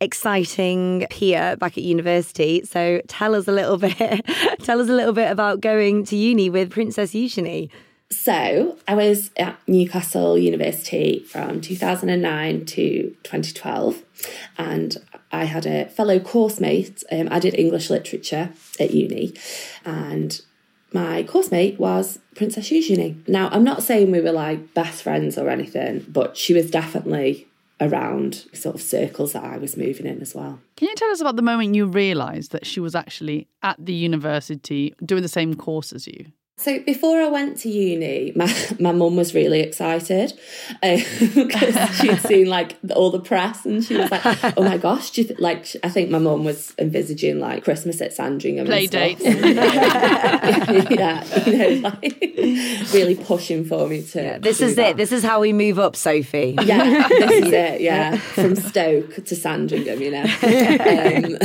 exciting 0.00 1.06
peer 1.10 1.56
back 1.56 1.78
at 1.78 1.84
university. 1.84 2.64
So 2.64 3.00
tell 3.08 3.34
us 3.34 3.48
a 3.48 3.52
little 3.52 3.76
bit. 3.78 4.24
tell 4.60 4.80
us 4.80 4.88
a 4.88 4.92
little 4.92 5.12
bit 5.12 5.30
about 5.30 5.60
going 5.60 6.04
to 6.06 6.16
uni 6.16 6.50
with 6.50 6.70
Princess 6.70 7.14
Eugenie. 7.14 7.70
So, 8.10 8.78
I 8.86 8.94
was 8.94 9.30
at 9.36 9.58
Newcastle 9.66 10.38
University 10.38 11.20
from 11.20 11.60
2009 11.60 12.64
to 12.66 13.16
2012, 13.24 14.02
and 14.56 14.96
I 15.32 15.44
had 15.44 15.66
a 15.66 15.86
fellow 15.86 16.20
course 16.20 16.60
mate. 16.60 17.02
Um, 17.10 17.28
I 17.30 17.40
did 17.40 17.58
English 17.58 17.90
literature 17.90 18.52
at 18.78 18.92
uni, 18.92 19.34
and 19.84 20.40
my 20.92 21.24
course 21.24 21.50
mate 21.50 21.80
was 21.80 22.20
Princess 22.36 22.70
Eugenie. 22.70 23.16
Now, 23.26 23.48
I'm 23.50 23.64
not 23.64 23.82
saying 23.82 24.12
we 24.12 24.20
were 24.20 24.32
like 24.32 24.74
best 24.74 25.02
friends 25.02 25.36
or 25.36 25.48
anything, 25.48 26.06
but 26.08 26.36
she 26.36 26.54
was 26.54 26.70
definitely 26.70 27.48
around 27.84 28.46
sort 28.52 28.74
of 28.74 28.82
circles 28.82 29.32
that 29.32 29.44
I 29.44 29.58
was 29.58 29.76
moving 29.76 30.06
in 30.06 30.20
as 30.20 30.34
well. 30.34 30.60
Can 30.76 30.88
you 30.88 30.94
tell 30.94 31.10
us 31.10 31.20
about 31.20 31.36
the 31.36 31.42
moment 31.42 31.74
you 31.74 31.86
realised 31.86 32.52
that 32.52 32.66
she 32.66 32.80
was 32.80 32.94
actually 32.94 33.48
at 33.62 33.76
the 33.78 33.92
university 33.92 34.94
doing 35.04 35.22
the 35.22 35.28
same 35.28 35.54
course 35.54 35.92
as 35.92 36.06
you? 36.06 36.26
So 36.56 36.78
before 36.78 37.20
I 37.20 37.26
went 37.28 37.58
to 37.58 37.68
uni, 37.68 38.32
my 38.36 38.46
my 38.78 38.92
mum 38.92 39.16
was 39.16 39.34
really 39.34 39.60
excited 39.60 40.32
because 40.82 41.96
she'd 41.96 42.20
seen 42.20 42.46
like 42.46 42.76
all 42.94 43.10
the 43.10 43.20
press, 43.20 43.66
and 43.66 43.84
she 43.84 43.96
was 43.96 44.08
like, 44.10 44.22
"Oh 44.56 44.62
my 44.62 44.78
gosh!" 44.78 45.10
Do 45.10 45.22
you 45.22 45.26
th-? 45.28 45.40
like 45.40 45.66
I 45.82 45.88
think 45.88 46.10
my 46.10 46.18
mum 46.18 46.44
was 46.44 46.72
envisaging 46.78 47.40
like 47.40 47.64
Christmas 47.64 48.00
at 48.00 48.12
Sandringham, 48.14 48.66
Play 48.66 48.86
and 48.86 48.88
stuff. 48.88 49.18
dates. 49.18 50.90
yeah, 50.90 51.44
you 51.44 51.56
know, 51.58 51.88
like 51.88 52.22
really 52.94 53.16
pushing 53.16 53.64
for 53.64 53.88
me 53.88 54.02
to. 54.02 54.38
This 54.40 54.58
do 54.58 54.66
is 54.66 54.76
that. 54.76 54.90
it. 54.90 54.96
This 54.96 55.10
is 55.10 55.24
how 55.24 55.40
we 55.40 55.52
move 55.52 55.80
up, 55.80 55.96
Sophie. 55.96 56.56
Yeah, 56.62 57.08
this 57.08 57.46
is 57.46 57.52
it. 57.52 57.80
Yeah, 57.80 58.16
from 58.16 58.54
Stoke 58.54 59.16
to 59.24 59.34
Sandringham, 59.36 60.00
you 60.00 60.12
know. 60.12 60.22
Um, 60.22 61.36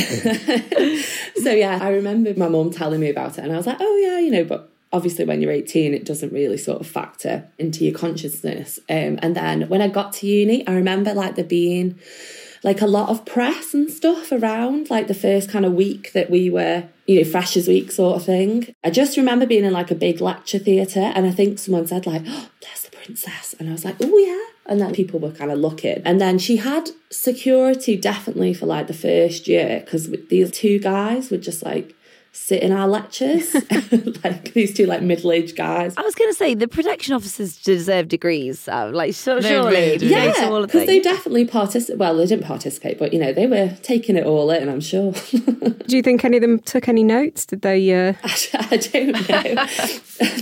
so 1.41 1.51
yeah, 1.51 1.79
I 1.81 1.89
remember 1.89 2.33
my 2.35 2.47
mum 2.47 2.69
telling 2.69 2.99
me 2.99 3.09
about 3.09 3.39
it, 3.39 3.43
and 3.43 3.51
I 3.51 3.57
was 3.57 3.65
like, 3.65 3.77
"Oh 3.79 3.97
yeah, 3.97 4.19
you 4.19 4.29
know," 4.29 4.43
but 4.43 4.68
obviously 4.91 5.25
when 5.25 5.41
you're 5.41 5.51
18 5.51 5.93
it 5.93 6.05
doesn't 6.05 6.33
really 6.33 6.57
sort 6.57 6.81
of 6.81 6.87
factor 6.87 7.47
into 7.57 7.83
your 7.83 7.97
consciousness. 7.97 8.79
Um, 8.89 9.19
and 9.21 9.35
then 9.35 9.69
when 9.69 9.81
i 9.81 9.87
got 9.87 10.13
to 10.13 10.27
uni 10.27 10.65
i 10.67 10.73
remember 10.73 11.13
like 11.13 11.35
there 11.35 11.45
being 11.45 11.99
like 12.63 12.81
a 12.81 12.87
lot 12.87 13.09
of 13.09 13.25
press 13.25 13.73
and 13.73 13.89
stuff 13.89 14.31
around 14.31 14.89
like 14.89 15.07
the 15.07 15.13
first 15.13 15.49
kind 15.49 15.65
of 15.65 15.73
week 15.73 16.11
that 16.13 16.29
we 16.29 16.49
were 16.49 16.83
you 17.05 17.19
know 17.19 17.29
freshers 17.29 17.67
week 17.67 17.91
sort 17.91 18.17
of 18.17 18.25
thing. 18.25 18.73
I 18.83 18.89
just 18.89 19.17
remember 19.17 19.45
being 19.45 19.65
in 19.65 19.73
like 19.73 19.91
a 19.91 19.95
big 19.95 20.21
lecture 20.21 20.59
theatre 20.59 21.11
and 21.15 21.25
i 21.25 21.31
think 21.31 21.59
someone 21.59 21.87
said 21.87 22.05
like 22.05 22.23
oh 22.27 22.49
there's 22.61 22.83
the 22.83 22.95
princess. 22.95 23.55
And 23.59 23.69
i 23.69 23.71
was 23.71 23.85
like 23.85 23.95
oh 24.01 24.17
yeah. 24.17 24.45
And 24.65 24.79
then 24.79 24.93
people 24.93 25.19
were 25.19 25.31
kind 25.31 25.51
of 25.51 25.57
looking. 25.57 25.99
And 26.05 26.21
then 26.21 26.37
she 26.37 26.57
had 26.57 26.91
security 27.09 27.97
definitely 27.97 28.53
for 28.53 28.67
like 28.67 28.85
the 28.85 28.93
first 28.93 29.47
year 29.47 29.81
because 29.83 30.11
these 30.29 30.51
two 30.51 30.77
guys 30.77 31.31
were 31.31 31.37
just 31.37 31.63
like 31.63 31.95
sit 32.31 32.61
in 32.61 32.71
our 32.71 32.87
lectures 32.87 33.53
like 34.23 34.53
these 34.53 34.73
two 34.73 34.85
like 34.85 35.01
middle-aged 35.01 35.55
guys 35.55 35.95
I 35.97 36.01
was 36.01 36.15
going 36.15 36.29
to 36.29 36.35
say 36.35 36.53
the 36.55 36.67
protection 36.67 37.13
officers 37.13 37.61
deserve 37.61 38.07
degrees. 38.07 38.67
Uh, 38.67 38.91
like 38.93 39.13
so, 39.13 39.39
They 39.39 39.49
surely, 39.49 39.71
really 39.71 39.97
do. 39.97 40.07
Yeah, 40.07 40.25
yeah 40.25 40.33
to 40.33 40.45
all 40.47 40.63
of 40.63 40.67
because 40.67 40.85
they 40.87 40.99
definitely 40.99 41.45
participate 41.45 41.97
well 41.99 42.15
they 42.15 42.25
didn't 42.25 42.45
participate 42.45 42.99
but 42.99 43.13
you 43.13 43.19
know 43.19 43.33
they 43.33 43.47
were 43.47 43.75
taking 43.81 44.15
it 44.15 44.25
all 44.25 44.49
in 44.51 44.69
i'm 44.69 44.81
sure 44.81 45.13
Do 45.89 45.97
you 45.97 46.03
think 46.03 46.23
any 46.23 46.37
of 46.37 46.41
them 46.41 46.59
took 46.59 46.87
any 46.87 47.03
notes? 47.03 47.47
Did 47.47 47.63
they? 47.63 47.91
Uh... 47.91 48.13
I 48.23 48.77
don't 48.77 49.07
know. 49.07 49.65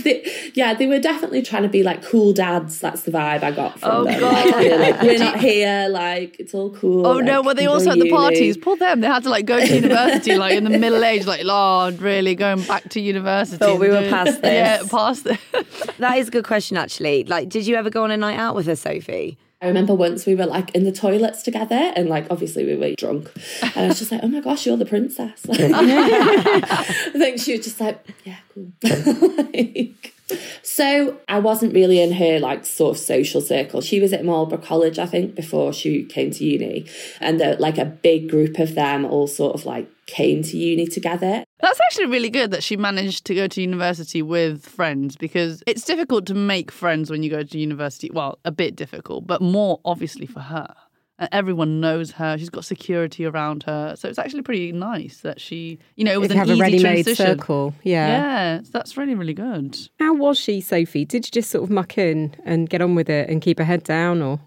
They- 0.02 0.50
yeah, 0.54 0.74
they 0.74 0.86
were 0.86 0.98
definitely 0.98 1.40
trying 1.40 1.62
to 1.62 1.68
be 1.70 1.82
like 1.82 2.02
cool 2.04 2.32
dads. 2.34 2.80
That's 2.80 3.02
the 3.02 3.12
vibe 3.12 3.42
I 3.42 3.50
got 3.52 3.80
from 3.80 3.90
Oh, 3.90 4.04
them. 4.04 4.20
God. 4.20 4.44
Like, 4.44 4.56
they 4.56 4.70
were 4.70 4.78
like, 4.78 5.02
we're 5.02 5.18
not 5.18 5.40
here. 5.40 5.88
Like 5.88 6.36
it's 6.38 6.52
all 6.52 6.70
cool. 6.70 7.06
Oh 7.06 7.20
no, 7.20 7.38
like, 7.38 7.46
were 7.46 7.54
they 7.54 7.66
also 7.66 7.90
at 7.90 7.98
the 7.98 8.06
uni." 8.06 8.10
parties? 8.10 8.56
Poor 8.58 8.76
them. 8.76 9.00
They 9.00 9.06
had 9.06 9.22
to 9.22 9.30
like 9.30 9.46
go 9.46 9.58
to 9.58 9.74
university 9.74 10.34
like 10.36 10.54
in 10.54 10.64
the 10.64 10.78
middle 10.78 11.02
age, 11.02 11.24
like 11.26 11.44
Lord, 11.78 12.00
really 12.02 12.34
going 12.34 12.62
back 12.62 12.88
to 12.90 13.00
university. 13.00 13.56
Thought 13.58 13.78
we 13.80 13.88
were 13.88 14.00
doing- 14.00 14.10
past 14.10 14.42
this. 14.42 14.52
Yeah, 14.52 14.82
past 14.90 15.24
this. 15.24 15.38
That 15.98 16.18
is 16.18 16.28
a 16.28 16.30
good 16.30 16.44
question, 16.44 16.76
actually. 16.76 17.24
Like, 17.24 17.48
did 17.48 17.66
you 17.66 17.74
ever 17.76 17.90
go 17.90 18.04
on 18.04 18.10
a 18.12 18.16
night 18.16 18.36
out 18.38 18.54
with 18.54 18.66
her, 18.66 18.76
Sophie? 18.76 19.36
I 19.60 19.66
remember 19.66 19.92
once 19.92 20.24
we 20.26 20.36
were 20.36 20.46
like 20.46 20.70
in 20.76 20.84
the 20.84 20.92
toilets 20.92 21.42
together, 21.42 21.92
and 21.96 22.08
like 22.08 22.26
obviously 22.30 22.64
we 22.64 22.76
were 22.76 22.94
drunk, 22.96 23.28
and 23.62 23.72
I 23.76 23.88
was 23.88 23.98
just 23.98 24.12
like, 24.12 24.20
"Oh 24.22 24.28
my 24.28 24.38
gosh, 24.38 24.64
you're 24.66 24.76
the 24.76 24.86
princess!" 24.86 25.44
I 25.50 26.84
think 27.12 27.40
she 27.40 27.56
was 27.56 27.64
just 27.66 27.80
like, 27.80 28.04
"Yeah, 28.24 28.36
cool." 28.54 28.70
Like- 28.84 30.14
so 30.62 31.18
I 31.28 31.38
wasn't 31.38 31.74
really 31.74 32.00
in 32.00 32.12
her 32.12 32.38
like 32.38 32.66
sort 32.66 32.96
of 32.96 33.02
social 33.02 33.40
circle. 33.40 33.80
She 33.80 34.00
was 34.00 34.12
at 34.12 34.24
Marlborough 34.24 34.58
College, 34.58 34.98
I 34.98 35.06
think, 35.06 35.34
before 35.34 35.72
she 35.72 36.04
came 36.04 36.30
to 36.32 36.44
uni, 36.44 36.86
and 37.20 37.40
the, 37.40 37.56
like 37.58 37.78
a 37.78 37.84
big 37.84 38.28
group 38.28 38.58
of 38.58 38.74
them 38.74 39.04
all 39.04 39.26
sort 39.26 39.54
of 39.54 39.64
like 39.64 39.88
came 40.06 40.42
to 40.42 40.56
uni 40.56 40.86
together. 40.86 41.44
That's 41.60 41.80
actually 41.80 42.06
really 42.06 42.30
good 42.30 42.50
that 42.50 42.62
she 42.62 42.76
managed 42.76 43.24
to 43.26 43.34
go 43.34 43.46
to 43.46 43.60
university 43.60 44.22
with 44.22 44.64
friends 44.64 45.16
because 45.16 45.62
it's 45.66 45.84
difficult 45.84 46.26
to 46.26 46.34
make 46.34 46.70
friends 46.70 47.10
when 47.10 47.22
you 47.22 47.30
go 47.30 47.42
to 47.42 47.58
university. 47.58 48.10
Well, 48.12 48.38
a 48.44 48.50
bit 48.50 48.76
difficult, 48.76 49.26
but 49.26 49.42
more 49.42 49.80
obviously 49.84 50.26
for 50.26 50.40
her. 50.40 50.74
And 51.20 51.28
everyone 51.32 51.80
knows 51.80 52.12
her. 52.12 52.38
She's 52.38 52.48
got 52.50 52.64
security 52.64 53.24
around 53.24 53.64
her. 53.64 53.96
So 53.96 54.08
it's 54.08 54.18
actually 54.18 54.42
pretty 54.42 54.70
nice 54.70 55.20
that 55.22 55.40
she, 55.40 55.78
you 55.96 56.04
know, 56.04 56.12
it 56.12 56.20
was 56.20 56.30
If 56.30 56.36
you 56.36 56.42
an 56.42 56.48
have 56.48 56.48
a 56.48 56.52
easy 56.52 56.60
ready-made 56.62 57.04
transition. 57.04 57.26
circle, 57.26 57.74
yeah. 57.82 58.06
Yeah, 58.08 58.60
that's 58.70 58.96
really, 58.96 59.14
really 59.16 59.34
good. 59.34 59.76
How 59.98 60.14
was 60.14 60.38
she, 60.38 60.60
Sophie? 60.60 61.04
Did 61.04 61.26
you 61.26 61.32
just 61.32 61.50
sort 61.50 61.64
of 61.64 61.70
muck 61.70 61.98
in 61.98 62.36
and 62.44 62.70
get 62.70 62.80
on 62.80 62.94
with 62.94 63.10
it 63.10 63.28
and 63.28 63.42
keep 63.42 63.58
her 63.58 63.64
head 63.64 63.82
down, 63.82 64.22
or 64.22 64.40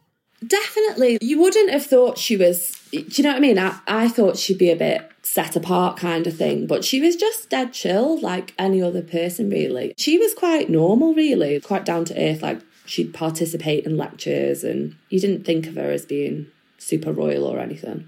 Definitely. 0.45 1.19
You 1.21 1.39
wouldn't 1.39 1.69
have 1.69 1.85
thought 1.85 2.17
she 2.17 2.35
was, 2.35 2.75
do 2.91 2.97
you 3.07 3.23
know 3.23 3.29
what 3.29 3.37
I 3.37 3.41
mean? 3.41 3.59
I, 3.59 3.79
I 3.85 4.07
thought 4.07 4.37
she'd 4.37 4.57
be 4.57 4.71
a 4.71 4.75
bit 4.75 5.07
set 5.21 5.55
apart 5.55 5.97
kind 5.97 6.25
of 6.25 6.35
thing, 6.35 6.65
but 6.65 6.83
she 6.83 6.99
was 6.99 7.15
just 7.15 7.49
dead 7.49 7.73
chill 7.73 8.19
like 8.19 8.53
any 8.57 8.81
other 8.81 9.03
person, 9.03 9.49
really. 9.51 9.93
She 9.97 10.17
was 10.17 10.33
quite 10.33 10.67
normal, 10.67 11.13
really, 11.13 11.59
quite 11.59 11.85
down 11.85 12.05
to 12.05 12.19
earth. 12.19 12.41
Like 12.41 12.59
she'd 12.85 13.13
participate 13.13 13.85
in 13.85 13.97
lectures, 13.97 14.63
and 14.63 14.95
you 15.09 15.19
didn't 15.19 15.45
think 15.45 15.67
of 15.67 15.75
her 15.75 15.91
as 15.91 16.05
being 16.07 16.47
super 16.81 17.11
royal 17.13 17.45
or 17.45 17.59
anything, 17.59 18.07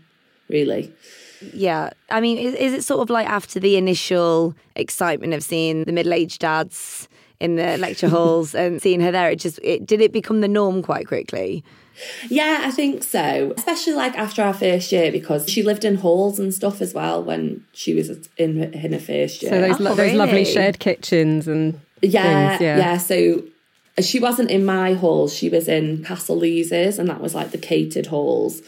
really. 0.49 0.91
Yeah. 1.53 1.89
I 2.09 2.21
mean, 2.21 2.38
is, 2.38 2.53
is 2.55 2.74
it 2.74 2.84
sort 2.84 3.01
of 3.01 3.09
like 3.09 3.28
after 3.28 3.59
the 3.59 3.76
initial 3.78 4.55
excitement 4.76 5.34
of 5.34 5.43
seeing 5.43 5.84
the 5.84 5.91
middle 5.91 6.13
aged 6.13 6.39
dads 6.41 7.07
in 7.39 7.55
the 7.55 7.78
lecture 7.78 8.07
halls 8.15 8.55
and 8.55 8.82
seeing 8.82 9.01
her 9.01 9.11
there, 9.11 9.30
it 9.30 9.39
just, 9.39 9.59
it, 9.61 9.86
did 9.86 10.01
it 10.01 10.11
become 10.13 10.41
the 10.41 10.47
norm 10.47 10.82
quite 10.82 11.07
quickly? 11.07 11.63
Yeah, 12.30 12.61
I 12.63 12.71
think 12.71 13.03
so. 13.03 13.53
Especially 13.55 13.93
like 13.93 14.17
after 14.17 14.41
our 14.41 14.53
first 14.53 14.91
year, 14.91 15.11
because 15.11 15.47
she 15.47 15.61
lived 15.61 15.86
in 15.86 15.95
halls 15.95 16.39
and 16.39 16.51
stuff 16.53 16.82
as 16.82 16.93
well 16.93 17.24
when 17.24 17.63
she 17.74 17.93
was 17.93 18.09
in 18.38 18.57
her, 18.57 18.65
in 18.65 18.93
her 18.93 18.99
first 18.99 19.43
year. 19.43 19.51
so 19.51 19.61
those, 19.61 19.80
Oh, 19.80 19.84
lo- 19.84 19.95
those 19.95 20.13
oh, 20.13 20.15
lovely 20.15 20.45
shared 20.45 20.80
kitchens 20.80 21.47
and 21.47 21.80
yeah, 22.01 22.49
things, 22.57 22.61
yeah. 22.61 22.78
yeah. 22.78 22.97
So 22.97 23.43
she 24.01 24.19
wasn't 24.19 24.49
in 24.49 24.65
my 24.65 24.93
hall. 24.93 25.27
She 25.27 25.49
was 25.49 25.67
in 25.67 26.03
Castle 26.03 26.35
Leazes, 26.35 26.97
and 26.97 27.07
that 27.09 27.21
was 27.21 27.35
like 27.35 27.51
the 27.51 27.59
catered 27.59 28.07
halls. 28.07 28.61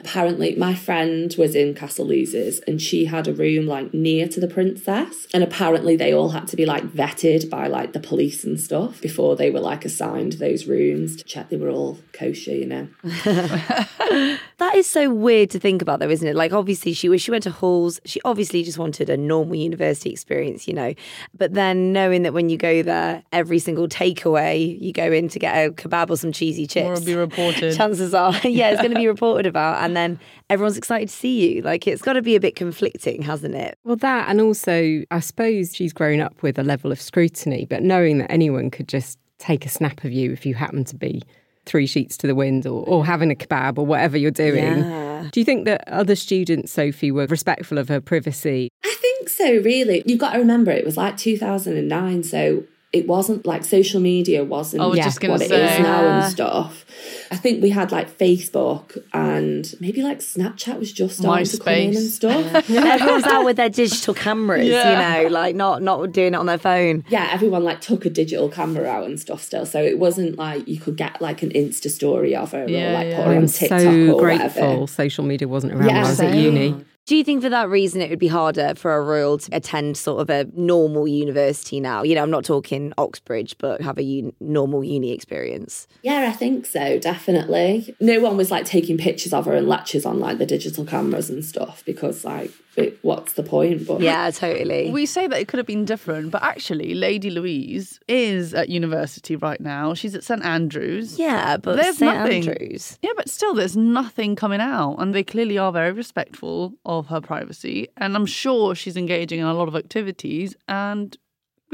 Apparently, 0.00 0.56
my 0.56 0.74
friend 0.74 1.32
was 1.38 1.54
in 1.54 1.74
Castle 1.74 2.06
Leazes, 2.06 2.60
and 2.66 2.82
she 2.82 3.04
had 3.04 3.28
a 3.28 3.32
room 3.32 3.66
like 3.66 3.94
near 3.94 4.26
to 4.28 4.40
the 4.40 4.48
princess. 4.48 5.28
And 5.32 5.44
apparently, 5.44 5.94
they 5.94 6.12
all 6.12 6.30
had 6.30 6.48
to 6.48 6.56
be 6.56 6.66
like 6.66 6.84
vetted 6.84 7.48
by 7.48 7.68
like 7.68 7.92
the 7.92 8.00
police 8.00 8.42
and 8.42 8.58
stuff 8.58 9.00
before 9.00 9.36
they 9.36 9.50
were 9.50 9.60
like 9.60 9.84
assigned 9.84 10.34
those 10.34 10.66
rooms 10.66 11.16
to 11.16 11.24
check 11.24 11.48
they 11.48 11.56
were 11.56 11.70
all 11.70 11.98
kosher. 12.12 12.54
You 12.54 12.66
know. 12.66 12.88
That 14.62 14.76
is 14.76 14.86
so 14.86 15.12
weird 15.12 15.50
to 15.50 15.58
think 15.58 15.82
about, 15.82 15.98
though, 15.98 16.08
isn't 16.08 16.26
it? 16.26 16.36
Like, 16.36 16.52
obviously, 16.52 16.92
she 16.92 17.18
she 17.18 17.32
went 17.32 17.42
to 17.42 17.50
halls. 17.50 18.00
She 18.04 18.20
obviously 18.24 18.62
just 18.62 18.78
wanted 18.78 19.10
a 19.10 19.16
normal 19.16 19.56
university 19.56 20.10
experience, 20.10 20.68
you 20.68 20.74
know. 20.74 20.94
But 21.36 21.54
then 21.54 21.92
knowing 21.92 22.22
that 22.22 22.32
when 22.32 22.48
you 22.48 22.56
go 22.56 22.84
there, 22.84 23.24
every 23.32 23.58
single 23.58 23.88
takeaway 23.88 24.71
you 24.80 24.92
go 24.92 25.10
in 25.10 25.28
to 25.30 25.38
get 25.38 25.54
a 25.54 25.70
kebab 25.70 26.10
or 26.10 26.16
some 26.16 26.32
cheesy 26.32 26.66
chips, 26.66 26.86
Or 26.86 26.92
it'll 26.94 27.04
be 27.04 27.14
reported. 27.14 27.74
chances 27.76 28.14
are, 28.14 28.32
yeah, 28.44 28.70
it's 28.70 28.80
going 28.80 28.92
to 28.92 28.98
be 28.98 29.06
reported 29.08 29.46
about, 29.46 29.82
and 29.82 29.96
then 29.96 30.18
everyone's 30.50 30.76
excited 30.76 31.08
to 31.08 31.14
see 31.14 31.54
you. 31.54 31.62
Like, 31.62 31.86
it's 31.86 32.02
got 32.02 32.14
to 32.14 32.22
be 32.22 32.36
a 32.36 32.40
bit 32.40 32.56
conflicting, 32.56 33.22
hasn't 33.22 33.54
it? 33.54 33.78
Well, 33.84 33.96
that, 33.96 34.28
and 34.28 34.40
also, 34.40 35.02
I 35.10 35.20
suppose 35.20 35.74
she's 35.74 35.92
grown 35.92 36.20
up 36.20 36.42
with 36.42 36.58
a 36.58 36.62
level 36.62 36.92
of 36.92 37.00
scrutiny, 37.00 37.66
but 37.68 37.82
knowing 37.82 38.18
that 38.18 38.30
anyone 38.30 38.70
could 38.70 38.88
just 38.88 39.18
take 39.38 39.66
a 39.66 39.68
snap 39.68 40.04
of 40.04 40.12
you 40.12 40.32
if 40.32 40.46
you 40.46 40.54
happen 40.54 40.84
to 40.84 40.96
be 40.96 41.22
three 41.64 41.86
sheets 41.86 42.16
to 42.18 42.26
the 42.26 42.34
wind 42.34 42.66
or, 42.66 42.84
or 42.86 43.04
having 43.04 43.30
a 43.30 43.34
kebab 43.34 43.78
or 43.78 43.86
whatever 43.86 44.16
you're 44.16 44.30
doing. 44.30 44.78
Yeah. 44.78 45.28
Do 45.30 45.40
you 45.40 45.44
think 45.44 45.64
that 45.66 45.86
other 45.88 46.16
students, 46.16 46.72
Sophie, 46.72 47.12
were 47.12 47.26
respectful 47.26 47.78
of 47.78 47.88
her 47.88 48.00
privacy? 48.00 48.68
I 48.84 48.96
think 49.00 49.28
so, 49.28 49.44
really. 49.58 50.02
You've 50.06 50.18
got 50.18 50.32
to 50.32 50.38
remember 50.38 50.70
it 50.70 50.84
was 50.84 50.96
like 50.96 51.16
2009, 51.16 52.22
so 52.24 52.64
it 52.92 53.06
wasn't 53.06 53.46
like 53.46 53.64
social 53.64 54.00
media 54.00 54.44
wasn't 54.44 54.82
I 54.82 54.86
was 54.86 54.98
Yeah. 54.98 55.04
just 55.04 55.22
what 55.26 55.38
to 55.38 55.44
it 55.44 55.48
say. 55.48 55.76
is 55.76 55.80
now 55.80 56.02
Yeah. 56.02 56.22
and 56.24 56.32
stuff. 56.32 56.84
I 57.30 57.36
think 57.36 57.62
we 57.62 57.70
had 57.70 57.90
like 57.90 58.18
Facebook 58.18 58.98
and 59.14 59.74
maybe 59.80 60.02
like 60.02 60.18
Snapchat 60.20 60.78
was 60.78 60.92
just 60.92 61.18
starting 61.18 61.46
to 61.46 61.56
come 61.58 61.72
in 61.72 61.88
and 61.88 61.96
MySpace. 61.96 62.10
stuff. 62.10 62.70
Everyone's 62.70 63.24
out 63.24 63.44
with 63.46 63.56
their 63.56 63.70
digital 63.70 64.12
cameras, 64.12 64.66
Yeah. 64.68 65.20
you 65.20 65.24
know, 65.24 65.28
like 65.30 65.56
not 65.56 65.82
not 65.82 66.12
doing 66.12 66.34
it 66.34 66.36
on 66.36 66.44
their 66.46 66.58
phone. 66.58 67.04
yeah, 67.08 67.30
everyone 67.32 67.64
like 67.64 67.80
took 67.80 68.04
a 68.04 68.10
digital 68.10 68.50
camera 68.50 68.86
out 68.86 69.06
and 69.06 69.18
stuff 69.18 69.42
still. 69.42 69.64
So 69.64 69.82
it 69.82 69.98
wasn't 69.98 70.36
like 70.36 70.68
you 70.68 70.78
could 70.78 70.96
get 70.98 71.20
like 71.22 71.42
an 71.42 71.50
Insta 71.50 71.88
story 71.90 72.36
of 72.36 72.52
her 72.52 72.68
Yeah, 72.68 72.90
or 72.90 72.92
like 72.94 73.06
yeah. 73.08 73.16
put 73.16 73.24
her 73.26 73.30
on 73.32 73.36
I'm 73.38 73.46
TikTok 73.46 73.80
so 73.80 74.12
or 74.14 74.20
grateful 74.20 74.62
whatever. 74.68 74.86
social 74.86 75.24
media 75.24 75.48
wasn't 75.48 75.72
around 75.72 75.86
when 75.86 75.94
Yeah, 75.96 76.04
I 76.04 76.08
was 76.10 76.20
at 76.20 76.30
same. 76.32 76.44
uni. 76.44 76.84
Do 77.04 77.16
you 77.16 77.24
think 77.24 77.42
for 77.42 77.48
that 77.48 77.68
reason 77.68 78.00
it 78.00 78.10
would 78.10 78.20
be 78.20 78.28
harder 78.28 78.74
for 78.76 78.94
a 78.94 79.02
royal 79.02 79.36
to 79.38 79.56
attend 79.56 79.96
sort 79.96 80.20
of 80.20 80.30
a 80.30 80.48
normal 80.54 81.08
university 81.08 81.80
now? 81.80 82.04
You 82.04 82.14
know, 82.14 82.22
I'm 82.22 82.30
not 82.30 82.44
talking 82.44 82.92
Oxbridge, 82.96 83.58
but 83.58 83.80
have 83.80 83.98
a 83.98 84.02
un- 84.02 84.32
normal 84.38 84.84
uni 84.84 85.10
experience. 85.10 85.88
Yeah, 86.02 86.28
I 86.28 86.32
think 86.32 86.64
so, 86.64 87.00
definitely. 87.00 87.96
No 88.00 88.20
one 88.20 88.36
was 88.36 88.52
like 88.52 88.66
taking 88.66 88.98
pictures 88.98 89.32
of 89.32 89.46
her 89.46 89.54
and 89.54 89.66
lectures 89.68 90.06
on 90.06 90.20
like 90.20 90.38
the 90.38 90.46
digital 90.46 90.84
cameras 90.84 91.28
and 91.28 91.44
stuff 91.44 91.82
because 91.84 92.24
like 92.24 92.52
it, 92.76 92.98
what's 93.02 93.34
the 93.34 93.42
point? 93.42 93.86
But 93.86 94.00
Yeah, 94.00 94.30
totally. 94.30 94.90
We 94.90 95.06
say 95.06 95.26
that 95.26 95.38
it 95.38 95.48
could 95.48 95.58
have 95.58 95.66
been 95.66 95.84
different, 95.84 96.30
but 96.30 96.42
actually, 96.42 96.94
Lady 96.94 97.30
Louise 97.30 98.00
is 98.08 98.54
at 98.54 98.68
university 98.68 99.36
right 99.36 99.60
now. 99.60 99.94
She's 99.94 100.14
at 100.14 100.24
St 100.24 100.44
Andrews. 100.44 101.18
yeah, 101.18 101.56
but 101.56 101.76
There's 101.76 101.98
St 101.98 102.14
nothing. 102.14 102.48
Andrews. 102.48 102.98
Yeah, 103.02 103.12
but 103.16 103.28
still, 103.28 103.54
there's 103.54 103.76
nothing 103.76 104.36
coming 104.36 104.60
out, 104.60 104.96
and 104.96 105.14
they 105.14 105.22
clearly 105.22 105.58
are 105.58 105.72
very 105.72 105.92
respectful 105.92 106.74
of 106.84 107.06
her 107.08 107.20
privacy. 107.20 107.88
And 107.96 108.16
I'm 108.16 108.26
sure 108.26 108.74
she's 108.74 108.96
engaging 108.96 109.40
in 109.40 109.46
a 109.46 109.54
lot 109.54 109.68
of 109.68 109.76
activities, 109.76 110.54
and 110.68 111.16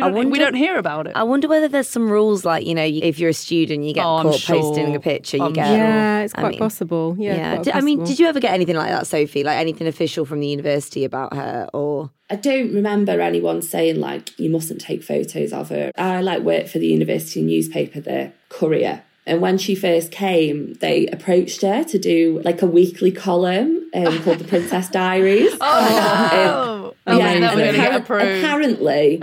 we 0.07 0.13
don't, 0.13 0.31
we 0.31 0.39
don't 0.39 0.55
hear 0.55 0.77
about 0.79 1.07
it. 1.07 1.13
I 1.17 1.25
wonder 1.25 1.49
whether 1.49 1.69
there's 1.69 1.89
some 1.89 2.09
rules 2.11 2.45
like, 2.45 2.67
you 2.67 2.75
know, 2.75 2.85
if 2.85 3.19
you're 3.19 3.31
a 3.31 3.35
student, 3.35 3.85
you 3.85 3.93
get 3.95 4.05
Oh, 4.07 4.17
I'm 4.17 4.27
caught 4.27 4.41
posting 4.47 4.95
a 4.95 5.01
picture, 5.01 5.37
you 5.39 5.45
I'm 5.45 5.53
get. 5.53 5.67
sure. 5.67 5.77
Yeah, 5.77 6.21
it's 6.21 6.35
I 6.35 6.41
quite 6.41 6.51
mean, 6.51 6.59
possible. 6.59 7.17
Yeah, 7.19 7.35
Yeah. 7.35 7.55
quite 7.57 7.65
Did- 7.65 7.75
I 7.75 7.81
mean, 7.81 8.05
did 8.05 8.19
you 8.19 8.27
ever 8.27 8.41
get 8.41 8.53
anything 8.55 8.77
like 8.77 8.91
that, 8.91 9.07
Sophie? 9.07 9.45
Like 9.45 9.59
anything 9.59 9.87
official 9.87 10.25
from 10.25 10.41
the 10.41 10.47
university 10.49 11.05
about 11.05 11.35
her 11.35 11.69
or. 11.75 12.11
I 12.31 12.37
don't 12.37 12.75
remember 12.75 13.21
anyone 13.21 13.63
saying 13.63 14.01
like 14.01 14.39
you 14.39 14.51
mustn't 14.51 14.81
take 14.81 15.03
photos 15.03 15.53
of 15.53 15.71
her. 15.71 15.91
I 15.97 16.21
like 16.21 16.43
worked 16.43 16.69
for 16.69 16.79
the 16.79 16.87
university 16.87 17.43
newspaper, 17.43 18.01
the 18.01 18.33
Courier. 18.51 19.03
And 19.29 19.43
when 19.43 19.59
she 19.59 19.75
first 19.75 20.11
came, 20.11 20.75
they 20.75 21.07
approached 21.09 21.63
her 21.63 21.85
to 21.85 21.99
do 21.99 22.41
like 22.45 22.63
a 22.63 22.67
weekly 22.67 23.13
column 23.13 23.89
um, 23.95 24.19
called 24.23 24.39
the 24.39 24.45
Princess 24.45 24.89
Diaries. 24.89 25.53
oh, 25.61 26.95
oh, 27.07 27.19
yeah, 27.19 27.33
it's 27.33 27.41
never 27.41 27.61
and 27.61 27.77
going 27.77 27.77
get 27.77 28.01
approved. 28.01 28.25
apparently, 28.25 29.23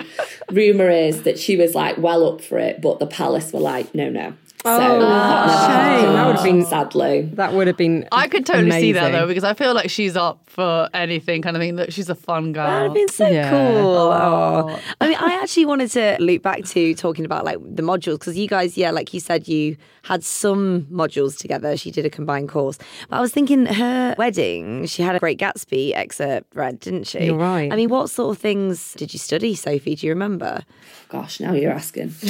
rumor 0.51 0.89
is 0.89 1.23
that 1.23 1.39
she 1.39 1.57
was 1.57 1.73
like 1.73 1.97
well 1.97 2.27
up 2.27 2.41
for 2.41 2.59
it, 2.59 2.81
but 2.81 2.99
the 2.99 3.07
palace 3.07 3.51
were 3.51 3.59
like, 3.59 3.93
no, 3.95 4.09
no. 4.09 4.33
So, 4.65 4.71
Oh, 4.71 4.75
uh, 4.75 4.79
never 4.89 5.05
a 5.05 5.07
uh, 5.07 6.01
shame. 6.01 6.13
That 6.13 6.25
would 6.27 6.35
have 6.37 6.43
been- 6.43 6.65
sadly. 6.65 7.21
that 7.33 7.53
would 7.53 7.67
have 7.67 7.77
been. 7.77 8.07
I 8.11 8.27
could 8.27 8.45
totally 8.45 8.71
see 8.71 8.91
that 8.93 9.11
though, 9.11 9.27
because 9.27 9.43
I 9.43 9.53
feel 9.53 9.73
like 9.73 9.89
she's 9.89 10.17
up 10.17 10.41
for 10.49 10.89
anything 10.93 11.41
kind 11.43 11.55
of 11.55 11.61
thing. 11.61 11.75
That 11.75 11.93
she's 11.93 12.09
a 12.09 12.15
fun 12.15 12.51
girl. 12.53 12.65
That 12.67 12.81
would 12.81 12.87
have 12.87 12.93
been 12.95 13.07
so 13.09 13.27
Yeah. 13.27 13.49
cool. 13.51 14.11
Oh. 14.11 14.79
I 14.99 15.07
mean, 15.07 15.17
I 15.19 15.39
actually 15.41 15.65
wanted 15.65 15.91
to 15.91 16.17
loop 16.19 16.41
back 16.41 16.63
to 16.65 16.95
talking 16.95 17.25
about 17.25 17.45
like 17.45 17.57
the 17.61 17.83
modules 17.83 18.19
because 18.19 18.35
you 18.37 18.47
guys, 18.47 18.75
yeah, 18.77 18.89
like 18.91 19.13
you 19.13 19.19
said, 19.19 19.47
you 19.47 19.77
had 20.03 20.23
some 20.23 20.87
modules 20.91 21.37
together. 21.37 21.77
She 21.77 21.91
did 21.91 22.05
a 22.05 22.09
combined 22.09 22.49
course. 22.49 22.77
But 23.09 23.17
I 23.17 23.21
was 23.21 23.31
thinking 23.31 23.65
her 23.67 24.15
wedding, 24.17 24.85
she 24.87 25.03
had 25.03 25.15
a 25.15 25.19
Great 25.19 25.37
Gatsby 25.39 25.93
excerpt 25.95 26.55
read, 26.55 26.79
didn't 26.79 27.05
she? 27.07 27.25
You're 27.25 27.37
right. 27.37 27.71
I 27.71 27.75
mean, 27.75 27.89
what 27.89 28.09
sort 28.09 28.35
of 28.35 28.41
things 28.41 28.93
did 28.93 29.13
you 29.13 29.19
study, 29.19 29.53
Sophie? 29.55 29.95
Do 29.95 30.07
you 30.07 30.13
remember? 30.13 30.63
Gosh, 31.09 31.39
now 31.39 31.53
you're 31.53 31.71
asking. 31.71 32.13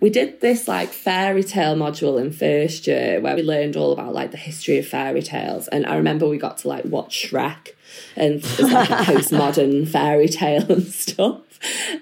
we 0.00 0.10
did 0.10 0.40
this 0.40 0.68
like 0.68 0.88
fairy 0.88 1.42
tale 1.42 1.74
module 1.74 2.20
in 2.20 2.32
first 2.32 2.86
year 2.86 3.20
where 3.20 3.36
we 3.36 3.42
learned 3.42 3.76
all 3.76 3.92
about 3.92 4.14
like 4.14 4.30
the 4.30 4.36
history 4.36 4.78
of 4.78 4.86
fairy 4.86 5.22
tales. 5.22 5.68
And 5.68 5.86
I 5.86 5.96
remember 5.96 6.28
we 6.28 6.38
got 6.38 6.58
to 6.58 6.68
like 6.68 6.84
watch 6.84 7.28
Shrek 7.30 7.68
and 8.16 8.42
like 8.60 8.90
a 8.90 8.94
postmodern 9.04 9.88
fairy 9.88 10.28
tale 10.28 10.70
and 10.70 10.86
stuff. 10.86 11.42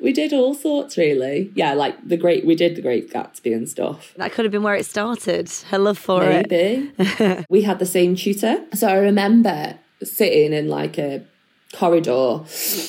We 0.03 0.13
did 0.13 0.33
all 0.33 0.55
sorts 0.55 0.97
really. 0.97 1.53
Yeah, 1.55 1.75
like 1.75 1.97
the 2.07 2.17
great 2.17 2.45
we 2.45 2.55
did 2.55 2.77
the 2.77 2.83
Great 2.83 3.13
Gatsby 3.13 3.55
and 3.55 3.69
stuff. 3.69 4.13
That 4.17 4.33
could 4.33 4.45
have 4.45 4.53
been 4.53 4.63
where 4.63 4.75
it 4.75 4.87
started. 4.87 5.51
Her 5.71 5.79
love 5.79 5.99
for 5.99 6.25
it. 6.25 6.51
Maybe. 6.51 7.45
we 7.49 7.63
had 7.63 7.79
the 7.79 7.87
same 7.87 8.17
tutor. 8.17 8.65
So 8.75 8.89
I 8.89 8.97
remember 8.97 9.79
sitting 10.03 10.53
in 10.53 10.69
like 10.69 10.99
a 10.99 11.25
corridor, 11.75 12.41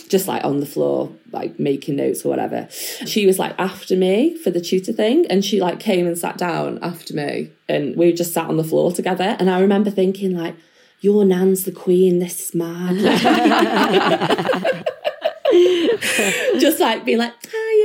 just 0.09 0.27
like 0.27 0.43
on 0.43 0.59
the 0.59 0.65
floor, 0.65 1.11
like 1.31 1.59
making 1.59 1.95
notes 1.95 2.25
or 2.25 2.29
whatever. 2.29 2.67
She 3.05 3.25
was 3.25 3.39
like 3.39 3.55
after 3.57 3.95
me 3.95 4.37
for 4.37 4.51
the 4.51 4.61
tutor 4.61 4.93
thing, 4.93 5.25
and 5.27 5.43
she 5.43 5.59
like 5.59 5.79
came 5.79 6.07
and 6.07 6.17
sat 6.17 6.37
down 6.37 6.79
after 6.81 7.13
me, 7.13 7.51
and 7.67 7.95
we 7.95 8.13
just 8.13 8.33
sat 8.33 8.47
on 8.47 8.57
the 8.57 8.63
floor 8.63 8.91
together. 8.91 9.35
And 9.39 9.49
I 9.49 9.59
remember 9.59 9.89
thinking, 9.89 10.37
like, 10.37 10.55
your 10.99 11.25
nan's 11.25 11.65
the 11.65 11.71
queen, 11.71 12.19
this 12.19 12.49
is 12.49 12.55
mad. 12.55 12.95
just 16.59 16.79
like 16.79 17.05
being 17.05 17.19
like, 17.19 17.33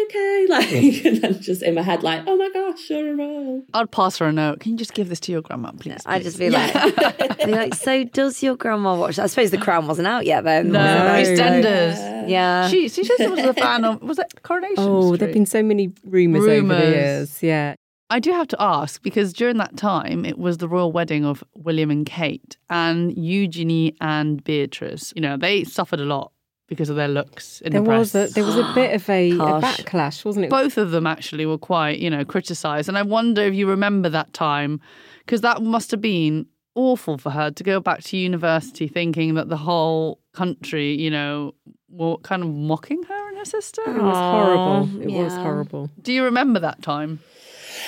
hi, 0.00 0.06
okay? 0.08 0.46
Like, 0.48 1.04
and 1.04 1.16
then 1.22 1.40
just 1.42 1.62
in 1.62 1.74
my 1.74 1.82
head, 1.82 2.02
like, 2.02 2.22
oh 2.26 2.36
my 2.36 2.50
gosh, 2.52 2.88
you're 2.90 3.12
a 3.12 3.16
royal. 3.16 3.62
I'd 3.74 3.90
pass 3.90 4.18
her 4.18 4.26
a 4.26 4.32
note. 4.32 4.60
Can 4.60 4.72
you 4.72 4.78
just 4.78 4.94
give 4.94 5.08
this 5.08 5.20
to 5.20 5.32
your 5.32 5.42
grandma, 5.42 5.72
please? 5.72 6.02
I'd 6.06 6.22
just 6.22 6.38
be 6.38 6.50
like, 6.50 6.72
be 7.44 7.52
like, 7.52 7.74
so 7.74 8.04
does 8.04 8.42
your 8.42 8.56
grandma 8.56 8.96
watch? 8.96 9.18
I 9.18 9.26
suppose 9.26 9.50
the 9.50 9.58
crown 9.58 9.86
wasn't 9.86 10.08
out 10.08 10.26
yet 10.26 10.44
then. 10.44 10.68
no, 10.72 10.82
No. 10.82 11.10
EastEnders. 11.22 12.28
Yeah. 12.28 12.68
She 12.68 12.88
she 12.88 13.02
just 13.04 13.28
was 13.30 13.40
a 13.40 13.54
fan 13.54 13.84
of 13.84 14.02
was 14.02 14.18
it 14.18 14.42
Coronation 14.42 14.76
Oh, 14.78 15.06
Street? 15.06 15.20
there've 15.20 15.32
been 15.32 15.46
so 15.46 15.62
many 15.62 15.92
rumours 16.04 16.46
over 16.46 16.74
the 16.74 16.80
years. 16.90 17.42
Yeah. 17.42 17.74
I 18.12 18.18
do 18.18 18.32
have 18.32 18.48
to 18.48 18.56
ask 18.60 19.00
because 19.02 19.32
during 19.32 19.56
that 19.58 19.76
time 19.76 20.24
it 20.24 20.36
was 20.36 20.58
the 20.58 20.66
royal 20.68 20.90
wedding 20.90 21.24
of 21.24 21.44
William 21.54 21.90
and 21.90 22.04
Kate 22.04 22.56
and 22.68 23.16
Eugenie 23.16 23.94
and 24.00 24.42
Beatrice. 24.42 25.12
You 25.14 25.22
know, 25.22 25.36
they 25.36 25.62
suffered 25.64 26.00
a 26.00 26.04
lot 26.04 26.32
because 26.70 26.88
of 26.88 26.96
their 26.96 27.08
looks 27.08 27.60
in 27.60 27.72
There 27.72 27.82
the 27.82 27.86
press. 27.86 28.14
was 28.14 28.14
a 28.14 28.32
there 28.32 28.44
was 28.44 28.56
a 28.56 28.72
bit 28.74 28.94
of 28.94 29.06
a, 29.10 29.32
a 29.32 29.34
backlash, 29.60 30.24
wasn't 30.24 30.46
it? 30.46 30.50
Both 30.50 30.78
of 30.78 30.92
them 30.92 31.06
actually 31.06 31.44
were 31.44 31.58
quite, 31.58 31.98
you 31.98 32.08
know, 32.08 32.24
criticised. 32.24 32.88
And 32.88 32.96
I 32.96 33.02
wonder 33.02 33.42
if 33.42 33.52
you 33.54 33.68
remember 33.68 34.08
that 34.08 34.32
time, 34.32 34.80
because 35.26 35.42
that 35.42 35.60
must 35.60 35.90
have 35.90 36.00
been 36.00 36.46
awful 36.76 37.18
for 37.18 37.30
her 37.30 37.50
to 37.50 37.64
go 37.64 37.80
back 37.80 38.02
to 38.04 38.16
university 38.16 38.86
thinking 38.88 39.34
that 39.34 39.48
the 39.50 39.56
whole 39.58 40.20
country, 40.32 40.94
you 40.98 41.10
know, 41.10 41.52
were 41.90 42.16
kind 42.18 42.42
of 42.42 42.48
mocking 42.48 43.02
her 43.02 43.28
and 43.28 43.36
her 43.38 43.44
sister. 43.44 43.82
It 43.82 44.00
was 44.00 44.16
horrible. 44.16 44.88
Aw, 44.88 45.02
It 45.02 45.10
was 45.10 45.34
horrible. 45.34 45.90
Do 46.00 46.12
you 46.12 46.22
remember 46.24 46.60
that 46.60 46.80
time? 46.82 47.18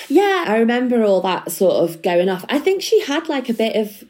Yeah, 0.09 0.43
I 0.47 0.57
remember 0.57 1.03
all 1.03 1.21
that 1.21 1.51
sort 1.51 1.89
of 1.89 2.01
going 2.01 2.27
off. 2.27 2.43
I 2.49 2.59
think 2.59 2.81
she 2.81 2.99
had 3.01 3.29
like 3.29 3.47
a 3.47 3.53
bit 3.53 3.75
of 3.77 4.03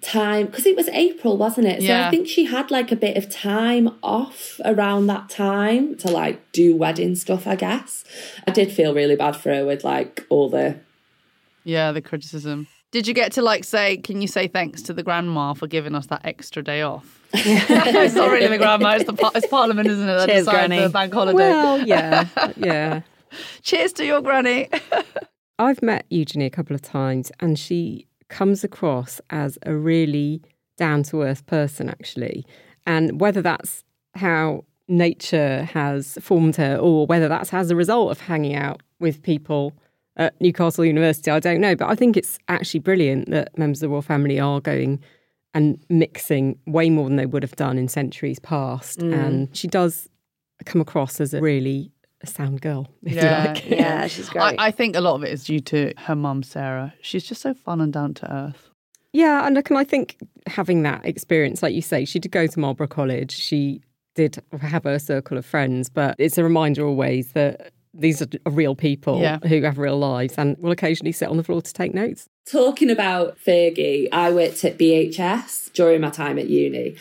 time 0.00 0.46
because 0.46 0.64
it 0.66 0.76
was 0.76 0.88
April, 0.88 1.36
wasn't 1.36 1.66
it? 1.66 1.80
So 1.80 1.86
Yeah. 1.86 2.06
I 2.06 2.10
think 2.10 2.28
she 2.28 2.44
had 2.44 2.70
like 2.70 2.92
a 2.92 2.96
bit 2.96 3.16
of 3.16 3.28
time 3.28 3.90
off 4.02 4.60
around 4.64 5.06
that 5.08 5.28
time 5.28 5.96
to 5.98 6.08
like 6.10 6.52
do 6.52 6.76
wedding 6.76 7.14
stuff, 7.16 7.46
I 7.46 7.56
guess. 7.56 8.04
I 8.46 8.50
did 8.52 8.70
feel 8.72 8.94
really 8.94 9.16
bad 9.16 9.36
for 9.36 9.52
her 9.54 9.64
with 9.66 9.84
like 9.84 10.24
all 10.28 10.48
the 10.48 10.76
Yeah, 11.64 11.92
the 11.92 12.00
criticism. 12.02 12.66
Did 12.90 13.06
you 13.06 13.12
get 13.12 13.32
to 13.32 13.42
like 13.42 13.64
say, 13.64 13.98
can 13.98 14.22
you 14.22 14.28
say 14.28 14.48
thanks 14.48 14.80
to 14.82 14.94
the 14.94 15.02
grandma 15.02 15.52
for 15.52 15.66
giving 15.66 15.94
us 15.94 16.06
that 16.06 16.22
extra 16.24 16.62
day 16.62 16.80
off? 16.82 17.20
it's 17.34 18.14
not 18.14 18.30
really 18.30 18.46
the 18.46 18.56
grandma, 18.56 18.92
it's 18.94 19.04
the 19.04 19.12
par- 19.12 19.32
it's 19.34 19.46
Parliament, 19.48 19.86
isn't 19.88 20.08
it? 20.08 20.12
That 20.14 20.28
Cheers, 20.30 20.46
decides 20.46 20.68
Granny. 20.68 20.82
the 20.82 20.88
bank 20.88 21.12
holiday. 21.12 21.36
Well, 21.36 21.86
yeah, 21.86 22.26
yeah. 22.56 23.00
Cheers 23.62 23.92
to 23.94 24.06
your 24.06 24.22
granny. 24.22 24.70
I've 25.58 25.82
met 25.82 26.06
Eugenie 26.08 26.46
a 26.46 26.50
couple 26.50 26.74
of 26.74 26.80
times, 26.80 27.30
and 27.40 27.58
she 27.58 28.06
comes 28.28 28.64
across 28.64 29.20
as 29.30 29.58
a 29.64 29.74
really 29.74 30.42
down 30.76 31.02
to 31.04 31.22
earth 31.22 31.46
person, 31.46 31.88
actually. 31.88 32.46
And 32.86 33.20
whether 33.20 33.42
that's 33.42 33.84
how 34.14 34.64
nature 34.86 35.64
has 35.72 36.16
formed 36.20 36.56
her, 36.56 36.76
or 36.76 37.06
whether 37.06 37.28
that's 37.28 37.52
as 37.52 37.70
a 37.70 37.76
result 37.76 38.10
of 38.10 38.20
hanging 38.20 38.54
out 38.54 38.82
with 39.00 39.22
people 39.22 39.72
at 40.16 40.40
Newcastle 40.40 40.84
University, 40.84 41.30
I 41.30 41.40
don't 41.40 41.60
know. 41.60 41.76
But 41.76 41.90
I 41.90 41.94
think 41.94 42.16
it's 42.16 42.38
actually 42.48 42.80
brilliant 42.80 43.30
that 43.30 43.56
members 43.56 43.78
of 43.78 43.82
the 43.82 43.88
royal 43.90 44.02
family 44.02 44.40
are 44.40 44.60
going 44.60 45.00
and 45.54 45.82
mixing 45.88 46.58
way 46.66 46.90
more 46.90 47.08
than 47.08 47.16
they 47.16 47.26
would 47.26 47.42
have 47.42 47.56
done 47.56 47.78
in 47.78 47.88
centuries 47.88 48.38
past. 48.38 49.00
Mm. 49.00 49.26
And 49.26 49.56
she 49.56 49.68
does 49.68 50.08
come 50.64 50.80
across 50.80 51.20
as 51.20 51.34
a 51.34 51.40
really 51.40 51.92
sound 52.26 52.60
girl, 52.60 52.88
if 53.04 53.14
Yeah, 53.14 53.42
you 53.42 53.48
like. 53.48 53.70
Yeah, 53.70 54.06
she's 54.08 54.28
great. 54.28 54.58
I, 54.58 54.66
I 54.68 54.70
think 54.70 54.96
a 54.96 55.00
lot 55.00 55.14
of 55.14 55.22
it 55.24 55.32
is 55.32 55.44
due 55.44 55.60
to 55.60 55.92
her 55.98 56.14
mum, 56.16 56.42
Sarah. 56.42 56.92
She's 57.00 57.24
just 57.24 57.40
so 57.42 57.54
fun 57.54 57.80
and 57.80 57.92
down 57.92 58.14
to 58.14 58.32
earth. 58.32 58.70
Yeah, 59.12 59.46
and 59.46 59.54
look, 59.54 59.70
and 59.70 59.78
I 59.78 59.84
think 59.84 60.16
having 60.46 60.82
that 60.82 61.04
experience, 61.06 61.62
like 61.62 61.74
you 61.74 61.82
say, 61.82 62.04
she 62.04 62.18
did 62.18 62.30
go 62.32 62.46
to 62.46 62.60
Marlborough 62.60 62.88
College. 62.88 63.32
She 63.32 63.80
did 64.14 64.42
have 64.60 64.84
her 64.84 64.98
circle 64.98 65.38
of 65.38 65.46
friends, 65.46 65.88
but 65.88 66.14
it's 66.18 66.36
a 66.38 66.44
reminder 66.44 66.84
always 66.86 67.32
that 67.32 67.72
these 67.94 68.20
are 68.20 68.26
real 68.50 68.74
people 68.74 69.20
Yeah. 69.20 69.38
who 69.46 69.62
have 69.62 69.78
real 69.78 69.98
lives 69.98 70.34
and 70.36 70.56
will 70.58 70.72
occasionally 70.72 71.12
sit 71.12 71.28
on 71.28 71.36
the 71.36 71.42
floor 71.44 71.62
to 71.62 71.72
take 71.72 71.94
notes. 71.94 72.28
Talking 72.50 72.88
about 72.90 73.36
Fergie, 73.46 74.08
I 74.10 74.30
worked 74.32 74.64
at 74.64 74.78
BHS 74.78 75.72
during 75.74 76.00
my 76.00 76.10
time 76.10 76.38
at 76.38 76.48
uni. 76.48 76.96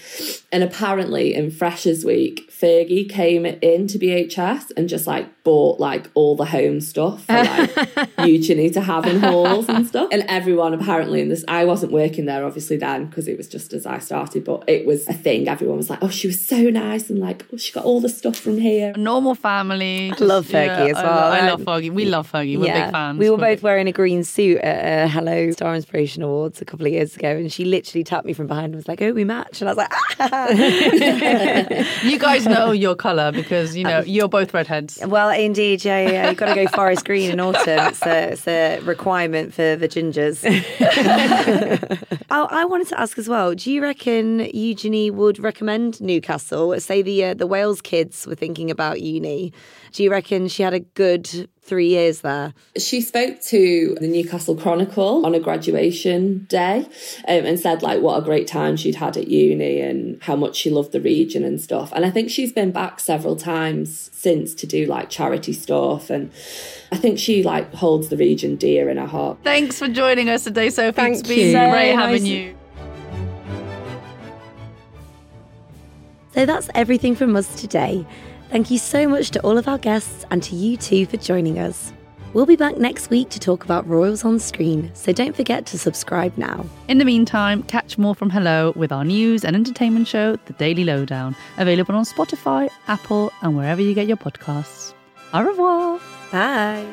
And 0.52 0.62
apparently 0.64 1.34
in 1.34 1.52
Freshers 1.52 2.04
Week, 2.04 2.50
Fergie 2.52 3.10
came 3.10 3.46
into 3.46 3.98
BHS 3.98 4.72
and 4.76 4.90
just 4.90 5.08
like 5.08 5.44
bought 5.44 5.80
like 5.80 6.10
all 6.16 6.36
the 6.36 6.46
home 6.46 6.82
stuff 6.82 7.24
for 7.26 7.34
like 7.34 8.10
Eugenie 8.28 8.70
to 8.72 8.82
have 8.82 9.06
in 9.06 9.20
halls 9.22 9.70
and 9.70 9.88
stuff. 9.88 10.10
And 10.12 10.24
everyone 10.28 10.74
apparently 10.74 11.22
in 11.22 11.30
this, 11.30 11.46
I 11.48 11.64
wasn't 11.66 11.92
working 11.94 12.26
there 12.26 12.46
obviously 12.46 12.76
then 12.78 13.06
because 13.06 13.28
it 13.28 13.38
was 13.38 13.48
just 13.48 13.72
as 13.74 13.86
I 13.86 14.00
started, 14.00 14.44
but 14.44 14.64
it 14.68 14.86
was 14.86 15.08
a 15.08 15.14
thing. 15.14 15.48
Everyone 15.48 15.78
was 15.78 15.90
like, 15.90 16.00
oh, 16.02 16.10
she 16.10 16.28
was 16.28 16.46
so 16.46 16.58
nice 16.70 17.10
and 17.10 17.20
like, 17.20 17.46
oh, 17.54 17.58
she 17.58 17.72
got 17.72 17.86
all 17.86 18.02
the 18.02 18.10
stuff 18.10 18.36
from 18.36 18.58
here. 18.58 18.92
A 18.96 18.98
normal 19.00 19.34
family. 19.36 20.10
just- 20.10 20.22
love 20.22 20.46
Fergie 20.48 20.90
as 20.92 20.98
I 20.98 21.04
well. 21.04 21.16
lo- 21.16 21.32
I, 21.36 21.40
Um, 21.40 21.48
love 21.48 21.62
Fergie. 21.62 21.92
We 21.92 22.06
love 22.06 22.30
Fergie. 22.32 22.58
We're 22.58 22.66
big 22.74 22.92
fans. 22.92 23.18
We 23.20 23.30
were 23.30 23.38
We're 23.38 23.56
both 23.56 23.64
wearing 23.64 23.88
a 23.88 23.92
green 23.94 24.24
suit 24.26 24.58
at 24.60 25.06
uh, 25.06 25.08
Hello 25.08 25.37
Star 25.52 25.76
Inspiration 25.76 26.24
Awards 26.24 26.62
a 26.62 26.66
couple 26.66 26.86
of 26.86 26.92
years 26.92 27.16
ago, 27.16 27.30
and 27.30 27.52
she 27.52 27.66
literally 27.66 28.04
tapped 28.04 28.26
me 28.26 28.34
from 28.34 28.48
behind 28.48 28.68
and 28.68 28.76
was 28.76 28.88
like, 28.88 29.02
"Oh, 29.02 29.12
we 29.12 29.24
match," 29.24 29.62
and 29.62 29.70
I 29.70 29.74
was 29.74 29.78
like, 29.78 29.94
ah. 30.20 32.04
You 32.04 32.20
guys 32.20 32.46
know 32.46 32.72
your 32.72 32.96
colour 32.96 33.32
because 33.32 33.76
you 33.76 33.84
know 33.84 34.02
you're 34.02 34.28
both 34.28 34.54
redheads. 34.54 35.00
"Well, 35.06 35.30
indeed, 35.30 35.84
yeah, 35.86 36.00
yeah, 36.00 36.12
yeah. 36.12 36.30
you've 36.30 36.38
got 36.38 36.54
to 36.54 36.56
go 36.56 36.68
forest 36.68 37.06
green 37.06 37.32
in 37.32 37.40
autumn. 37.40 37.88
It's 37.88 38.06
a, 38.06 38.32
it's 38.32 38.48
a 38.48 38.80
requirement 38.82 39.54
for 39.54 39.76
the 39.76 39.88
gingers." 39.88 40.44
oh, 42.30 42.48
I 42.50 42.66
wanted 42.66 42.88
to 42.90 43.00
ask 43.00 43.18
as 43.18 43.28
well. 43.30 43.54
Do 43.56 43.72
you 43.72 43.82
reckon 43.82 44.50
Eugenie 44.54 45.12
would 45.12 45.40
recommend 45.40 46.02
Newcastle? 46.02 46.80
Say 46.80 47.02
the 47.02 47.26
uh, 47.26 47.34
the 47.34 47.48
Wales 47.48 47.82
kids 47.82 48.26
were 48.28 48.36
thinking 48.36 48.72
about 48.72 49.02
uni. 49.02 49.54
Do 49.92 50.04
you 50.04 50.12
reckon 50.12 50.48
she 50.48 50.64
had 50.64 50.74
a 50.74 50.80
good 50.80 51.50
three 51.68 51.90
years 51.90 52.22
there? 52.22 52.54
she 52.78 53.02
spoke 53.02 53.42
to 53.42 53.98
the 54.00 54.08
Newcastle 54.08 54.56
Chronicle 54.56 55.26
on 55.26 55.36
a 55.36 55.40
graduation 55.40 56.46
day 56.46 56.86
um, 57.28 57.46
and 57.46 57.60
said 57.60 57.84
like 57.84 58.02
what 58.02 58.18
a 58.18 58.22
great 58.22 58.48
time 58.48 58.76
she'd 58.78 58.96
had 58.96 59.18
at 59.18 59.28
uni 59.28 59.82
and 59.82 60.22
how 60.24 60.36
much 60.36 60.56
she 60.56 60.70
loved 60.70 60.92
the 60.92 61.02
region 61.02 61.44
and 61.44 61.60
stuff. 61.62 61.92
And 61.94 62.06
I 62.06 62.10
think 62.10 62.30
she's 62.30 62.52
been 62.52 62.72
back 62.72 63.00
several 63.00 63.36
times 63.36 64.10
since 64.14 64.54
to 64.56 64.68
do 64.68 64.86
like 64.86 65.10
charity 65.10 65.54
stuff 65.54 66.10
and 66.10 66.32
I 66.92 66.98
think 66.98 67.20
she 67.20 67.44
like 67.44 67.74
holds 67.74 68.10
the 68.10 68.18
region 68.18 68.56
dear 68.56 68.90
in 68.90 68.98
her 68.98 69.06
heart. 69.06 69.40
Thanks 69.44 69.80
for 69.80 69.88
joining 69.88 70.30
us 70.30 70.44
today, 70.46 70.70
Sophie. 70.70 70.96
Thank 70.96 71.20
it's 71.20 71.28
been 71.28 71.48
you. 71.48 71.72
great 71.72 71.92
So 71.92 71.98
having 71.98 72.26
you. 72.26 72.58
So 76.34 76.46
that's 76.46 76.70
everything 76.76 77.16
from 77.16 77.36
us 77.36 77.60
today. 77.60 78.06
Thank 78.50 78.72
you 78.72 78.78
so 78.78 79.08
much 79.08 79.32
to 79.32 79.42
all 79.42 79.58
of 79.58 79.68
our 79.68 79.78
guests 79.78 80.26
and 80.32 80.42
to 80.44 80.56
you 80.56 80.78
too 80.78 81.06
for 81.06 81.18
joining 81.18 81.60
us. 81.60 81.92
We'll 82.34 82.46
be 82.46 82.56
back 82.56 82.78
next 82.78 83.10
week 83.10 83.30
to 83.30 83.40
talk 83.40 83.64
about 83.64 83.88
Royals 83.88 84.24
on 84.24 84.40
screen, 84.40 84.92
so 84.94 85.12
don't 85.12 85.36
forget 85.36 85.66
to 85.68 85.78
subscribe 85.78 86.38
now. 86.38 86.66
In 86.88 86.98
the 86.98 87.06
meantime, 87.06 87.64
catch 87.64 87.98
more 87.98 88.16
from 88.16 88.30
Hello 88.30 88.74
with 88.76 88.92
our 88.92 89.04
news 89.04 89.44
and 89.44 89.56
entertainment 89.56 90.08
show, 90.08 90.36
The 90.46 90.54
Daily 90.54 90.84
Lowdown, 90.84 91.36
available 91.58 91.96
on 91.96 92.06
Spotify, 92.06 92.70
Apple, 92.88 93.32
and 93.42 93.56
wherever 93.56 93.82
you 93.82 93.94
get 93.94 94.08
your 94.08 94.18
podcasts. 94.18 94.94
Au 95.34 95.44
revoir. 95.44 96.00
Bye. 96.32 96.86